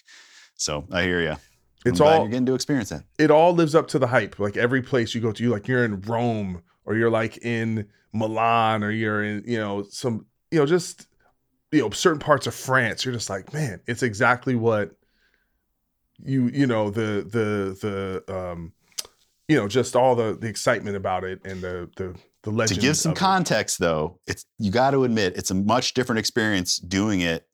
So 0.56 0.84
I 0.90 1.02
hear 1.02 1.20
you. 1.20 1.36
It's 1.86 2.00
all- 2.00 2.20
you're 2.20 2.28
getting 2.28 2.46
to 2.46 2.54
experience 2.54 2.88
that. 2.90 3.04
it 3.18 3.30
all 3.30 3.54
lives 3.54 3.74
up 3.74 3.88
to 3.88 3.98
the 3.98 4.06
hype. 4.06 4.38
Like 4.38 4.56
every 4.56 4.82
place 4.82 5.14
you 5.14 5.20
go 5.20 5.32
to, 5.32 5.42
you 5.42 5.50
like 5.50 5.68
you're 5.68 5.84
in 5.84 6.00
Rome 6.02 6.62
or 6.84 6.96
you're 6.96 7.10
like 7.10 7.38
in 7.38 7.86
Milan 8.12 8.82
or 8.82 8.90
you're 8.90 9.22
in, 9.22 9.42
you 9.46 9.58
know, 9.58 9.82
some, 9.90 10.26
you 10.50 10.58
know, 10.58 10.66
just 10.66 11.06
you 11.72 11.80
know, 11.80 11.90
certain 11.90 12.20
parts 12.20 12.46
of 12.46 12.54
France. 12.54 13.04
You're 13.04 13.14
just 13.14 13.28
like, 13.28 13.52
man, 13.52 13.80
it's 13.86 14.02
exactly 14.04 14.54
what 14.54 14.92
you, 16.22 16.46
you 16.48 16.66
know, 16.66 16.88
the 16.90 17.26
the 17.28 18.22
the 18.28 18.34
um, 18.34 18.72
you 19.48 19.56
know, 19.56 19.66
just 19.68 19.96
all 19.96 20.14
the 20.14 20.38
the 20.40 20.46
excitement 20.46 20.96
about 20.96 21.24
it 21.24 21.40
and 21.44 21.60
the 21.60 21.90
the 21.96 22.14
the 22.44 22.66
to 22.66 22.74
give 22.74 22.96
some 22.96 23.12
of 23.12 23.16
it. 23.16 23.20
context 23.20 23.78
though 23.78 24.18
it's 24.26 24.44
you 24.58 24.70
got 24.70 24.90
to 24.92 25.04
admit 25.04 25.36
it's 25.36 25.50
a 25.50 25.54
much 25.54 25.94
different 25.94 26.18
experience 26.18 26.76
doing 26.78 27.20
it 27.20 27.46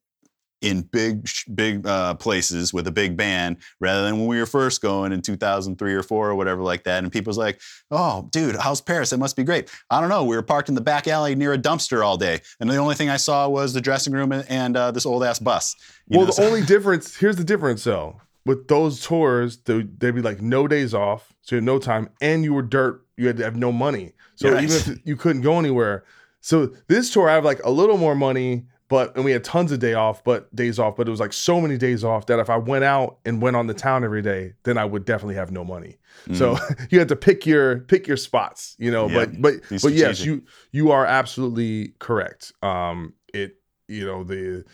in 0.62 0.82
big 0.82 1.26
big 1.54 1.86
uh, 1.86 2.12
places 2.16 2.70
with 2.74 2.86
a 2.86 2.90
big 2.92 3.16
band 3.16 3.56
rather 3.80 4.04
than 4.04 4.18
when 4.18 4.26
we 4.26 4.38
were 4.38 4.44
first 4.44 4.82
going 4.82 5.10
in 5.10 5.22
2003 5.22 5.94
or 5.94 6.02
4 6.02 6.28
or 6.30 6.34
whatever 6.34 6.62
like 6.62 6.84
that 6.84 7.02
and 7.02 7.10
people's 7.10 7.38
like 7.38 7.58
oh 7.90 8.28
dude 8.30 8.56
how's 8.56 8.82
paris 8.82 9.08
that 9.08 9.16
must 9.16 9.36
be 9.36 9.42
great 9.42 9.70
i 9.88 10.00
don't 10.02 10.10
know 10.10 10.22
we 10.22 10.36
were 10.36 10.42
parked 10.42 10.68
in 10.68 10.74
the 10.74 10.80
back 10.82 11.08
alley 11.08 11.34
near 11.34 11.54
a 11.54 11.58
dumpster 11.58 12.04
all 12.04 12.18
day 12.18 12.40
and 12.60 12.68
the 12.68 12.76
only 12.76 12.94
thing 12.94 13.08
i 13.08 13.16
saw 13.16 13.48
was 13.48 13.72
the 13.72 13.80
dressing 13.80 14.12
room 14.12 14.32
and, 14.32 14.44
and 14.50 14.76
uh, 14.76 14.90
this 14.90 15.06
old 15.06 15.24
ass 15.24 15.38
bus 15.38 15.74
You 16.08 16.18
well, 16.18 16.20
know, 16.20 16.26
the 16.26 16.32
so- 16.32 16.44
only 16.46 16.60
difference 16.62 17.16
here's 17.16 17.36
the 17.36 17.44
difference 17.44 17.84
though. 17.84 18.20
With 18.46 18.68
those 18.68 19.02
tours, 19.04 19.58
they- 19.64 19.82
they'd 19.82 20.14
be 20.14 20.22
like 20.22 20.40
no 20.40 20.66
days 20.66 20.94
off, 20.94 21.30
so 21.42 21.56
you 21.56 21.58
had 21.58 21.64
no 21.64 21.78
time, 21.78 22.08
and 22.22 22.42
you 22.42 22.54
were 22.54 22.62
dirt. 22.62 23.02
You 23.20 23.26
had 23.26 23.36
to 23.36 23.44
have 23.44 23.56
no 23.56 23.70
money, 23.70 24.12
so 24.34 24.48
even 24.58 24.76
if 24.76 24.98
you 25.04 25.16
couldn't 25.16 25.42
go 25.42 25.58
anywhere. 25.58 26.04
So 26.40 26.72
this 26.88 27.12
tour, 27.12 27.28
I 27.28 27.34
have 27.34 27.44
like 27.44 27.62
a 27.64 27.70
little 27.70 27.98
more 27.98 28.14
money, 28.14 28.64
but 28.88 29.14
and 29.14 29.24
we 29.24 29.30
had 29.30 29.44
tons 29.44 29.70
of 29.72 29.78
day 29.78 29.92
off, 29.94 30.24
but 30.24 30.54
days 30.56 30.78
off, 30.78 30.96
but 30.96 31.06
it 31.06 31.10
was 31.10 31.20
like 31.20 31.32
so 31.34 31.60
many 31.60 31.76
days 31.76 32.02
off 32.02 32.26
that 32.26 32.38
if 32.38 32.48
I 32.48 32.56
went 32.56 32.82
out 32.82 33.18
and 33.26 33.42
went 33.42 33.56
on 33.56 33.66
the 33.66 33.74
town 33.74 34.04
every 34.04 34.22
day, 34.22 34.54
then 34.64 34.78
I 34.78 34.84
would 34.84 35.04
definitely 35.04 35.34
have 35.34 35.52
no 35.52 35.64
money. 35.64 35.98
So 36.32 36.56
you 36.90 36.98
had 36.98 37.08
to 37.08 37.16
pick 37.16 37.46
your 37.46 37.80
pick 37.80 38.08
your 38.08 38.16
spots, 38.16 38.74
you 38.78 38.90
know. 38.90 39.06
Mm. 39.06 39.10
Yeah, 39.12 39.26
But 39.26 39.42
but 39.42 39.82
but 39.82 39.92
yes, 39.92 40.24
you 40.24 40.42
you 40.72 40.90
are 40.90 41.04
absolutely 41.06 41.94
correct. 41.98 42.52
Um, 42.62 43.14
it 43.34 43.56
you 43.86 44.06
know 44.06 44.24
the 44.24 44.64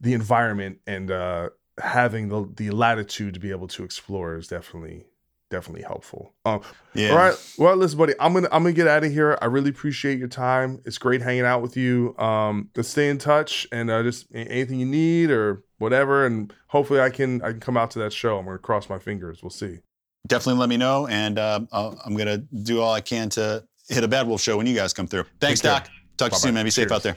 the 0.00 0.14
environment 0.14 0.78
and 0.86 1.10
uh 1.10 1.50
having 1.78 2.28
the 2.28 2.50
the 2.56 2.70
latitude 2.70 3.34
to 3.34 3.40
be 3.40 3.50
able 3.50 3.68
to 3.68 3.84
explore 3.84 4.36
is 4.36 4.48
definitely 4.48 5.06
definitely 5.52 5.82
helpful. 5.82 6.34
Um, 6.44 6.62
Yeah. 6.94 7.10
all 7.10 7.16
right. 7.16 7.54
Well, 7.58 7.76
listen, 7.76 7.98
buddy, 7.98 8.14
I'm 8.18 8.32
gonna 8.32 8.48
I'm 8.50 8.62
gonna 8.64 8.72
get 8.72 8.88
out 8.88 9.04
of 9.04 9.12
here. 9.12 9.38
I 9.40 9.44
really 9.46 9.70
appreciate 9.70 10.18
your 10.18 10.26
time. 10.28 10.80
It's 10.84 10.98
great 10.98 11.22
hanging 11.22 11.44
out 11.44 11.62
with 11.62 11.76
you. 11.76 12.16
Um, 12.18 12.70
let's 12.74 12.88
stay 12.88 13.08
in 13.08 13.18
touch 13.18 13.68
and 13.70 13.90
uh, 13.90 14.02
just 14.02 14.26
anything 14.34 14.80
you 14.80 14.86
need 14.86 15.30
or 15.30 15.62
whatever, 15.78 16.26
and 16.26 16.52
hopefully 16.68 17.00
I 17.00 17.10
can 17.10 17.40
I 17.42 17.50
can 17.52 17.60
come 17.60 17.76
out 17.76 17.90
to 17.92 17.98
that 18.00 18.12
show. 18.12 18.38
I'm 18.38 18.46
gonna 18.46 18.58
cross 18.58 18.88
my 18.88 18.98
fingers. 18.98 19.42
We'll 19.42 19.50
see. 19.50 19.78
Definitely 20.26 20.60
let 20.60 20.68
me 20.70 20.76
know, 20.78 21.06
and 21.06 21.38
um, 21.38 21.68
I'll, 21.70 22.00
I'm 22.04 22.16
gonna 22.16 22.38
do 22.38 22.80
all 22.80 22.92
I 22.92 23.00
can 23.02 23.28
to 23.30 23.64
hit 23.88 24.02
a 24.02 24.08
Bad 24.08 24.26
Wolf 24.26 24.40
show 24.40 24.56
when 24.56 24.66
you 24.66 24.74
guys 24.74 24.92
come 24.92 25.06
through. 25.06 25.24
Thanks. 25.40 25.60
Doc. 25.60 25.88
Talk 26.16 26.30
to 26.30 26.36
you 26.36 26.40
soon, 26.40 26.54
man. 26.54 26.64
Be 26.64 26.70
safe 26.70 26.90
out 26.90 27.02
there. 27.02 27.16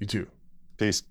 You 0.00 0.06
too. 0.06 0.26
Peace. 0.78 1.02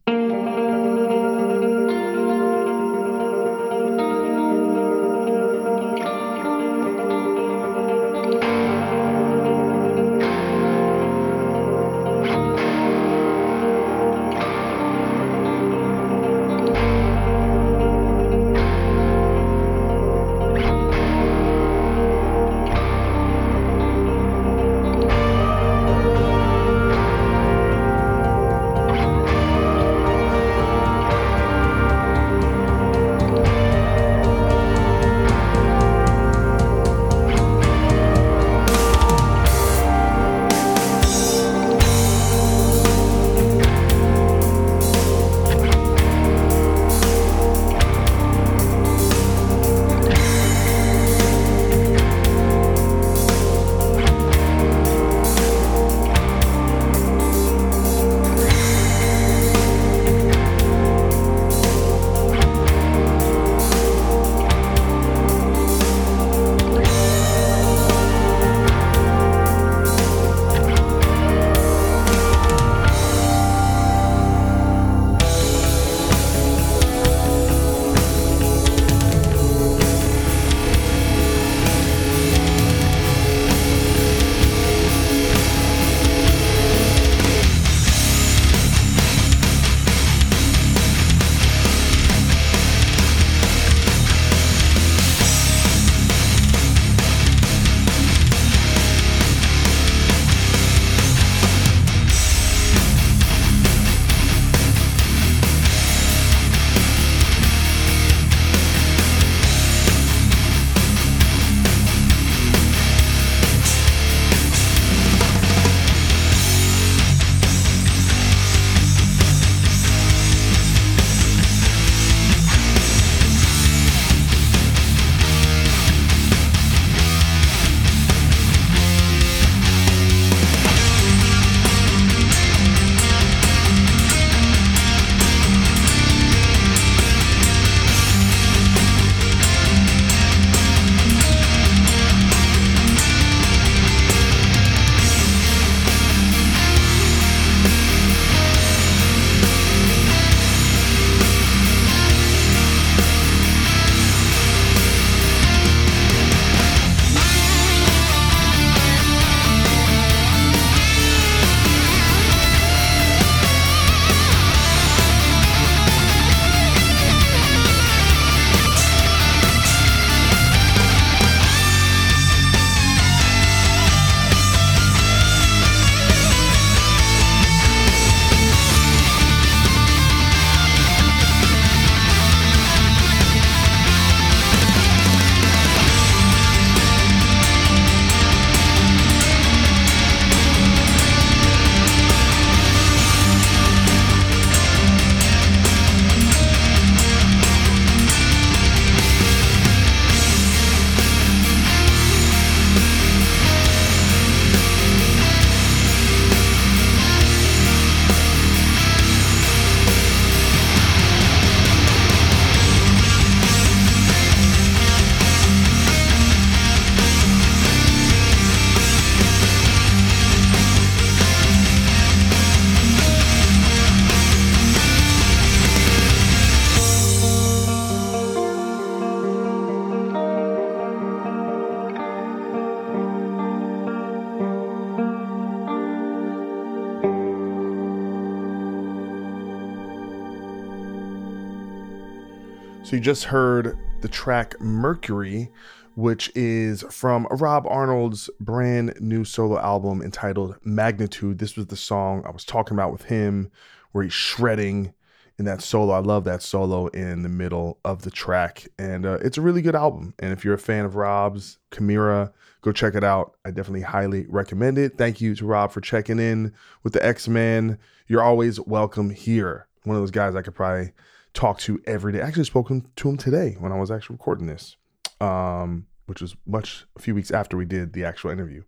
Just 243.06 243.26
heard 243.26 243.78
the 244.02 244.08
track 244.08 244.60
Mercury, 244.60 245.52
which 245.94 246.32
is 246.34 246.84
from 246.90 247.28
Rob 247.30 247.68
Arnold's 247.68 248.32
brand 248.40 248.96
new 249.00 249.24
solo 249.24 249.60
album 249.60 250.02
entitled 250.02 250.56
Magnitude. 250.64 251.38
This 251.38 251.56
was 251.56 251.68
the 251.68 251.76
song 251.76 252.24
I 252.26 252.32
was 252.32 252.44
talking 252.44 252.76
about 252.76 252.92
with 252.92 253.04
him. 253.04 253.52
where 253.92 254.04
he's 254.04 254.12
shredding 254.12 254.92
in 255.38 255.46
that 255.46 255.62
solo. 255.62 255.94
I 255.94 256.00
love 256.00 256.24
that 256.24 256.42
solo 256.42 256.88
in 256.88 257.22
the 257.22 257.30
middle 257.30 257.78
of 257.86 258.02
the 258.02 258.10
track, 258.10 258.68
and 258.80 259.06
uh, 259.06 259.20
it's 259.22 259.38
a 259.38 259.42
really 259.42 259.62
good 259.62 259.76
album. 259.76 260.16
And 260.18 260.34
if 260.34 260.44
you're 260.44 260.56
a 260.56 260.58
fan 260.58 260.84
of 260.84 260.96
Rob's 260.96 261.60
Chimaira, 261.70 262.34
go 262.64 262.72
check 262.72 262.96
it 262.96 263.04
out. 263.04 263.38
I 263.46 263.52
definitely 263.52 263.82
highly 263.82 264.26
recommend 264.28 264.80
it. 264.80 264.98
Thank 264.98 265.22
you 265.22 265.36
to 265.36 265.46
Rob 265.46 265.72
for 265.72 265.80
checking 265.80 266.18
in 266.18 266.54
with 266.82 266.94
the 266.94 267.06
Ex-Man. 267.06 267.78
You're 268.08 268.24
always 268.24 268.60
welcome 268.62 269.12
here. 269.12 269.68
One 269.84 269.96
of 269.96 270.02
those 270.02 270.10
guys 270.10 270.36
I 270.36 270.42
could 270.42 270.56
probably 270.56 270.92
talk 271.36 271.60
to 271.60 271.80
every 271.86 272.14
day. 272.14 272.22
I 272.22 272.28
actually 272.28 272.46
spoke 272.46 272.70
to 272.70 273.10
him 273.10 273.18
today 273.18 273.56
when 273.60 273.72
I 273.72 273.80
was 273.80 273.92
actually 273.92 274.16
recording 274.16 274.48
this, 274.48 274.78
um, 275.22 275.86
which 276.08 276.22
was 276.22 276.36
much 276.48 276.86
a 276.96 277.02
few 277.02 277.14
weeks 277.14 277.30
after 277.30 277.58
we 277.58 277.66
did 277.66 277.94
the 277.94 278.06
actual 278.06 278.32
interview. 278.32 278.64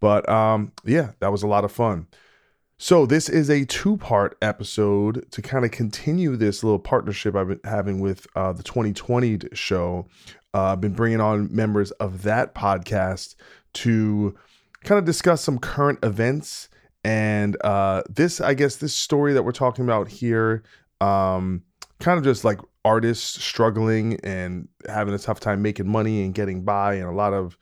But 0.00 0.28
um, 0.28 0.72
yeah, 0.84 1.12
that 1.20 1.30
was 1.30 1.42
a 1.42 1.46
lot 1.48 1.64
of 1.64 1.72
fun. 1.72 2.06
So 2.78 3.06
this 3.06 3.28
is 3.28 3.48
a 3.48 3.64
two-part 3.64 4.36
episode 4.42 5.30
to 5.30 5.42
kind 5.42 5.64
of 5.64 5.70
continue 5.70 6.34
this 6.34 6.64
little 6.64 6.80
partnership 6.80 7.36
I've 7.36 7.48
been 7.48 7.60
having 7.64 8.00
with 8.00 8.26
uh, 8.34 8.52
the 8.52 8.64
2020 8.64 9.40
show. 9.52 10.08
Uh, 10.54 10.72
I've 10.72 10.80
been 10.80 10.94
bringing 10.94 11.20
on 11.20 11.54
members 11.54 11.92
of 11.92 12.22
that 12.22 12.54
podcast 12.54 13.36
to 13.74 14.36
kind 14.82 14.98
of 14.98 15.04
discuss 15.04 15.42
some 15.42 15.58
current 15.58 16.00
events 16.02 16.68
and 17.04 17.56
uh, 17.62 18.02
this, 18.08 18.40
I 18.40 18.54
guess, 18.54 18.76
this 18.76 18.94
story 18.94 19.32
that 19.32 19.42
we're 19.42 19.52
talking 19.52 19.84
about 19.84 20.08
here, 20.08 20.62
um, 21.00 21.62
kind 22.02 22.18
of 22.18 22.24
just 22.24 22.44
like 22.44 22.60
artists 22.84 23.42
struggling 23.42 24.18
and 24.24 24.68
having 24.88 25.14
a 25.14 25.18
tough 25.18 25.40
time 25.40 25.62
making 25.62 25.88
money 25.88 26.24
and 26.24 26.34
getting 26.34 26.62
by, 26.64 26.94
and 26.94 27.04
a 27.04 27.12
lot 27.12 27.32
of 27.32 27.56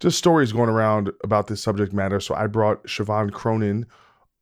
just 0.00 0.18
stories 0.18 0.50
going 0.50 0.70
around 0.70 1.12
about 1.22 1.46
this 1.46 1.62
subject 1.62 1.92
matter. 1.92 2.18
So 2.18 2.34
I 2.34 2.48
brought 2.48 2.82
Siobhan 2.84 3.32
Cronin 3.32 3.86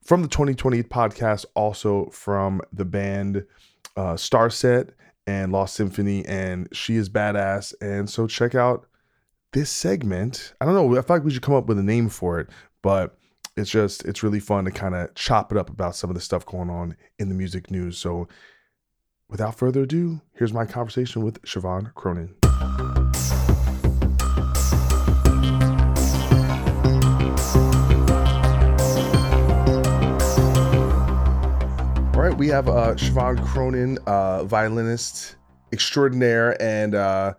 from 0.04 0.22
the 0.22 0.28
2020 0.28 0.82
podcast, 0.84 1.44
also 1.54 2.08
from 2.10 2.62
the 2.72 2.84
band 2.84 3.44
uh, 3.96 4.14
Starset 4.14 4.90
and 5.26 5.52
Lost 5.52 5.74
Symphony, 5.74 6.24
and 6.26 6.68
she 6.72 6.96
is 6.96 7.10
badass. 7.10 7.74
And 7.82 8.08
so 8.08 8.26
check 8.26 8.54
out 8.54 8.86
this 9.52 9.68
segment. 9.68 10.54
I 10.60 10.64
don't 10.64 10.74
know. 10.74 10.96
I 10.96 11.02
feel 11.02 11.16
like 11.16 11.24
we 11.24 11.32
should 11.32 11.42
come 11.42 11.56
up 11.56 11.66
with 11.66 11.78
a 11.78 11.82
name 11.82 12.08
for 12.08 12.38
it, 12.40 12.48
but 12.82 13.18
it's 13.56 13.70
just 13.70 14.04
it's 14.04 14.22
really 14.22 14.40
fun 14.40 14.64
to 14.64 14.70
kind 14.70 14.94
of 14.94 15.14
chop 15.16 15.52
it 15.52 15.58
up 15.58 15.68
about 15.68 15.96
some 15.96 16.08
of 16.08 16.14
the 16.14 16.22
stuff 16.22 16.46
going 16.46 16.70
on 16.70 16.96
in 17.18 17.28
the 17.28 17.34
music 17.34 17.70
news. 17.70 17.98
So 17.98 18.28
without 19.30 19.54
further 19.54 19.82
ado, 19.82 20.20
here's 20.34 20.52
my 20.52 20.66
conversation 20.66 21.22
with 21.22 21.40
Siobhan 21.42 21.94
Cronin. 21.94 22.34
All 32.14 32.26
right, 32.26 32.36
we 32.36 32.48
have 32.48 32.68
uh, 32.68 32.94
Siobhan 32.96 33.42
Cronin, 33.46 33.98
uh, 34.06 34.44
violinist 34.44 35.36
extraordinaire 35.72 36.60
and 36.60 36.96
uh, 36.96 37.34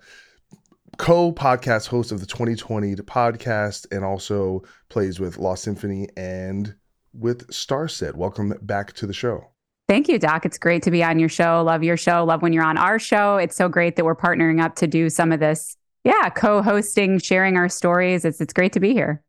co-podcast 0.97 1.87
host 1.87 2.11
of 2.13 2.21
the 2.21 2.25
2020 2.25 2.95
podcast 2.95 3.85
and 3.91 4.05
also 4.05 4.63
plays 4.89 5.19
with 5.19 5.37
Lost 5.37 5.63
Symphony 5.63 6.07
and 6.15 6.73
with 7.13 7.47
Starset. 7.49 8.15
Welcome 8.15 8.53
back 8.61 8.93
to 8.93 9.05
the 9.05 9.13
show. 9.13 9.50
Thank 9.91 10.07
you, 10.07 10.17
Doc. 10.17 10.45
It's 10.45 10.57
great 10.57 10.83
to 10.83 10.89
be 10.89 11.03
on 11.03 11.19
your 11.19 11.27
show. 11.27 11.61
Love 11.61 11.83
your 11.83 11.97
show. 11.97 12.23
Love 12.23 12.41
when 12.41 12.53
you're 12.53 12.63
on 12.63 12.77
our 12.77 12.97
show. 12.97 13.35
It's 13.35 13.57
so 13.57 13.67
great 13.67 13.97
that 13.97 14.05
we're 14.05 14.15
partnering 14.15 14.63
up 14.63 14.75
to 14.75 14.87
do 14.87 15.09
some 15.09 15.33
of 15.33 15.41
this. 15.41 15.75
Yeah, 16.05 16.29
co-hosting, 16.29 17.19
sharing 17.19 17.57
our 17.57 17.67
stories. 17.67 18.23
It's 18.23 18.39
it's 18.39 18.53
great 18.53 18.71
to 18.71 18.79
be 18.79 18.93
here. 18.93 19.21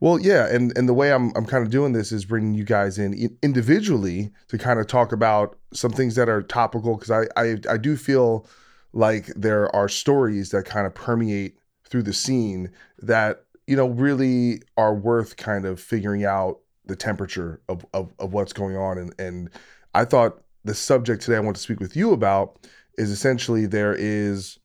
Well, 0.00 0.20
yeah, 0.20 0.54
and 0.54 0.70
and 0.76 0.86
the 0.86 0.92
way 0.92 1.14
I'm 1.14 1.32
I'm 1.34 1.46
kind 1.46 1.64
of 1.64 1.70
doing 1.70 1.94
this 1.94 2.12
is 2.12 2.26
bringing 2.26 2.52
you 2.52 2.64
guys 2.64 2.98
in 2.98 3.34
individually 3.42 4.30
to 4.48 4.58
kind 4.58 4.78
of 4.78 4.86
talk 4.86 5.12
about 5.12 5.56
some 5.72 5.92
things 5.92 6.14
that 6.16 6.28
are 6.28 6.42
topical 6.42 6.98
because 6.98 7.10
I, 7.10 7.22
I 7.42 7.56
I 7.70 7.78
do 7.78 7.96
feel 7.96 8.46
like 8.92 9.28
there 9.28 9.74
are 9.74 9.88
stories 9.88 10.50
that 10.50 10.66
kind 10.66 10.86
of 10.86 10.94
permeate 10.94 11.56
through 11.88 12.02
the 12.02 12.12
scene 12.12 12.70
that 12.98 13.46
you 13.66 13.76
know 13.76 13.88
really 13.88 14.60
are 14.76 14.94
worth 14.94 15.38
kind 15.38 15.64
of 15.64 15.80
figuring 15.80 16.26
out 16.26 16.58
the 16.84 16.96
temperature 16.96 17.62
of, 17.68 17.86
of, 17.94 18.12
of 18.18 18.34
what's 18.34 18.52
going 18.52 18.76
on 18.76 18.98
and 18.98 19.14
and 19.18 19.50
i 19.94 20.04
thought 20.04 20.42
the 20.64 20.74
subject 20.74 21.22
today 21.22 21.36
i 21.36 21.40
want 21.40 21.56
to 21.56 21.62
speak 21.62 21.80
with 21.80 21.96
you 21.96 22.12
about 22.12 22.66
is 22.98 23.10
essentially 23.10 23.66
there 23.66 23.94
is 23.94 24.58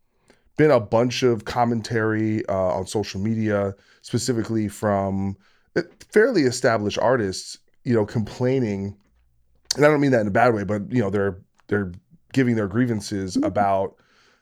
been 0.57 0.71
a 0.71 0.79
bunch 0.79 1.21
of 1.21 1.45
commentary 1.45 2.45
uh, 2.47 2.53
on 2.53 2.87
social 2.87 3.21
media 3.21 3.75
specifically 4.01 4.67
from 4.67 5.37
uh, 5.75 5.83
fairly 6.11 6.43
established 6.43 6.97
artists 6.99 7.59
you 7.83 7.93
know 7.93 8.05
complaining 8.05 8.97
and 9.75 9.85
i 9.85 9.87
don't 9.87 10.01
mean 10.01 10.11
that 10.11 10.21
in 10.21 10.27
a 10.27 10.31
bad 10.31 10.53
way 10.53 10.63
but 10.63 10.81
you 10.91 11.01
know 11.01 11.09
they're 11.09 11.39
they're 11.67 11.91
giving 12.33 12.55
their 12.55 12.67
grievances 12.67 13.37
about 13.37 13.95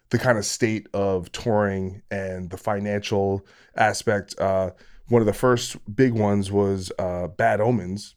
the 0.10 0.20
kind 0.20 0.38
of 0.38 0.46
state 0.46 0.88
of 0.94 1.32
touring 1.32 2.02
and 2.12 2.50
the 2.50 2.58
financial 2.58 3.46
aspect. 3.76 4.38
Uh, 4.40 4.72
one 5.08 5.22
of 5.22 5.26
the 5.26 5.34
first 5.34 5.78
big 5.96 6.14
ones 6.14 6.52
was 6.52 6.92
uh, 7.00 7.28
Bad 7.28 7.62
Omens, 7.62 8.16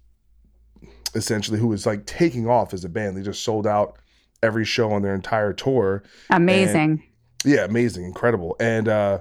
essentially, 1.15 1.59
who 1.59 1.69
was 1.69 1.87
like 1.87 2.07
taking 2.07 2.49
off 2.49 2.75
as 2.75 2.85
a 2.85 2.89
band. 2.89 3.17
They 3.17 3.23
just 3.23 3.43
sold 3.43 3.67
out 3.67 3.99
every 4.43 4.65
show 4.65 4.93
on 4.93 5.03
their 5.03 5.15
entire 5.15 5.53
tour. 5.53 6.03
Amazing. 6.31 6.77
And, 6.81 7.03
yeah, 7.45 7.65
amazing, 7.65 8.05
incredible. 8.05 8.57
And 8.61 8.89
uh, 8.89 9.21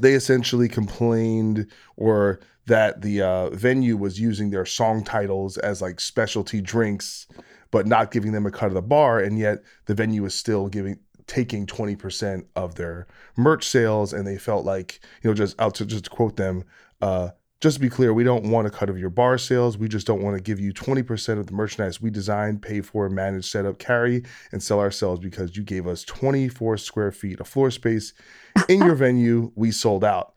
they 0.00 0.14
essentially 0.14 0.68
complained 0.68 1.66
or 1.96 2.40
that 2.66 3.00
the 3.00 3.22
uh, 3.22 3.50
venue 3.50 3.96
was 3.96 4.20
using 4.20 4.50
their 4.50 4.66
song 4.66 5.02
titles 5.02 5.56
as 5.58 5.80
like 5.80 6.00
specialty 6.00 6.60
drinks 6.60 7.26
but 7.70 7.86
not 7.86 8.10
giving 8.10 8.32
them 8.32 8.46
a 8.46 8.50
cut 8.50 8.68
of 8.68 8.74
the 8.74 8.82
bar 8.82 9.18
and 9.18 9.38
yet 9.38 9.62
the 9.86 9.94
venue 9.94 10.24
is 10.24 10.34
still 10.34 10.68
giving 10.68 10.98
taking 11.26 11.66
20% 11.66 12.46
of 12.56 12.76
their 12.76 13.06
merch 13.36 13.66
sales 13.66 14.12
and 14.12 14.26
they 14.26 14.38
felt 14.38 14.64
like 14.64 15.00
you 15.22 15.28
know 15.28 15.34
just 15.34 15.58
out 15.60 15.74
to 15.74 15.84
just 15.84 16.10
quote 16.10 16.36
them 16.36 16.64
uh 17.02 17.30
just 17.60 17.76
to 17.76 17.80
be 17.80 17.88
clear 17.88 18.12
we 18.12 18.24
don't 18.24 18.50
want 18.50 18.66
a 18.66 18.70
cut 18.70 18.88
of 18.88 18.98
your 18.98 19.10
bar 19.10 19.36
sales. 19.36 19.76
We 19.76 19.88
just 19.88 20.06
don't 20.06 20.22
want 20.22 20.36
to 20.36 20.42
give 20.42 20.60
you 20.60 20.72
20% 20.72 21.38
of 21.38 21.46
the 21.46 21.52
merchandise 21.52 22.00
we 22.00 22.10
design 22.10 22.58
pay 22.58 22.80
for 22.80 23.08
manage 23.08 23.50
set 23.50 23.66
up 23.66 23.78
carry 23.78 24.24
and 24.52 24.62
sell 24.62 24.80
ourselves 24.80 25.20
because 25.20 25.56
you 25.56 25.62
gave 25.64 25.86
us 25.86 26.04
24 26.04 26.76
square 26.76 27.12
feet 27.12 27.40
of 27.40 27.48
floor 27.48 27.70
space 27.70 28.12
in 28.68 28.78
your 28.78 28.94
venue. 28.96 29.50
We 29.56 29.70
sold 29.72 30.04
out. 30.04 30.34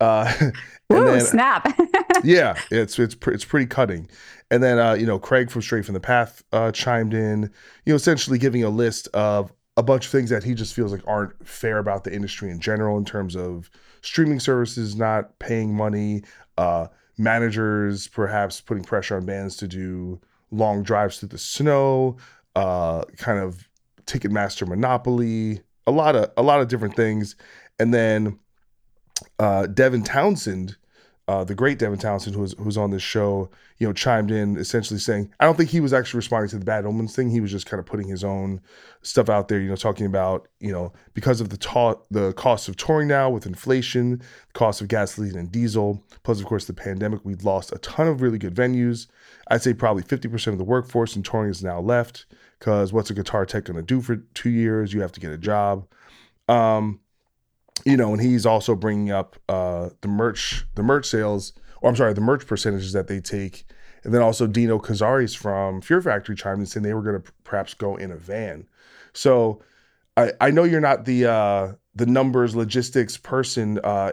Uh 0.00 0.32
Ooh, 0.92 1.04
then, 1.04 1.20
snap. 1.20 1.68
Yeah 2.24 2.58
it's 2.70 2.98
it's 2.98 3.16
it's 3.26 3.44
pretty 3.44 3.66
cutting. 3.66 4.08
And 4.50 4.62
then 4.62 4.78
uh 4.78 4.94
you 4.94 5.06
know 5.06 5.18
craig 5.18 5.50
from 5.50 5.62
Stray 5.62 5.82
from 5.82 5.94
the 5.94 6.00
Path 6.00 6.42
uh 6.52 6.72
chimed 6.72 7.14
in 7.14 7.42
you 7.84 7.92
know 7.92 7.94
essentially 7.94 8.38
giving 8.38 8.64
a 8.64 8.70
list 8.70 9.08
of 9.14 9.52
a 9.76 9.82
bunch 9.82 10.06
of 10.06 10.12
things 10.12 10.30
that 10.30 10.44
he 10.44 10.54
just 10.54 10.74
feels 10.74 10.92
like 10.92 11.02
aren't 11.06 11.46
fair 11.46 11.78
about 11.78 12.04
the 12.04 12.14
industry 12.14 12.50
in 12.50 12.60
general 12.60 12.96
in 12.96 13.04
terms 13.04 13.34
of 13.34 13.70
streaming 14.02 14.38
services 14.38 14.94
not 14.94 15.38
paying 15.38 15.74
money, 15.74 16.22
uh, 16.58 16.86
managers 17.18 18.08
perhaps 18.08 18.60
putting 18.60 18.84
pressure 18.84 19.16
on 19.16 19.26
bands 19.26 19.56
to 19.56 19.66
do 19.66 20.20
long 20.50 20.82
drives 20.82 21.18
through 21.18 21.28
the 21.28 21.38
snow, 21.38 22.16
uh, 22.54 23.04
kind 23.16 23.40
of 23.40 23.68
Ticketmaster 24.06 24.66
monopoly, 24.68 25.60
a 25.86 25.90
lot 25.90 26.14
of 26.14 26.30
a 26.36 26.42
lot 26.42 26.60
of 26.60 26.68
different 26.68 26.94
things, 26.94 27.36
and 27.78 27.92
then 27.92 28.38
uh, 29.38 29.66
Devin 29.66 30.04
Townsend 30.04 30.76
uh, 31.26 31.42
the 31.42 31.54
great 31.54 31.78
Devin 31.78 31.98
Townsend, 31.98 32.36
who's 32.36 32.54
who's 32.58 32.76
on 32.76 32.90
this 32.90 33.02
show, 33.02 33.48
you 33.78 33.86
know, 33.86 33.94
chimed 33.94 34.30
in 34.30 34.58
essentially 34.58 35.00
saying, 35.00 35.32
I 35.40 35.46
don't 35.46 35.56
think 35.56 35.70
he 35.70 35.80
was 35.80 35.94
actually 35.94 36.18
responding 36.18 36.50
to 36.50 36.58
the 36.58 36.64
bad 36.66 36.84
omens 36.84 37.16
thing. 37.16 37.30
He 37.30 37.40
was 37.40 37.50
just 37.50 37.64
kind 37.64 37.80
of 37.80 37.86
putting 37.86 38.08
his 38.08 38.22
own 38.22 38.60
stuff 39.00 39.30
out 39.30 39.48
there, 39.48 39.58
you 39.58 39.68
know, 39.68 39.76
talking 39.76 40.04
about, 40.04 40.48
you 40.60 40.70
know, 40.70 40.92
because 41.14 41.40
of 41.40 41.48
the 41.48 41.56
ta- 41.56 41.96
the 42.10 42.34
cost 42.34 42.68
of 42.68 42.76
touring 42.76 43.08
now 43.08 43.30
with 43.30 43.46
inflation, 43.46 44.18
the 44.18 44.52
cost 44.52 44.82
of 44.82 44.88
gasoline 44.88 45.36
and 45.36 45.50
diesel, 45.50 46.02
plus 46.24 46.40
of 46.40 46.46
course 46.46 46.66
the 46.66 46.74
pandemic, 46.74 47.20
we've 47.24 47.44
lost 47.44 47.72
a 47.72 47.78
ton 47.78 48.06
of 48.06 48.20
really 48.20 48.38
good 48.38 48.54
venues. 48.54 49.06
I'd 49.48 49.62
say 49.62 49.72
probably 49.72 50.02
50% 50.02 50.48
of 50.48 50.58
the 50.58 50.64
workforce 50.64 51.16
in 51.16 51.22
touring 51.22 51.50
is 51.50 51.64
now 51.64 51.80
left 51.80 52.26
because 52.58 52.92
what's 52.92 53.10
a 53.10 53.14
guitar 53.14 53.46
tech 53.46 53.64
going 53.64 53.76
to 53.76 53.82
do 53.82 54.02
for 54.02 54.16
two 54.34 54.50
years? 54.50 54.92
You 54.92 55.00
have 55.00 55.12
to 55.12 55.20
get 55.20 55.32
a 55.32 55.38
job. 55.38 55.86
Um, 56.48 57.00
you 57.84 57.96
know, 57.96 58.12
and 58.12 58.22
he's 58.22 58.46
also 58.46 58.74
bringing 58.74 59.10
up 59.10 59.36
uh, 59.48 59.90
the 60.00 60.08
merch, 60.08 60.64
the 60.74 60.82
merch 60.82 61.06
sales, 61.06 61.52
or 61.80 61.90
I'm 61.90 61.96
sorry, 61.96 62.14
the 62.14 62.20
merch 62.20 62.46
percentages 62.46 62.92
that 62.92 63.08
they 63.08 63.20
take, 63.20 63.66
and 64.04 64.14
then 64.14 64.22
also 64.22 64.46
Dino 64.46 64.78
Cazares 64.78 65.36
from 65.36 65.80
Fear 65.80 66.02
Factory 66.02 66.36
chimed 66.36 66.60
in 66.60 66.66
saying 66.66 66.82
they 66.82 66.94
were 66.94 67.02
going 67.02 67.20
to 67.20 67.32
perhaps 67.42 67.74
go 67.74 67.96
in 67.96 68.10
a 68.10 68.16
van. 68.16 68.66
So 69.12 69.62
I, 70.16 70.32
I 70.40 70.50
know 70.50 70.64
you're 70.64 70.80
not 70.80 71.04
the 71.04 71.26
uh, 71.26 71.72
the 71.94 72.06
numbers 72.06 72.56
logistics 72.56 73.16
person 73.16 73.80
uh, 73.84 74.12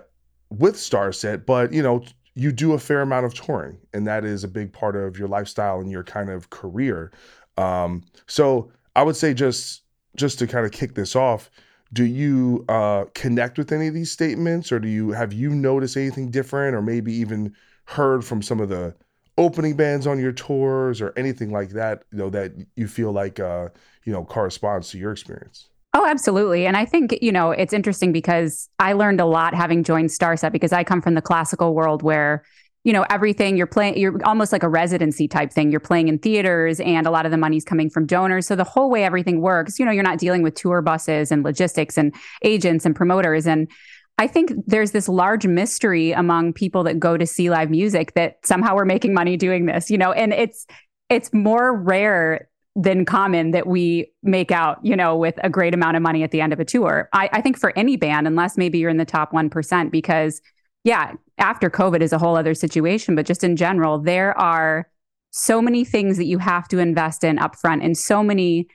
with 0.50 0.76
Starset, 0.76 1.46
but 1.46 1.72
you 1.72 1.82
know 1.82 2.04
you 2.36 2.52
do 2.52 2.74
a 2.74 2.80
fair 2.80 3.02
amount 3.02 3.26
of 3.26 3.34
touring, 3.34 3.78
and 3.94 4.08
that 4.08 4.26
is 4.26 4.44
a 4.44 4.48
big 4.48 4.74
part 4.74 4.96
of 4.96 5.18
your 5.18 5.28
lifestyle 5.28 5.80
and 5.80 5.92
your 5.92 6.04
kind 6.04 6.30
of 6.30 6.50
career. 6.50 7.12
Um, 7.58 8.04
so 8.28 8.72
I 8.96 9.04
would 9.04 9.16
say 9.16 9.34
just 9.34 9.84
just 10.16 10.40
to 10.40 10.48
kind 10.48 10.66
of 10.66 10.72
kick 10.72 10.96
this 10.96 11.16
off 11.16 11.50
do 11.94 12.06
you 12.06 12.66
uh, 12.70 13.06
connect 13.14 13.58
with 13.58 13.72
any 13.72 13.88
of 13.88 13.94
these 13.94 14.12
statements 14.12 14.72
or 14.72 14.80
do 14.80 14.88
you 14.88 15.12
have 15.12 15.34
you 15.34 15.50
noticed 15.50 15.98
anything 15.98 16.32
different 16.32 16.76
or 16.76 16.82
maybe 16.82 17.14
even 17.14 17.54
heard 17.86 18.24
from 18.24 18.42
some 18.42 18.60
of 18.60 18.70
the 18.70 18.96
opening 19.38 19.76
bands 19.76 20.08
on 20.08 20.20
your 20.20 20.32
tours 20.32 21.02
or 21.02 21.14
anything 21.18 21.52
like 21.52 21.70
that, 21.70 22.04
you 22.12 22.18
know, 22.18 22.30
that 22.30 22.54
you 22.76 22.88
feel 22.88 23.12
like 23.12 23.40
uh, 23.40 23.70
you 24.04 24.14
know, 24.14 24.24
corresponds 24.24 24.90
to 24.90 24.98
your 24.98 25.12
experience? 25.12 25.70
Oh, 25.94 26.06
absolutely. 26.06 26.66
And 26.66 26.78
I 26.78 26.86
think, 26.86 27.18
you 27.22 27.32
know, 27.32 27.52
it's 27.52 27.74
interesting 27.74 28.14
because 28.14 28.70
I 28.80 28.94
learned 28.94 29.20
a 29.20 29.26
lot 29.26 29.54
having 29.54 29.84
joined 29.84 30.10
Starset 30.10 30.54
because 30.54 30.72
I 30.72 30.86
come 30.86 31.02
from 31.02 31.16
the 31.16 31.22
classical 31.22 31.76
world 31.76 32.02
where, 32.02 32.44
you 32.84 32.94
know, 32.94 33.06
everything 33.10 33.58
you're 33.58 33.68
playing, 33.68 33.98
you're 33.98 34.20
almost 34.26 34.52
like 34.52 34.64
a 34.64 34.70
residency 34.70 35.28
type 35.28 35.52
thing. 35.52 35.70
You're 35.70 35.80
playing 35.80 36.08
in 36.08 36.18
theaters 36.18 36.80
and 36.80 37.06
a 37.06 37.12
lot 37.12 37.26
of 37.26 37.32
the 37.32 37.38
money's 37.38 37.64
coming 37.64 37.90
from 37.90 38.08
donors. 38.08 38.48
So 38.48 38.56
the 38.56 38.64
whole 38.64 38.90
way 38.90 39.04
everything 39.04 39.42
works, 39.42 39.78
you 39.78 39.86
know, 39.86 39.92
you're 39.92 40.04
not 40.04 40.18
dealing 40.18 40.42
with 40.42 40.56
tour 40.56 40.82
buses 40.82 41.32
and 41.32 41.44
logistics 41.44 41.98
and 41.98 42.14
agents 42.44 42.86
and 42.86 42.96
promoters. 42.96 43.46
And 43.46 43.70
I 44.18 44.28
think 44.28 44.52
there's 44.66 44.92
this 44.92 45.08
large 45.08 45.46
mystery 45.46 46.12
among 46.12 46.54
people 46.54 46.84
that 46.84 47.00
go 47.00 47.18
to 47.18 47.26
see 47.26 47.50
live 47.50 47.70
music 47.70 48.14
that 48.16 48.38
somehow 48.46 48.76
we're 48.76 48.86
making 48.86 49.14
money 49.14 49.38
doing 49.38 49.68
this, 49.68 49.92
you 49.92 49.98
know, 49.98 50.12
and 50.12 50.34
it's, 50.34 50.66
it's 51.10 51.32
more 51.34 51.76
rare 51.76 52.48
than 52.76 53.04
common 53.06 53.52
that 53.52 53.68
we 53.68 54.12
make 54.24 54.52
out, 54.52 54.80
you 54.84 54.96
know, 54.96 55.16
with 55.16 55.36
a 55.44 55.50
great 55.50 55.74
amount 55.74 55.98
of 55.98 56.04
money 56.04 56.24
at 56.24 56.32
the 56.32 56.42
end 56.42 56.54
of 56.54 56.60
a 56.60 56.66
tour. 56.66 57.10
I, 57.14 57.30
I 57.34 57.42
think 57.42 57.60
for 57.60 57.78
any 57.78 57.98
band, 57.98 58.28
unless 58.28 58.58
maybe 58.58 58.80
you're 58.80 58.90
in 58.90 58.98
the 58.98 59.06
top 59.06 59.34
1%, 59.34 59.92
because 59.92 60.42
yeah, 60.84 61.14
after 61.42 61.70
COVID 61.70 62.02
is 62.02 62.14
a 62.14 62.18
whole 62.18 62.38
other 62.38 62.54
situation, 62.54 63.16
but 63.16 63.26
just 63.26 63.44
in 63.44 63.56
general, 63.56 64.00
there 64.00 64.38
are 64.38 64.88
so 65.32 65.62
many 65.62 65.84
things 65.84 66.18
that 66.18 66.26
you 66.26 66.38
have 66.38 66.68
to 66.70 66.80
invest 66.80 67.24
in 67.24 67.38
upfront 67.38 67.84
and 67.84 67.98
so 67.98 68.24
many 68.24 68.68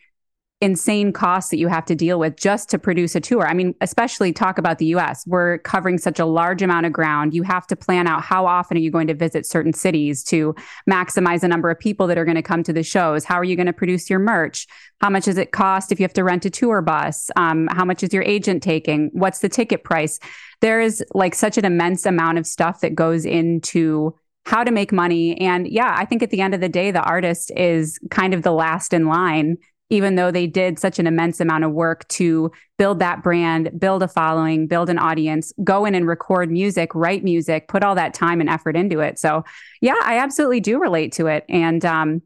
insane 0.62 1.12
costs 1.12 1.50
that 1.50 1.58
you 1.58 1.68
have 1.68 1.84
to 1.84 1.94
deal 1.94 2.18
with 2.18 2.36
just 2.36 2.70
to 2.70 2.78
produce 2.78 3.14
a 3.14 3.20
tour. 3.20 3.46
I 3.46 3.52
mean, 3.52 3.74
especially 3.82 4.32
talk 4.32 4.56
about 4.56 4.78
the 4.78 4.86
US. 4.86 5.26
We're 5.26 5.58
covering 5.58 5.98
such 5.98 6.18
a 6.18 6.24
large 6.24 6.62
amount 6.62 6.86
of 6.86 6.92
ground. 6.92 7.34
You 7.34 7.42
have 7.42 7.66
to 7.66 7.76
plan 7.76 8.06
out 8.06 8.22
how 8.22 8.46
often 8.46 8.78
are 8.78 8.80
you 8.80 8.90
going 8.90 9.06
to 9.08 9.14
visit 9.14 9.44
certain 9.44 9.74
cities 9.74 10.24
to 10.24 10.54
maximize 10.88 11.40
the 11.40 11.48
number 11.48 11.68
of 11.68 11.78
people 11.78 12.06
that 12.06 12.16
are 12.16 12.24
going 12.24 12.36
to 12.36 12.42
come 12.42 12.62
to 12.62 12.72
the 12.72 12.82
shows. 12.82 13.24
How 13.24 13.34
are 13.34 13.44
you 13.44 13.54
going 13.54 13.66
to 13.66 13.72
produce 13.72 14.08
your 14.08 14.18
merch? 14.18 14.66
How 15.02 15.10
much 15.10 15.26
does 15.26 15.36
it 15.36 15.52
cost 15.52 15.92
if 15.92 16.00
you 16.00 16.04
have 16.04 16.14
to 16.14 16.24
rent 16.24 16.46
a 16.46 16.50
tour 16.50 16.80
bus? 16.80 17.30
Um, 17.36 17.68
how 17.72 17.84
much 17.84 18.02
is 18.02 18.14
your 18.14 18.22
agent 18.22 18.62
taking? 18.62 19.10
What's 19.12 19.40
the 19.40 19.50
ticket 19.50 19.84
price? 19.84 20.18
There 20.62 20.80
is 20.80 21.04
like 21.12 21.34
such 21.34 21.58
an 21.58 21.66
immense 21.66 22.06
amount 22.06 22.38
of 22.38 22.46
stuff 22.46 22.80
that 22.80 22.94
goes 22.94 23.26
into 23.26 24.14
how 24.46 24.64
to 24.64 24.70
make 24.70 24.90
money. 24.90 25.38
And 25.38 25.68
yeah, 25.68 25.94
I 25.98 26.06
think 26.06 26.22
at 26.22 26.30
the 26.30 26.40
end 26.40 26.54
of 26.54 26.60
the 26.60 26.68
day, 26.68 26.92
the 26.92 27.02
artist 27.02 27.50
is 27.56 27.98
kind 28.10 28.32
of 28.32 28.42
the 28.42 28.52
last 28.52 28.94
in 28.94 29.06
line 29.06 29.58
even 29.88 30.16
though 30.16 30.30
they 30.30 30.46
did 30.46 30.78
such 30.78 30.98
an 30.98 31.06
immense 31.06 31.40
amount 31.40 31.64
of 31.64 31.72
work 31.72 32.06
to 32.08 32.50
build 32.76 32.98
that 32.98 33.22
brand, 33.22 33.70
build 33.78 34.02
a 34.02 34.08
following, 34.08 34.66
build 34.66 34.90
an 34.90 34.98
audience, 34.98 35.52
go 35.62 35.84
in 35.84 35.94
and 35.94 36.06
record 36.08 36.50
music, 36.50 36.94
write 36.94 37.22
music, 37.22 37.68
put 37.68 37.84
all 37.84 37.94
that 37.94 38.12
time 38.12 38.40
and 38.40 38.50
effort 38.50 38.76
into 38.76 39.00
it. 39.00 39.18
So, 39.18 39.44
yeah, 39.80 39.96
I 40.02 40.18
absolutely 40.18 40.60
do 40.60 40.80
relate 40.80 41.12
to 41.12 41.28
it. 41.28 41.44
And 41.48 41.84
um, 41.84 42.22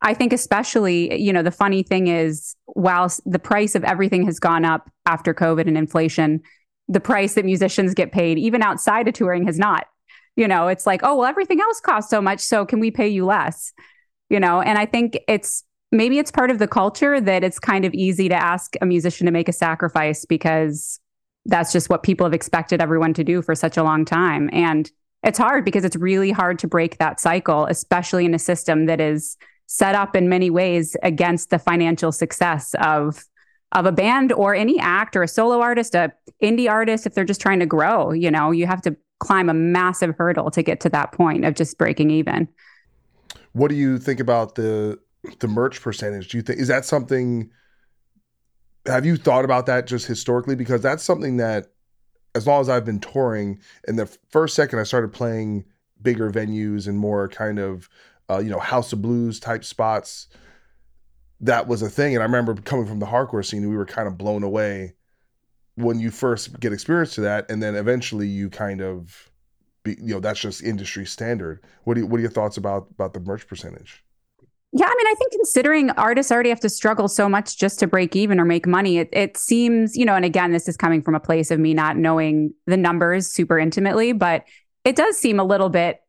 I 0.00 0.14
think, 0.14 0.32
especially, 0.32 1.20
you 1.20 1.32
know, 1.32 1.42
the 1.42 1.50
funny 1.50 1.82
thing 1.82 2.06
is, 2.06 2.56
while 2.64 3.12
the 3.26 3.38
price 3.38 3.74
of 3.74 3.84
everything 3.84 4.24
has 4.24 4.40
gone 4.40 4.64
up 4.64 4.90
after 5.04 5.34
COVID 5.34 5.68
and 5.68 5.76
inflation, 5.76 6.40
the 6.88 7.00
price 7.00 7.34
that 7.34 7.44
musicians 7.44 7.94
get 7.94 8.10
paid, 8.10 8.38
even 8.38 8.62
outside 8.62 9.06
of 9.06 9.14
touring, 9.14 9.46
has 9.46 9.58
not. 9.58 9.86
You 10.34 10.48
know, 10.48 10.68
it's 10.68 10.86
like, 10.86 11.02
oh, 11.02 11.18
well, 11.18 11.26
everything 11.26 11.60
else 11.60 11.78
costs 11.80 12.10
so 12.10 12.22
much. 12.22 12.40
So, 12.40 12.64
can 12.64 12.80
we 12.80 12.90
pay 12.90 13.08
you 13.08 13.26
less? 13.26 13.74
You 14.30 14.40
know, 14.40 14.62
and 14.62 14.78
I 14.78 14.86
think 14.86 15.18
it's 15.28 15.62
maybe 15.92 16.18
it's 16.18 16.30
part 16.30 16.50
of 16.50 16.58
the 16.58 16.66
culture 16.66 17.20
that 17.20 17.44
it's 17.44 17.58
kind 17.58 17.84
of 17.84 17.92
easy 17.94 18.28
to 18.28 18.34
ask 18.34 18.74
a 18.80 18.86
musician 18.86 19.26
to 19.26 19.32
make 19.32 19.48
a 19.48 19.52
sacrifice 19.52 20.24
because 20.24 20.98
that's 21.44 21.72
just 21.72 21.90
what 21.90 22.02
people 22.02 22.24
have 22.24 22.34
expected 22.34 22.80
everyone 22.80 23.14
to 23.14 23.22
do 23.22 23.42
for 23.42 23.54
such 23.54 23.76
a 23.76 23.82
long 23.82 24.04
time. 24.04 24.48
And 24.52 24.90
it's 25.22 25.38
hard 25.38 25.64
because 25.64 25.84
it's 25.84 25.96
really 25.96 26.30
hard 26.30 26.58
to 26.60 26.66
break 26.66 26.98
that 26.98 27.20
cycle, 27.20 27.66
especially 27.66 28.24
in 28.24 28.34
a 28.34 28.38
system 28.38 28.86
that 28.86 29.00
is 29.00 29.36
set 29.66 29.94
up 29.94 30.16
in 30.16 30.28
many 30.28 30.50
ways 30.50 30.96
against 31.02 31.50
the 31.50 31.58
financial 31.58 32.10
success 32.10 32.74
of 32.80 33.24
of 33.74 33.86
a 33.86 33.92
band 33.92 34.32
or 34.32 34.54
any 34.54 34.78
act 34.78 35.16
or 35.16 35.22
a 35.22 35.28
solo 35.28 35.60
artist, 35.60 35.94
a 35.94 36.12
indie 36.42 36.70
artist 36.70 37.06
if 37.06 37.14
they're 37.14 37.24
just 37.24 37.40
trying 37.40 37.58
to 37.58 37.64
grow, 37.64 38.12
you 38.12 38.30
know, 38.30 38.50
you 38.50 38.66
have 38.66 38.82
to 38.82 38.94
climb 39.18 39.48
a 39.48 39.54
massive 39.54 40.14
hurdle 40.18 40.50
to 40.50 40.62
get 40.62 40.78
to 40.80 40.90
that 40.90 41.12
point 41.12 41.46
of 41.46 41.54
just 41.54 41.78
breaking 41.78 42.10
even. 42.10 42.46
What 43.52 43.68
do 43.68 43.74
you 43.74 43.98
think 43.98 44.20
about 44.20 44.56
the 44.56 44.98
the 45.38 45.48
merch 45.48 45.80
percentage 45.80 46.28
do 46.28 46.36
you 46.36 46.42
think 46.42 46.58
is 46.58 46.68
that 46.68 46.84
something 46.84 47.50
have 48.86 49.06
you 49.06 49.16
thought 49.16 49.44
about 49.44 49.66
that 49.66 49.86
just 49.86 50.06
historically? 50.06 50.56
Because 50.56 50.82
that's 50.82 51.02
something 51.02 51.36
that 51.36 51.68
as 52.34 52.46
long 52.46 52.60
as 52.60 52.68
I've 52.68 52.84
been 52.84 53.00
touring 53.00 53.60
in 53.86 53.96
the 53.96 54.06
first 54.30 54.54
second 54.54 54.78
I 54.78 54.84
started 54.84 55.12
playing 55.12 55.64
bigger 56.00 56.30
venues 56.30 56.88
and 56.88 56.98
more 56.98 57.28
kind 57.28 57.58
of 57.58 57.88
uh, 58.30 58.38
you 58.38 58.50
know 58.50 58.58
house 58.58 58.92
of 58.92 59.02
blues 59.02 59.38
type 59.38 59.64
spots 59.64 60.28
that 61.40 61.66
was 61.66 61.82
a 61.82 61.90
thing. 61.90 62.14
And 62.14 62.22
I 62.22 62.26
remember 62.26 62.54
coming 62.54 62.86
from 62.86 63.00
the 63.00 63.06
hardcore 63.06 63.44
scene 63.44 63.68
we 63.68 63.76
were 63.76 63.86
kind 63.86 64.08
of 64.08 64.16
blown 64.16 64.42
away 64.42 64.94
when 65.74 65.98
you 65.98 66.10
first 66.10 66.60
get 66.60 66.72
experience 66.72 67.14
to 67.14 67.22
that 67.22 67.50
and 67.50 67.62
then 67.62 67.74
eventually 67.74 68.26
you 68.26 68.50
kind 68.50 68.80
of 68.80 69.30
be, 69.84 69.96
you 70.00 70.14
know 70.14 70.20
that's 70.20 70.40
just 70.40 70.62
industry 70.62 71.06
standard. 71.06 71.62
What 71.84 71.94
do 71.94 72.00
you, 72.00 72.06
what 72.06 72.18
are 72.18 72.22
your 72.22 72.30
thoughts 72.30 72.56
about 72.56 72.88
about 72.90 73.14
the 73.14 73.20
merch 73.20 73.46
percentage 73.46 74.04
yeah, 74.74 74.86
I 74.86 74.94
mean, 74.96 75.06
I 75.06 75.14
think 75.18 75.32
considering 75.32 75.90
artists 75.90 76.32
already 76.32 76.48
have 76.48 76.60
to 76.60 76.70
struggle 76.70 77.06
so 77.06 77.28
much 77.28 77.58
just 77.58 77.78
to 77.80 77.86
break 77.86 78.16
even 78.16 78.40
or 78.40 78.46
make 78.46 78.66
money, 78.66 78.98
it, 78.98 79.10
it 79.12 79.36
seems, 79.36 79.96
you 79.96 80.06
know, 80.06 80.14
and 80.14 80.24
again, 80.24 80.50
this 80.50 80.66
is 80.66 80.78
coming 80.78 81.02
from 81.02 81.14
a 81.14 81.20
place 81.20 81.50
of 81.50 81.60
me 81.60 81.74
not 81.74 81.98
knowing 81.98 82.54
the 82.66 82.78
numbers 82.78 83.26
super 83.26 83.58
intimately, 83.58 84.12
but 84.12 84.44
it 84.84 84.96
does 84.96 85.18
seem 85.18 85.38
a 85.38 85.44
little 85.44 85.68
bit 85.68 86.00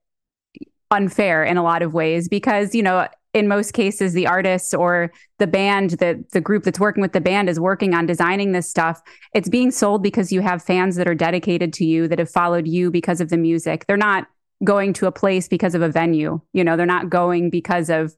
unfair 0.91 1.43
in 1.43 1.57
a 1.57 1.63
lot 1.63 1.81
of 1.81 1.93
ways 1.93 2.29
because, 2.29 2.73
you 2.73 2.81
know, 2.81 3.05
in 3.33 3.49
most 3.49 3.73
cases, 3.73 4.13
the 4.13 4.27
artists 4.27 4.73
or 4.73 5.11
the 5.39 5.47
band, 5.47 5.91
the 5.91 6.23
the 6.31 6.39
group 6.39 6.63
that's 6.63 6.79
working 6.79 7.01
with 7.01 7.13
the 7.13 7.19
band 7.19 7.49
is 7.49 7.59
working 7.59 7.93
on 7.93 8.05
designing 8.05 8.51
this 8.51 8.69
stuff. 8.69 9.01
It's 9.33 9.49
being 9.49 9.71
sold 9.71 10.03
because 10.03 10.31
you 10.31 10.41
have 10.41 10.63
fans 10.63 10.95
that 10.95 11.07
are 11.07 11.15
dedicated 11.15 11.73
to 11.73 11.85
you, 11.85 12.07
that 12.07 12.19
have 12.19 12.29
followed 12.29 12.67
you 12.67 12.91
because 12.91 13.19
of 13.19 13.29
the 13.29 13.37
music. 13.37 13.85
They're 13.87 13.97
not 13.97 14.27
going 14.63 14.93
to 14.93 15.07
a 15.07 15.11
place 15.11 15.47
because 15.47 15.75
of 15.75 15.81
a 15.81 15.89
venue. 15.89 16.39
You 16.53 16.63
know, 16.63 16.77
they're 16.77 16.85
not 16.85 17.09
going 17.09 17.49
because 17.49 17.89
of 17.89 18.15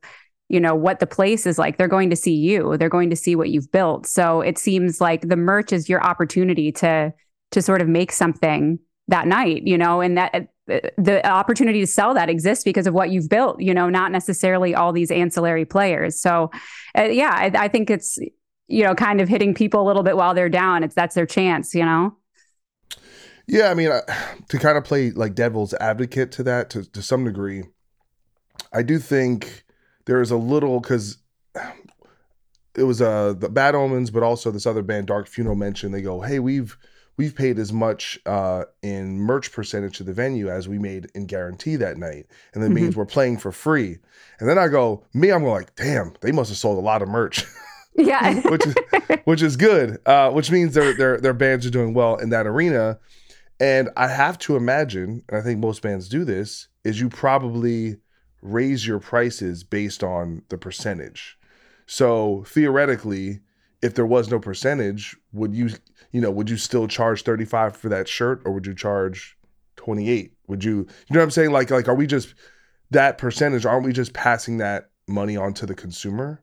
you 0.50 0.60
know 0.60 0.76
what 0.76 1.00
the 1.00 1.08
place 1.08 1.46
is 1.46 1.58
like. 1.58 1.78
They're 1.78 1.88
going 1.88 2.10
to 2.10 2.16
see 2.16 2.36
you. 2.36 2.78
They're 2.78 2.90
going 2.90 3.10
to 3.10 3.16
see 3.16 3.36
what 3.36 3.50
you've 3.50 3.72
built. 3.72 4.06
So 4.06 4.42
it 4.42 4.58
seems 4.58 5.02
like 5.02 5.22
the 5.22 5.36
merch 5.36 5.74
is 5.74 5.90
your 5.90 6.04
opportunity 6.04 6.72
to 6.74 7.14
to 7.52 7.62
sort 7.62 7.82
of 7.82 7.88
make 7.88 8.12
something 8.12 8.80
that 9.08 9.28
night 9.28 9.62
you 9.68 9.78
know 9.78 10.02
and 10.02 10.18
that 10.18 10.48
the 10.66 11.22
opportunity 11.28 11.80
to 11.80 11.86
sell 11.86 12.16
that 12.16 12.28
exists 12.28 12.64
because 12.64 12.88
of 12.88 12.94
what 12.94 13.12
you've 13.12 13.30
built 13.30 13.62
you 13.62 13.72
know 13.72 13.88
not 13.88 14.12
necessarily 14.12 14.74
all 14.74 14.92
these 14.92 15.12
ancillary 15.12 15.66
players. 15.66 16.20
So 16.20 16.52
uh, 16.98 17.04
yeah 17.04 17.32
I, 17.34 17.66
I 17.66 17.68
think 17.68 17.90
it's 17.90 18.18
you 18.68 18.84
know 18.84 18.96
kind 18.96 19.22
of 19.22 19.30
hitting 19.30 19.54
people 19.54 19.82
a 19.82 19.86
little 19.88 20.04
bit 20.04 20.18
while 20.18 20.34
they're 20.34 20.50
down. 20.50 20.84
It's 20.84 20.96
that's 20.96 21.16
their 21.16 21.26
chance 21.26 21.74
you 21.74 21.86
know? 21.86 22.16
Yeah 23.48 23.70
i 23.70 23.74
mean 23.76 23.92
uh, 23.92 24.02
to 24.50 24.58
kind 24.58 24.78
of 24.78 24.84
play 24.84 25.12
like 25.12 25.36
devil's 25.36 25.74
advocate 25.76 26.32
to 26.34 26.44
that 26.44 26.72
to, 26.72 26.84
to 26.92 27.02
some 27.04 27.24
degree 27.26 27.64
i 28.74 28.82
do 28.82 28.98
think 28.98 29.65
there 30.06 30.22
is 30.22 30.32
a 30.32 30.38
little 30.38 30.80
because 30.80 31.18
it 32.76 32.84
was 32.84 33.02
uh 33.02 33.34
the 33.38 33.50
Bad 33.50 33.76
Omens, 33.76 34.12
but 34.12 34.24
also 34.24 34.52
this 34.52 34.66
other 34.66 34.82
band, 34.82 35.08
Dark 35.08 35.28
Funeral, 35.28 35.56
mentioned 35.56 35.94
they 35.94 36.02
go, 36.02 36.22
"Hey, 36.22 36.40
we've 36.40 36.78
we've 37.18 37.36
paid 37.36 37.60
as 37.60 37.72
much 37.72 38.20
uh, 38.26 38.66
in 38.82 39.18
merch 39.18 39.52
percentage 39.52 39.98
to 39.98 40.04
the 40.04 40.14
venue 40.14 40.50
as 40.50 40.68
we 40.68 40.78
made 40.78 41.08
in 41.16 41.26
guarantee 41.26 41.78
that 41.78 41.98
night, 41.98 42.28
and 42.54 42.62
that 42.62 42.68
mm-hmm. 42.68 42.76
means 42.76 42.96
we're 42.96 43.06
playing 43.06 43.38
for 43.38 43.52
free." 43.52 43.98
And 44.40 44.50
then 44.50 44.58
I 44.58 44.68
go, 44.68 45.06
me, 45.14 45.32
I'm 45.32 45.44
like, 45.44 45.76
"Damn, 45.76 46.14
they 46.22 46.32
must 46.32 46.50
have 46.50 46.58
sold 46.58 46.78
a 46.78 46.82
lot 46.82 47.02
of 47.02 47.10
merch." 47.10 47.46
Yeah, 47.98 48.42
which 48.50 48.66
is 48.66 48.76
which 49.24 49.42
is 49.42 49.56
good. 49.56 50.00
Uh, 50.06 50.30
which 50.32 50.52
means 50.52 50.74
their 50.74 50.94
their 50.94 51.18
their 51.18 51.34
bands 51.34 51.66
are 51.66 51.70
doing 51.70 51.94
well 51.94 52.18
in 52.18 52.30
that 52.30 52.46
arena. 52.46 53.00
And 53.58 53.90
I 53.96 54.10
have 54.10 54.38
to 54.40 54.58
imagine, 54.58 55.24
and 55.30 55.38
I 55.38 55.42
think 55.42 55.60
most 55.60 55.82
bands 55.82 56.10
do 56.10 56.26
this, 56.26 56.68
is 56.84 57.00
you 57.00 57.08
probably 57.08 57.96
raise 58.46 58.86
your 58.86 59.00
prices 59.00 59.64
based 59.64 60.04
on 60.04 60.44
the 60.50 60.58
percentage. 60.58 61.38
So 61.88 62.44
theoretically, 62.48 63.40
if 63.82 63.96
there 63.96 64.06
was 64.06 64.30
no 64.30 64.40
percentage, 64.40 65.16
would 65.34 65.54
you 65.54 65.70
you 66.12 66.22
know, 66.22 66.32
would 66.32 66.50
you 66.50 66.58
still 66.58 66.88
charge 66.88 67.24
35 67.24 67.76
for 67.76 67.90
that 67.90 68.08
shirt 68.08 68.42
or 68.46 68.54
would 68.54 68.66
you 68.66 68.74
charge 68.74 69.38
28? 69.76 70.34
Would 70.48 70.64
you 70.64 70.72
you 70.72 70.86
know 71.12 71.20
what 71.20 71.24
I'm 71.24 71.32
saying? 71.32 71.52
Like 71.52 71.72
like 71.72 71.88
are 71.88 71.96
we 71.96 72.08
just 72.08 72.36
that 72.92 73.18
percentage, 73.18 73.66
aren't 73.66 73.86
we 73.86 73.94
just 73.94 74.14
passing 74.14 74.58
that 74.58 74.90
money 75.08 75.36
on 75.36 75.54
to 75.56 75.66
the 75.66 75.76
consumer? 75.76 76.42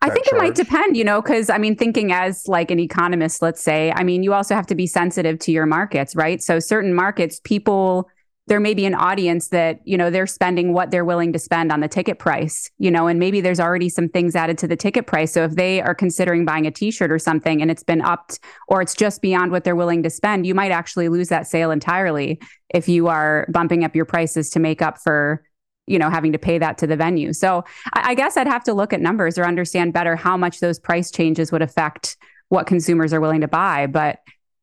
I 0.00 0.08
think 0.08 0.26
charge? 0.26 0.42
it 0.42 0.44
might 0.44 0.54
depend, 0.54 0.96
you 0.96 1.04
know, 1.04 1.20
because 1.20 1.50
I 1.50 1.58
mean, 1.58 1.76
thinking 1.76 2.12
as 2.12 2.48
like 2.48 2.70
an 2.70 2.80
economist, 2.80 3.42
let's 3.42 3.60
say, 3.60 3.92
I 3.94 4.04
mean, 4.04 4.22
you 4.22 4.32
also 4.32 4.54
have 4.54 4.66
to 4.68 4.74
be 4.74 4.86
sensitive 4.86 5.38
to 5.40 5.52
your 5.52 5.66
markets, 5.66 6.16
right? 6.16 6.42
So 6.42 6.58
certain 6.58 6.94
markets, 6.94 7.40
people 7.44 8.08
there 8.48 8.60
may 8.60 8.74
be 8.74 8.86
an 8.86 8.94
audience 8.94 9.48
that 9.48 9.80
you 9.84 9.96
know 9.96 10.10
they're 10.10 10.26
spending 10.26 10.72
what 10.72 10.90
they're 10.90 11.04
willing 11.04 11.32
to 11.32 11.38
spend 11.38 11.70
on 11.70 11.80
the 11.80 11.88
ticket 11.88 12.18
price 12.18 12.70
you 12.78 12.90
know 12.90 13.06
and 13.06 13.18
maybe 13.18 13.40
there's 13.40 13.60
already 13.60 13.88
some 13.88 14.08
things 14.08 14.34
added 14.34 14.58
to 14.58 14.66
the 14.66 14.76
ticket 14.76 15.06
price 15.06 15.32
so 15.32 15.44
if 15.44 15.52
they 15.52 15.80
are 15.80 15.94
considering 15.94 16.44
buying 16.44 16.66
a 16.66 16.70
t-shirt 16.70 17.10
or 17.10 17.18
something 17.18 17.62
and 17.62 17.70
it's 17.70 17.84
been 17.84 18.02
upped 18.02 18.40
or 18.68 18.82
it's 18.82 18.94
just 18.94 19.22
beyond 19.22 19.52
what 19.52 19.64
they're 19.64 19.76
willing 19.76 20.02
to 20.02 20.10
spend 20.10 20.46
you 20.46 20.54
might 20.54 20.72
actually 20.72 21.08
lose 21.08 21.28
that 21.28 21.46
sale 21.46 21.70
entirely 21.70 22.40
if 22.70 22.88
you 22.88 23.08
are 23.08 23.46
bumping 23.52 23.84
up 23.84 23.94
your 23.94 24.04
prices 24.04 24.50
to 24.50 24.60
make 24.60 24.82
up 24.82 24.98
for 24.98 25.42
you 25.86 25.98
know, 25.98 26.10
having 26.10 26.32
to 26.32 26.38
pay 26.38 26.58
that 26.58 26.78
to 26.78 26.86
the 26.86 26.96
venue. 26.96 27.32
So 27.32 27.64
I, 27.92 28.10
I 28.10 28.14
guess 28.14 28.36
I'd 28.36 28.46
have 28.46 28.64
to 28.64 28.72
look 28.72 28.92
at 28.92 29.00
numbers 29.00 29.36
or 29.36 29.44
understand 29.44 29.92
better 29.92 30.16
how 30.16 30.36
much 30.36 30.60
those 30.60 30.78
price 30.78 31.10
changes 31.10 31.50
would 31.50 31.62
affect 31.62 32.16
what 32.48 32.66
consumers 32.66 33.12
are 33.12 33.20
willing 33.20 33.40
to 33.40 33.48
buy. 33.48 33.86
But 33.86 34.20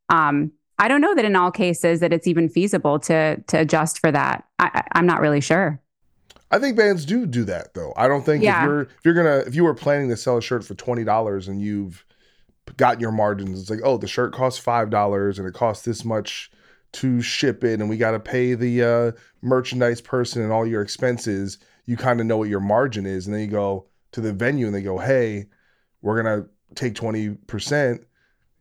um, 0.10 0.52
I 0.80 0.88
don't 0.88 1.02
know 1.02 1.14
that 1.14 1.26
in 1.26 1.36
all 1.36 1.52
cases 1.52 2.00
that 2.00 2.14
it's 2.14 2.26
even 2.28 2.50
feasible 2.50 3.00
to 3.02 3.38
to 3.48 3.60
adjust 3.60 4.00
for 4.00 4.12
that. 4.12 4.46
I, 4.60 4.84
I'm 4.94 5.06
not 5.06 5.20
really 5.22 5.42
sure. 5.42 5.80
I 6.52 6.58
think 6.58 6.76
bands 6.78 7.06
do 7.06 7.26
do 7.28 7.44
that 7.46 7.74
though. 7.76 7.94
I 7.96 8.08
don't 8.08 8.24
think 8.26 8.44
Yeah. 8.44 8.64
if 8.64 8.68
you're 8.68 8.82
if 8.82 8.90
you're 9.06 9.14
gonna 9.14 9.38
if 9.46 9.56
you 9.56 9.64
were 9.64 9.76
planning 9.76 10.10
to 10.10 10.18
sell 10.18 10.38
a 10.38 10.42
shirt 10.42 10.64
for 10.64 10.74
twenty 10.76 11.04
dollars 11.04 11.48
and 11.48 11.62
you've 11.62 12.04
gotten 12.78 13.00
your 13.00 13.12
margins, 13.12 13.60
it's 13.62 13.70
like 13.70 13.82
oh 13.84 13.98
the 13.98 14.08
shirt 14.08 14.34
costs 14.34 14.60
five 14.60 14.90
dollars 14.90 15.38
and 15.38 15.48
it 15.48 15.54
costs 15.54 15.86
this 15.86 16.04
much 16.06 16.50
to 16.94 17.22
ship 17.22 17.64
it 17.64 17.80
and 17.80 17.88
we 17.90 17.98
got 17.98 18.12
to 18.12 18.20
pay 18.20 18.56
the 18.56 18.84
uh, 18.84 19.12
merchandise 19.44 20.02
person 20.02 20.42
and 20.42 20.52
all 20.52 20.66
your 20.66 20.82
expenses. 20.82 21.60
You 21.86 21.98
kind 21.98 22.20
of 22.20 22.26
know 22.26 22.38
what 22.38 22.50
your 22.50 22.60
margin 22.60 23.06
is, 23.06 23.28
and 23.28 23.34
then 23.36 23.42
you 23.42 23.48
go 23.48 23.86
to 24.14 24.22
the 24.22 24.34
venue 24.34 24.66
and 24.66 24.74
they 24.74 24.82
go, 24.82 24.98
hey, 24.98 25.46
we're 26.02 26.22
gonna 26.22 26.46
take 26.76 26.96
twenty 26.96 27.30
percent. 27.48 28.02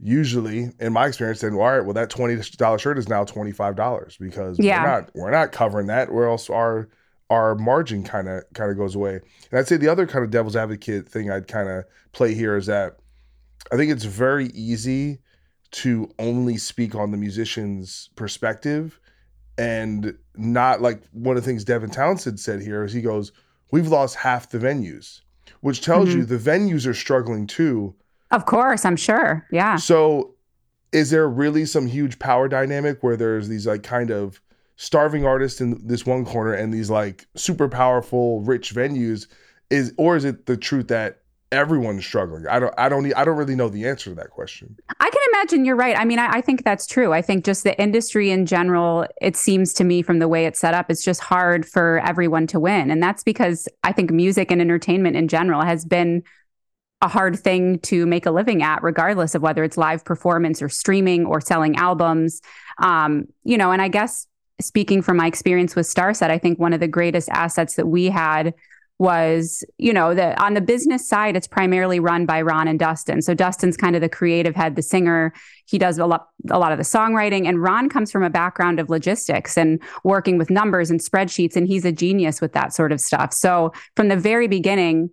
Usually, 0.01 0.71
in 0.79 0.93
my 0.93 1.07
experience, 1.07 1.41
then 1.41 1.55
all 1.55 1.61
right, 1.61 1.85
well 1.85 1.95
that 1.95 2.11
twenty 2.11 2.41
dollar 2.57 2.79
shirt 2.79 2.99
is 2.99 3.09
now 3.09 3.25
twenty 3.25 3.53
five 3.53 3.75
dollars 3.77 4.17
because 4.19 4.59
Yeah. 4.59 4.83
we're 4.83 4.89
not 4.89 5.11
we're 5.15 5.31
not 5.31 5.53
covering 5.53 5.89
that. 5.89 6.13
Where 6.13 6.29
else 6.29 6.49
our 6.49 6.89
our 7.31 7.55
margin 7.55 8.05
kind 8.05 8.29
of 8.29 8.45
kind 8.55 8.71
of 8.71 8.77
goes 8.77 8.95
away. 8.95 9.21
And 9.51 9.59
I'd 9.59 9.69
say 9.69 9.77
the 9.77 9.89
other 9.89 10.07
kind 10.07 10.25
of 10.25 10.31
devil's 10.31 10.57
advocate 10.57 11.09
thing 11.09 11.31
I'd 11.31 11.49
kind 11.49 11.69
of 11.69 11.85
play 12.13 12.35
here 12.35 12.57
is 12.57 12.67
that 12.67 12.99
I 13.73 13.77
think 13.77 13.91
it's 13.91 14.05
very 14.05 14.47
easy 14.49 15.19
to 15.71 16.11
only 16.19 16.57
speak 16.57 16.95
on 16.95 17.11
the 17.11 17.19
musician's 17.19 18.09
perspective 18.17 18.99
and 19.59 20.17
not 20.37 20.81
like 20.81 21.03
one 21.13 21.37
of 21.37 21.43
the 21.43 21.47
things 21.47 21.65
Devin 21.65 21.91
Townsend 21.91 22.39
said 22.41 22.63
here 22.63 22.85
is 22.85 22.93
he 22.93 23.03
goes, 23.03 23.33
We've 23.71 23.89
lost 23.89 24.15
half 24.15 24.49
the 24.49 24.59
venues, 24.59 25.21
which 25.61 25.83
tells 25.83 26.09
you 26.09 26.23
mm-hmm. 26.25 26.35
the 26.35 26.51
venues 26.51 26.87
are 26.87 26.95
struggling 26.95 27.47
too. 27.47 27.95
Of 28.31 28.47
course, 28.47 28.85
I'm 28.85 28.97
sure. 28.97 29.47
Yeah. 29.51 29.77
So, 29.77 30.35
is 30.93 31.11
there 31.11 31.29
really 31.29 31.67
some 31.67 31.87
huge 31.87 32.19
power 32.19 32.49
dynamic 32.49 33.03
where 33.03 33.17
there's 33.17 33.49
these 33.49 33.67
like 33.67 33.83
kind 33.83 34.11
of 34.11 34.41
starving 34.77 35.27
artists 35.27 35.61
in 35.61 35.87
this 35.87 36.07
one 36.07 36.25
corner 36.25 36.55
and 36.55 36.73
these 36.73 36.89
like 36.89 37.27
super 37.35 37.69
powerful 37.69 38.41
rich 38.43 38.73
venues 38.73 39.27
is 39.71 39.93
or 39.99 40.17
is 40.17 40.25
it 40.25 40.47
the 40.47 40.57
truth 40.57 40.89
that 40.89 41.21
everyone's 41.51 42.05
struggling? 42.07 42.47
I 42.47 42.59
don't 42.59 42.75
I 42.79 42.89
don't 42.89 43.13
I 43.17 43.25
don't 43.25 43.37
really 43.37 43.57
know 43.57 43.69
the 43.69 43.87
answer 43.89 44.11
to 44.11 44.17
that 44.17 44.31
question. 44.31 44.77
I 45.01 45.11
can 45.11 45.23
imagine 45.35 45.65
you're 45.65 45.77
right. 45.77 45.99
I 45.99 46.05
mean, 46.05 46.19
I, 46.19 46.37
I 46.37 46.41
think 46.41 46.65
that's 46.65 46.87
true. 46.87 47.13
I 47.13 47.23
think 47.23 47.45
just 47.45 47.65
the 47.65 47.79
industry 47.81 48.31
in 48.31 48.47
general, 48.47 49.07
it 49.21 49.37
seems 49.37 49.73
to 49.75 49.85
me 49.85 50.01
from 50.03 50.21
the 50.21 50.29
way 50.29 50.47
it's 50.47 50.61
set 50.61 50.75
up, 50.75 50.91
it's 50.91 51.05
just 51.05 51.21
hard 51.21 51.67
for 51.67 52.01
everyone 52.07 52.47
to 52.49 52.61
win. 52.61 52.91
And 52.91 53.03
that's 53.03 53.25
because 53.25 53.69
I 53.83 53.93
think 53.93 54.11
music 54.11 54.51
and 54.51 54.61
entertainment 54.61 55.17
in 55.17 55.29
general 55.29 55.63
has 55.63 55.85
been 55.85 56.23
a 57.01 57.09
hard 57.09 57.39
thing 57.39 57.79
to 57.81 58.07
make 58.07 58.27
a 58.27 58.31
living 58.31 58.63
at, 58.63 58.83
regardless 58.83 59.35
of 59.35 59.43
whether 59.43 59.63
it's 59.63 59.77
live 59.77 60.05
performance 60.05 60.61
or 60.61 60.69
streaming 60.69 61.27
or 61.27 61.41
selling 61.41 61.77
albums. 61.77 62.41
Um, 62.79 63.27
you 63.45 63.57
know, 63.57 63.71
and 63.71 63.81
I 63.81 63.89
guess 63.89 64.27
speaking 64.61 65.03
from 65.03 65.17
my 65.17 65.27
experience 65.27 65.77
with 65.77 65.87
Starset, 65.87 66.31
I 66.31 66.39
think 66.39 66.59
one 66.59 66.73
of 66.73 66.81
the 66.81 66.89
greatest 66.89 67.29
assets 67.29 67.77
that 67.77 67.87
we 67.87 68.07
had 68.07 68.55
was, 68.99 69.65
you 69.79 69.93
know, 69.93 70.13
the 70.13 70.37
on 70.43 70.55
the 70.55 70.61
business 70.61 71.09
side, 71.09 71.37
it's 71.37 71.47
primarily 71.47 72.01
run 72.01 72.27
by 72.27 72.43
Ron 72.43 72.67
and 72.67 72.81
Dustin. 72.81 73.23
So 73.23 73.33
Dustin's 73.33 73.77
kind 73.77 73.95
of 73.95 74.03
the 74.03 74.09
creative 74.09 74.57
head, 74.57 74.75
the 74.75 74.83
singer. 74.83 75.33
He 75.67 75.79
does 75.79 75.99
a 75.99 76.07
lot, 76.07 76.27
a 76.51 76.59
lot 76.59 76.73
of 76.73 76.79
the 76.79 76.85
songwriting, 76.85 77.47
and 77.47 77.63
Ron 77.63 77.89
comes 77.89 78.11
from 78.11 78.25
a 78.25 78.31
background 78.31 78.81
of 78.81 78.91
logistics 78.91 79.57
and 79.57 79.81
working 80.03 80.37
with 80.37 80.51
numbers 80.51 80.91
and 80.91 80.99
spreadsheets, 80.99 81.55
and 81.55 81.69
he's 81.69 81.85
a 81.85 81.93
genius 81.93 82.41
with 82.41 82.55
that 82.55 82.75
sort 82.75 82.91
of 82.91 83.01
stuff. 83.01 83.33
So 83.33 83.73
from 83.95 84.09
the 84.09 84.17
very 84.17 84.49
beginning, 84.49 85.11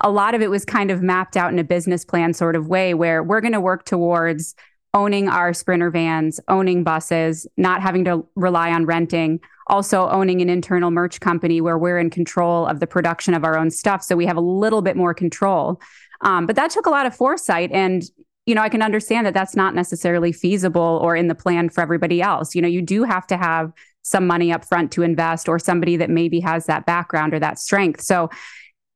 a 0.00 0.10
lot 0.10 0.34
of 0.34 0.42
it 0.42 0.50
was 0.50 0.64
kind 0.64 0.90
of 0.90 1.02
mapped 1.02 1.36
out 1.36 1.52
in 1.52 1.58
a 1.58 1.64
business 1.64 2.04
plan 2.04 2.34
sort 2.34 2.56
of 2.56 2.68
way 2.68 2.94
where 2.94 3.22
we're 3.22 3.40
going 3.40 3.52
to 3.52 3.60
work 3.60 3.84
towards 3.84 4.54
owning 4.92 5.28
our 5.28 5.52
sprinter 5.52 5.90
vans, 5.90 6.40
owning 6.48 6.84
buses, 6.84 7.46
not 7.56 7.82
having 7.82 8.04
to 8.04 8.24
rely 8.36 8.70
on 8.70 8.86
renting, 8.86 9.40
also 9.66 10.08
owning 10.08 10.40
an 10.40 10.48
internal 10.48 10.90
merch 10.90 11.20
company 11.20 11.60
where 11.60 11.78
we're 11.78 11.98
in 11.98 12.10
control 12.10 12.66
of 12.66 12.80
the 12.80 12.86
production 12.86 13.34
of 13.34 13.44
our 13.44 13.58
own 13.58 13.70
stuff. 13.70 14.02
So 14.02 14.14
we 14.14 14.26
have 14.26 14.36
a 14.36 14.42
little 14.42 14.82
bit 14.82 14.96
more 14.96 15.14
control. 15.14 15.80
Um, 16.20 16.46
but 16.46 16.56
that 16.56 16.70
took 16.70 16.86
a 16.86 16.90
lot 16.90 17.06
of 17.06 17.14
foresight. 17.14 17.72
And, 17.72 18.04
you 18.46 18.54
know, 18.54 18.62
I 18.62 18.68
can 18.68 18.82
understand 18.82 19.26
that 19.26 19.34
that's 19.34 19.56
not 19.56 19.74
necessarily 19.74 20.32
feasible 20.32 21.00
or 21.02 21.16
in 21.16 21.28
the 21.28 21.34
plan 21.34 21.70
for 21.70 21.80
everybody 21.80 22.22
else. 22.22 22.54
You 22.54 22.62
know, 22.62 22.68
you 22.68 22.82
do 22.82 23.02
have 23.02 23.26
to 23.28 23.36
have 23.36 23.72
some 24.02 24.26
money 24.26 24.52
up 24.52 24.64
front 24.64 24.92
to 24.92 25.02
invest 25.02 25.48
or 25.48 25.58
somebody 25.58 25.96
that 25.96 26.10
maybe 26.10 26.38
has 26.40 26.66
that 26.66 26.86
background 26.86 27.34
or 27.34 27.40
that 27.40 27.58
strength. 27.58 28.02
So 28.02 28.30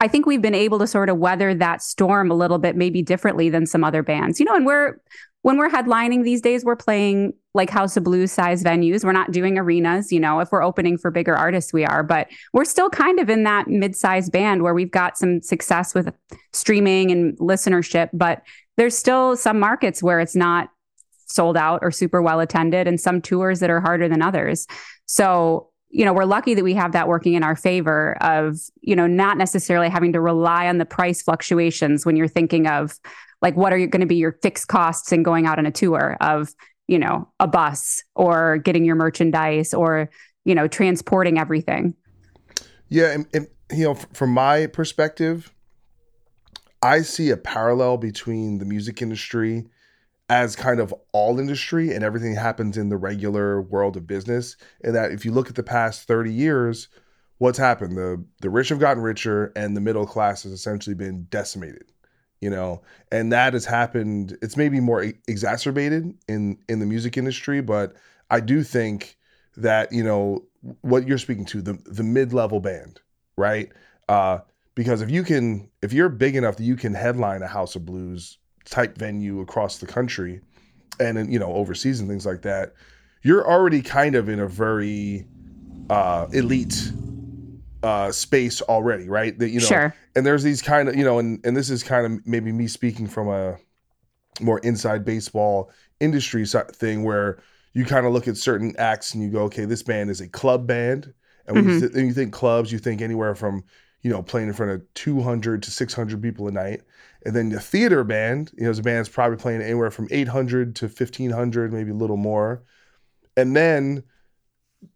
I 0.01 0.09
think 0.09 0.27
we've 0.27 0.43
been 0.43 0.55
able 0.55 0.79
to 0.79 0.87
sort 0.87 1.09
of 1.09 1.19
weather 1.19 1.55
that 1.55 1.83
storm 1.83 2.31
a 2.31 2.35
little 2.35 2.59
bit, 2.59 2.77
maybe 2.77 3.03
differently 3.03 3.51
than 3.51 3.67
some 3.67 3.83
other 3.83 4.03
bands. 4.03 4.39
You 4.39 4.47
know, 4.47 4.55
and 4.55 4.65
we're 4.65 5.01
when 5.43 5.57
we're 5.57 5.71
headlining 5.71 6.25
these 6.25 6.41
days, 6.41 6.65
we're 6.65 6.77
playing 6.77 7.33
like 7.55 7.71
House 7.71 7.97
of 7.97 8.05
Blues 8.05 8.33
size 8.33 8.63
venues. 8.63 9.05
We're 9.05 9.13
not 9.13 9.33
doing 9.33 9.57
arenas, 9.57 10.13
you 10.13 10.21
know, 10.21 10.41
if 10.41 10.51
we're 10.53 10.63
opening 10.63 10.99
for 10.99 11.11
bigger 11.11 11.35
artists, 11.35 11.73
we 11.73 11.85
are, 11.85 12.03
but 12.03 12.29
we're 12.53 12.65
still 12.65 12.91
kind 12.91 13.19
of 13.19 13.31
in 13.31 13.45
that 13.45 13.69
mid-sized 13.69 14.33
band 14.33 14.63
where 14.63 14.75
we've 14.75 14.91
got 14.91 15.17
some 15.17 15.41
success 15.41 15.95
with 15.95 16.13
streaming 16.53 17.11
and 17.11 17.39
listenership, 17.39 18.11
but 18.13 18.43
there's 18.77 18.97
still 18.97 19.37
some 19.37 19.59
markets 19.59 20.03
where 20.03 20.21
it's 20.21 20.37
not 20.37 20.71
sold 21.27 21.57
out 21.57 21.81
or 21.83 21.91
super 21.91 22.21
well 22.21 22.41
attended 22.41 22.89
and 22.89 23.01
some 23.01 23.21
tours 23.21 23.61
that 23.61 23.71
are 23.71 23.81
harder 23.81 24.09
than 24.09 24.23
others. 24.23 24.67
So, 25.07 25.71
you 25.91 26.05
know, 26.05 26.13
we're 26.13 26.25
lucky 26.25 26.55
that 26.55 26.65
we 26.65 26.75
have 26.75 26.93
that 26.93 27.09
working 27.09 27.35
in 27.35 27.43
our 27.43 27.57
favor 27.57 28.17
of, 28.21 28.59
you 28.81 28.95
know, 28.95 29.07
not 29.07 29.39
necessarily 29.39 29.89
having 29.89 30.13
to 30.13 30.21
rely 30.21 30.69
on 30.69 30.79
the 30.79 30.85
price 30.85 31.23
fluctuations 31.23 32.05
when 32.05 32.17
you're 32.17 32.29
thinking 32.29 32.67
of 32.67 32.99
like 33.41 33.57
what 33.57 33.73
are 33.73 33.79
you 33.79 33.87
going 33.87 34.01
to 34.01 34.07
be 34.07 34.17
your 34.17 34.33
fixed 34.43 34.69
costs 34.69 35.13
in 35.13 35.23
going 35.23 35.47
out 35.47 35.59
on 35.59 35.67
a 35.67 35.71
tour 35.71 36.17
of, 36.21 36.55
you 36.89 36.99
know, 36.99 37.29
a 37.41 37.47
bus 37.47 38.03
or 38.15 38.59
getting 38.59 38.85
your 38.85 38.97
merchandise 38.97 39.73
or, 39.73 40.11
you 40.45 40.55
know, 40.55 40.69
transporting 40.69 41.39
everything. 41.39 41.95
Yeah, 42.89 43.13
and, 43.13 43.27
and 43.33 43.47
you 43.71 43.85
know, 43.85 43.95
from 43.95 44.31
my 44.31 44.67
perspective, 44.67 45.53
I 46.83 47.03
see 47.03 47.31
a 47.31 47.37
parallel 47.37 47.97
between 47.97 48.59
the 48.59 48.65
music 48.65 49.03
industry 49.03 49.67
as 50.29 50.55
kind 50.55 50.81
of 50.81 50.95
all 51.13 51.41
industry 51.41 51.95
and 51.95 52.05
everything 52.05 52.35
happens 52.35 52.77
in 52.77 52.91
the 52.91 52.97
regular 52.97 53.63
world 53.63 53.97
of 53.97 54.07
business. 54.07 54.57
And 54.85 54.95
that 54.95 55.11
if 55.11 55.25
you 55.25 55.33
look 55.33 55.49
at 55.49 55.55
the 55.55 55.63
past 55.63 56.07
30 56.07 56.33
years, 56.33 56.89
what's 57.39 57.59
happened? 57.59 57.97
The 57.97 58.23
the 58.41 58.51
rich 58.51 58.69
have 58.69 58.79
gotten 58.79 59.03
richer 59.03 59.53
and 59.57 59.77
the 59.77 59.81
middle 59.81 60.07
class 60.07 60.43
has 60.43 60.53
essentially 60.53 60.95
been 60.95 61.25
decimated. 61.31 61.93
You 62.41 62.51
know, 62.51 62.83
and 63.11 63.33
that 63.33 63.55
has 63.55 63.65
happened. 63.65 64.39
It's 64.43 64.57
maybe 64.57 64.79
more 64.79 65.03
exacerbated 65.27 66.15
in 66.29 66.59
in 66.69 66.79
the 66.79 66.87
music 66.87 67.17
industry, 67.17 67.61
but 67.61 67.97
I 68.31 68.39
do 68.41 68.63
think 68.63 69.17
that 69.57 69.93
you 69.93 70.05
know 70.05 70.45
what 70.83 71.09
you're 71.09 71.19
speaking 71.19 71.47
to 71.47 71.63
the 71.63 71.73
the 71.87 72.05
mid 72.05 72.33
level 72.33 72.61
band, 72.61 73.01
right? 73.37 73.73
Uh, 74.09 74.39
because 74.77 75.03
if 75.03 75.11
you 75.11 75.25
can, 75.25 75.69
if 75.83 75.93
you're 75.93 76.09
big 76.09 76.37
enough 76.37 76.57
that 76.59 76.63
you 76.63 76.77
can 76.77 76.95
headline 76.95 77.43
a 77.43 77.49
House 77.49 77.75
of 77.75 77.85
Blues 77.85 78.39
type 78.71 78.97
venue 78.97 79.41
across 79.41 79.79
the 79.79 79.87
country, 79.87 80.41
and 81.01 81.33
you 81.33 81.39
know 81.39 81.53
overseas 81.53 82.01
and 82.01 82.09
things 82.09 82.27
like 82.27 82.43
that, 82.43 82.75
you're 83.23 83.49
already 83.49 83.83
kind 83.83 84.15
of 84.15 84.29
in 84.29 84.41
a 84.41 84.49
very 84.49 85.27
uh, 85.91 86.27
elite 86.33 86.93
uh, 87.83 88.11
space 88.11 88.61
already, 88.63 89.09
right? 89.09 89.39
That 89.39 89.51
you 89.51 89.61
know, 89.61 89.67
Sure. 89.67 89.95
and 90.17 90.27
there's 90.27 90.43
these 90.43 90.63
kind 90.63 90.89
of 90.89 90.97
you 90.97 91.05
know, 91.05 91.19
and 91.19 91.41
and 91.45 91.57
this 91.57 91.71
is 91.71 91.83
kind 91.83 92.07
of 92.07 92.27
maybe 92.27 92.53
me 92.53 92.67
speaking 92.67 93.07
from 93.07 93.29
a 93.29 93.57
more 94.41 94.59
inside 94.61 95.05
baseball 95.05 95.71
industry 96.01 96.45
thing 96.47 97.03
where 97.05 97.39
you 97.73 97.85
kind 97.85 98.07
of 98.07 98.13
look 98.13 98.29
at 98.29 98.37
certain 98.37 98.75
acts 98.79 99.15
and 99.15 99.23
you 99.23 99.31
go, 99.31 99.43
okay, 99.45 99.65
this 99.65 99.83
band 99.83 100.11
is 100.11 100.21
a 100.21 100.29
club 100.29 100.67
band, 100.67 101.13
and 101.47 101.57
when 101.57 101.69
you, 101.69 101.81
th- 101.81 101.93
when 101.93 102.07
you 102.07 102.13
think 102.13 102.33
clubs, 102.33 102.73
you 102.73 102.79
think 102.79 103.01
anywhere 103.03 103.35
from 103.35 103.65
you 104.03 104.11
know 104.11 104.23
playing 104.23 104.49
in 104.49 104.55
front 104.55 104.73
of 104.73 104.83
200 104.95 105.63
to 105.63 105.71
600 105.71 106.23
people 106.23 106.49
a 106.49 106.53
night, 106.53 106.83
and 107.25 107.35
then 107.35 107.51
the 107.51 107.61
theater 107.61 108.05
band, 108.05 108.53
you 108.57 108.65
know, 108.65 108.71
is 108.71 108.79
a 108.79 108.83
band's 108.83 109.09
probably 109.09 109.37
playing 109.37 109.63
anywhere 109.63 109.91
from 109.91 110.09
800 110.11 110.77
to 110.77 110.87
1500, 110.87 111.73
maybe 111.73 111.91
a 111.91 111.95
little 111.95 112.17
more, 112.17 112.63
and 113.37 113.57
then 113.57 114.03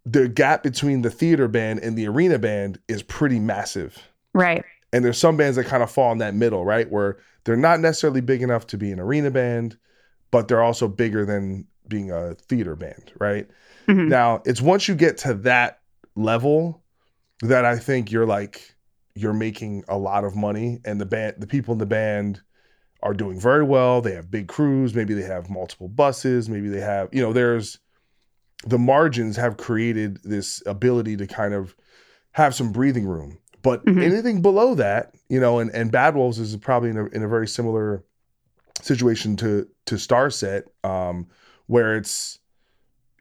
the 0.07 0.29
gap 0.29 0.63
between 0.63 1.03
the 1.03 1.11
theater 1.11 1.49
band 1.49 1.81
and 1.81 1.97
the 1.97 2.07
arena 2.07 2.39
band 2.39 2.79
is 2.89 3.03
pretty 3.03 3.41
massive. 3.41 3.99
Right. 4.33 4.65
And 4.93 5.05
there's 5.05 5.19
some 5.19 5.37
bands 5.37 5.57
that 5.57 5.65
kind 5.65 5.83
of 5.83 5.91
fall 5.91 6.13
in 6.13 6.19
that 6.19 6.35
middle, 6.35 6.65
right? 6.65 6.91
Where 6.91 7.19
they're 7.45 7.57
not 7.57 7.81
necessarily 7.81 8.21
big 8.21 8.43
enough 8.43 8.67
to 8.69 8.79
be 8.79 8.93
an 8.93 9.01
arena 9.01 9.31
band, 9.31 9.77
but 10.31 10.49
they're 10.49 10.63
also 10.63 10.87
bigger 10.87 11.25
than 11.25 11.67
being 11.89 12.11
a 12.11 12.35
theater 12.35 12.77
band, 12.77 13.13
right? 13.19 13.49
Mhm. 13.89 14.09
Now, 14.09 14.43
it's 14.45 14.63
once 14.63 14.87
you 14.89 14.95
get 14.95 15.19
to 15.19 15.35
that 15.35 15.81
level 16.15 16.83
that 17.41 17.65
I 17.65 17.77
think 17.77 18.13
you're 18.13 18.27
like 18.27 18.72
you're 19.15 19.33
making 19.33 19.85
a 19.89 19.99
lot 19.99 20.25
of 20.25 20.35
money 20.35 20.81
and 20.85 21.01
the 21.01 21.07
band 21.07 21.35
the 21.39 21.47
people 21.47 21.73
in 21.73 21.79
the 21.79 21.87
band 21.87 22.41
are 23.03 23.15
doing 23.15 23.39
very 23.39 23.65
well. 23.65 24.01
They 24.01 24.15
have 24.15 24.31
big 24.31 24.49
crews, 24.49 24.95
maybe 24.95 25.13
they 25.15 25.23
have 25.23 25.51
multiple 25.51 25.89
buses, 25.89 26.49
maybe 26.49 26.69
they 26.69 26.81
have, 26.81 27.09
you 27.13 27.21
know, 27.21 27.33
there's 27.33 27.79
the 28.65 28.79
margins 28.79 29.37
have 29.37 29.57
created 29.57 30.21
this 30.23 30.63
ability 30.67 31.17
to 31.17 31.27
kind 31.27 31.53
of 31.53 31.75
have 32.33 32.55
some 32.55 32.71
breathing 32.71 33.05
room. 33.05 33.39
But 33.63 33.85
Mhm. 33.85 34.03
anything 34.03 34.41
below 34.43 34.75
that, 34.77 35.15
you 35.29 35.41
know, 35.41 35.59
and, 35.59 35.71
and 35.75 35.91
Bad 35.91 36.15
Wolves 36.15 36.39
is 36.39 36.57
probably 36.57 36.91
in 36.91 36.97
a, 36.97 37.07
in 37.07 37.23
a 37.23 37.29
very 37.29 37.49
similar 37.49 38.05
situation 38.81 39.37
to 39.37 39.67
to 39.87 39.97
Starset, 39.97 40.63
um, 40.85 41.27
where 41.67 41.97
it's, 41.97 42.39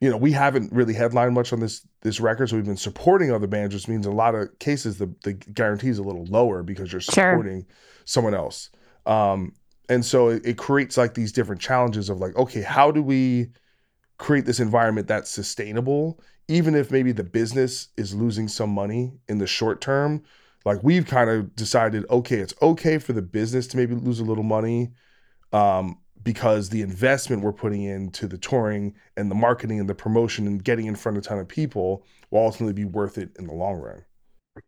you 0.02 0.10
know, 0.10 0.18
we 0.18 0.32
haven't 0.32 0.74
really 0.74 0.96
headlined 0.96 1.34
much 1.34 1.54
on 1.54 1.60
this 1.60 1.88
this 2.02 2.20
record, 2.20 2.50
so 2.50 2.56
we've 2.56 2.66
been 2.66 2.76
supporting 2.76 3.32
other 3.32 3.48
bands, 3.48 3.74
which 3.74 3.88
means 3.88 4.06
in 4.06 4.12
a 4.12 4.16
lot 4.16 4.36
of 4.36 4.58
cases 4.60 4.98
the 4.98 5.14
the 5.24 5.34
guarantee 5.34 5.90
is 5.90 6.00
a 6.00 6.04
little 6.04 6.26
lower 6.26 6.64
because 6.64 6.92
you're 6.92 7.00
Sure. 7.00 7.14
supporting 7.14 7.66
someone 8.06 8.34
else. 8.34 8.70
Um, 9.06 9.54
and 9.88 10.04
so 10.04 10.30
it, 10.30 10.46
it 10.46 10.58
creates 10.58 10.98
like 10.98 11.14
these 11.14 11.32
different 11.32 11.62
challenges 11.62 12.10
of 12.10 12.18
like, 12.18 12.36
okay, 12.36 12.62
how 12.62 12.92
do 12.92 13.04
we 13.04 13.52
create 14.18 14.46
this 14.46 14.60
environment 14.60 15.08
that's 15.08 15.30
sustainable, 15.30 16.20
even 16.48 16.76
if 16.76 16.92
maybe 16.92 17.12
the 17.12 17.24
business 17.24 17.90
is 17.96 18.16
losing 18.16 18.48
some 18.48 18.72
money 18.72 19.14
in 19.28 19.38
the 19.38 19.48
short 19.48 19.82
term? 19.82 20.24
Like 20.66 20.84
we've 20.84 21.06
kind 21.06 21.30
of 21.30 21.56
decided, 21.56 22.06
okay, 22.10 22.38
it's 22.38 22.54
okay 22.62 22.98
for 22.98 23.14
the 23.14 23.22
business 23.22 23.68
to 23.68 23.78
maybe 23.78 23.94
lose 23.96 24.20
a 24.20 24.24
little 24.24 24.44
money, 24.44 24.92
um, 25.54 26.00
because 26.24 26.70
the 26.70 26.82
investment 26.82 27.42
we're 27.42 27.54
putting 27.54 27.84
into 27.84 28.28
the 28.28 28.38
touring 28.38 28.94
and 29.18 29.30
the 29.32 29.36
marketing 29.36 29.80
and 29.80 29.90
the 29.90 29.96
promotion 29.96 30.48
and 30.48 30.64
getting 30.64 30.86
in 30.86 30.96
front 30.96 31.18
of 31.18 31.24
a 31.24 31.28
ton 31.28 31.40
of 31.40 31.48
people 31.48 32.04
will 32.30 32.42
ultimately 32.42 32.74
be 32.74 32.86
worth 32.86 33.18
it 33.18 33.30
in 33.40 33.48
the 33.48 33.54
long 33.54 33.76
run. 33.76 34.04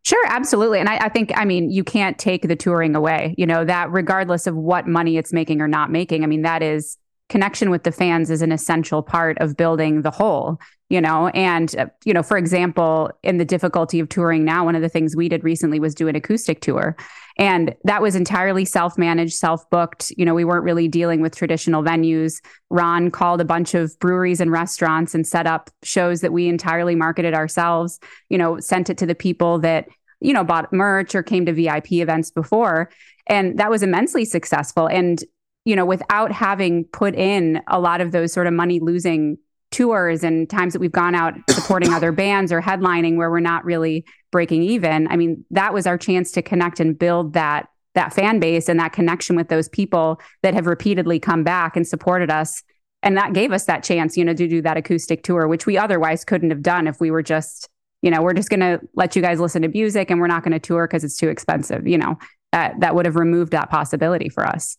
Sure, 0.03 0.25
absolutely. 0.27 0.79
And 0.79 0.87
I, 0.87 0.97
I 0.97 1.09
think, 1.09 1.31
I 1.35 1.43
mean, 1.45 1.69
you 1.69 1.83
can't 1.83 2.17
take 2.17 2.47
the 2.47 2.55
touring 2.55 2.95
away, 2.95 3.35
you 3.37 3.45
know, 3.45 3.65
that 3.65 3.91
regardless 3.91 4.47
of 4.47 4.55
what 4.55 4.87
money 4.87 5.17
it's 5.17 5.33
making 5.33 5.61
or 5.61 5.67
not 5.67 5.91
making. 5.91 6.23
I 6.23 6.27
mean, 6.27 6.43
that 6.43 6.63
is 6.63 6.97
connection 7.33 7.71
with 7.71 7.81
the 7.81 7.91
fans 7.91 8.29
is 8.29 8.43
an 8.43 8.51
essential 8.51 9.01
part 9.01 9.39
of 9.39 9.57
building 9.57 10.03
the 10.03 10.11
whole, 10.11 10.59
you 10.89 11.01
know. 11.01 11.29
And, 11.29 11.75
uh, 11.75 11.87
you 12.05 12.13
know, 12.13 12.21
for 12.21 12.37
example, 12.37 13.09
in 13.23 13.39
the 13.39 13.43
difficulty 13.43 13.99
of 13.99 14.07
touring 14.07 14.45
now, 14.45 14.63
one 14.65 14.75
of 14.75 14.83
the 14.83 14.87
things 14.87 15.15
we 15.15 15.29
did 15.29 15.43
recently 15.43 15.79
was 15.79 15.95
do 15.95 16.07
an 16.07 16.15
acoustic 16.15 16.61
tour. 16.61 16.95
And 17.39 17.73
that 17.85 18.03
was 18.03 18.15
entirely 18.15 18.65
self 18.65 18.99
managed, 18.99 19.33
self 19.33 19.67
booked. 19.71 20.13
You 20.15 20.25
know, 20.25 20.35
we 20.35 20.45
weren't 20.45 20.63
really 20.63 20.87
dealing 20.87 21.21
with 21.21 21.35
traditional 21.35 21.81
venues. 21.81 22.35
Ron 22.69 23.09
called 23.09 23.41
a 23.41 23.45
bunch 23.45 23.73
of 23.73 23.97
breweries 23.97 24.39
and 24.39 24.51
restaurants 24.51 25.15
and 25.15 25.25
set 25.25 25.47
up 25.47 25.71
shows 25.81 26.21
that 26.21 26.33
we 26.33 26.47
entirely 26.47 26.93
marketed 26.93 27.33
ourselves, 27.33 27.99
you 28.29 28.37
know, 28.37 28.59
sent 28.59 28.91
it 28.91 28.99
to 28.99 29.07
the 29.07 29.15
people 29.15 29.57
that, 29.57 29.87
you 30.21 30.33
know, 30.33 30.43
bought 30.43 30.71
merch 30.71 31.15
or 31.15 31.23
came 31.23 31.47
to 31.47 31.53
VIP 31.53 31.93
events 31.93 32.29
before. 32.29 32.91
And 33.25 33.57
that 33.57 33.71
was 33.71 33.81
immensely 33.81 34.23
successful. 34.23 34.87
And, 34.87 35.23
you 35.65 35.75
know, 35.75 35.85
without 35.85 36.31
having 36.31 36.85
put 36.85 37.15
in 37.15 37.61
a 37.67 37.79
lot 37.79 38.01
of 38.01 38.11
those 38.11 38.33
sort 38.33 38.47
of 38.47 38.53
money 38.53 38.79
losing 38.79 39.37
tours 39.71 40.23
and 40.23 40.49
times 40.49 40.73
that 40.73 40.79
we've 40.79 40.91
gone 40.91 41.15
out 41.15 41.33
supporting 41.49 41.91
other 41.93 42.11
bands 42.11 42.51
or 42.51 42.61
headlining 42.61 43.17
where 43.17 43.29
we're 43.29 43.39
not 43.39 43.65
really 43.65 44.05
breaking 44.31 44.63
even. 44.63 45.07
I 45.07 45.15
mean, 45.15 45.43
that 45.51 45.73
was 45.73 45.87
our 45.87 45.97
chance 45.97 46.31
to 46.33 46.41
connect 46.41 46.79
and 46.79 46.97
build 46.97 47.33
that 47.33 47.67
that 47.95 48.13
fan 48.13 48.39
base 48.39 48.69
and 48.69 48.79
that 48.79 48.91
connection 48.91 49.35
with 49.35 49.49
those 49.49 49.69
people 49.69 50.19
that 50.41 50.55
have 50.55 50.65
repeatedly 50.65 51.19
come 51.19 51.43
back 51.43 51.75
and 51.75 51.87
supported 51.87 52.31
us. 52.31 52.63
And 53.03 53.15
that 53.17 53.33
gave 53.33 53.51
us 53.51 53.65
that 53.65 53.83
chance, 53.83 54.17
you 54.17 54.25
know, 54.25 54.33
to 54.33 54.47
do 54.47 54.63
that 54.63 54.77
acoustic 54.77 55.23
tour, 55.23 55.47
which 55.47 55.67
we 55.67 55.77
otherwise 55.77 56.25
couldn't 56.25 56.49
have 56.49 56.63
done 56.63 56.87
if 56.87 56.99
we 56.99 57.11
were 57.11 57.21
just, 57.21 57.69
you 58.01 58.09
know, 58.09 58.23
we're 58.23 58.33
just 58.33 58.49
going 58.49 58.61
to 58.61 58.79
let 58.95 59.15
you 59.15 59.21
guys 59.21 59.39
listen 59.39 59.61
to 59.61 59.67
music 59.67 60.09
and 60.09 60.19
we're 60.19 60.25
not 60.25 60.43
going 60.43 60.53
to 60.53 60.59
tour 60.59 60.87
because 60.87 61.03
it's 61.03 61.17
too 61.17 61.29
expensive. 61.29 61.85
You 61.85 61.99
know, 61.99 62.17
that 62.51 62.79
that 62.79 62.95
would 62.95 63.05
have 63.05 63.15
removed 63.15 63.51
that 63.51 63.69
possibility 63.69 64.29
for 64.29 64.43
us. 64.43 64.75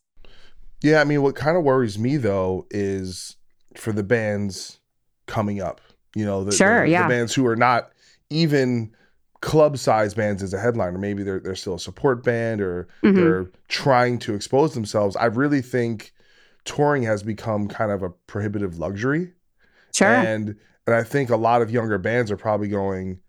Yeah, 0.84 1.00
I 1.00 1.04
mean, 1.04 1.22
what 1.22 1.34
kind 1.34 1.56
of 1.56 1.64
worries 1.64 1.98
me 1.98 2.16
though 2.18 2.66
is 2.70 3.36
for 3.76 3.92
the 3.92 4.02
bands 4.02 4.78
coming 5.26 5.60
up. 5.60 5.80
You 6.14 6.24
know, 6.26 6.44
the, 6.44 6.52
Sure, 6.52 6.84
the, 6.84 6.90
yeah. 6.90 7.02
the 7.04 7.08
bands 7.08 7.34
who 7.34 7.46
are 7.46 7.56
not 7.56 7.90
even 8.30 8.94
club 9.40 9.78
size 9.78 10.14
bands 10.14 10.42
as 10.42 10.52
a 10.54 10.58
headliner. 10.58 10.98
Maybe 10.98 11.22
they're 11.22 11.40
they're 11.40 11.54
still 11.54 11.74
a 11.74 11.78
support 11.80 12.22
band 12.22 12.60
or 12.60 12.86
Mhm. 13.02 13.14
they're 13.16 13.46
trying 13.68 14.18
to 14.20 14.34
expose 14.34 14.74
themselves. 14.74 15.16
I 15.16 15.26
really 15.26 15.60
think 15.62 16.12
touring 16.64 17.02
has 17.02 17.22
become 17.22 17.68
kind 17.68 17.90
of 17.90 18.02
a 18.02 18.10
prohibitive 18.10 18.78
luxury. 18.78 19.32
Sure. 19.94 20.08
And 20.08 20.56
and 20.86 20.94
I 20.94 21.02
think 21.02 21.30
a 21.30 21.36
lot 21.36 21.62
of 21.62 21.70
younger 21.70 21.96
bands 21.98 22.30
are 22.30 22.36
probably 22.36 22.68
going, 22.68 23.20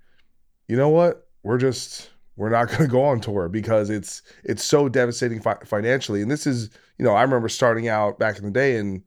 you 0.67 0.75
know 0.75 0.89
what? 0.89 1.27
We're 1.43 1.57
just 1.57 2.09
we're 2.37 2.49
not 2.49 2.67
going 2.69 2.81
to 2.81 2.87
go 2.87 3.03
on 3.03 3.19
tour 3.21 3.49
because 3.49 3.89
it's 3.89 4.21
it's 4.43 4.63
so 4.63 4.89
devastating 4.89 5.41
fi- 5.41 5.57
financially. 5.65 6.21
And 6.21 6.29
this 6.31 6.45
is, 6.47 6.69
you 6.97 7.05
know, 7.05 7.13
I 7.13 7.21
remember 7.23 7.49
starting 7.49 7.87
out 7.87 8.19
back 8.19 8.37
in 8.37 8.45
the 8.45 8.51
day 8.51 8.77
and 8.77 9.01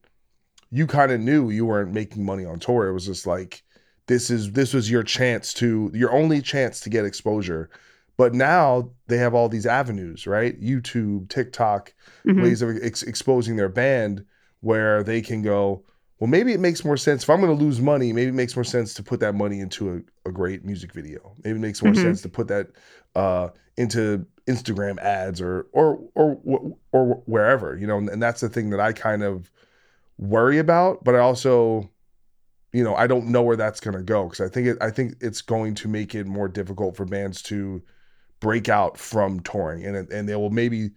you 0.71 0.87
kind 0.87 1.13
of 1.13 1.21
knew 1.21 1.51
you 1.51 1.65
weren't 1.65 1.93
making 1.93 2.25
money 2.25 2.45
on 2.45 2.59
tour. 2.59 2.89
It 2.89 2.93
was 2.93 3.07
just 3.07 3.27
like 3.27 3.63
this 4.07 4.31
is 4.31 4.53
this 4.53 4.73
was 4.75 4.91
your 4.91 5.03
chance 5.03 5.53
to 5.55 5.91
your 5.95 6.13
only 6.13 6.41
chance 6.43 6.81
to 6.81 6.91
get 6.91 7.05
exposure. 7.05 7.71
But 8.17 8.35
now 8.35 8.91
they 9.07 9.17
have 9.19 9.33
all 9.35 9.49
these 9.49 9.67
avenues, 9.67 10.27
right? 10.27 10.61
YouTube, 10.61 11.29
TikTok, 11.29 11.95
Mhm. 12.27 12.43
ways 12.43 12.63
of 12.63 12.77
ex- 12.83 13.05
exposing 13.05 13.55
their 13.57 13.69
band 13.69 14.25
where 14.61 15.05
they 15.05 15.21
can 15.21 15.41
go, 15.41 15.85
well, 16.19 16.29
maybe 16.29 16.53
it 16.53 16.61
makes 16.61 16.85
more 16.85 16.97
sense. 16.97 17.23
If 17.23 17.31
I'm 17.31 17.41
going 17.41 17.57
to 17.57 17.65
lose 17.65 17.81
money, 17.81 18.13
maybe 18.13 18.31
it 18.31 18.35
makes 18.35 18.57
more 18.57 18.65
sense 18.65 18.95
to 18.95 19.03
put 19.03 19.21
that 19.21 19.35
money 19.35 19.61
into 19.61 20.03
a, 20.27 20.29
a 20.29 20.33
great 20.33 20.65
music 20.65 20.93
video. 20.93 21.35
Maybe 21.45 21.57
it 21.59 21.63
makes 21.63 21.81
more 21.83 21.95
Mhm. 21.95 22.01
sense 22.01 22.23
to 22.23 22.29
put 22.29 22.49
that 22.49 22.69
uh, 23.15 23.51
into 23.77 24.27
Instagram 24.49 24.99
ads 24.99 25.41
or 25.41 25.67
or 25.73 26.01
or 26.15 26.77
or 26.93 27.07
wherever, 27.27 27.77
you 27.77 27.87
know. 27.87 27.99
And, 27.99 28.09
and 28.09 28.23
that's 28.23 28.41
the 28.41 28.49
thing 28.49 28.71
that 28.71 28.81
I 28.81 28.93
kind 28.93 29.23
of 29.23 29.51
worry 30.19 30.59
about. 30.59 31.05
But 31.05 31.15
I 31.15 31.21
also, 31.21 31.91
you 32.73 32.85
know, 32.85 32.97
I 32.97 33.07
don't 33.07 33.29
know 33.29 33.43
where 33.43 33.57
that's 33.57 33.81
going 33.81 33.97
to 33.97 34.03
go 34.05 34.25
because 34.25 34.41
I 34.41 34.49
think 34.49 34.69
it, 34.69 34.79
I 34.81 34.91
think 34.91 35.17
it's 35.21 35.43
going 35.43 35.75
to 35.77 35.89
make 35.89 36.15
it 36.15 36.27
more 36.27 36.49
difficult 36.49 36.97
for 36.97 37.05
bands 37.05 37.43
to 37.45 37.83
break 38.41 38.69
out 38.71 38.99
from 38.99 39.41
touring, 39.41 39.85
and 39.87 40.11
and 40.13 40.29
they 40.29 40.37
will 40.37 40.51
maybe 40.51 40.93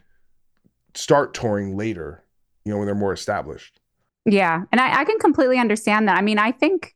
start 0.95 1.34
touring 1.34 1.76
later, 1.77 2.23
you 2.65 2.72
know, 2.72 2.77
when 2.80 2.85
they're 2.88 2.95
more 2.95 3.14
established. 3.14 3.80
Yeah. 4.26 4.64
And 4.72 4.80
I, 4.80 5.02
I 5.02 5.06
can 5.06 5.18
completely 5.19 5.57
understand 5.57 6.07
that. 6.07 6.18
I 6.18 6.22
mean, 6.22 6.38
I 6.38 6.52
think, 6.52 6.95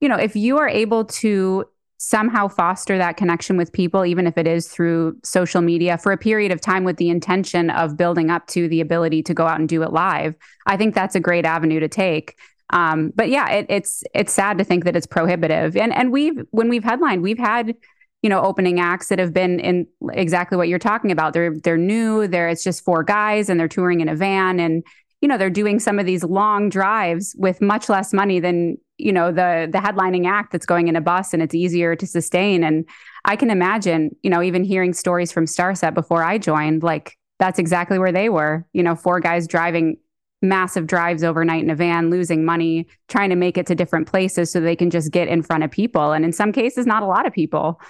you 0.00 0.08
know, 0.08 0.16
if 0.16 0.34
you 0.34 0.58
are 0.58 0.68
able 0.68 1.04
to 1.04 1.66
somehow 1.98 2.48
foster 2.48 2.98
that 2.98 3.16
connection 3.16 3.56
with 3.56 3.72
people, 3.72 4.04
even 4.04 4.26
if 4.26 4.36
it 4.36 4.46
is 4.46 4.68
through 4.68 5.16
social 5.22 5.60
media 5.60 5.96
for 5.96 6.10
a 6.10 6.18
period 6.18 6.50
of 6.50 6.60
time 6.60 6.82
with 6.82 6.96
the 6.96 7.10
intention 7.10 7.70
of 7.70 7.96
building 7.96 8.30
up 8.30 8.46
to 8.48 8.68
the 8.68 8.80
ability 8.80 9.22
to 9.22 9.34
go 9.34 9.46
out 9.46 9.60
and 9.60 9.68
do 9.68 9.82
it 9.82 9.92
live, 9.92 10.34
I 10.66 10.76
think 10.76 10.94
that's 10.94 11.14
a 11.14 11.20
great 11.20 11.44
avenue 11.44 11.78
to 11.78 11.88
take. 11.88 12.36
Um, 12.70 13.12
but 13.14 13.28
yeah, 13.28 13.50
it, 13.50 13.66
it's 13.68 14.02
it's 14.14 14.32
sad 14.32 14.58
to 14.58 14.64
think 14.64 14.84
that 14.84 14.96
it's 14.96 15.06
prohibitive. 15.06 15.76
And 15.76 15.92
and 15.94 16.10
we've 16.10 16.44
when 16.50 16.68
we've 16.68 16.82
headlined, 16.82 17.22
we've 17.22 17.38
had 17.38 17.76
you 18.22 18.30
know 18.30 18.40
opening 18.40 18.80
acts 18.80 19.08
that 19.08 19.18
have 19.18 19.32
been 19.32 19.60
in 19.60 19.86
exactly 20.12 20.56
what 20.56 20.68
you're 20.68 20.78
talking 20.78 21.12
about. 21.12 21.34
They're 21.34 21.56
they're 21.60 21.76
new. 21.76 22.26
They're 22.26 22.48
it's 22.48 22.64
just 22.64 22.82
four 22.82 23.04
guys 23.04 23.48
and 23.48 23.60
they're 23.60 23.68
touring 23.68 24.00
in 24.00 24.08
a 24.08 24.16
van 24.16 24.58
and 24.58 24.82
you 25.22 25.28
know 25.28 25.38
they're 25.38 25.48
doing 25.48 25.78
some 25.78 25.98
of 25.98 26.04
these 26.04 26.24
long 26.24 26.68
drives 26.68 27.34
with 27.38 27.62
much 27.62 27.88
less 27.88 28.12
money 28.12 28.40
than 28.40 28.76
you 28.98 29.12
know 29.12 29.28
the 29.32 29.68
the 29.72 29.78
headlining 29.78 30.26
act 30.26 30.52
that's 30.52 30.66
going 30.66 30.88
in 30.88 30.96
a 30.96 31.00
bus 31.00 31.32
and 31.32 31.42
it's 31.42 31.54
easier 31.54 31.96
to 31.96 32.06
sustain. 32.06 32.62
And 32.62 32.86
i 33.24 33.36
can 33.36 33.50
imagine 33.50 34.14
you 34.22 34.28
know 34.28 34.42
even 34.42 34.64
hearing 34.64 34.92
stories 34.92 35.32
from 35.32 35.46
starset 35.46 35.94
before 35.94 36.24
i 36.24 36.36
joined 36.36 36.82
like 36.82 37.16
that's 37.38 37.58
exactly 37.58 37.98
where 37.98 38.12
they 38.12 38.28
were. 38.28 38.66
You 38.72 38.82
know 38.82 38.94
four 38.94 39.20
guys 39.20 39.46
driving 39.46 39.96
massive 40.44 40.88
drives 40.88 41.22
overnight 41.22 41.62
in 41.62 41.70
a 41.70 41.76
van 41.76 42.10
losing 42.10 42.44
money 42.44 42.88
trying 43.06 43.30
to 43.30 43.36
make 43.36 43.56
it 43.56 43.64
to 43.68 43.76
different 43.76 44.08
places 44.08 44.50
so 44.50 44.60
they 44.60 44.74
can 44.74 44.90
just 44.90 45.12
get 45.12 45.28
in 45.28 45.40
front 45.40 45.62
of 45.62 45.70
people. 45.70 46.12
And 46.12 46.24
in 46.24 46.32
some 46.32 46.52
cases 46.52 46.84
not 46.84 47.04
a 47.04 47.06
lot 47.06 47.26
of 47.26 47.32
people. 47.32 47.80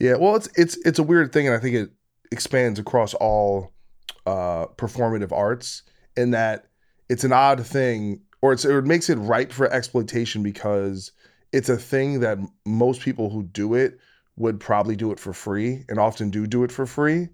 Yeah, 0.00 0.16
well, 0.16 0.34
it's 0.34 0.48
it's 0.56 0.76
it's 0.84 0.98
a 0.98 1.04
weird 1.04 1.32
thing, 1.32 1.46
and 1.46 1.56
I 1.56 1.60
think 1.60 1.76
it 1.76 1.90
expands 2.32 2.80
across 2.80 3.14
all 3.14 3.72
uh, 4.26 4.66
performative 4.76 5.30
arts 5.30 5.82
in 6.16 6.30
that 6.32 6.66
it's 7.08 7.24
an 7.24 7.32
odd 7.32 7.64
thing, 7.64 8.20
or 8.40 8.52
it 8.52 8.84
makes 8.84 9.08
it 9.10 9.16
ripe 9.16 9.52
for 9.52 9.70
exploitation 9.70 10.42
because 10.42 11.12
it's 11.52 11.68
a 11.68 11.76
thing 11.76 12.20
that 12.20 12.38
most 12.64 13.02
people 13.02 13.30
who 13.30 13.42
do 13.42 13.74
it 13.74 13.98
would 14.36 14.58
probably 14.58 14.96
do 14.96 15.12
it 15.12 15.20
for 15.20 15.32
free, 15.32 15.84
and 15.88 15.98
often 15.98 16.30
do 16.30 16.46
do 16.46 16.64
it 16.64 16.72
for 16.72 16.86
free, 16.86 17.28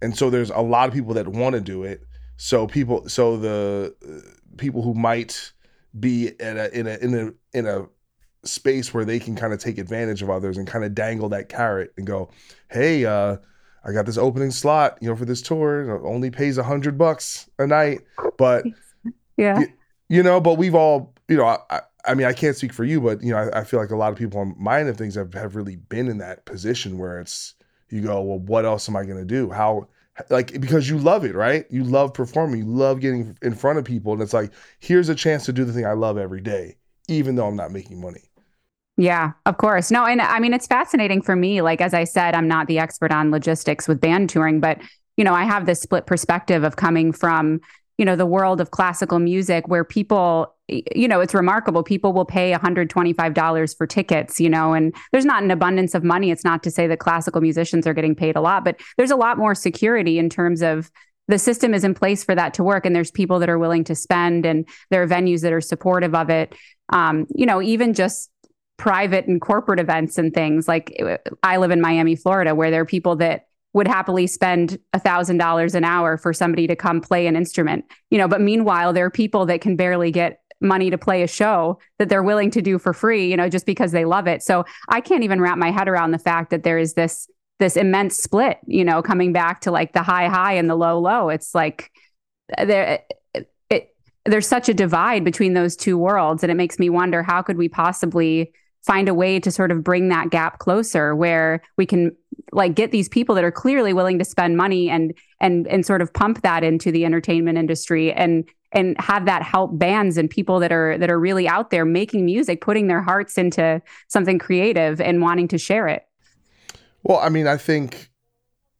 and 0.00 0.16
so 0.16 0.30
there's 0.30 0.50
a 0.50 0.60
lot 0.60 0.88
of 0.88 0.94
people 0.94 1.14
that 1.14 1.28
want 1.28 1.54
to 1.54 1.60
do 1.60 1.82
it. 1.82 2.02
So 2.36 2.66
people, 2.66 3.08
so 3.08 3.36
the 3.36 3.94
uh, 4.06 4.56
people 4.56 4.82
who 4.82 4.94
might 4.94 5.52
be 5.98 6.28
in 6.38 6.58
a 6.58 6.68
in 6.68 6.86
a 6.86 6.96
in 6.98 7.14
a 7.14 7.58
in 7.58 7.66
a 7.66 7.86
space 8.44 8.94
where 8.94 9.04
they 9.04 9.18
can 9.18 9.34
kind 9.34 9.52
of 9.52 9.58
take 9.58 9.78
advantage 9.78 10.22
of 10.22 10.30
others 10.30 10.56
and 10.56 10.66
kind 10.66 10.84
of 10.84 10.94
dangle 10.94 11.28
that 11.30 11.48
carrot 11.48 11.92
and 11.96 12.06
go, 12.06 12.30
"Hey, 12.70 13.04
uh, 13.04 13.38
I 13.86 13.92
got 13.92 14.06
this 14.06 14.18
opening 14.18 14.50
slot, 14.50 14.98
you 15.00 15.08
know, 15.08 15.16
for 15.16 15.24
this 15.24 15.40
tour. 15.42 15.96
It 15.96 16.02
only 16.04 16.30
pays 16.30 16.58
a 16.58 16.62
hundred 16.64 16.98
bucks 16.98 17.48
a 17.58 17.66
night, 17.66 18.00
but 18.36 18.72
yeah 19.36 19.54
y- 19.54 19.74
you 20.08 20.22
know, 20.22 20.40
but 20.40 20.54
we've 20.54 20.74
all, 20.74 21.14
you 21.28 21.36
know, 21.36 21.46
I, 21.46 21.58
I- 21.70 21.80
I 22.08 22.14
mean, 22.14 22.26
I 22.28 22.32
can't 22.34 22.56
speak 22.56 22.72
for 22.72 22.84
you, 22.84 23.00
but 23.00 23.20
you 23.22 23.32
know, 23.32 23.38
I, 23.38 23.60
I 23.60 23.64
feel 23.64 23.80
like 23.80 23.90
a 23.90 23.96
lot 23.96 24.12
of 24.12 24.18
people 24.18 24.40
on 24.40 24.54
my 24.58 24.78
end 24.80 24.88
of 24.88 24.96
things 24.96 25.16
have 25.16 25.34
have 25.34 25.56
really 25.56 25.76
been 25.76 26.08
in 26.08 26.18
that 26.18 26.44
position 26.44 26.98
where 26.98 27.20
it's 27.20 27.54
you 27.90 28.00
go, 28.00 28.20
well, 28.22 28.38
what 28.38 28.64
else 28.64 28.88
am 28.88 28.94
I 28.96 29.04
going 29.04 29.18
to 29.18 29.24
do? 29.24 29.50
How 29.50 29.88
like 30.30 30.60
because 30.60 30.88
you 30.88 30.98
love 30.98 31.24
it, 31.24 31.34
right? 31.34 31.66
You 31.70 31.82
love 31.84 32.14
performing, 32.14 32.60
you 32.60 32.66
love 32.66 33.00
getting 33.00 33.36
in 33.42 33.54
front 33.56 33.78
of 33.80 33.84
people, 33.84 34.12
and 34.12 34.22
it's 34.22 34.32
like 34.32 34.52
here's 34.80 35.08
a 35.08 35.14
chance 35.16 35.44
to 35.46 35.52
do 35.52 35.64
the 35.64 35.72
thing 35.72 35.84
I 35.86 35.92
love 35.94 36.16
every 36.16 36.40
day, 36.40 36.76
even 37.08 37.34
though 37.34 37.48
I'm 37.48 37.56
not 37.56 37.72
making 37.72 38.00
money. 38.00 38.30
Yeah, 38.96 39.32
of 39.44 39.58
course. 39.58 39.90
No, 39.90 40.06
and 40.06 40.22
I 40.22 40.38
mean 40.40 40.54
it's 40.54 40.66
fascinating 40.66 41.20
for 41.20 41.36
me. 41.36 41.60
Like 41.60 41.80
as 41.80 41.92
I 41.92 42.04
said, 42.04 42.34
I'm 42.34 42.48
not 42.48 42.66
the 42.66 42.78
expert 42.78 43.12
on 43.12 43.30
logistics 43.30 43.86
with 43.86 44.00
band 44.00 44.30
touring, 44.30 44.60
but 44.60 44.80
you 45.16 45.24
know, 45.24 45.34
I 45.34 45.44
have 45.44 45.66
this 45.66 45.80
split 45.80 46.06
perspective 46.06 46.62
of 46.64 46.76
coming 46.76 47.12
from, 47.12 47.60
you 47.98 48.04
know, 48.04 48.16
the 48.16 48.26
world 48.26 48.60
of 48.60 48.70
classical 48.70 49.18
music 49.18 49.68
where 49.68 49.84
people 49.84 50.54
you 50.68 51.06
know, 51.06 51.20
it's 51.20 51.34
remarkable. 51.34 51.82
People 51.82 52.12
will 52.12 52.24
pay 52.24 52.52
$125 52.52 53.76
for 53.76 53.86
tickets, 53.86 54.40
you 54.40 54.50
know, 54.50 54.72
and 54.72 54.94
there's 55.12 55.24
not 55.24 55.42
an 55.42 55.50
abundance 55.50 55.94
of 55.94 56.02
money. 56.02 56.30
It's 56.30 56.44
not 56.44 56.62
to 56.64 56.70
say 56.70 56.88
that 56.88 56.98
classical 56.98 57.40
musicians 57.40 57.86
are 57.86 57.94
getting 57.94 58.16
paid 58.16 58.34
a 58.34 58.40
lot, 58.40 58.64
but 58.64 58.80
there's 58.96 59.12
a 59.12 59.16
lot 59.16 59.38
more 59.38 59.54
security 59.54 60.18
in 60.18 60.28
terms 60.28 60.62
of 60.62 60.90
the 61.28 61.38
system 61.38 61.74
is 61.74 61.84
in 61.84 61.94
place 61.94 62.24
for 62.24 62.34
that 62.34 62.54
to 62.54 62.64
work. 62.64 62.86
And 62.86 62.94
there's 62.94 63.10
people 63.10 63.38
that 63.40 63.48
are 63.48 63.58
willing 63.58 63.84
to 63.84 63.94
spend 63.94 64.46
and 64.46 64.68
there 64.90 65.02
are 65.02 65.08
venues 65.08 65.42
that 65.42 65.52
are 65.52 65.60
supportive 65.60 66.14
of 66.14 66.30
it. 66.30 66.54
Um, 66.92 67.26
you 67.34 67.46
know, 67.46 67.60
even 67.60 67.94
just 67.94 68.30
private 68.76 69.26
and 69.26 69.40
corporate 69.40 69.80
events 69.80 70.18
and 70.18 70.34
things 70.34 70.68
like 70.68 71.02
I 71.42 71.56
live 71.56 71.70
in 71.70 71.80
Miami, 71.80 72.14
Florida, 72.14 72.54
where 72.54 72.70
there 72.70 72.82
are 72.82 72.86
people 72.86 73.16
that 73.16 73.46
would 73.72 73.88
happily 73.88 74.26
spend 74.26 74.78
a 74.92 74.98
thousand 74.98 75.36
dollars 75.36 75.74
an 75.74 75.84
hour 75.84 76.16
for 76.16 76.32
somebody 76.32 76.66
to 76.66 76.74
come 76.74 77.00
play 77.00 77.26
an 77.26 77.36
instrument, 77.36 77.84
you 78.10 78.16
know, 78.16 78.26
but 78.26 78.40
meanwhile, 78.40 78.92
there 78.92 79.04
are 79.04 79.10
people 79.10 79.44
that 79.46 79.60
can 79.60 79.76
barely 79.76 80.10
get 80.10 80.40
money 80.60 80.90
to 80.90 80.98
play 80.98 81.22
a 81.22 81.26
show 81.26 81.78
that 81.98 82.08
they're 82.08 82.22
willing 82.22 82.50
to 82.50 82.62
do 82.62 82.78
for 82.78 82.94
free, 82.94 83.30
you 83.30 83.36
know, 83.36 83.48
just 83.48 83.66
because 83.66 83.92
they 83.92 84.04
love 84.04 84.26
it. 84.26 84.42
So 84.42 84.64
I 84.88 85.00
can't 85.00 85.24
even 85.24 85.40
wrap 85.40 85.58
my 85.58 85.70
head 85.70 85.88
around 85.88 86.12
the 86.12 86.18
fact 86.18 86.50
that 86.50 86.62
there 86.62 86.78
is 86.78 86.94
this 86.94 87.28
this 87.58 87.76
immense 87.76 88.16
split, 88.16 88.58
you 88.66 88.84
know, 88.84 89.02
coming 89.02 89.32
back 89.32 89.62
to 89.62 89.70
like 89.70 89.92
the 89.92 90.02
high 90.02 90.28
high 90.28 90.54
and 90.54 90.68
the 90.68 90.74
low 90.74 90.98
low. 90.98 91.28
It's 91.28 91.54
like 91.54 91.90
uh, 92.56 92.64
there 92.64 93.02
it, 93.34 93.50
it, 93.70 93.94
there's 94.24 94.48
such 94.48 94.68
a 94.68 94.74
divide 94.74 95.24
between 95.24 95.54
those 95.54 95.76
two 95.76 95.98
worlds 95.98 96.42
and 96.42 96.50
it 96.50 96.56
makes 96.56 96.78
me 96.78 96.88
wonder 96.88 97.22
how 97.22 97.42
could 97.42 97.56
we 97.56 97.68
possibly 97.68 98.52
find 98.86 99.08
a 99.08 99.14
way 99.14 99.40
to 99.40 99.50
sort 99.50 99.70
of 99.70 99.82
bring 99.82 100.08
that 100.08 100.30
gap 100.30 100.58
closer 100.58 101.14
where 101.14 101.60
we 101.76 101.84
can 101.84 102.14
like 102.52 102.74
get 102.74 102.92
these 102.92 103.08
people 103.08 103.34
that 103.34 103.44
are 103.44 103.50
clearly 103.50 103.92
willing 103.92 104.18
to 104.18 104.24
spend 104.24 104.56
money 104.56 104.88
and 104.88 105.12
and 105.40 105.66
and 105.66 105.84
sort 105.84 106.00
of 106.00 106.12
pump 106.12 106.42
that 106.42 106.62
into 106.62 106.92
the 106.92 107.04
entertainment 107.04 107.58
industry 107.58 108.12
and 108.12 108.48
and 108.72 108.98
have 109.00 109.26
that 109.26 109.42
help 109.42 109.78
bands 109.78 110.16
and 110.16 110.30
people 110.30 110.60
that 110.60 110.72
are 110.72 110.96
that 110.98 111.10
are 111.10 111.18
really 111.18 111.48
out 111.48 111.70
there 111.70 111.84
making 111.84 112.24
music 112.24 112.60
putting 112.60 112.86
their 112.86 113.02
hearts 113.02 113.36
into 113.36 113.82
something 114.08 114.38
creative 114.38 115.00
and 115.00 115.20
wanting 115.20 115.48
to 115.48 115.58
share 115.58 115.88
it. 115.88 116.06
Well 117.02 117.18
i 117.18 117.28
mean 117.28 117.46
i 117.46 117.56
think 117.56 118.10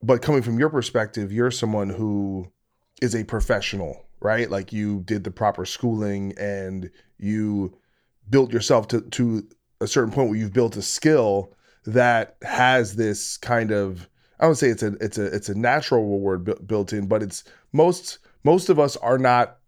but 0.02 0.22
coming 0.22 0.42
from 0.42 0.58
your 0.58 0.70
perspective 0.70 1.32
you're 1.32 1.50
someone 1.50 1.90
who 1.90 2.50
is 3.02 3.14
a 3.14 3.24
professional 3.24 4.06
right? 4.20 4.50
Like 4.50 4.72
you 4.72 5.02
did 5.02 5.24
the 5.24 5.30
proper 5.30 5.64
schooling 5.64 6.34
and 6.38 6.90
you 7.18 7.76
built 8.28 8.52
yourself 8.52 8.88
to 8.88 9.02
to 9.02 9.46
a 9.80 9.86
certain 9.86 10.12
point 10.12 10.28
where 10.28 10.38
you've 10.38 10.52
built 10.52 10.76
a 10.76 10.82
skill 10.82 11.52
that 11.84 12.36
has 12.42 12.96
this 12.96 13.36
kind 13.36 13.70
of 13.70 14.08
I 14.38 14.48
would 14.48 14.58
say 14.58 14.68
it's 14.68 14.82
a 14.82 14.94
it's 15.00 15.18
a 15.18 15.24
it's 15.26 15.48
a 15.48 15.54
natural 15.54 16.02
reward 16.02 16.66
built 16.66 16.92
in, 16.92 17.06
but 17.06 17.22
it's 17.22 17.44
most 17.72 18.18
most 18.44 18.68
of 18.68 18.78
us 18.78 18.96
are 18.96 19.18
not 19.18 19.58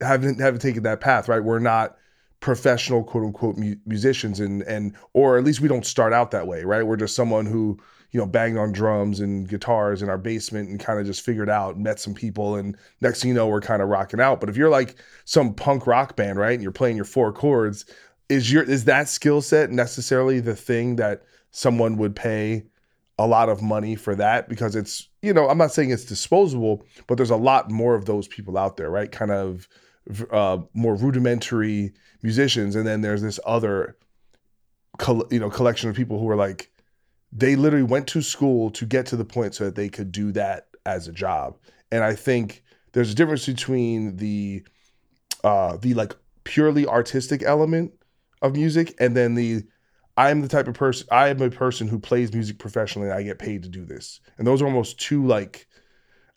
haven't 0.00 0.40
haven't 0.40 0.60
taken 0.60 0.82
that 0.84 1.00
path, 1.00 1.28
right? 1.28 1.42
We're 1.42 1.58
not 1.58 1.96
professional 2.40 3.02
quote 3.02 3.24
unquote 3.24 3.56
mu- 3.56 3.76
musicians 3.84 4.40
and 4.40 4.62
and 4.62 4.94
or 5.12 5.36
at 5.36 5.44
least 5.44 5.60
we 5.60 5.68
don't 5.68 5.84
start 5.84 6.12
out 6.12 6.30
that 6.30 6.46
way, 6.46 6.64
right? 6.64 6.86
We're 6.86 6.96
just 6.96 7.14
someone 7.14 7.46
who 7.46 7.78
you 8.12 8.20
know 8.20 8.26
banged 8.26 8.56
on 8.56 8.72
drums 8.72 9.20
and 9.20 9.48
guitars 9.48 10.00
in 10.00 10.08
our 10.08 10.16
basement 10.16 10.70
and 10.70 10.80
kind 10.80 10.98
of 10.98 11.04
just 11.04 11.22
figured 11.22 11.50
out 11.50 11.78
met 11.78 12.00
some 12.00 12.14
people 12.14 12.56
and 12.56 12.76
next 13.02 13.20
thing 13.20 13.28
you 13.28 13.34
know 13.34 13.46
we're 13.46 13.60
kind 13.60 13.82
of 13.82 13.88
rocking 13.88 14.20
out 14.20 14.40
but 14.40 14.48
if 14.48 14.56
you're 14.56 14.70
like 14.70 14.94
some 15.24 15.52
punk 15.52 15.86
rock 15.86 16.16
band 16.16 16.38
right 16.38 16.54
and 16.54 16.62
you're 16.62 16.72
playing 16.72 16.96
your 16.96 17.04
four 17.04 17.32
chords 17.32 17.84
is 18.28 18.52
your 18.52 18.62
is 18.62 18.84
that 18.84 19.08
skill 19.08 19.40
set 19.40 19.70
necessarily 19.70 20.40
the 20.40 20.56
thing 20.56 20.96
that 20.96 21.24
someone 21.50 21.96
would 21.96 22.14
pay 22.14 22.64
a 23.18 23.26
lot 23.26 23.48
of 23.48 23.62
money 23.62 23.96
for 23.96 24.14
that? 24.14 24.48
Because 24.48 24.76
it's 24.76 25.08
you 25.22 25.32
know 25.32 25.48
i'm 25.48 25.58
not 25.58 25.72
saying 25.72 25.90
it's 25.90 26.04
disposable 26.04 26.84
but 27.06 27.16
there's 27.16 27.30
a 27.30 27.36
lot 27.36 27.70
more 27.70 27.94
of 27.94 28.04
those 28.04 28.28
people 28.28 28.56
out 28.56 28.76
there 28.76 28.90
right? 28.90 29.10
Kind 29.10 29.30
of 29.30 29.68
uh, 30.30 30.58
more 30.72 30.94
rudimentary 30.94 31.92
musicians. 32.22 32.76
And 32.76 32.86
then 32.86 33.00
there's 33.00 33.22
this 33.22 33.40
other 33.46 33.96
you 35.30 35.38
know 35.38 35.50
collection 35.50 35.90
of 35.90 35.96
people 35.96 36.18
who 36.18 36.28
are 36.28 36.36
like 36.36 36.70
they 37.32 37.54
literally 37.54 37.84
went 37.84 38.06
to 38.06 38.22
school 38.22 38.70
to 38.70 38.86
get 38.86 39.04
to 39.04 39.16
the 39.16 39.26
point 39.26 39.54
so 39.54 39.64
that 39.64 39.74
they 39.74 39.90
could 39.90 40.10
do 40.10 40.32
that 40.32 40.68
as 40.86 41.06
a 41.06 41.12
job. 41.12 41.56
And 41.92 42.02
i 42.02 42.14
think 42.14 42.62
there's 42.92 43.12
a 43.12 43.14
difference 43.14 43.46
between 43.46 44.16
the 44.16 44.64
uh 45.44 45.76
the 45.76 45.92
like 45.94 46.14
purely 46.44 46.86
artistic 46.86 47.42
element 47.42 47.92
of 48.42 48.54
music 48.54 48.94
and 48.98 49.16
then 49.16 49.34
the 49.34 49.62
I 50.16 50.30
am 50.30 50.40
the 50.40 50.48
type 50.48 50.68
of 50.68 50.74
person 50.74 51.06
I 51.10 51.28
am 51.28 51.40
a 51.42 51.50
person 51.50 51.88
who 51.88 51.98
plays 51.98 52.32
music 52.32 52.58
professionally 52.58 53.08
and 53.08 53.18
I 53.18 53.22
get 53.22 53.38
paid 53.38 53.62
to 53.64 53.68
do 53.68 53.84
this. 53.84 54.20
And 54.38 54.46
those 54.46 54.62
are 54.62 54.66
almost 54.66 54.98
two 55.00 55.26
like 55.26 55.66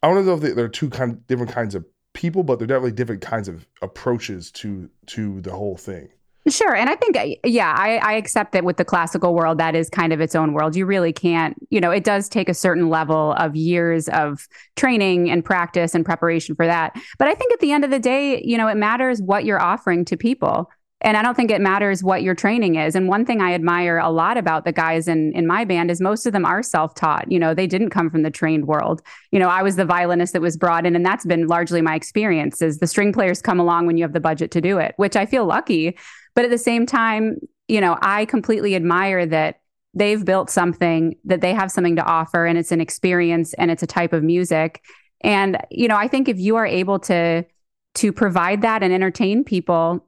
I 0.01 0.07
don't 0.07 0.25
know 0.25 0.33
if 0.33 0.55
they're 0.55 0.67
two 0.67 0.89
kind 0.89 1.25
different 1.27 1.51
kinds 1.51 1.75
of 1.75 1.85
people, 2.13 2.43
but 2.43 2.59
they're 2.59 2.67
definitely 2.67 2.91
different 2.91 3.21
kinds 3.21 3.47
of 3.47 3.67
approaches 3.81 4.51
to 4.51 4.89
to 5.07 5.41
the 5.41 5.51
whole 5.51 5.77
thing. 5.77 6.09
Sure. 6.47 6.73
And 6.73 6.89
I 6.89 6.95
think, 6.95 7.17
uh, 7.17 7.27
yeah, 7.43 7.75
I, 7.77 7.97
I, 7.97 8.13
accept 8.13 8.53
that 8.53 8.63
with 8.63 8.77
the 8.77 8.85
classical 8.85 9.35
world, 9.35 9.57
that 9.59 9.75
is 9.75 9.89
kind 9.89 10.13
of 10.13 10.21
its 10.21 10.35
own 10.35 10.53
world. 10.53 10.75
You 10.75 10.85
really 10.85 11.11
can't, 11.11 11.55
you 11.69 11.81
know, 11.81 11.91
it 11.91 12.03
does 12.03 12.29
take 12.29 12.47
a 12.47 12.53
certain 12.53 12.89
level 12.89 13.33
of 13.33 13.55
years 13.55 14.07
of 14.09 14.47
training 14.75 15.29
and 15.29 15.43
practice 15.43 15.93
and 15.93 16.05
preparation 16.05 16.55
for 16.55 16.65
that. 16.65 16.95
But 17.19 17.27
I 17.27 17.35
think 17.35 17.53
at 17.53 17.59
the 17.59 17.71
end 17.71 17.83
of 17.83 17.91
the 17.91 17.99
day, 17.99 18.41
you 18.43 18.57
know, 18.57 18.67
it 18.67 18.77
matters 18.77 19.21
what 19.21 19.43
you're 19.45 19.61
offering 19.61 20.05
to 20.05 20.17
people. 20.17 20.69
And 21.01 21.15
I 21.15 21.21
don't 21.21 21.35
think 21.35 21.49
it 21.49 21.61
matters 21.61 22.03
what 22.03 22.23
your 22.23 22.35
training 22.35 22.75
is. 22.75 22.93
And 22.93 23.07
one 23.07 23.25
thing 23.25 23.41
I 23.41 23.53
admire 23.53 23.99
a 23.99 24.09
lot 24.09 24.37
about 24.37 24.65
the 24.65 24.73
guys 24.73 25.07
in 25.07 25.31
in 25.33 25.47
my 25.47 25.63
band 25.63 25.89
is 25.89 26.01
most 26.01 26.25
of 26.25 26.33
them 26.33 26.45
are 26.45 26.61
self-taught. 26.61 27.31
You 27.31 27.39
know, 27.39 27.53
they 27.53 27.67
didn't 27.67 27.89
come 27.89 28.09
from 28.09 28.23
the 28.23 28.31
trained 28.31 28.67
world. 28.67 29.01
You 29.31 29.39
know, 29.39 29.47
I 29.47 29.63
was 29.63 29.77
the 29.77 29.85
violinist 29.85 30.33
that 30.33 30.41
was 30.41 30.57
brought 30.57 30.85
in, 30.85 30.95
and 30.95 31.05
that's 31.05 31.25
been 31.25 31.47
largely 31.47 31.81
my 31.81 31.95
experience. 31.95 32.61
Is 32.61 32.79
the 32.79 32.87
string 32.87 33.13
players 33.13 33.41
come 33.41 33.59
along 33.59 33.87
when 33.87 33.97
you 33.97 34.03
have 34.03 34.13
the 34.13 34.19
budget 34.19 34.51
to 34.51 34.61
do 34.61 34.77
it, 34.77 34.93
which 34.97 35.15
I 35.15 35.25
feel 35.25 35.45
lucky. 35.45 35.97
But 36.35 36.45
at 36.45 36.51
the 36.51 36.57
same 36.57 36.85
time, 36.85 37.37
you 37.67 37.79
know, 37.79 37.97
I 38.01 38.25
completely 38.25 38.75
admire 38.75 39.25
that 39.25 39.61
they've 39.93 40.23
built 40.23 40.49
something 40.49 41.15
that 41.23 41.41
they 41.41 41.53
have 41.53 41.71
something 41.71 41.95
to 41.95 42.03
offer, 42.03 42.45
and 42.45 42.57
it's 42.57 42.73
an 42.73 42.81
experience 42.81 43.53
and 43.53 43.71
it's 43.71 43.83
a 43.83 43.87
type 43.87 44.11
of 44.11 44.21
music. 44.23 44.83
And 45.21 45.57
you 45.71 45.87
know, 45.87 45.95
I 45.95 46.09
think 46.09 46.27
if 46.27 46.39
you 46.39 46.57
are 46.57 46.65
able 46.65 46.99
to 46.99 47.45
to 47.95 48.13
provide 48.13 48.61
that 48.61 48.83
and 48.83 48.93
entertain 48.93 49.43
people 49.43 50.05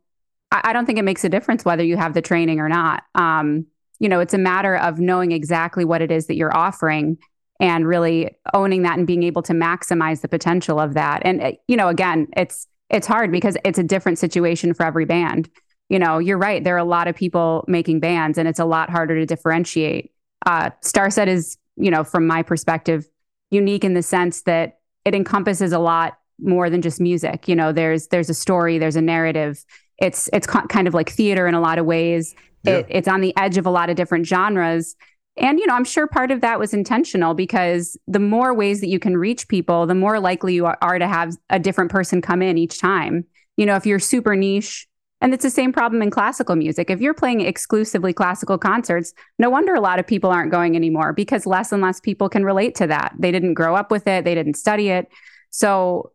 I, 0.51 0.61
I 0.65 0.73
don't 0.73 0.85
think 0.85 0.99
it 0.99 1.05
makes 1.05 1.23
a 1.23 1.29
difference 1.29 1.65
whether 1.65 1.83
you 1.83 1.97
have 1.97 2.13
the 2.13 2.21
training 2.21 2.59
or 2.59 2.69
not. 2.69 3.03
Um, 3.15 3.65
you 3.99 4.09
know, 4.09 4.19
it's 4.19 4.33
a 4.33 4.39
matter 4.39 4.75
of 4.75 4.99
knowing 4.99 5.31
exactly 5.31 5.85
what 5.85 6.01
it 6.01 6.11
is 6.11 6.27
that 6.27 6.35
you're 6.35 6.55
offering 6.55 7.17
and 7.59 7.87
really 7.87 8.35
owning 8.53 8.81
that 8.81 8.97
and 8.97 9.05
being 9.05 9.23
able 9.23 9.43
to 9.43 9.53
maximize 9.53 10.21
the 10.21 10.27
potential 10.27 10.79
of 10.79 10.95
that. 10.95 11.21
And 11.23 11.41
uh, 11.41 11.51
you 11.67 11.77
know, 11.77 11.87
again, 11.87 12.27
it's 12.35 12.67
it's 12.89 13.07
hard 13.07 13.31
because 13.31 13.55
it's 13.63 13.79
a 13.79 13.83
different 13.83 14.19
situation 14.19 14.73
for 14.73 14.85
every 14.85 15.05
band. 15.05 15.49
You 15.89 15.99
know, 15.99 16.17
you're 16.19 16.37
right. 16.37 16.63
There 16.63 16.75
are 16.75 16.79
a 16.79 16.83
lot 16.83 17.07
of 17.07 17.15
people 17.15 17.63
making 17.67 17.99
bands, 17.99 18.37
and 18.37 18.47
it's 18.47 18.59
a 18.59 18.65
lot 18.65 18.89
harder 18.89 19.15
to 19.15 19.25
differentiate. 19.25 20.11
Uh, 20.45 20.71
Starset 20.81 21.27
is, 21.27 21.57
you 21.75 21.91
know, 21.91 22.03
from 22.03 22.25
my 22.25 22.41
perspective, 22.41 23.07
unique 23.51 23.83
in 23.83 23.93
the 23.93 24.01
sense 24.01 24.41
that 24.43 24.79
it 25.05 25.13
encompasses 25.13 25.71
a 25.71 25.79
lot 25.79 26.17
more 26.39 26.69
than 26.69 26.81
just 26.81 26.99
music. 26.99 27.47
You 27.47 27.55
know, 27.55 27.71
there's 27.71 28.07
there's 28.07 28.29
a 28.29 28.33
story, 28.33 28.79
there's 28.79 28.95
a 28.95 29.01
narrative, 29.01 29.63
it's 29.97 30.29
it's 30.33 30.47
kind 30.47 30.87
of 30.87 30.93
like 30.93 31.09
theater 31.09 31.47
in 31.47 31.53
a 31.53 31.61
lot 31.61 31.77
of 31.77 31.85
ways. 31.85 32.35
Yeah. 32.63 32.77
It, 32.77 32.87
it's 32.89 33.07
on 33.07 33.21
the 33.21 33.35
edge 33.37 33.57
of 33.57 33.65
a 33.65 33.71
lot 33.71 33.89
of 33.89 33.95
different 33.95 34.25
genres. 34.25 34.95
And, 35.37 35.59
you 35.59 35.65
know, 35.65 35.75
I'm 35.75 35.85
sure 35.85 36.07
part 36.07 36.29
of 36.29 36.41
that 36.41 36.59
was 36.59 36.73
intentional 36.73 37.33
because 37.33 37.97
the 38.07 38.19
more 38.19 38.53
ways 38.53 38.81
that 38.81 38.89
you 38.89 38.99
can 38.99 39.15
reach 39.15 39.47
people, 39.47 39.87
the 39.87 39.95
more 39.95 40.19
likely 40.19 40.53
you 40.53 40.65
are 40.65 40.99
to 40.99 41.07
have 41.07 41.35
a 41.49 41.57
different 41.57 41.89
person 41.89 42.21
come 42.21 42.41
in 42.41 42.57
each 42.57 42.79
time. 42.79 43.25
You 43.55 43.65
know, 43.65 43.75
if 43.75 43.85
you're 43.85 43.99
super 43.99 44.35
niche, 44.35 44.87
and 45.21 45.35
it's 45.35 45.43
the 45.43 45.51
same 45.51 45.71
problem 45.71 46.01
in 46.01 46.09
classical 46.09 46.55
music. 46.55 46.89
If 46.89 46.99
you're 46.99 47.13
playing 47.13 47.41
exclusively 47.41 48.11
classical 48.11 48.57
concerts, 48.57 49.13
no 49.37 49.51
wonder 49.51 49.75
a 49.75 49.79
lot 49.79 49.99
of 49.99 50.07
people 50.07 50.31
aren't 50.31 50.51
going 50.51 50.75
anymore 50.75 51.13
because 51.13 51.45
less 51.45 51.71
and 51.71 51.81
less 51.81 51.99
people 51.99 52.27
can 52.27 52.43
relate 52.43 52.73
to 52.75 52.87
that. 52.87 53.13
They 53.19 53.31
didn't 53.31 53.53
grow 53.53 53.75
up 53.75 53.91
with 53.91 54.07
it, 54.07 54.25
they 54.25 54.33
didn't 54.33 54.55
study 54.55 54.89
it. 54.89 55.07
So 55.51 56.11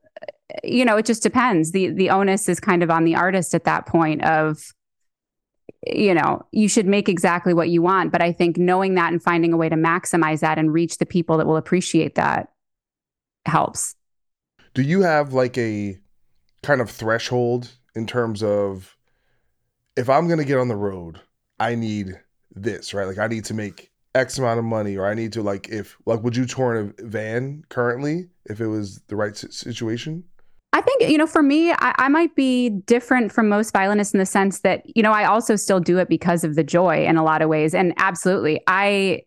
you 0.63 0.85
know, 0.85 0.97
it 0.97 1.07
just 1.07 1.23
depends. 1.23 1.73
The 1.73 1.89
the 1.89 2.11
onus 2.11 2.49
is 2.49 2.61
kind 2.61 2.83
of 2.83 2.91
on 2.91 3.05
the 3.05 3.17
artist 3.17 3.55
at 3.55 3.65
that 3.65 3.87
point 3.87 4.25
of 4.25 4.73
you 5.87 6.15
know, 6.15 6.45
you 6.51 6.69
should 6.69 6.87
make 6.87 7.09
exactly 7.09 7.55
what 7.55 7.69
you 7.69 7.81
want, 7.81 8.11
but 8.11 8.21
I 8.21 8.33
think 8.33 8.57
knowing 8.57 8.95
that 8.95 9.13
and 9.13 9.23
finding 9.23 9.53
a 9.53 9.57
way 9.57 9.69
to 9.69 9.77
maximize 9.77 10.41
that 10.41 10.59
and 10.59 10.73
reach 10.73 10.99
the 10.99 11.07
people 11.07 11.39
that 11.39 11.47
will 11.47 11.57
appreciate 11.57 12.17
that 12.17 12.49
helps. 13.47 13.95
Do 14.75 14.83
you 14.83 15.03
have 15.03 15.33
like 15.33 15.57
a 15.57 15.99
kind 16.63 16.81
of 16.81 16.91
threshold 16.91 17.71
in 17.95 18.07
terms 18.07 18.43
of 18.43 18.97
if 19.97 20.11
I'm 20.11 20.27
going 20.27 20.39
to 20.39 20.45
get 20.45 20.59
on 20.59 20.69
the 20.69 20.77
road, 20.77 21.21
I 21.59 21.75
need 21.75 22.21
this, 22.55 22.93
right? 22.93 23.07
Like 23.07 23.19
I 23.19 23.29
need 23.29 23.45
to 23.47 23.55
make 23.55 23.91
X 24.17 24.39
amount 24.39 24.59
of 24.59 24.65
money, 24.65 24.97
or 24.97 25.07
I 25.07 25.15
need 25.15 25.33
to 25.35 25.43
like 25.43 25.69
if 25.69 25.97
like 26.07 26.23
would 26.23 26.37
you 26.37 26.47
tour 26.47 26.75
in 26.75 26.95
a 26.99 27.03
van 27.07 27.65
currently 27.69 28.29
if 28.47 28.61
it 28.61 28.67
was 28.67 29.01
the 29.09 29.17
right 29.17 29.37
situation? 29.37 30.25
I 30.73 30.83
think, 30.83 31.11
you 31.11 31.17
know, 31.17 31.27
for 31.27 31.43
me, 31.43 31.73
I, 31.73 31.95
I, 31.97 32.09
might 32.09 32.35
be 32.35 32.69
different 32.69 33.33
from 33.33 33.49
most 33.49 33.73
violinists 33.73 34.13
in 34.13 34.19
the 34.19 34.27
sense 34.27 34.61
that, 34.61 34.83
you 34.95 35.03
know, 35.03 35.13
I 35.13 35.25
also 35.25 35.57
still 35.57 35.81
do 35.81 35.97
it 35.97 36.07
because 36.07 36.45
of 36.45 36.55
the 36.55 36.63
joy 36.63 37.07
in 37.07 37.17
a 37.17 37.25
lot 37.25 37.41
of 37.41 37.49
ways. 37.49 37.73
And 37.73 37.95
absolutely, 37.97 38.61
I, 38.67 39.23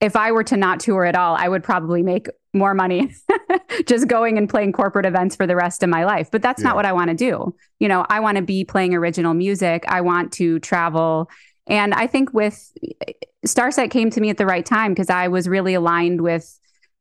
if 0.00 0.14
I 0.14 0.30
were 0.30 0.44
to 0.44 0.56
not 0.56 0.78
tour 0.78 1.04
at 1.04 1.16
all, 1.16 1.34
I 1.34 1.48
would 1.48 1.64
probably 1.64 2.04
make 2.04 2.28
more 2.54 2.72
money 2.72 3.12
just 3.86 4.06
going 4.06 4.38
and 4.38 4.48
playing 4.48 4.72
corporate 4.72 5.06
events 5.06 5.34
for 5.34 5.44
the 5.44 5.56
rest 5.56 5.82
of 5.82 5.88
my 5.88 6.04
life. 6.04 6.30
But 6.30 6.40
that's 6.40 6.62
yeah. 6.62 6.68
not 6.68 6.76
what 6.76 6.86
I 6.86 6.92
want 6.92 7.08
to 7.10 7.16
do. 7.16 7.52
You 7.80 7.88
know, 7.88 8.06
I 8.08 8.20
want 8.20 8.36
to 8.36 8.42
be 8.42 8.64
playing 8.64 8.94
original 8.94 9.34
music. 9.34 9.84
I 9.88 10.02
want 10.02 10.30
to 10.34 10.60
travel. 10.60 11.28
And 11.66 11.94
I 11.94 12.06
think 12.06 12.32
with 12.32 12.72
Starset 13.46 13.90
came 13.90 14.10
to 14.10 14.20
me 14.20 14.30
at 14.30 14.36
the 14.36 14.46
right 14.46 14.64
time 14.64 14.92
because 14.92 15.10
I 15.10 15.28
was 15.28 15.48
really 15.48 15.74
aligned 15.74 16.20
with 16.20 16.58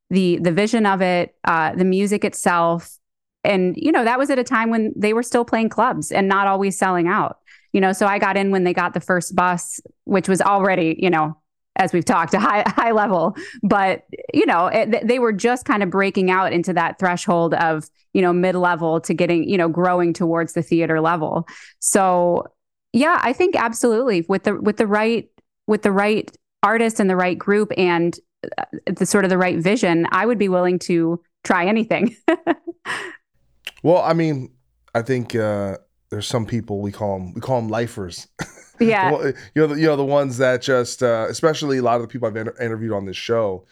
the 0.10 0.38
the 0.38 0.52
vision 0.52 0.86
of 0.86 1.02
it, 1.02 1.36
uh, 1.46 1.76
the 1.76 1.86
music 1.86 2.26
itself, 2.26 2.98
and 3.44 3.76
you 3.78 3.92
know 3.92 4.04
that 4.04 4.20
was 4.20 4.30
at 4.30 4.40
a 4.40 4.44
time 4.44 4.70
when 4.70 4.94
they 4.96 5.14
were 5.14 5.24
still 5.24 5.46
playing 5.46 5.70
clubs 5.70 6.12
and 6.12 6.28
not 6.28 6.48
always 6.48 6.78
selling 6.78 7.08
out. 7.08 7.38
You 7.74 7.80
know, 7.80 7.94
so 7.94 8.06
I 8.06 8.20
got 8.20 8.36
in 8.38 8.52
when 8.52 8.64
they 8.64 8.74
got 8.74 8.94
the 8.94 9.00
first 9.00 9.36
bus, 9.36 9.80
which 10.04 10.28
was 10.28 10.42
already 10.42 10.98
you 11.00 11.10
know 11.10 11.38
as 11.78 11.94
we've 11.94 12.06
talked, 12.06 12.34
a 12.34 12.40
high 12.48 12.64
high 12.68 12.92
level. 12.92 13.36
But 13.64 14.06
you 14.34 14.46
know, 14.46 14.68
it, 14.68 15.08
they 15.08 15.20
were 15.20 15.34
just 15.34 15.66
kind 15.66 15.84
of 15.84 15.90
breaking 15.90 16.32
out 16.32 16.54
into 16.54 16.74
that 16.74 17.00
threshold 17.00 17.54
of 17.56 17.90
you 18.14 18.22
know 18.22 18.34
mid 18.34 18.56
level 18.56 19.00
to 19.02 19.14
getting 19.14 19.48
you 19.48 19.58
know 19.58 19.70
growing 19.70 20.14
towards 20.14 20.54
the 20.54 20.62
theater 20.62 21.02
level. 21.02 21.48
So 21.80 22.48
yeah, 22.94 23.20
I 23.22 23.34
think 23.34 23.56
absolutely 23.56 24.26
with 24.28 24.44
the 24.44 24.60
with 24.60 24.78
the 24.78 24.88
right 24.88 25.30
with 25.72 25.84
the 25.84 25.92
right 25.92 26.30
artist 26.64 27.00
and 27.00 27.10
the 27.10 27.16
right 27.16 27.40
group 27.40 27.72
and 27.78 28.20
uh, 28.58 28.66
the 28.86 29.06
sort 29.06 29.24
of 29.24 29.30
the 29.30 29.38
right 29.38 29.58
vision, 29.58 30.06
I 30.12 30.26
would 30.26 30.38
be 30.38 30.50
willing 30.50 30.78
to 30.80 31.24
try 31.46 31.66
anything. 31.66 32.14
well, 33.84 34.02
I 34.02 34.12
mean, 34.12 34.52
I 34.94 35.02
think 35.02 35.34
uh, 35.34 35.78
there's 36.10 36.28
some 36.28 36.46
people 36.46 36.82
we 36.82 36.92
call 36.92 37.18
them 37.18 37.34
we 37.34 37.42
call 37.42 37.60
them 37.60 37.70
lifers. 37.70 38.28
Yeah, 38.80 39.12
you 39.12 39.34
know, 39.54 39.68
the, 39.68 39.80
you 39.80 39.86
know 39.86 39.96
the 39.96 40.04
ones 40.04 40.40
that 40.40 40.64
just, 40.64 41.04
uh, 41.04 41.28
especially 41.30 41.78
a 41.78 41.84
lot 41.84 41.98
of 41.98 42.02
the 42.02 42.08
people 42.08 42.28
I've 42.28 42.36
inter- 42.36 42.56
interviewed 42.60 42.94
on 42.94 43.06
this 43.06 43.16
show, 43.16 43.68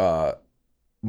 uh, 0.00 0.32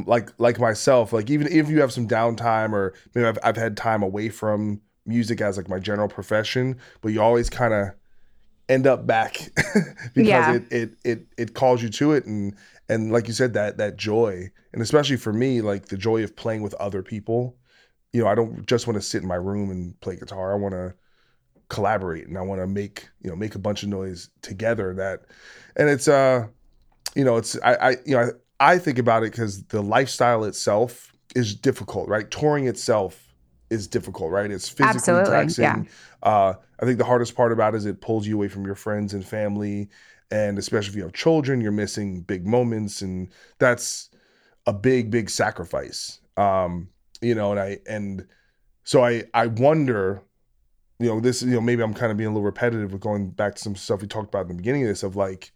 like 0.06 0.30
like 0.38 0.60
myself, 0.60 1.14
like 1.14 1.28
even 1.32 1.48
if 1.48 1.68
you 1.68 1.82
have 1.82 1.92
some 1.92 2.08
downtime 2.08 2.74
or 2.74 2.94
maybe 3.16 3.26
I've 3.26 3.40
I've 3.44 3.58
had 3.58 3.76
time 3.76 4.04
away 4.04 4.30
from 4.30 4.82
music 5.08 5.42
as 5.42 5.58
like 5.58 5.68
my 5.68 5.80
general 5.80 6.08
profession, 6.08 6.78
but 7.02 7.12
you 7.12 7.20
always 7.20 7.50
kind 7.50 7.74
of 7.74 7.90
end 8.70 8.88
up 8.88 9.08
back 9.08 9.50
because 10.14 10.28
yeah. 10.28 10.54
it, 10.56 10.64
it 10.72 10.90
it 11.04 11.28
it 11.38 11.54
calls 11.54 11.82
you 11.82 11.90
to 11.90 12.14
it. 12.14 12.26
And 12.26 12.56
and 12.90 13.12
like 13.12 13.28
you 13.28 13.34
said 13.34 13.54
that 13.54 13.78
that 13.78 13.98
joy 13.98 14.50
and 14.74 14.82
especially 14.82 15.18
for 15.18 15.34
me 15.34 15.62
like 15.62 15.88
the 15.88 15.98
joy 15.98 16.24
of 16.24 16.36
playing 16.36 16.62
with 16.62 16.74
other 16.76 17.04
people. 17.04 17.56
You 18.14 18.24
know 18.24 18.30
i 18.30 18.36
don't 18.36 18.66
just 18.66 18.88
want 18.88 18.96
to 18.96 19.02
sit 19.02 19.22
in 19.22 19.28
my 19.28 19.36
room 19.36 19.70
and 19.70 20.00
play 20.00 20.16
guitar. 20.16 20.54
I 20.54 20.56
want 20.56 20.74
to 20.74 20.94
collaborate 21.70 22.28
and 22.28 22.38
I 22.38 22.42
want 22.42 22.62
to 22.62 22.68
make 22.68 23.10
you 23.22 23.30
know 23.30 23.36
make 23.36 23.56
a 23.56 23.60
bunch 23.60 23.84
of 23.84 23.90
noise 23.90 24.30
together 24.42 24.94
that 24.94 25.24
and 25.76 25.90
it's 25.90 26.08
uh 26.08 26.48
you 27.16 27.26
know 27.26 27.36
it's 27.36 27.60
I, 27.62 27.74
I 27.76 27.90
you 28.06 28.16
know 28.16 28.32
I, 28.60 28.74
I 28.74 28.78
think 28.78 28.98
about 28.98 29.24
it 29.24 29.32
because 29.32 29.64
the 29.66 29.82
lifestyle 29.82 30.46
itself 30.46 31.14
is 31.36 31.54
difficult 31.54 32.08
right? 32.08 32.30
Touring 32.32 32.68
itself 32.68 33.34
is 33.70 33.88
difficult 33.88 34.32
right? 34.32 34.50
It's 34.50 34.70
physically 34.70 34.96
Absolutely, 34.96 35.32
taxing 35.32 35.64
yeah. 35.64 35.84
uh 36.24 36.54
I 36.80 36.86
think 36.86 36.98
the 36.98 37.06
hardest 37.06 37.36
part 37.36 37.52
about 37.52 37.74
it 37.74 37.78
is 37.78 37.86
it 37.86 38.02
pulls 38.02 38.28
you 38.28 38.36
away 38.36 38.48
from 38.48 38.66
your 38.66 38.76
friends 38.76 39.14
and 39.14 39.26
family 39.26 39.90
and 40.30 40.60
especially 40.60 40.90
if 40.90 40.96
you 40.96 41.04
have 41.04 41.14
children 41.14 41.62
you're 41.62 41.72
missing 41.72 42.22
big 42.22 42.46
moments 42.46 43.02
and 43.02 43.30
that's 43.60 44.10
a 44.66 44.74
big 44.74 45.10
big 45.10 45.30
sacrifice 45.30 46.20
um 46.36 46.90
you 47.22 47.34
know 47.34 47.52
and 47.52 47.60
I 47.60 47.78
and 47.88 48.28
so 48.84 49.04
I 49.04 49.24
I 49.34 49.48
wonder 49.48 50.22
you 51.00 51.08
know, 51.08 51.20
this, 51.20 51.44
you 51.44 51.52
know, 51.52 51.62
maybe 51.62 51.84
I'm 51.84 51.94
kind 51.94 52.12
of 52.12 52.18
being 52.18 52.30
a 52.30 52.32
little 52.32 52.44
repetitive 52.44 52.92
with 52.92 53.02
going 53.02 53.30
back 53.30 53.56
to 53.56 53.62
some 53.62 53.76
stuff 53.76 54.02
we 54.02 54.08
talked 54.08 54.30
about 54.30 54.44
in 54.44 54.48
the 54.50 54.54
beginning 54.56 54.84
of 54.84 54.90
this 54.90 55.04
of 55.04 55.16
like, 55.16 55.52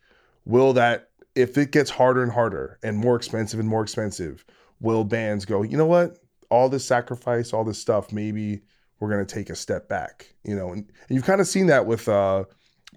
will 0.46 0.74
that, 0.74 1.10
if 1.34 1.58
it 1.58 1.72
gets 1.72 1.90
harder 1.90 2.22
and 2.22 2.32
harder 2.32 2.78
and 2.84 2.98
more 2.98 3.16
expensive 3.16 3.60
and 3.60 3.68
more 3.68 3.82
expensive, 3.82 4.46
will 4.82 5.04
bands 5.04 5.46
go, 5.46 5.64
you 5.64 5.78
know 5.78 5.86
what? 5.86 6.20
All 6.50 6.68
this 6.70 6.86
sacrifice, 6.86 7.54
all 7.54 7.64
this 7.64 7.80
stuff, 7.80 8.12
maybe 8.12 8.62
we're 9.02 9.10
going 9.10 9.26
to 9.26 9.36
take 9.36 9.50
a 9.50 9.56
step 9.56 9.90
back, 9.90 10.34
you 10.44 10.56
know? 10.56 10.68
And, 10.70 10.86
and 11.10 11.16
you've 11.16 11.26
kind 11.26 11.42
of 11.42 11.48
seen 11.48 11.66
that 11.66 11.86
with 11.86 12.08
uh, 12.08 12.46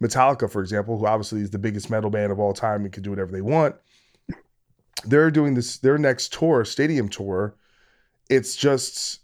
Metallica, 0.01 0.49
for 0.49 0.61
example, 0.61 0.99
who 0.99 1.07
obviously 1.07 1.41
is 1.41 1.51
the 1.51 1.59
biggest 1.59 1.91
metal 1.91 2.11
band 2.11 2.31
of 2.31 2.39
all 2.39 2.53
time 2.53 2.83
and 2.85 2.93
can 2.93 3.03
do 3.03 3.11
whatever 3.11 3.33
they 3.33 3.41
want. 3.41 3.75
They're 5.07 5.31
doing 5.31 5.55
this, 5.55 5.79
their 5.79 5.99
next 5.99 6.33
tour, 6.33 6.65
stadium 6.65 7.09
tour. 7.09 7.57
It's 8.29 8.55
just, 8.55 9.21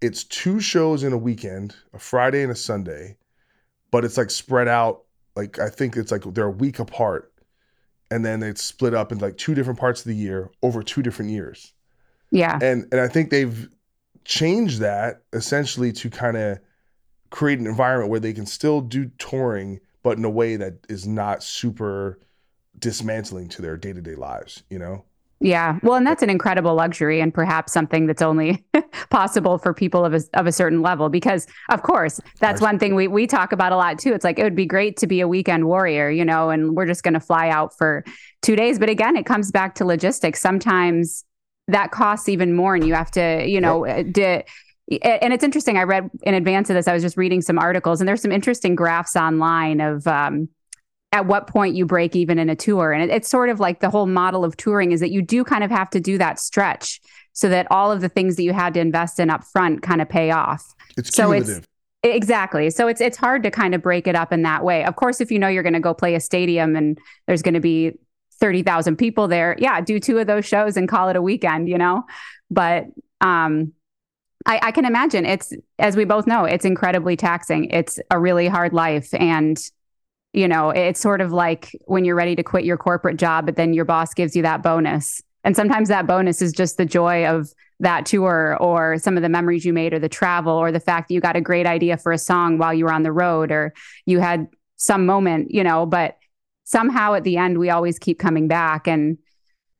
it's 0.00 0.24
two 0.24 0.58
shows 0.60 1.04
in 1.04 1.12
a 1.12 1.18
weekend, 1.18 1.76
a 1.94 1.98
Friday 1.98 2.42
and 2.42 2.50
a 2.50 2.56
Sunday, 2.56 3.16
but 3.92 4.04
it's 4.04 4.18
like 4.18 4.30
spread 4.30 4.66
out. 4.66 5.04
Like 5.36 5.58
I 5.58 5.70
think 5.70 5.96
it's 5.96 6.10
like 6.12 6.24
they're 6.34 6.46
a 6.46 6.50
week 6.50 6.78
apart, 6.78 7.32
and 8.10 8.22
then 8.22 8.42
it's 8.42 8.62
split 8.62 8.92
up 8.92 9.12
in 9.12 9.18
like 9.18 9.38
two 9.38 9.54
different 9.54 9.78
parts 9.78 10.00
of 10.00 10.06
the 10.06 10.14
year 10.14 10.50
over 10.62 10.82
two 10.82 11.02
different 11.02 11.30
years. 11.30 11.72
Yeah, 12.30 12.58
and 12.60 12.86
and 12.92 13.00
I 13.00 13.08
think 13.08 13.30
they've 13.30 13.68
changed 14.24 14.80
that 14.80 15.22
essentially 15.32 15.92
to 15.92 16.10
kind 16.10 16.36
of 16.36 16.58
create 17.30 17.58
an 17.58 17.66
environment 17.66 18.10
where 18.10 18.20
they 18.20 18.32
can 18.32 18.46
still 18.46 18.80
do 18.80 19.10
touring, 19.18 19.80
but 20.02 20.18
in 20.18 20.24
a 20.24 20.30
way 20.30 20.56
that 20.56 20.74
is 20.88 21.06
not 21.06 21.42
super 21.42 22.18
dismantling 22.78 23.48
to 23.48 23.62
their 23.62 23.76
day 23.76 23.92
to 23.92 24.00
day 24.00 24.14
lives. 24.14 24.62
You 24.68 24.78
know. 24.78 25.04
Yeah. 25.42 25.80
Well, 25.82 25.96
and 25.96 26.06
that's 26.06 26.22
an 26.22 26.30
incredible 26.30 26.76
luxury 26.76 27.20
and 27.20 27.34
perhaps 27.34 27.72
something 27.72 28.06
that's 28.06 28.22
only 28.22 28.64
possible 29.10 29.58
for 29.58 29.74
people 29.74 30.04
of 30.04 30.14
a, 30.14 30.22
of 30.34 30.46
a 30.46 30.52
certain 30.52 30.82
level 30.82 31.08
because 31.08 31.48
of 31.68 31.82
course, 31.82 32.20
that's 32.38 32.60
one 32.60 32.78
thing 32.78 32.94
we 32.94 33.08
we 33.08 33.26
talk 33.26 33.50
about 33.50 33.72
a 33.72 33.76
lot 33.76 33.98
too. 33.98 34.12
It's 34.12 34.24
like 34.24 34.38
it 34.38 34.44
would 34.44 34.54
be 34.54 34.66
great 34.66 34.96
to 34.98 35.08
be 35.08 35.20
a 35.20 35.26
weekend 35.26 35.66
warrior, 35.66 36.08
you 36.10 36.24
know, 36.24 36.50
and 36.50 36.76
we're 36.76 36.86
just 36.86 37.02
going 37.02 37.14
to 37.14 37.20
fly 37.20 37.48
out 37.48 37.76
for 37.76 38.04
2 38.42 38.54
days, 38.54 38.78
but 38.78 38.88
again, 38.88 39.16
it 39.16 39.26
comes 39.26 39.50
back 39.50 39.74
to 39.76 39.84
logistics. 39.84 40.40
Sometimes 40.40 41.24
that 41.68 41.90
costs 41.90 42.28
even 42.28 42.54
more 42.54 42.74
and 42.74 42.86
you 42.86 42.94
have 42.94 43.10
to, 43.12 43.46
you 43.46 43.60
know, 43.60 43.86
yep. 43.86 44.46
and 44.88 45.32
it's 45.32 45.44
interesting. 45.44 45.76
I 45.78 45.82
read 45.82 46.10
in 46.22 46.34
advance 46.34 46.70
of 46.70 46.74
this, 46.74 46.88
I 46.88 46.92
was 46.92 47.02
just 47.02 47.16
reading 47.16 47.40
some 47.40 47.58
articles 47.58 48.00
and 48.00 48.08
there's 48.08 48.22
some 48.22 48.32
interesting 48.32 48.74
graphs 48.74 49.16
online 49.16 49.80
of 49.80 50.06
um, 50.06 50.48
at 51.12 51.26
what 51.26 51.46
point 51.46 51.74
you 51.74 51.86
break 51.86 52.16
even 52.16 52.38
in 52.38 52.48
a 52.48 52.56
tour. 52.56 52.92
And 52.92 53.02
it, 53.02 53.14
it's 53.14 53.28
sort 53.28 53.48
of 53.48 53.60
like 53.60 53.80
the 53.80 53.90
whole 53.90 54.06
model 54.06 54.44
of 54.44 54.56
touring 54.56 54.92
is 54.92 55.00
that 55.00 55.10
you 55.10 55.22
do 55.22 55.44
kind 55.44 55.62
of 55.62 55.70
have 55.70 55.90
to 55.90 56.00
do 56.00 56.18
that 56.18 56.40
stretch 56.40 57.00
so 57.32 57.48
that 57.48 57.66
all 57.70 57.92
of 57.92 58.00
the 58.00 58.08
things 58.08 58.36
that 58.36 58.42
you 58.42 58.52
had 58.52 58.74
to 58.74 58.80
invest 58.80 59.20
in 59.20 59.30
up 59.30 59.44
front 59.44 59.82
kind 59.82 60.02
of 60.02 60.08
pay 60.08 60.30
off. 60.30 60.74
It's 60.96 61.14
so 61.14 61.24
cumulative. 61.24 61.58
It's, 61.58 61.68
Exactly. 62.04 62.68
So 62.70 62.88
it's 62.88 63.00
it's 63.00 63.16
hard 63.16 63.44
to 63.44 63.50
kind 63.50 63.76
of 63.76 63.82
break 63.82 64.08
it 64.08 64.16
up 64.16 64.32
in 64.32 64.42
that 64.42 64.64
way. 64.64 64.84
Of 64.84 64.96
course, 64.96 65.20
if 65.20 65.30
you 65.30 65.38
know 65.38 65.46
you're 65.46 65.62
going 65.62 65.72
to 65.74 65.80
go 65.80 65.94
play 65.94 66.16
a 66.16 66.20
stadium 66.20 66.74
and 66.74 66.98
there's 67.28 67.42
going 67.42 67.54
to 67.54 67.60
be 67.60 67.96
30,000 68.42 68.96
people 68.96 69.28
there, 69.28 69.54
yeah, 69.60 69.80
do 69.80 70.00
two 70.00 70.18
of 70.18 70.26
those 70.26 70.44
shows 70.44 70.76
and 70.76 70.88
call 70.88 71.08
it 71.08 71.14
a 71.14 71.22
weekend, 71.22 71.68
you 71.68 71.78
know? 71.78 72.02
But 72.50 72.86
um 73.20 73.72
I, 74.44 74.58
I 74.60 74.70
can 74.72 74.84
imagine 74.84 75.24
it's 75.24 75.52
as 75.78 75.94
we 75.94 76.04
both 76.04 76.26
know, 76.26 76.44
it's 76.44 76.64
incredibly 76.64 77.16
taxing. 77.16 77.66
It's 77.66 78.00
a 78.10 78.18
really 78.18 78.48
hard 78.48 78.72
life 78.72 79.14
and 79.14 79.56
you 80.32 80.48
know, 80.48 80.70
it's 80.70 80.98
sort 80.98 81.20
of 81.20 81.30
like 81.30 81.70
when 81.84 82.04
you're 82.04 82.16
ready 82.16 82.34
to 82.34 82.42
quit 82.42 82.64
your 82.64 82.78
corporate 82.78 83.16
job, 83.16 83.46
but 83.46 83.54
then 83.54 83.74
your 83.74 83.84
boss 83.84 84.12
gives 84.12 84.34
you 84.34 84.42
that 84.42 84.60
bonus. 84.62 85.22
And 85.44 85.54
sometimes 85.54 85.88
that 85.88 86.08
bonus 86.08 86.42
is 86.42 86.52
just 86.52 86.78
the 86.78 86.86
joy 86.86 87.26
of 87.26 87.52
that 87.78 88.06
tour 88.06 88.56
or 88.60 88.98
some 88.98 89.16
of 89.16 89.22
the 89.22 89.28
memories 89.28 89.64
you 89.64 89.72
made 89.72 89.92
or 89.92 90.00
the 90.00 90.08
travel 90.08 90.54
or 90.54 90.72
the 90.72 90.80
fact 90.80 91.08
that 91.08 91.14
you 91.14 91.20
got 91.20 91.36
a 91.36 91.40
great 91.40 91.66
idea 91.66 91.96
for 91.96 92.10
a 92.10 92.18
song 92.18 92.58
while 92.58 92.74
you 92.74 92.86
were 92.86 92.92
on 92.92 93.04
the 93.04 93.12
road 93.12 93.52
or 93.52 93.72
you 94.04 94.18
had 94.18 94.48
some 94.76 95.06
moment, 95.06 95.52
you 95.52 95.62
know, 95.62 95.86
but 95.86 96.16
somehow 96.72 97.14
at 97.14 97.22
the 97.22 97.36
end, 97.36 97.58
we 97.58 97.70
always 97.70 97.98
keep 97.98 98.18
coming 98.18 98.48
back. 98.48 98.88
And 98.88 99.18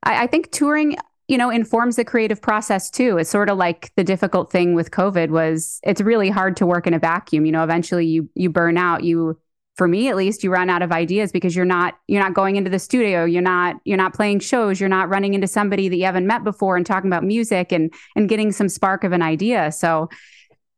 I, 0.02 0.24
I 0.24 0.27
think 0.27 0.52
touring, 0.52 0.97
you 1.27 1.39
know, 1.39 1.51
informs 1.51 1.97
the 1.97 2.05
creative 2.05 2.40
process 2.40 2.90
too. 2.90 3.16
It's 3.16 3.31
sort 3.31 3.51
of 3.51 3.56
like 3.56 3.90
the 3.97 4.05
difficult 4.05 4.52
thing 4.52 4.74
with 4.74 4.90
COVID 4.90 5.31
was 5.31 5.81
it's 5.82 6.02
really 6.02 6.28
hard 6.28 6.56
to 6.59 6.66
work 6.66 6.86
in 6.86 6.94
a 6.94 6.98
vacuum. 6.98 7.47
You 7.47 7.52
know, 7.52 7.64
eventually 7.64 8.06
you 8.06 8.28
you 8.35 8.51
burn 8.51 8.77
out, 8.77 9.02
you 9.02 9.39
for 9.74 9.89
me 9.89 10.09
at 10.09 10.16
least 10.16 10.44
you 10.44 10.51
run 10.51 10.69
out 10.69 10.82
of 10.82 10.93
ideas 10.93 11.32
because 11.32 11.56
you're 11.56 11.64
not 11.64 11.94
you're 12.06 12.23
not 12.23 12.35
going 12.35 12.56
into 12.56 12.69
the 12.69 12.78
studio 12.78 13.24
you're 13.24 13.40
not 13.40 13.77
you're 13.85 13.97
not 13.97 14.12
playing 14.12 14.39
shows 14.39 14.78
you're 14.78 14.89
not 14.89 15.09
running 15.09 15.32
into 15.32 15.47
somebody 15.47 15.89
that 15.89 15.97
you 15.97 16.05
haven't 16.05 16.27
met 16.27 16.44
before 16.44 16.77
and 16.77 16.85
talking 16.85 17.09
about 17.09 17.24
music 17.24 17.73
and 17.73 17.90
and 18.14 18.28
getting 18.28 18.52
some 18.52 18.69
spark 18.69 19.02
of 19.02 19.12
an 19.12 19.23
idea 19.23 19.73
so 19.73 20.10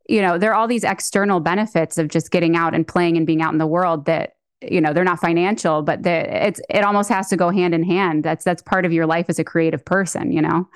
you 0.09 0.23
know 0.23 0.39
there 0.39 0.53
are 0.53 0.55
all 0.55 0.69
these 0.69 0.85
external 0.85 1.41
benefits 1.41 1.99
of 1.99 2.07
just 2.07 2.31
getting 2.31 2.57
out 2.57 2.73
and 2.73 2.86
playing 2.86 3.16
and 3.16 3.27
being 3.27 3.43
out 3.43 3.53
in 3.53 3.59
the 3.59 3.66
world 3.66 4.05
that 4.05 4.34
you 4.70 4.81
know 4.81 4.93
they're 4.93 5.05
not 5.05 5.20
financial 5.20 5.82
but 5.82 6.05
it's 6.07 6.61
it 6.69 6.85
almost 6.85 7.09
has 7.09 7.28
to 7.28 7.36
go 7.36 7.51
hand 7.51 7.74
in 7.74 7.82
hand 7.82 8.23
that's 8.23 8.45
that's 8.45 8.62
part 8.62 8.85
of 8.85 8.93
your 8.93 9.07
life 9.07 9.27
as 9.28 9.39
a 9.39 9.45
creative 9.45 9.85
person 9.85 10.32
you 10.32 10.43
know 10.43 10.69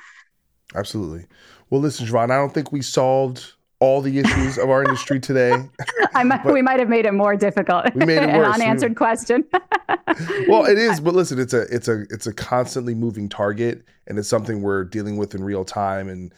absolutely 0.75 1.27
well 1.71 1.81
listen 1.81 2.07
Siobhan, 2.07 2.31
i 2.31 2.37
don't 2.37 2.55
think 2.55 2.73
we 2.73 2.83
solved 2.83 3.53
all 3.81 4.01
the 4.01 4.19
issues 4.19 4.59
of 4.59 4.71
our 4.71 4.83
industry 4.83 5.21
today. 5.21 5.69
I 6.15 6.25
might, 6.25 6.45
we 6.45 6.63
might 6.63 6.81
have 6.81 6.89
made 6.89 7.07
it 7.07 7.15
more 7.15 7.37
difficult. 7.37 7.95
We 7.95 8.07
made 8.07 8.23
it 8.23 8.27
worse. 8.37 8.57
An 8.57 8.63
unanswered 8.63 8.97
question. 8.97 9.45
well, 10.49 10.65
it 10.65 10.79
is, 10.79 11.01
but 11.01 11.15
listen, 11.15 11.39
it's 11.39 11.55
a 11.55 11.63
it's 11.75 11.89
a 11.89 12.05
it's 12.11 12.27
a 12.27 12.33
constantly 12.33 12.95
moving 12.95 13.29
target, 13.29 13.85
and 14.07 14.19
it's 14.19 14.29
something 14.29 14.63
we're 14.63 14.85
dealing 14.85 15.17
with 15.17 15.35
in 15.35 15.45
real 15.45 15.65
time. 15.65 16.09
And 16.09 16.33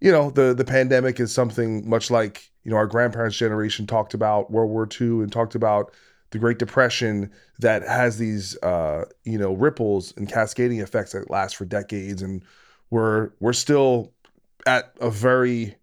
you 0.00 0.10
know, 0.10 0.30
the 0.30 0.54
the 0.54 0.64
pandemic 0.64 1.20
is 1.20 1.32
something 1.32 1.88
much 1.88 2.10
like 2.10 2.50
you 2.64 2.70
know 2.70 2.76
our 2.76 2.86
grandparents' 2.86 3.36
generation 3.36 3.86
talked 3.86 4.14
about 4.14 4.50
World 4.50 4.70
War 4.70 4.88
II 5.00 5.22
and 5.22 5.30
talked 5.30 5.54
about 5.54 5.92
the 6.30 6.38
Great 6.38 6.58
Depression 6.58 7.30
that 7.60 7.82
has 7.82 8.18
these 8.18 8.56
uh, 8.62 9.04
you 9.24 9.38
know 9.38 9.52
ripples 9.52 10.12
and 10.16 10.28
cascading 10.28 10.80
effects 10.80 11.12
that 11.12 11.30
last 11.30 11.56
for 11.56 11.64
decades, 11.64 12.22
and 12.22 12.42
we're 12.90 13.30
we're 13.40 13.52
still 13.52 14.12
at 14.66 14.92
a 15.00 15.10
very 15.10 15.76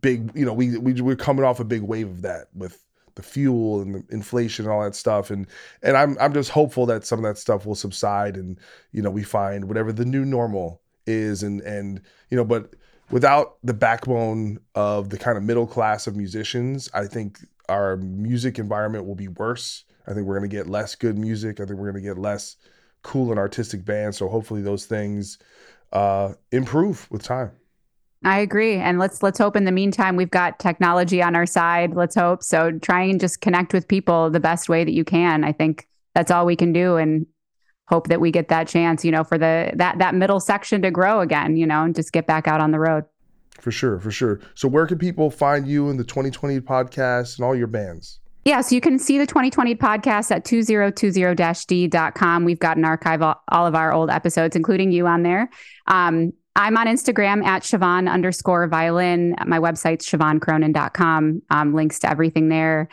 big 0.00 0.30
you 0.34 0.44
know 0.44 0.52
we, 0.52 0.76
we 0.78 1.00
we're 1.00 1.16
coming 1.16 1.44
off 1.44 1.60
a 1.60 1.64
big 1.64 1.82
wave 1.82 2.08
of 2.08 2.22
that 2.22 2.48
with 2.54 2.82
the 3.14 3.22
fuel 3.22 3.80
and 3.80 3.94
the 3.94 4.04
inflation 4.10 4.66
and 4.66 4.72
all 4.72 4.82
that 4.82 4.94
stuff 4.94 5.30
and 5.30 5.46
and 5.82 5.96
I'm 5.96 6.16
I'm 6.20 6.34
just 6.34 6.50
hopeful 6.50 6.86
that 6.86 7.06
some 7.06 7.18
of 7.18 7.22
that 7.24 7.38
stuff 7.38 7.64
will 7.64 7.74
subside 7.74 8.36
and 8.36 8.58
you 8.92 9.02
know 9.02 9.10
we 9.10 9.22
find 9.22 9.66
whatever 9.66 9.92
the 9.92 10.04
new 10.04 10.24
normal 10.24 10.82
is 11.06 11.42
and 11.42 11.60
and 11.62 12.00
you 12.30 12.36
know 12.36 12.44
but 12.44 12.74
without 13.10 13.56
the 13.62 13.72
backbone 13.72 14.58
of 14.74 15.08
the 15.08 15.18
kind 15.18 15.38
of 15.38 15.44
middle 15.44 15.66
class 15.66 16.06
of 16.06 16.14
musicians 16.14 16.90
I 16.92 17.06
think 17.06 17.38
our 17.68 17.96
music 17.96 18.58
environment 18.58 19.06
will 19.06 19.14
be 19.14 19.28
worse 19.28 19.84
I 20.06 20.14
think 20.14 20.26
we're 20.26 20.38
going 20.38 20.48
to 20.48 20.56
get 20.56 20.68
less 20.68 20.94
good 20.94 21.18
music 21.18 21.60
I 21.60 21.66
think 21.66 21.78
we're 21.78 21.90
going 21.90 22.02
to 22.02 22.08
get 22.08 22.18
less 22.18 22.56
cool 23.02 23.30
and 23.30 23.38
artistic 23.38 23.84
bands 23.84 24.16
so 24.16 24.28
hopefully 24.28 24.62
those 24.62 24.86
things 24.86 25.38
uh 25.92 26.34
improve 26.52 27.10
with 27.10 27.22
time 27.22 27.52
I 28.24 28.38
agree. 28.38 28.74
And 28.74 28.98
let's 28.98 29.22
let's 29.22 29.38
hope 29.38 29.56
in 29.56 29.64
the 29.64 29.72
meantime 29.72 30.16
we've 30.16 30.30
got 30.30 30.58
technology 30.58 31.22
on 31.22 31.36
our 31.36 31.46
side. 31.46 31.94
Let's 31.94 32.16
hope. 32.16 32.42
So 32.42 32.72
try 32.80 33.02
and 33.02 33.20
just 33.20 33.40
connect 33.40 33.72
with 33.72 33.86
people 33.86 34.30
the 34.30 34.40
best 34.40 34.68
way 34.68 34.82
that 34.84 34.92
you 34.92 35.04
can. 35.04 35.44
I 35.44 35.52
think 35.52 35.86
that's 36.14 36.30
all 36.30 36.46
we 36.46 36.56
can 36.56 36.72
do 36.72 36.96
and 36.96 37.26
hope 37.88 38.08
that 38.08 38.20
we 38.20 38.30
get 38.30 38.48
that 38.48 38.66
chance, 38.66 39.04
you 39.04 39.12
know, 39.12 39.22
for 39.22 39.38
the 39.38 39.70
that 39.74 39.98
that 39.98 40.14
middle 40.14 40.40
section 40.40 40.82
to 40.82 40.90
grow 40.90 41.20
again, 41.20 41.56
you 41.56 41.66
know, 41.66 41.84
and 41.84 41.94
just 41.94 42.12
get 42.12 42.26
back 42.26 42.48
out 42.48 42.60
on 42.60 42.72
the 42.72 42.80
road. 42.80 43.04
For 43.60 43.70
sure, 43.70 43.98
for 43.98 44.10
sure. 44.10 44.40
So 44.54 44.68
where 44.68 44.86
can 44.86 44.98
people 44.98 45.30
find 45.30 45.66
you 45.66 45.90
in 45.90 45.96
the 45.96 46.04
2020 46.04 46.60
podcast 46.60 47.38
and 47.38 47.44
all 47.44 47.54
your 47.54 47.66
bands? 47.66 48.20
Yeah, 48.44 48.60
so 48.60 48.76
you 48.76 48.80
can 48.80 49.00
see 49.00 49.18
the 49.18 49.26
2020 49.26 49.74
podcast 49.74 50.30
at 50.30 50.44
2020-d.com. 50.44 52.44
We've 52.44 52.60
got 52.60 52.76
an 52.76 52.84
archive 52.84 53.20
all, 53.20 53.42
all 53.50 53.66
of 53.66 53.74
our 53.74 53.92
old 53.92 54.08
episodes, 54.08 54.54
including 54.54 54.92
you 54.92 55.08
on 55.08 55.24
there. 55.24 55.50
Um, 55.88 56.32
I'm 56.54 56.76
on 56.76 56.86
Instagram 56.86 57.44
at 57.44 57.64
Siobhan 57.64 58.10
underscore 58.10 58.68
violin. 58.68 59.34
My 59.44 59.58
website's 59.58 60.08
SiobhanCronin.com. 60.08 61.42
Um, 61.50 61.74
links 61.74 61.98
to 61.98 62.10
everything 62.10 62.48
there. 62.48 62.88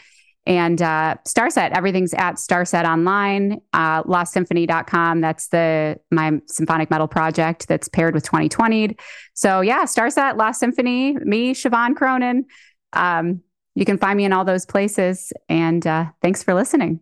And 0.45 0.81
uh, 0.81 1.15
Starset, 1.25 1.71
everything's 1.71 2.13
at 2.13 2.35
Starset 2.35 2.85
Online, 2.85 3.61
uh, 3.71 4.03
LostSymphony.com. 4.03 5.21
That's 5.21 5.47
the 5.47 5.99
my 6.11 6.41
symphonic 6.47 6.91
metal 6.91 7.07
project 7.07 7.67
that's 7.67 7.87
paired 7.87 8.13
with 8.13 8.23
2020. 8.23 8.97
So 9.33 9.61
yeah, 9.61 9.83
Starset, 9.83 10.35
Lost 10.37 10.59
Symphony, 10.59 11.13
me, 11.13 11.53
Siobhan 11.53 11.95
Cronin. 11.95 12.45
Um, 12.91 13.41
you 13.75 13.85
can 13.85 13.97
find 13.97 14.17
me 14.17 14.25
in 14.25 14.33
all 14.33 14.45
those 14.45 14.65
places. 14.65 15.31
And 15.49 15.85
uh, 15.87 16.07
thanks 16.21 16.43
for 16.43 16.53
listening. 16.53 16.99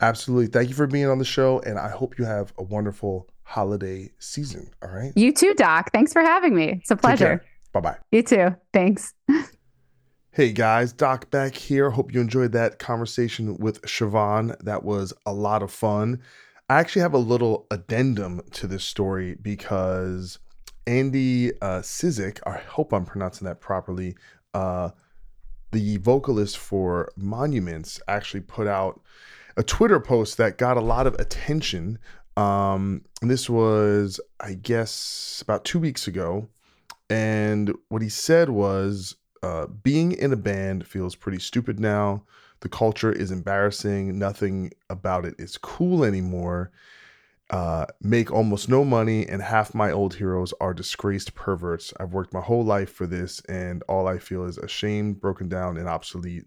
Absolutely. 0.00 0.46
Thank 0.46 0.68
you 0.68 0.74
for 0.74 0.86
being 0.86 1.06
on 1.06 1.18
the 1.18 1.24
show. 1.24 1.60
And 1.60 1.78
I 1.78 1.88
hope 1.88 2.18
you 2.18 2.24
have 2.24 2.52
a 2.58 2.62
wonderful 2.62 3.28
holiday 3.42 4.10
season. 4.18 4.70
All 4.82 4.90
right. 4.90 5.12
You 5.16 5.32
too, 5.32 5.54
Doc. 5.54 5.90
Thanks 5.92 6.12
for 6.12 6.22
having 6.22 6.54
me. 6.54 6.78
It's 6.80 6.90
a 6.90 6.96
pleasure. 6.96 7.44
Bye 7.72 7.80
bye. 7.80 7.96
You 8.10 8.22
too. 8.22 8.56
Thanks. 8.72 9.14
hey 10.34 10.50
guys, 10.50 10.92
Doc 10.92 11.30
back 11.30 11.54
here. 11.54 11.90
Hope 11.90 12.12
you 12.12 12.20
enjoyed 12.20 12.50
that 12.50 12.80
conversation 12.80 13.56
with 13.56 13.80
Siobhan. 13.82 14.58
That 14.58 14.82
was 14.82 15.12
a 15.24 15.32
lot 15.32 15.62
of 15.62 15.70
fun. 15.70 16.20
I 16.68 16.80
actually 16.80 17.02
have 17.02 17.14
a 17.14 17.18
little 17.18 17.68
addendum 17.70 18.42
to 18.54 18.66
this 18.66 18.82
story 18.82 19.36
because 19.40 20.40
Andy 20.88 21.52
uh, 21.62 21.82
Cizek, 21.82 22.40
I 22.44 22.58
hope 22.58 22.92
I'm 22.92 23.04
pronouncing 23.04 23.44
that 23.44 23.60
properly, 23.60 24.16
uh, 24.54 24.90
the 25.70 25.98
vocalist 25.98 26.58
for 26.58 27.12
Monuments, 27.16 28.00
actually 28.08 28.40
put 28.40 28.66
out 28.66 29.00
a 29.56 29.62
Twitter 29.62 30.00
post 30.00 30.36
that 30.38 30.58
got 30.58 30.76
a 30.76 30.80
lot 30.80 31.06
of 31.06 31.14
attention 31.20 32.00
um, 32.36 33.04
this 33.22 33.48
was, 33.48 34.18
I 34.40 34.54
guess, 34.54 35.38
about 35.42 35.64
two 35.64 35.78
weeks 35.78 36.08
ago. 36.08 36.48
And 37.08 37.72
what 37.88 38.02
he 38.02 38.08
said 38.08 38.50
was 38.50 39.14
uh, 39.44 39.66
being 39.66 40.12
in 40.12 40.32
a 40.32 40.36
band 40.36 40.86
feels 40.86 41.14
pretty 41.14 41.38
stupid 41.38 41.78
now. 41.78 42.22
The 42.60 42.68
culture 42.70 43.12
is 43.12 43.30
embarrassing. 43.30 44.18
Nothing 44.18 44.72
about 44.88 45.26
it 45.26 45.34
is 45.38 45.58
cool 45.58 46.02
anymore. 46.02 46.72
Uh, 47.50 47.84
make 48.00 48.32
almost 48.32 48.70
no 48.70 48.86
money, 48.86 49.28
and 49.28 49.42
half 49.42 49.74
my 49.74 49.92
old 49.92 50.14
heroes 50.14 50.54
are 50.62 50.72
disgraced 50.72 51.34
perverts. 51.34 51.92
I've 52.00 52.14
worked 52.14 52.32
my 52.32 52.40
whole 52.40 52.64
life 52.64 52.90
for 52.90 53.06
this, 53.06 53.40
and 53.40 53.82
all 53.86 54.08
I 54.08 54.16
feel 54.18 54.46
is 54.46 54.56
ashamed, 54.56 55.20
broken 55.20 55.50
down, 55.50 55.76
and 55.76 55.86
obsolete, 55.86 56.46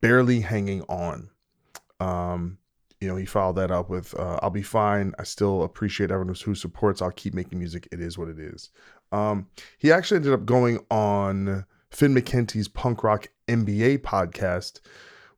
barely 0.00 0.40
hanging 0.40 0.82
on. 0.82 1.30
Um, 1.98 2.58
you 3.00 3.08
know, 3.08 3.16
he 3.16 3.26
followed 3.26 3.56
that 3.56 3.72
up 3.72 3.90
with, 3.90 4.14
uh, 4.14 4.38
I'll 4.40 4.50
be 4.50 4.62
fine. 4.62 5.14
I 5.18 5.24
still 5.24 5.64
appreciate 5.64 6.12
everyone 6.12 6.36
who 6.36 6.54
supports. 6.54 7.02
I'll 7.02 7.10
keep 7.10 7.34
making 7.34 7.58
music. 7.58 7.88
It 7.90 8.00
is 8.00 8.16
what 8.16 8.28
it 8.28 8.38
is. 8.38 8.70
Um, 9.10 9.48
he 9.78 9.90
actually 9.90 10.18
ended 10.18 10.32
up 10.32 10.46
going 10.46 10.78
on 10.92 11.64
Finn 11.90 12.14
McKenty's 12.14 12.68
Punk 12.68 13.02
Rock 13.02 13.28
MBA 13.48 13.98
podcast, 13.98 14.80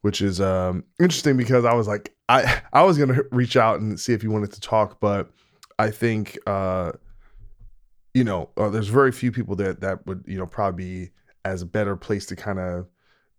which 0.02 0.20
is 0.20 0.40
um, 0.40 0.84
interesting 1.00 1.36
because 1.36 1.64
I 1.64 1.74
was 1.74 1.88
like, 1.88 2.14
I, 2.28 2.62
I 2.72 2.82
was 2.82 2.98
to 2.98 3.26
reach 3.30 3.56
out 3.56 3.80
and 3.80 3.98
see 3.98 4.12
if 4.12 4.22
you 4.22 4.30
wanted 4.30 4.52
to 4.52 4.60
talk, 4.60 5.00
but 5.00 5.30
I 5.78 5.90
think, 5.90 6.38
uh, 6.46 6.92
you 8.14 8.24
know, 8.24 8.50
uh, 8.56 8.68
there's 8.68 8.88
very 8.88 9.12
few 9.12 9.32
people 9.32 9.56
that, 9.56 9.80
that 9.80 10.06
would, 10.06 10.24
you 10.26 10.38
know, 10.38 10.46
probably 10.46 10.84
be 10.84 11.10
as 11.44 11.62
a 11.62 11.66
better 11.66 11.96
place 11.96 12.26
to 12.26 12.36
kind 12.36 12.58
of 12.58 12.88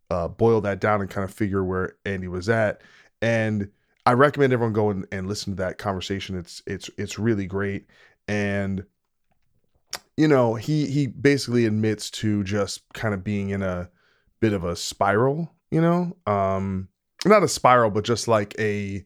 uh, 0.09 0.27
boil 0.27 0.61
that 0.61 0.79
down 0.79 1.01
and 1.01 1.09
kind 1.09 1.23
of 1.23 1.33
figure 1.33 1.63
where 1.63 1.95
Andy 2.05 2.27
was 2.27 2.49
at. 2.49 2.81
And, 3.21 3.69
I 4.05 4.13
recommend 4.13 4.51
everyone 4.51 4.73
go 4.73 4.89
and, 4.89 5.07
and 5.11 5.27
listen 5.27 5.53
to 5.53 5.63
that 5.63 5.77
conversation. 5.77 6.37
It's 6.37 6.61
it's 6.67 6.89
it's 6.97 7.17
really 7.17 7.45
great. 7.45 7.85
And 8.27 8.85
you 10.17 10.27
know, 10.27 10.55
he 10.55 10.87
he 10.87 11.07
basically 11.07 11.65
admits 11.65 12.09
to 12.11 12.43
just 12.43 12.81
kind 12.93 13.13
of 13.13 13.23
being 13.23 13.49
in 13.49 13.61
a 13.61 13.89
bit 14.39 14.53
of 14.53 14.63
a 14.63 14.75
spiral, 14.75 15.51
you 15.71 15.81
know? 15.81 16.15
Um 16.25 16.89
not 17.25 17.43
a 17.43 17.47
spiral, 17.47 17.89
but 17.89 18.03
just 18.03 18.27
like 18.27 18.53
a 18.59 19.05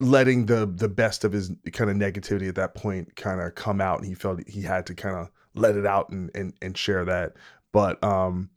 letting 0.00 0.46
the 0.46 0.64
the 0.66 0.88
best 0.88 1.24
of 1.24 1.32
his 1.32 1.50
kind 1.72 1.90
of 1.90 1.96
negativity 1.96 2.48
at 2.48 2.54
that 2.54 2.74
point 2.74 3.16
kind 3.16 3.40
of 3.40 3.54
come 3.54 3.80
out 3.80 3.98
and 3.98 4.06
he 4.06 4.14
felt 4.14 4.40
he 4.48 4.62
had 4.62 4.86
to 4.86 4.94
kind 4.94 5.16
of 5.16 5.28
let 5.54 5.76
it 5.76 5.84
out 5.84 6.08
and 6.10 6.30
and 6.34 6.54
and 6.62 6.78
share 6.78 7.04
that. 7.04 7.34
But 7.72 8.02
um 8.02 8.50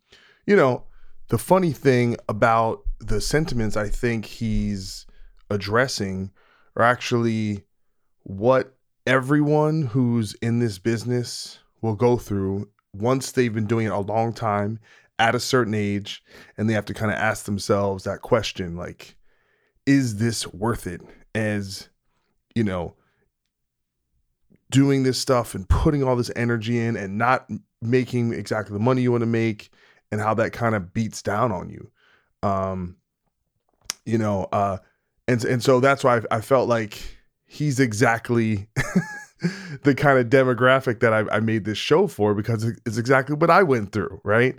you 0.45 0.55
know, 0.55 0.85
the 1.29 1.37
funny 1.37 1.71
thing 1.71 2.17
about 2.29 2.83
the 2.99 3.21
sentiments 3.21 3.75
I 3.75 3.89
think 3.89 4.25
he's 4.25 5.05
addressing 5.49 6.31
are 6.75 6.83
actually 6.83 7.65
what 8.23 8.75
everyone 9.05 9.83
who's 9.83 10.33
in 10.35 10.59
this 10.59 10.77
business 10.79 11.59
will 11.81 11.95
go 11.95 12.17
through 12.17 12.69
once 12.93 13.31
they've 13.31 13.53
been 13.53 13.65
doing 13.65 13.87
it 13.87 13.91
a 13.91 13.99
long 13.99 14.33
time 14.33 14.79
at 15.17 15.35
a 15.35 15.39
certain 15.39 15.73
age 15.73 16.23
and 16.57 16.69
they 16.69 16.73
have 16.73 16.85
to 16.85 16.93
kind 16.93 17.11
of 17.11 17.17
ask 17.17 17.45
themselves 17.45 18.03
that 18.03 18.21
question 18.21 18.75
like 18.75 19.15
is 19.85 20.17
this 20.17 20.45
worth 20.47 20.85
it? 20.85 21.01
As 21.33 21.89
you 22.55 22.63
know 22.63 22.95
doing 24.69 25.03
this 25.03 25.19
stuff 25.19 25.53
and 25.53 25.67
putting 25.67 26.01
all 26.01 26.15
this 26.15 26.31
energy 26.35 26.79
in 26.79 26.95
and 26.95 27.17
not 27.17 27.49
making 27.81 28.33
exactly 28.33 28.73
the 28.73 28.79
money 28.79 29.01
you 29.01 29.11
want 29.11 29.21
to 29.21 29.27
make 29.27 29.69
and 30.11 30.21
how 30.21 30.33
that 30.33 30.53
kind 30.53 30.75
of 30.75 30.93
beats 30.93 31.21
down 31.21 31.51
on 31.51 31.69
you. 31.69 31.91
Um 32.43 32.97
you 34.05 34.17
know 34.17 34.47
uh 34.51 34.77
and 35.27 35.43
and 35.45 35.63
so 35.63 35.79
that's 35.79 36.03
why 36.03 36.17
I, 36.17 36.37
I 36.37 36.41
felt 36.41 36.67
like 36.67 37.20
he's 37.51 37.81
exactly 37.81 38.65
the 39.83 39.93
kind 39.93 40.17
of 40.17 40.27
demographic 40.27 41.01
that 41.01 41.11
I, 41.11 41.25
I, 41.35 41.41
made 41.41 41.65
this 41.65 41.77
show 41.77 42.07
for 42.07 42.33
because 42.33 42.63
it's 42.63 42.97
exactly 42.97 43.35
what 43.35 43.49
I 43.49 43.61
went 43.61 43.91
through, 43.91 44.21
right? 44.23 44.55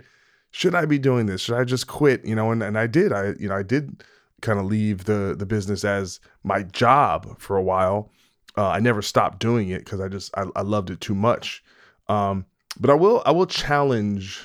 Should 0.51 0.75
I 0.75 0.85
be 0.85 0.99
doing 0.99 1.25
this? 1.25 1.41
Should 1.41 1.55
I 1.55 1.63
just 1.63 1.87
quit? 1.87 2.23
You 2.23 2.35
know, 2.35 2.51
and, 2.51 2.61
and 2.61 2.77
I 2.77 2.85
did. 2.85 3.11
I 3.11 3.33
you 3.39 3.49
know 3.49 3.55
I 3.55 3.63
did 3.63 4.03
kind 4.43 4.59
of 4.59 4.65
leave 4.65 5.05
the 5.05 5.35
the 5.35 5.47
business 5.47 5.83
as 5.83 6.19
my 6.43 6.61
job 6.61 7.39
for 7.39 7.57
a 7.57 7.63
while. 7.63 8.11
Uh, 8.55 8.69
I 8.69 8.79
never 8.79 9.01
stopped 9.01 9.39
doing 9.39 9.69
it 9.69 9.79
because 9.79 9.99
I 9.99 10.07
just 10.07 10.31
I, 10.37 10.45
I, 10.55 10.61
loved 10.61 10.91
it 10.91 11.01
too 11.01 11.15
much. 11.15 11.63
Um, 12.07 12.45
but 12.79 12.91
I 12.91 12.93
will 12.93 13.23
I 13.25 13.31
will 13.31 13.47
challenge 13.47 14.39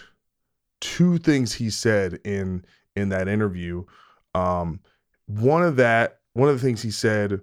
two 0.80 1.18
things 1.18 1.52
he 1.52 1.68
said 1.68 2.18
in 2.24 2.64
in 2.96 3.10
that 3.10 3.28
interview. 3.28 3.84
Um, 4.34 4.80
one 5.26 5.62
of 5.62 5.76
that 5.76 6.20
one 6.32 6.48
of 6.48 6.54
the 6.54 6.66
things 6.66 6.80
he 6.80 6.90
said 6.90 7.42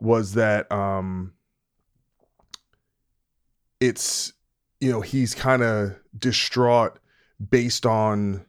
was 0.00 0.34
that 0.34 0.70
um 0.70 1.32
it's 3.80 4.32
you 4.80 4.90
know 4.90 5.00
he's 5.00 5.34
kind 5.34 5.62
of 5.62 5.96
distraught 6.18 6.98
based 7.50 7.86
on 7.86 8.44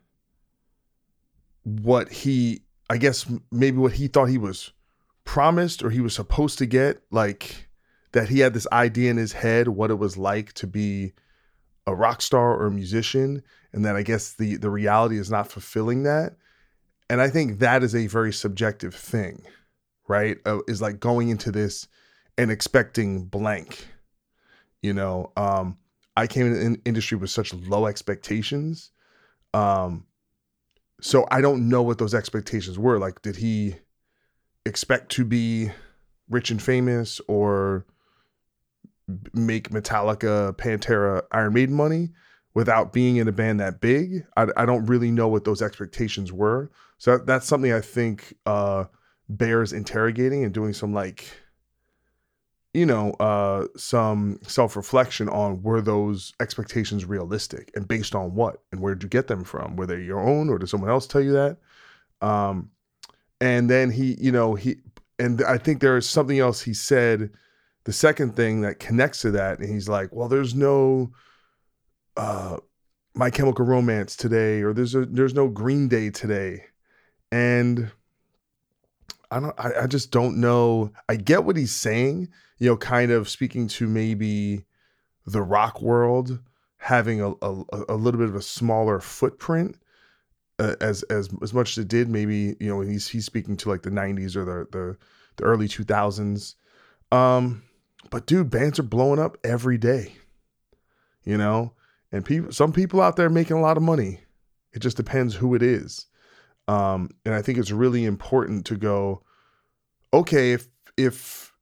what 1.64 2.12
he 2.12 2.62
i 2.90 2.98
guess 2.98 3.26
maybe 3.52 3.78
what 3.78 3.94
he 3.94 4.08
thought 4.08 4.26
he 4.26 4.38
was 4.38 4.72
promised 5.24 5.84
or 5.84 5.90
he 5.90 6.00
was 6.00 6.14
supposed 6.14 6.58
to 6.58 6.66
get 6.66 7.02
like 7.12 7.70
that 8.14 8.30
he 8.30 8.40
had 8.40 8.54
this 8.54 8.68
idea 8.72 9.12
in 9.12 9.18
his 9.18 9.34
head 9.34 9.68
what 9.68 9.92
it 9.92 10.00
was 10.00 10.18
like 10.18 10.54
to 10.54 10.66
be 10.66 11.14
a 11.86 11.96
rock 11.96 12.22
star 12.22 12.56
or 12.56 12.68
a 12.68 12.72
musician 12.72 13.42
and 13.74 13.86
that 13.86 13.96
I 13.96 14.02
guess 14.02 14.34
the 14.34 14.58
the 14.58 14.70
reality 14.70 15.18
is 15.18 15.32
not 15.32 15.52
fulfilling 15.52 16.04
that. 16.04 16.36
And 17.10 17.22
I 17.22 17.30
think 17.30 17.60
that 17.60 17.84
is 17.84 17.96
a 17.96 18.08
very 18.08 18.34
subjective 18.34 18.94
thing, 18.94 19.44
right? 20.08 20.38
Uh, 20.46 20.60
is 20.68 20.82
like 20.82 21.00
going 21.00 21.30
into 21.30 21.52
this 21.52 21.88
and 22.38 22.52
expecting 22.52 23.26
blank. 23.26 23.88
You 24.82 24.94
know, 24.94 25.32
um 25.36 25.78
I 26.16 26.28
came 26.28 26.48
in 26.48 26.82
industry 26.86 27.18
with 27.18 27.30
such 27.30 27.54
low 27.54 27.86
expectations. 27.86 28.92
Um 29.54 30.06
so 31.02 31.28
I 31.30 31.42
don't 31.42 31.70
know 31.70 31.84
what 31.84 32.00
those 32.00 32.14
expectations 32.14 32.80
were. 32.80 33.00
Like 33.00 33.22
did 33.22 33.36
he 33.36 33.76
expect 34.66 35.12
to 35.14 35.26
be 35.26 35.72
rich 36.30 36.52
and 36.52 36.62
famous 36.62 37.22
or 37.28 37.86
make 39.34 39.70
Metallica, 39.70 40.56
Pantera, 40.58 41.22
Iron 41.32 41.54
Maiden 41.54 41.76
money 41.76 42.10
without 42.54 42.92
being 42.92 43.18
in 43.18 43.28
a 43.28 43.32
band 43.32 43.60
that 43.60 43.80
big. 43.80 44.26
I, 44.36 44.48
I 44.58 44.66
don't 44.66 44.86
really 44.88 45.12
know 45.12 45.28
what 45.28 45.46
those 45.46 45.62
expectations 45.62 46.34
were. 46.34 46.72
So 46.98 47.18
that's 47.20 47.46
something 47.46 47.72
I 47.72 47.82
think 47.82 48.34
uh, 48.46 48.86
bears 49.30 49.74
interrogating 49.74 50.44
and 50.44 50.54
doing 50.54 50.74
some 50.74 50.94
like, 50.94 51.26
you 52.74 52.86
know, 52.86 53.12
uh, 53.14 53.68
some 53.76 54.40
self 54.44 54.76
reflection 54.76 55.30
on 55.30 55.62
were 55.64 55.82
those 55.82 56.34
expectations 56.40 57.06
realistic 57.06 57.72
and 57.76 57.88
based 57.88 58.16
on 58.16 58.36
what 58.36 58.62
and 58.72 58.82
where 58.82 58.94
did 58.94 59.04
you 59.04 59.10
get 59.10 59.28
them 59.28 59.44
from? 59.44 59.76
Were 59.76 59.86
they 59.86 60.02
your 60.02 60.20
own 60.20 60.50
or 60.50 60.58
did 60.58 60.70
someone 60.70 60.90
else 60.90 61.08
tell 61.08 61.22
you 61.22 61.34
that? 61.34 61.58
Um, 62.22 62.72
and 63.40 63.70
then 63.70 63.92
he, 63.92 64.16
you 64.20 64.32
know, 64.32 64.56
he, 64.56 64.78
and 65.20 65.44
I 65.44 65.58
think 65.58 65.80
there 65.80 65.98
is 65.98 66.10
something 66.10 66.40
else 66.40 66.62
he 66.62 66.74
said 66.74 67.32
the 67.88 67.94
second 67.94 68.36
thing 68.36 68.62
that 68.62 68.80
connects 68.80 69.22
to 69.22 69.32
that 69.32 69.60
and 69.60 69.70
he's 69.70 69.88
like 69.88 70.10
well 70.12 70.28
there's 70.28 70.54
no 70.54 71.10
uh 72.18 72.58
my 73.16 73.30
chemical 73.30 73.66
romance 73.66 74.16
today 74.16 74.62
or 74.62 74.74
there's 74.74 74.94
a 74.94 75.06
there's 75.06 75.34
no 75.34 75.48
green 75.48 75.88
day 75.88 76.10
today 76.10 76.66
and 77.32 77.90
i 79.32 79.40
don't 79.40 79.60
I, 79.60 79.84
I 79.84 79.88
just 79.88 80.12
don't 80.12 80.38
know 80.38 80.92
i 81.10 81.16
get 81.16 81.44
what 81.44 81.58
he's 81.58 81.76
saying 81.76 82.30
you 82.58 82.70
know 82.70 82.78
kind 82.78 83.12
of 83.12 83.30
speaking 83.30 83.68
to 83.70 83.88
maybe 83.88 84.66
the 85.26 85.42
rock 85.42 85.82
world 85.82 86.40
having 86.78 87.22
a, 87.22 87.32
a, 87.42 87.64
a 87.90 87.96
little 87.96 88.20
bit 88.20 88.30
of 88.30 88.36
a 88.36 88.42
smaller 88.42 89.00
footprint 89.00 89.78
uh, 90.60 90.76
as 90.82 91.04
as 91.04 91.30
as 91.42 91.54
much 91.54 91.72
as 91.72 91.84
it 91.84 91.88
did 91.88 92.10
maybe 92.10 92.56
you 92.60 92.68
know 92.68 92.82
he's 92.82 93.08
he's 93.08 93.26
speaking 93.26 93.58
to 93.58 93.70
like 93.70 93.82
the 93.84 93.90
90s 93.90 94.36
or 94.36 94.46
the 94.46 94.68
the, 94.72 94.98
the 95.38 95.44
early 95.44 95.68
2000s 95.68 96.56
um 97.12 97.64
but 98.10 98.26
dude, 98.26 98.50
bands 98.50 98.80
are 98.80 98.84
blowing 98.84 99.20
up 99.20 99.38
every 99.44 99.78
day. 99.78 100.16
You 101.24 101.38
know? 101.38 101.74
And 102.12 102.24
people 102.24 102.52
some 102.52 102.72
people 102.72 103.02
out 103.02 103.18
there 103.18 103.30
making 103.30 103.58
a 103.58 103.62
lot 103.62 103.78
of 103.78 103.84
money. 103.84 104.22
It 104.72 104.80
just 104.80 104.98
depends 104.98 105.36
who 105.36 105.56
it 105.56 105.62
is. 105.62 106.06
Um, 106.68 107.10
and 107.26 107.34
I 107.34 107.42
think 107.42 107.58
it's 107.58 107.72
really 107.72 108.06
important 108.06 108.66
to 108.68 108.76
go, 108.76 109.24
okay, 110.14 110.52
if 110.52 110.68
if 110.98 111.54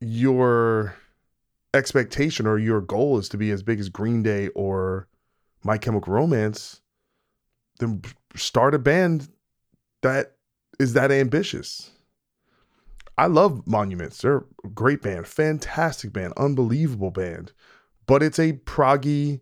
your 0.00 0.94
expectation 1.74 2.46
or 2.46 2.58
your 2.58 2.80
goal 2.80 3.18
is 3.18 3.28
to 3.30 3.36
be 3.36 3.50
as 3.50 3.62
big 3.62 3.80
as 3.80 3.88
Green 3.88 4.22
Day 4.22 4.48
or 4.48 5.08
My 5.62 5.76
Chemical 5.76 6.12
Romance, 6.12 6.80
then 7.80 8.02
start 8.34 8.74
a 8.74 8.78
band 8.78 9.28
that 10.02 10.36
is 10.78 10.92
that 10.94 11.10
ambitious. 11.10 11.90
I 13.18 13.26
love 13.26 13.66
Monuments. 13.66 14.20
They're 14.20 14.44
a 14.64 14.68
great 14.68 15.02
band, 15.02 15.26
fantastic 15.26 16.12
band, 16.12 16.34
unbelievable 16.36 17.10
band. 17.10 17.52
But 18.06 18.22
it's 18.22 18.38
a 18.38 18.52
proggy 18.52 19.40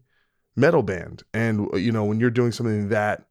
metal 0.56 0.82
band. 0.82 1.22
And, 1.34 1.68
you 1.74 1.92
know, 1.92 2.04
when 2.04 2.20
you're 2.20 2.30
doing 2.30 2.52
something 2.52 2.88
that 2.90 3.26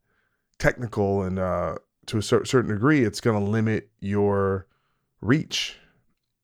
technical 0.58 1.22
and 1.22 1.38
uh, 1.38 1.76
to 2.06 2.18
a 2.18 2.22
certain 2.22 2.68
degree, 2.68 3.04
it's 3.04 3.20
going 3.20 3.42
to 3.42 3.50
limit 3.50 3.90
your 4.00 4.66
reach. 5.20 5.78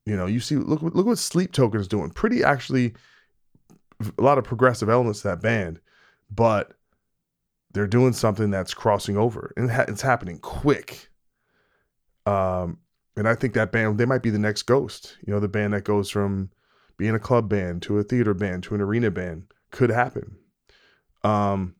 You 0.07 0.16
know, 0.16 0.27
you 0.27 0.41
see, 0.41 0.57
look, 0.57 0.82
look 0.82 1.07
what 1.07 1.19
Sleep 1.19 1.53
Token 1.53 1.81
is 1.81 1.89
doing. 1.89 2.11
Pretty 2.11 2.43
actually, 2.43 2.95
a 4.19 4.23
lot 4.23 4.39
of 4.39 4.45
progressive 4.45 4.89
elements 4.89 5.23
to 5.23 5.28
that 5.28 5.43
band, 5.43 5.81
but 6.31 6.73
they're 7.73 7.87
doing 7.87 8.12
something 8.12 8.51
that's 8.51 8.74
crossing 8.74 9.16
over 9.16 9.53
and 9.57 9.70
it's 9.89 10.03
happening 10.03 10.39
quick. 10.39 11.11
Um, 12.27 12.78
and 13.16 13.28
I 13.28 13.35
think 13.35 13.55
that 13.55 13.73
band, 13.73 13.99
they 13.99 14.07
might 14.07 14.23
be 14.23 14.31
the 14.31 14.39
next 14.39 14.62
Ghost. 14.62 15.16
You 15.27 15.32
know, 15.32 15.41
the 15.41 15.49
band 15.49 15.73
that 15.74 15.85
goes 15.85 16.11
from 16.11 16.51
being 16.97 17.15
a 17.15 17.20
club 17.20 17.49
band 17.49 17.82
to 17.82 17.99
a 17.99 18.03
theater 18.03 18.35
band 18.35 18.62
to 18.65 18.74
an 18.74 18.81
arena 18.81 19.11
band 19.11 19.45
could 19.70 19.91
happen. 19.91 20.37
Um, 21.23 21.74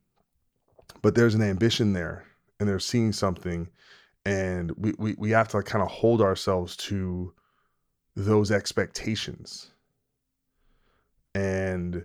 but 1.03 1.15
there's 1.15 1.35
an 1.35 1.43
ambition 1.43 1.93
there, 1.93 2.25
and 2.59 2.69
they're 2.69 2.79
seeing 2.79 3.13
something, 3.13 3.69
and 4.25 4.73
we 4.77 4.95
we 4.99 5.15
we 5.19 5.31
have 5.31 5.49
to 5.49 5.59
like 5.59 5.67
kind 5.67 5.83
of 5.83 5.91
hold 5.91 6.21
ourselves 6.21 6.77
to 6.77 7.33
those 8.17 8.51
expectations 8.51 9.71
and 11.35 12.05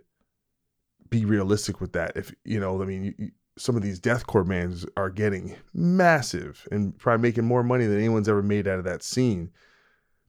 be 1.10 1.26
realistic 1.26 1.82
with 1.82 1.94
that. 1.94 2.16
If 2.16 2.34
you 2.44 2.60
know, 2.60 2.82
I 2.82 2.86
mean, 2.86 3.16
you, 3.18 3.32
some 3.58 3.76
of 3.76 3.82
these 3.82 4.00
deathcore 4.00 4.48
bands 4.48 4.86
are 4.98 5.10
getting 5.10 5.56
massive 5.74 6.68
and 6.72 6.98
probably 6.98 7.22
making 7.22 7.46
more 7.46 7.64
money 7.64 7.86
than 7.86 7.98
anyone's 7.98 8.30
ever 8.30 8.44
made 8.44 8.68
out 8.68 8.80
of 8.80 8.86
that 8.86 9.04
scene. 9.04 9.50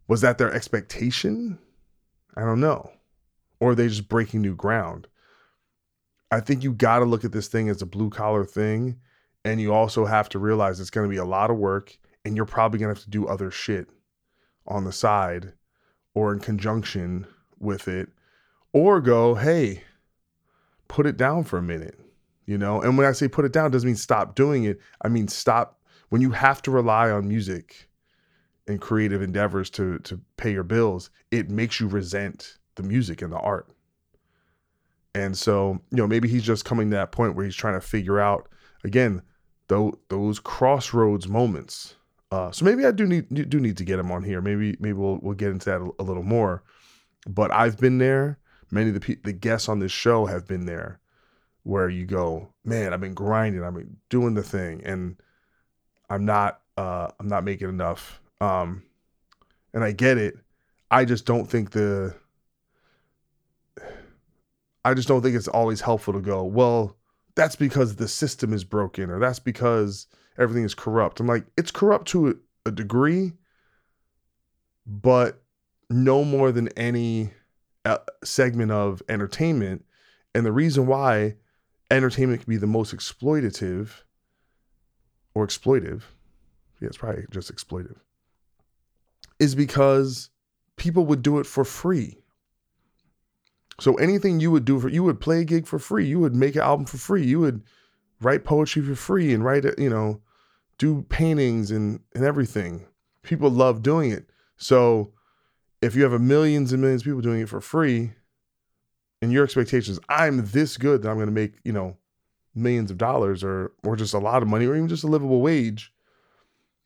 Was 0.09 0.20
that 0.20 0.38
their 0.38 0.52
expectation? 0.52 1.59
I 2.36 2.43
don't 2.43 2.60
know. 2.60 2.90
Or 3.59 3.70
are 3.70 3.74
they 3.74 3.88
just 3.88 4.09
breaking 4.09 4.43
new 4.43 4.55
ground? 4.55 5.09
I 6.36 6.40
think 6.40 6.62
you 6.62 6.72
got 6.72 6.98
to 6.98 7.06
look 7.06 7.24
at 7.24 7.32
this 7.32 7.48
thing 7.48 7.68
as 7.70 7.80
a 7.80 7.86
blue 7.86 8.10
collar 8.10 8.44
thing. 8.44 9.00
And 9.44 9.60
you 9.60 9.72
also 9.72 10.04
have 10.04 10.28
to 10.30 10.38
realize 10.38 10.80
it's 10.80 10.90
going 10.90 11.08
to 11.08 11.10
be 11.10 11.16
a 11.16 11.24
lot 11.24 11.50
of 11.50 11.56
work 11.56 11.96
and 12.24 12.36
you're 12.36 12.44
probably 12.44 12.78
going 12.78 12.92
to 12.92 12.98
have 12.98 13.04
to 13.04 13.10
do 13.10 13.26
other 13.26 13.50
shit 13.50 13.88
on 14.66 14.84
the 14.84 14.92
side 14.92 15.52
or 16.14 16.32
in 16.32 16.40
conjunction 16.40 17.26
with 17.58 17.88
it. 17.88 18.08
Or 18.72 19.00
go, 19.00 19.36
hey, 19.36 19.84
put 20.88 21.06
it 21.06 21.16
down 21.16 21.44
for 21.44 21.58
a 21.58 21.62
minute 21.62 21.98
you 22.46 22.56
know 22.56 22.80
and 22.80 22.96
when 22.96 23.06
i 23.06 23.12
say 23.12 23.28
put 23.28 23.44
it 23.44 23.52
down 23.52 23.70
doesn't 23.70 23.88
mean 23.88 23.96
stop 23.96 24.34
doing 24.34 24.64
it 24.64 24.78
i 25.02 25.08
mean 25.08 25.28
stop 25.28 25.80
when 26.08 26.22
you 26.22 26.30
have 26.30 26.62
to 26.62 26.70
rely 26.70 27.10
on 27.10 27.28
music 27.28 27.88
and 28.68 28.80
creative 28.80 29.20
endeavors 29.20 29.68
to 29.68 29.98
to 30.00 30.20
pay 30.36 30.52
your 30.52 30.62
bills 30.62 31.10
it 31.30 31.50
makes 31.50 31.80
you 31.80 31.88
resent 31.88 32.58
the 32.76 32.82
music 32.82 33.20
and 33.20 33.32
the 33.32 33.38
art 33.38 33.68
and 35.16 35.36
so 35.36 35.80
you 35.90 35.97
know 35.97 36.06
maybe 36.06 36.28
he's 36.28 36.44
just 36.44 36.64
coming 36.64 36.90
to 36.90 36.97
that 36.97 37.12
point 37.12 37.34
where 37.34 37.44
he's 37.44 37.56
trying 37.56 37.74
to 37.74 37.80
figure 37.80 38.20
out 38.20 38.48
again 38.84 39.22
though 39.68 39.98
those 40.09 40.38
crossroads 40.38 41.26
moments 41.26 41.97
uh, 42.32 42.51
so 42.51 42.64
maybe 42.64 42.84
I 42.84 42.90
do 42.90 43.06
need 43.06 43.48
do 43.48 43.60
need 43.60 43.76
to 43.76 43.84
get 43.84 43.98
him 43.98 44.10
on 44.10 44.24
here. 44.24 44.40
Maybe 44.40 44.76
maybe 44.80 44.94
we'll 44.94 45.18
we'll 45.22 45.34
get 45.34 45.51
into 45.51 45.70
that 45.70 45.80
a, 45.80 46.02
a 46.02 46.05
little 46.05 46.22
more. 46.24 46.62
But 47.26 47.52
I've 47.52 47.78
been 47.78 47.98
there. 47.98 48.38
Many 48.70 48.90
of 48.90 49.01
the 49.01 49.18
the 49.22 49.32
guests 49.32 49.68
on 49.68 49.78
this 49.78 49.93
show 49.93 50.26
have 50.26 50.47
been 50.47 50.66
there, 50.66 50.98
where 51.62 51.88
you 51.88 52.05
go, 52.05 52.48
man, 52.64 52.93
I've 52.93 53.01
been 53.01 53.14
grinding, 53.14 53.62
I've 53.62 53.74
been 53.74 53.97
doing 54.10 54.34
the 54.34 54.43
thing, 54.43 54.82
and 54.84 55.16
I'm 56.10 56.24
not 56.24 56.60
uh 56.76 57.09
I'm 57.20 57.28
not 57.28 57.44
making 57.44 57.68
enough. 57.68 58.20
Um 58.40 58.82
and 59.72 59.84
I 59.84 59.93
get 59.93 60.18
it. 60.18 60.36
I 60.90 61.05
just 61.05 61.26
don't 61.26 61.48
think 61.48 61.70
the 61.70 62.14
I 64.86 64.94
just 64.94 65.08
don't 65.08 65.20
think 65.20 65.34
it's 65.34 65.48
always 65.48 65.80
helpful 65.80 66.14
to 66.14 66.20
go, 66.20 66.44
well, 66.44 66.96
that's 67.34 67.56
because 67.56 67.96
the 67.96 68.06
system 68.06 68.52
is 68.52 68.62
broken 68.62 69.10
or 69.10 69.18
that's 69.18 69.40
because 69.40 70.06
everything 70.38 70.62
is 70.62 70.76
corrupt. 70.76 71.18
I'm 71.18 71.26
like, 71.26 71.44
it's 71.58 71.72
corrupt 71.72 72.06
to 72.10 72.38
a, 72.64 72.70
degree, 72.70 73.32
but 74.86 75.42
no 75.90 76.24
more 76.24 76.52
than 76.52 76.68
any 76.76 77.30
uh, 77.84 77.98
segment 78.22 78.70
of 78.70 79.02
entertainment. 79.08 79.84
And 80.36 80.46
the 80.46 80.52
reason 80.52 80.86
why 80.86 81.34
entertainment 81.90 82.42
can 82.42 82.50
be 82.50 82.56
the 82.56 82.68
most 82.68 82.94
exploitative 82.94 83.88
or 85.34 85.44
exploitive. 85.44 86.02
Yeah, 86.80 86.86
it's 86.86 86.96
probably 86.96 87.24
just 87.32 87.52
exploitive. 87.52 87.96
Is 89.40 89.56
because 89.56 90.30
people 90.76 91.06
would 91.06 91.22
do 91.22 91.40
it 91.40 91.46
for 91.46 91.64
free. 91.64 92.18
So 93.78 93.94
anything 93.96 94.40
you 94.40 94.50
would 94.50 94.64
do 94.64 94.80
for 94.80 94.88
you 94.88 95.02
would 95.04 95.20
play 95.20 95.40
a 95.40 95.44
gig 95.44 95.66
for 95.66 95.78
free, 95.78 96.06
you 96.06 96.18
would 96.20 96.34
make 96.34 96.56
an 96.56 96.62
album 96.62 96.86
for 96.86 96.96
free, 96.96 97.24
you 97.24 97.40
would 97.40 97.62
write 98.20 98.44
poetry 98.44 98.82
for 98.82 98.94
free 98.94 99.34
and 99.34 99.44
write 99.44 99.64
it, 99.64 99.78
you 99.78 99.90
know, 99.90 100.20
do 100.78 101.02
paintings 101.08 101.70
and 101.70 102.00
and 102.14 102.24
everything. 102.24 102.86
People 103.22 103.50
love 103.50 103.82
doing 103.82 104.10
it. 104.10 104.30
So 104.56 105.12
if 105.82 105.94
you 105.94 106.02
have 106.02 106.12
a 106.12 106.18
millions 106.18 106.72
and 106.72 106.80
millions 106.80 107.02
of 107.02 107.06
people 107.06 107.20
doing 107.20 107.42
it 107.42 107.48
for 107.48 107.60
free, 107.60 108.12
and 109.20 109.32
your 109.32 109.44
expectations, 109.44 109.98
I'm 110.08 110.46
this 110.46 110.76
good 110.76 111.02
that 111.02 111.10
I'm 111.10 111.16
going 111.16 111.26
to 111.26 111.32
make, 111.32 111.54
you 111.64 111.72
know, 111.72 111.96
millions 112.54 112.90
of 112.90 112.98
dollars 112.98 113.44
or 113.44 113.72
or 113.84 113.96
just 113.96 114.14
a 114.14 114.18
lot 114.18 114.42
of 114.42 114.48
money 114.48 114.66
or 114.66 114.74
even 114.74 114.88
just 114.88 115.04
a 115.04 115.08
livable 115.08 115.40
wage, 115.42 115.92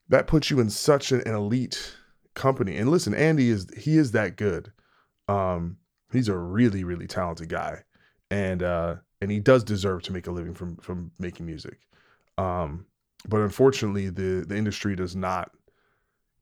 that 0.09 0.27
puts 0.27 0.49
you 0.49 0.59
in 0.59 0.69
such 0.69 1.11
an, 1.11 1.21
an 1.25 1.33
elite 1.33 1.95
company. 2.33 2.75
And 2.75 2.89
listen, 2.89 3.13
Andy 3.13 3.49
is 3.49 3.67
he 3.77 3.97
is 3.97 4.11
that 4.11 4.35
good. 4.35 4.71
Um, 5.27 5.77
he's 6.11 6.29
a 6.29 6.37
really 6.37 6.83
really 6.83 7.07
talented 7.07 7.49
guy, 7.49 7.83
and 8.29 8.63
uh, 8.63 8.95
and 9.21 9.31
he 9.31 9.39
does 9.39 9.63
deserve 9.63 10.03
to 10.03 10.13
make 10.13 10.27
a 10.27 10.31
living 10.31 10.53
from 10.53 10.77
from 10.77 11.11
making 11.19 11.45
music. 11.45 11.79
Um, 12.37 12.85
but 13.27 13.41
unfortunately, 13.41 14.09
the 14.09 14.45
the 14.47 14.55
industry 14.55 14.95
does 14.95 15.15
not 15.15 15.51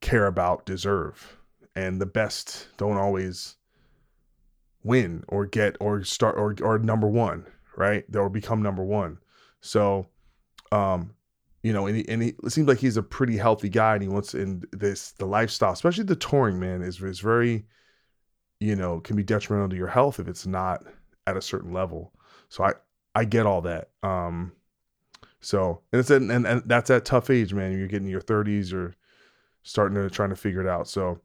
care 0.01 0.27
about 0.27 0.65
deserve, 0.65 1.37
and 1.75 1.99
the 1.99 2.05
best 2.05 2.67
don't 2.77 2.97
always 2.97 3.55
win 4.83 5.23
or 5.27 5.45
get 5.45 5.75
or 5.79 6.03
start 6.03 6.35
or 6.37 6.55
or 6.61 6.79
number 6.79 7.07
one, 7.07 7.45
right? 7.75 8.09
They'll 8.09 8.29
become 8.29 8.61
number 8.61 8.83
one. 8.83 9.17
So, 9.61 10.07
um, 10.71 11.13
you 11.63 11.73
know, 11.73 11.87
and 11.87 11.97
he, 11.97 12.07
and 12.07 12.21
he 12.21 12.29
it 12.43 12.51
seems 12.51 12.67
like 12.67 12.77
he's 12.77 12.97
a 12.97 13.03
pretty 13.03 13.35
healthy 13.35 13.69
guy, 13.69 13.93
and 13.93 14.01
he 14.01 14.07
wants 14.07 14.33
in 14.33 14.63
this 14.71 15.11
the 15.13 15.25
lifestyle, 15.25 15.73
especially 15.73 16.05
the 16.05 16.15
touring 16.15 16.59
man, 16.59 16.81
is 16.81 17.01
is 17.01 17.19
very, 17.19 17.65
you 18.59 18.75
know, 18.75 18.99
can 18.99 19.15
be 19.15 19.23
detrimental 19.23 19.69
to 19.69 19.75
your 19.75 19.87
health 19.87 20.19
if 20.19 20.27
it's 20.27 20.45
not 20.45 20.85
at 21.27 21.37
a 21.37 21.41
certain 21.41 21.73
level. 21.73 22.13
So 22.49 22.63
I 22.63 22.73
I 23.15 23.25
get 23.25 23.45
all 23.45 23.61
that. 23.61 23.89
Um, 24.03 24.53
so 25.41 25.81
and 25.91 25.99
it's 25.99 26.09
and, 26.09 26.31
and 26.31 26.63
that's 26.65 26.89
that 26.89 27.05
tough 27.05 27.29
age, 27.29 27.53
man. 27.53 27.77
You're 27.77 27.87
getting 27.87 28.07
your 28.07 28.21
30s 28.21 28.73
or 28.73 28.95
starting 29.63 29.95
to 29.95 30.09
trying 30.09 30.29
to 30.29 30.35
figure 30.35 30.61
it 30.61 30.67
out. 30.67 30.87
So 30.87 31.19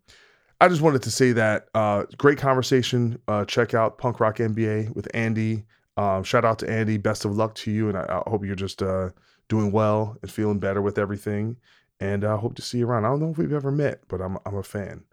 I 0.61 0.69
just 0.69 0.83
wanted 0.83 1.03
to 1.03 1.11
say 1.11 1.33
that 1.33 1.69
uh, 1.75 2.05
great 2.17 2.39
conversation. 2.39 3.19
Uh, 3.27 3.45
check 3.45 3.75
out 3.75 3.99
Punk 3.99 4.21
Rock 4.21 4.37
MBA 4.39 4.95
with 4.95 5.09
Andy. 5.15 5.65
Um, 5.97 6.25
shout 6.25 6.45
out 6.45 6.59
to 6.61 6.71
Andy. 6.71 6.97
Best 6.97 7.25
of 7.25 7.37
luck 7.37 7.55
to 7.57 7.71
you, 7.71 7.89
and 7.89 7.99
I, 7.99 8.23
I 8.27 8.31
hope 8.31 8.45
you're 8.45 8.55
just 8.55 8.83
uh, 8.83 9.11
doing 9.49 9.73
well 9.73 10.17
and 10.23 10.31
feeling 10.31 10.59
better 10.59 10.83
with 10.83 10.99
everything. 10.99 11.57
And 12.01 12.25
I 12.25 12.37
hope 12.37 12.55
to 12.57 12.63
see 12.63 12.79
you 12.79 12.87
around. 12.87 13.05
I 13.05 13.09
don't 13.09 13.21
know 13.21 13.31
if 13.31 13.39
we've 13.39 13.53
ever 13.53 13.71
met, 13.71 14.01
but 14.09 14.21
I'm 14.21 14.39
I'm 14.47 14.57
a 14.57 14.63
fan 14.63 15.05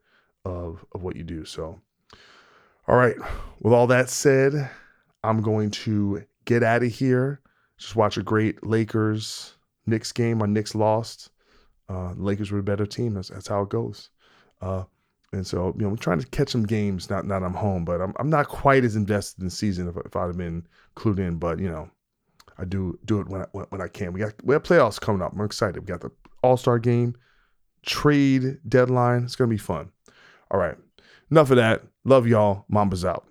of 0.45 0.85
of 0.93 1.03
what 1.03 1.15
you 1.15 1.23
do. 1.23 1.45
So, 1.45 1.81
all 2.87 2.95
right. 2.95 3.15
With 3.59 3.73
all 3.73 3.87
that 3.87 4.09
said, 4.09 4.69
I'm 5.23 5.41
going 5.41 5.71
to 5.71 6.23
get 6.45 6.63
out 6.63 6.83
of 6.83 6.91
here. 6.91 7.41
Just 7.77 7.95
watch 7.95 8.17
a 8.17 8.23
great 8.23 8.65
Lakers 8.65 9.55
Knicks 9.85 10.11
game. 10.11 10.39
My 10.39 10.45
Knicks 10.45 10.75
lost. 10.75 11.29
Uh, 11.89 12.13
Lakers 12.15 12.51
were 12.51 12.59
a 12.59 12.63
better 12.63 12.85
team. 12.85 13.13
That's, 13.13 13.29
that's 13.29 13.47
how 13.47 13.63
it 13.63 13.69
goes. 13.69 14.09
Uh, 14.61 14.83
and 15.33 15.45
so, 15.45 15.73
you 15.77 15.83
know, 15.83 15.89
I'm 15.89 15.97
trying 15.97 16.19
to 16.19 16.27
catch 16.27 16.49
some 16.49 16.65
games. 16.65 17.09
Not, 17.09 17.25
not 17.25 17.43
I'm 17.43 17.53
home, 17.53 17.85
but 17.85 18.01
I'm, 18.01 18.13
I'm 18.19 18.29
not 18.29 18.47
quite 18.47 18.83
as 18.83 18.95
invested 18.95 19.39
in 19.39 19.45
the 19.45 19.51
season 19.51 19.87
if, 19.87 19.95
if 20.05 20.15
I'd 20.15 20.27
have 20.27 20.37
been 20.37 20.67
clued 20.95 21.19
in. 21.19 21.37
But 21.37 21.59
you 21.59 21.69
know, 21.69 21.89
I 22.57 22.65
do 22.65 22.99
do 23.05 23.21
it 23.21 23.29
when 23.29 23.41
I, 23.41 23.45
when, 23.53 23.65
when 23.69 23.81
I 23.81 23.87
can. 23.87 24.13
We 24.13 24.19
got 24.19 24.33
we 24.43 24.53
have 24.53 24.63
playoffs 24.63 24.99
coming 24.99 25.21
up. 25.21 25.33
I'm 25.33 25.41
excited. 25.41 25.79
We 25.79 25.85
got 25.85 26.01
the 26.01 26.11
All 26.43 26.57
Star 26.57 26.79
game, 26.79 27.15
trade 27.85 28.57
deadline. 28.67 29.23
It's 29.23 29.37
gonna 29.37 29.49
be 29.49 29.57
fun. 29.57 29.91
All 30.51 30.59
right, 30.59 30.75
enough 31.29 31.49
of 31.49 31.57
that. 31.57 31.83
Love 32.03 32.27
y'all. 32.27 32.65
Mamba's 32.71 33.05
out. 33.05 33.30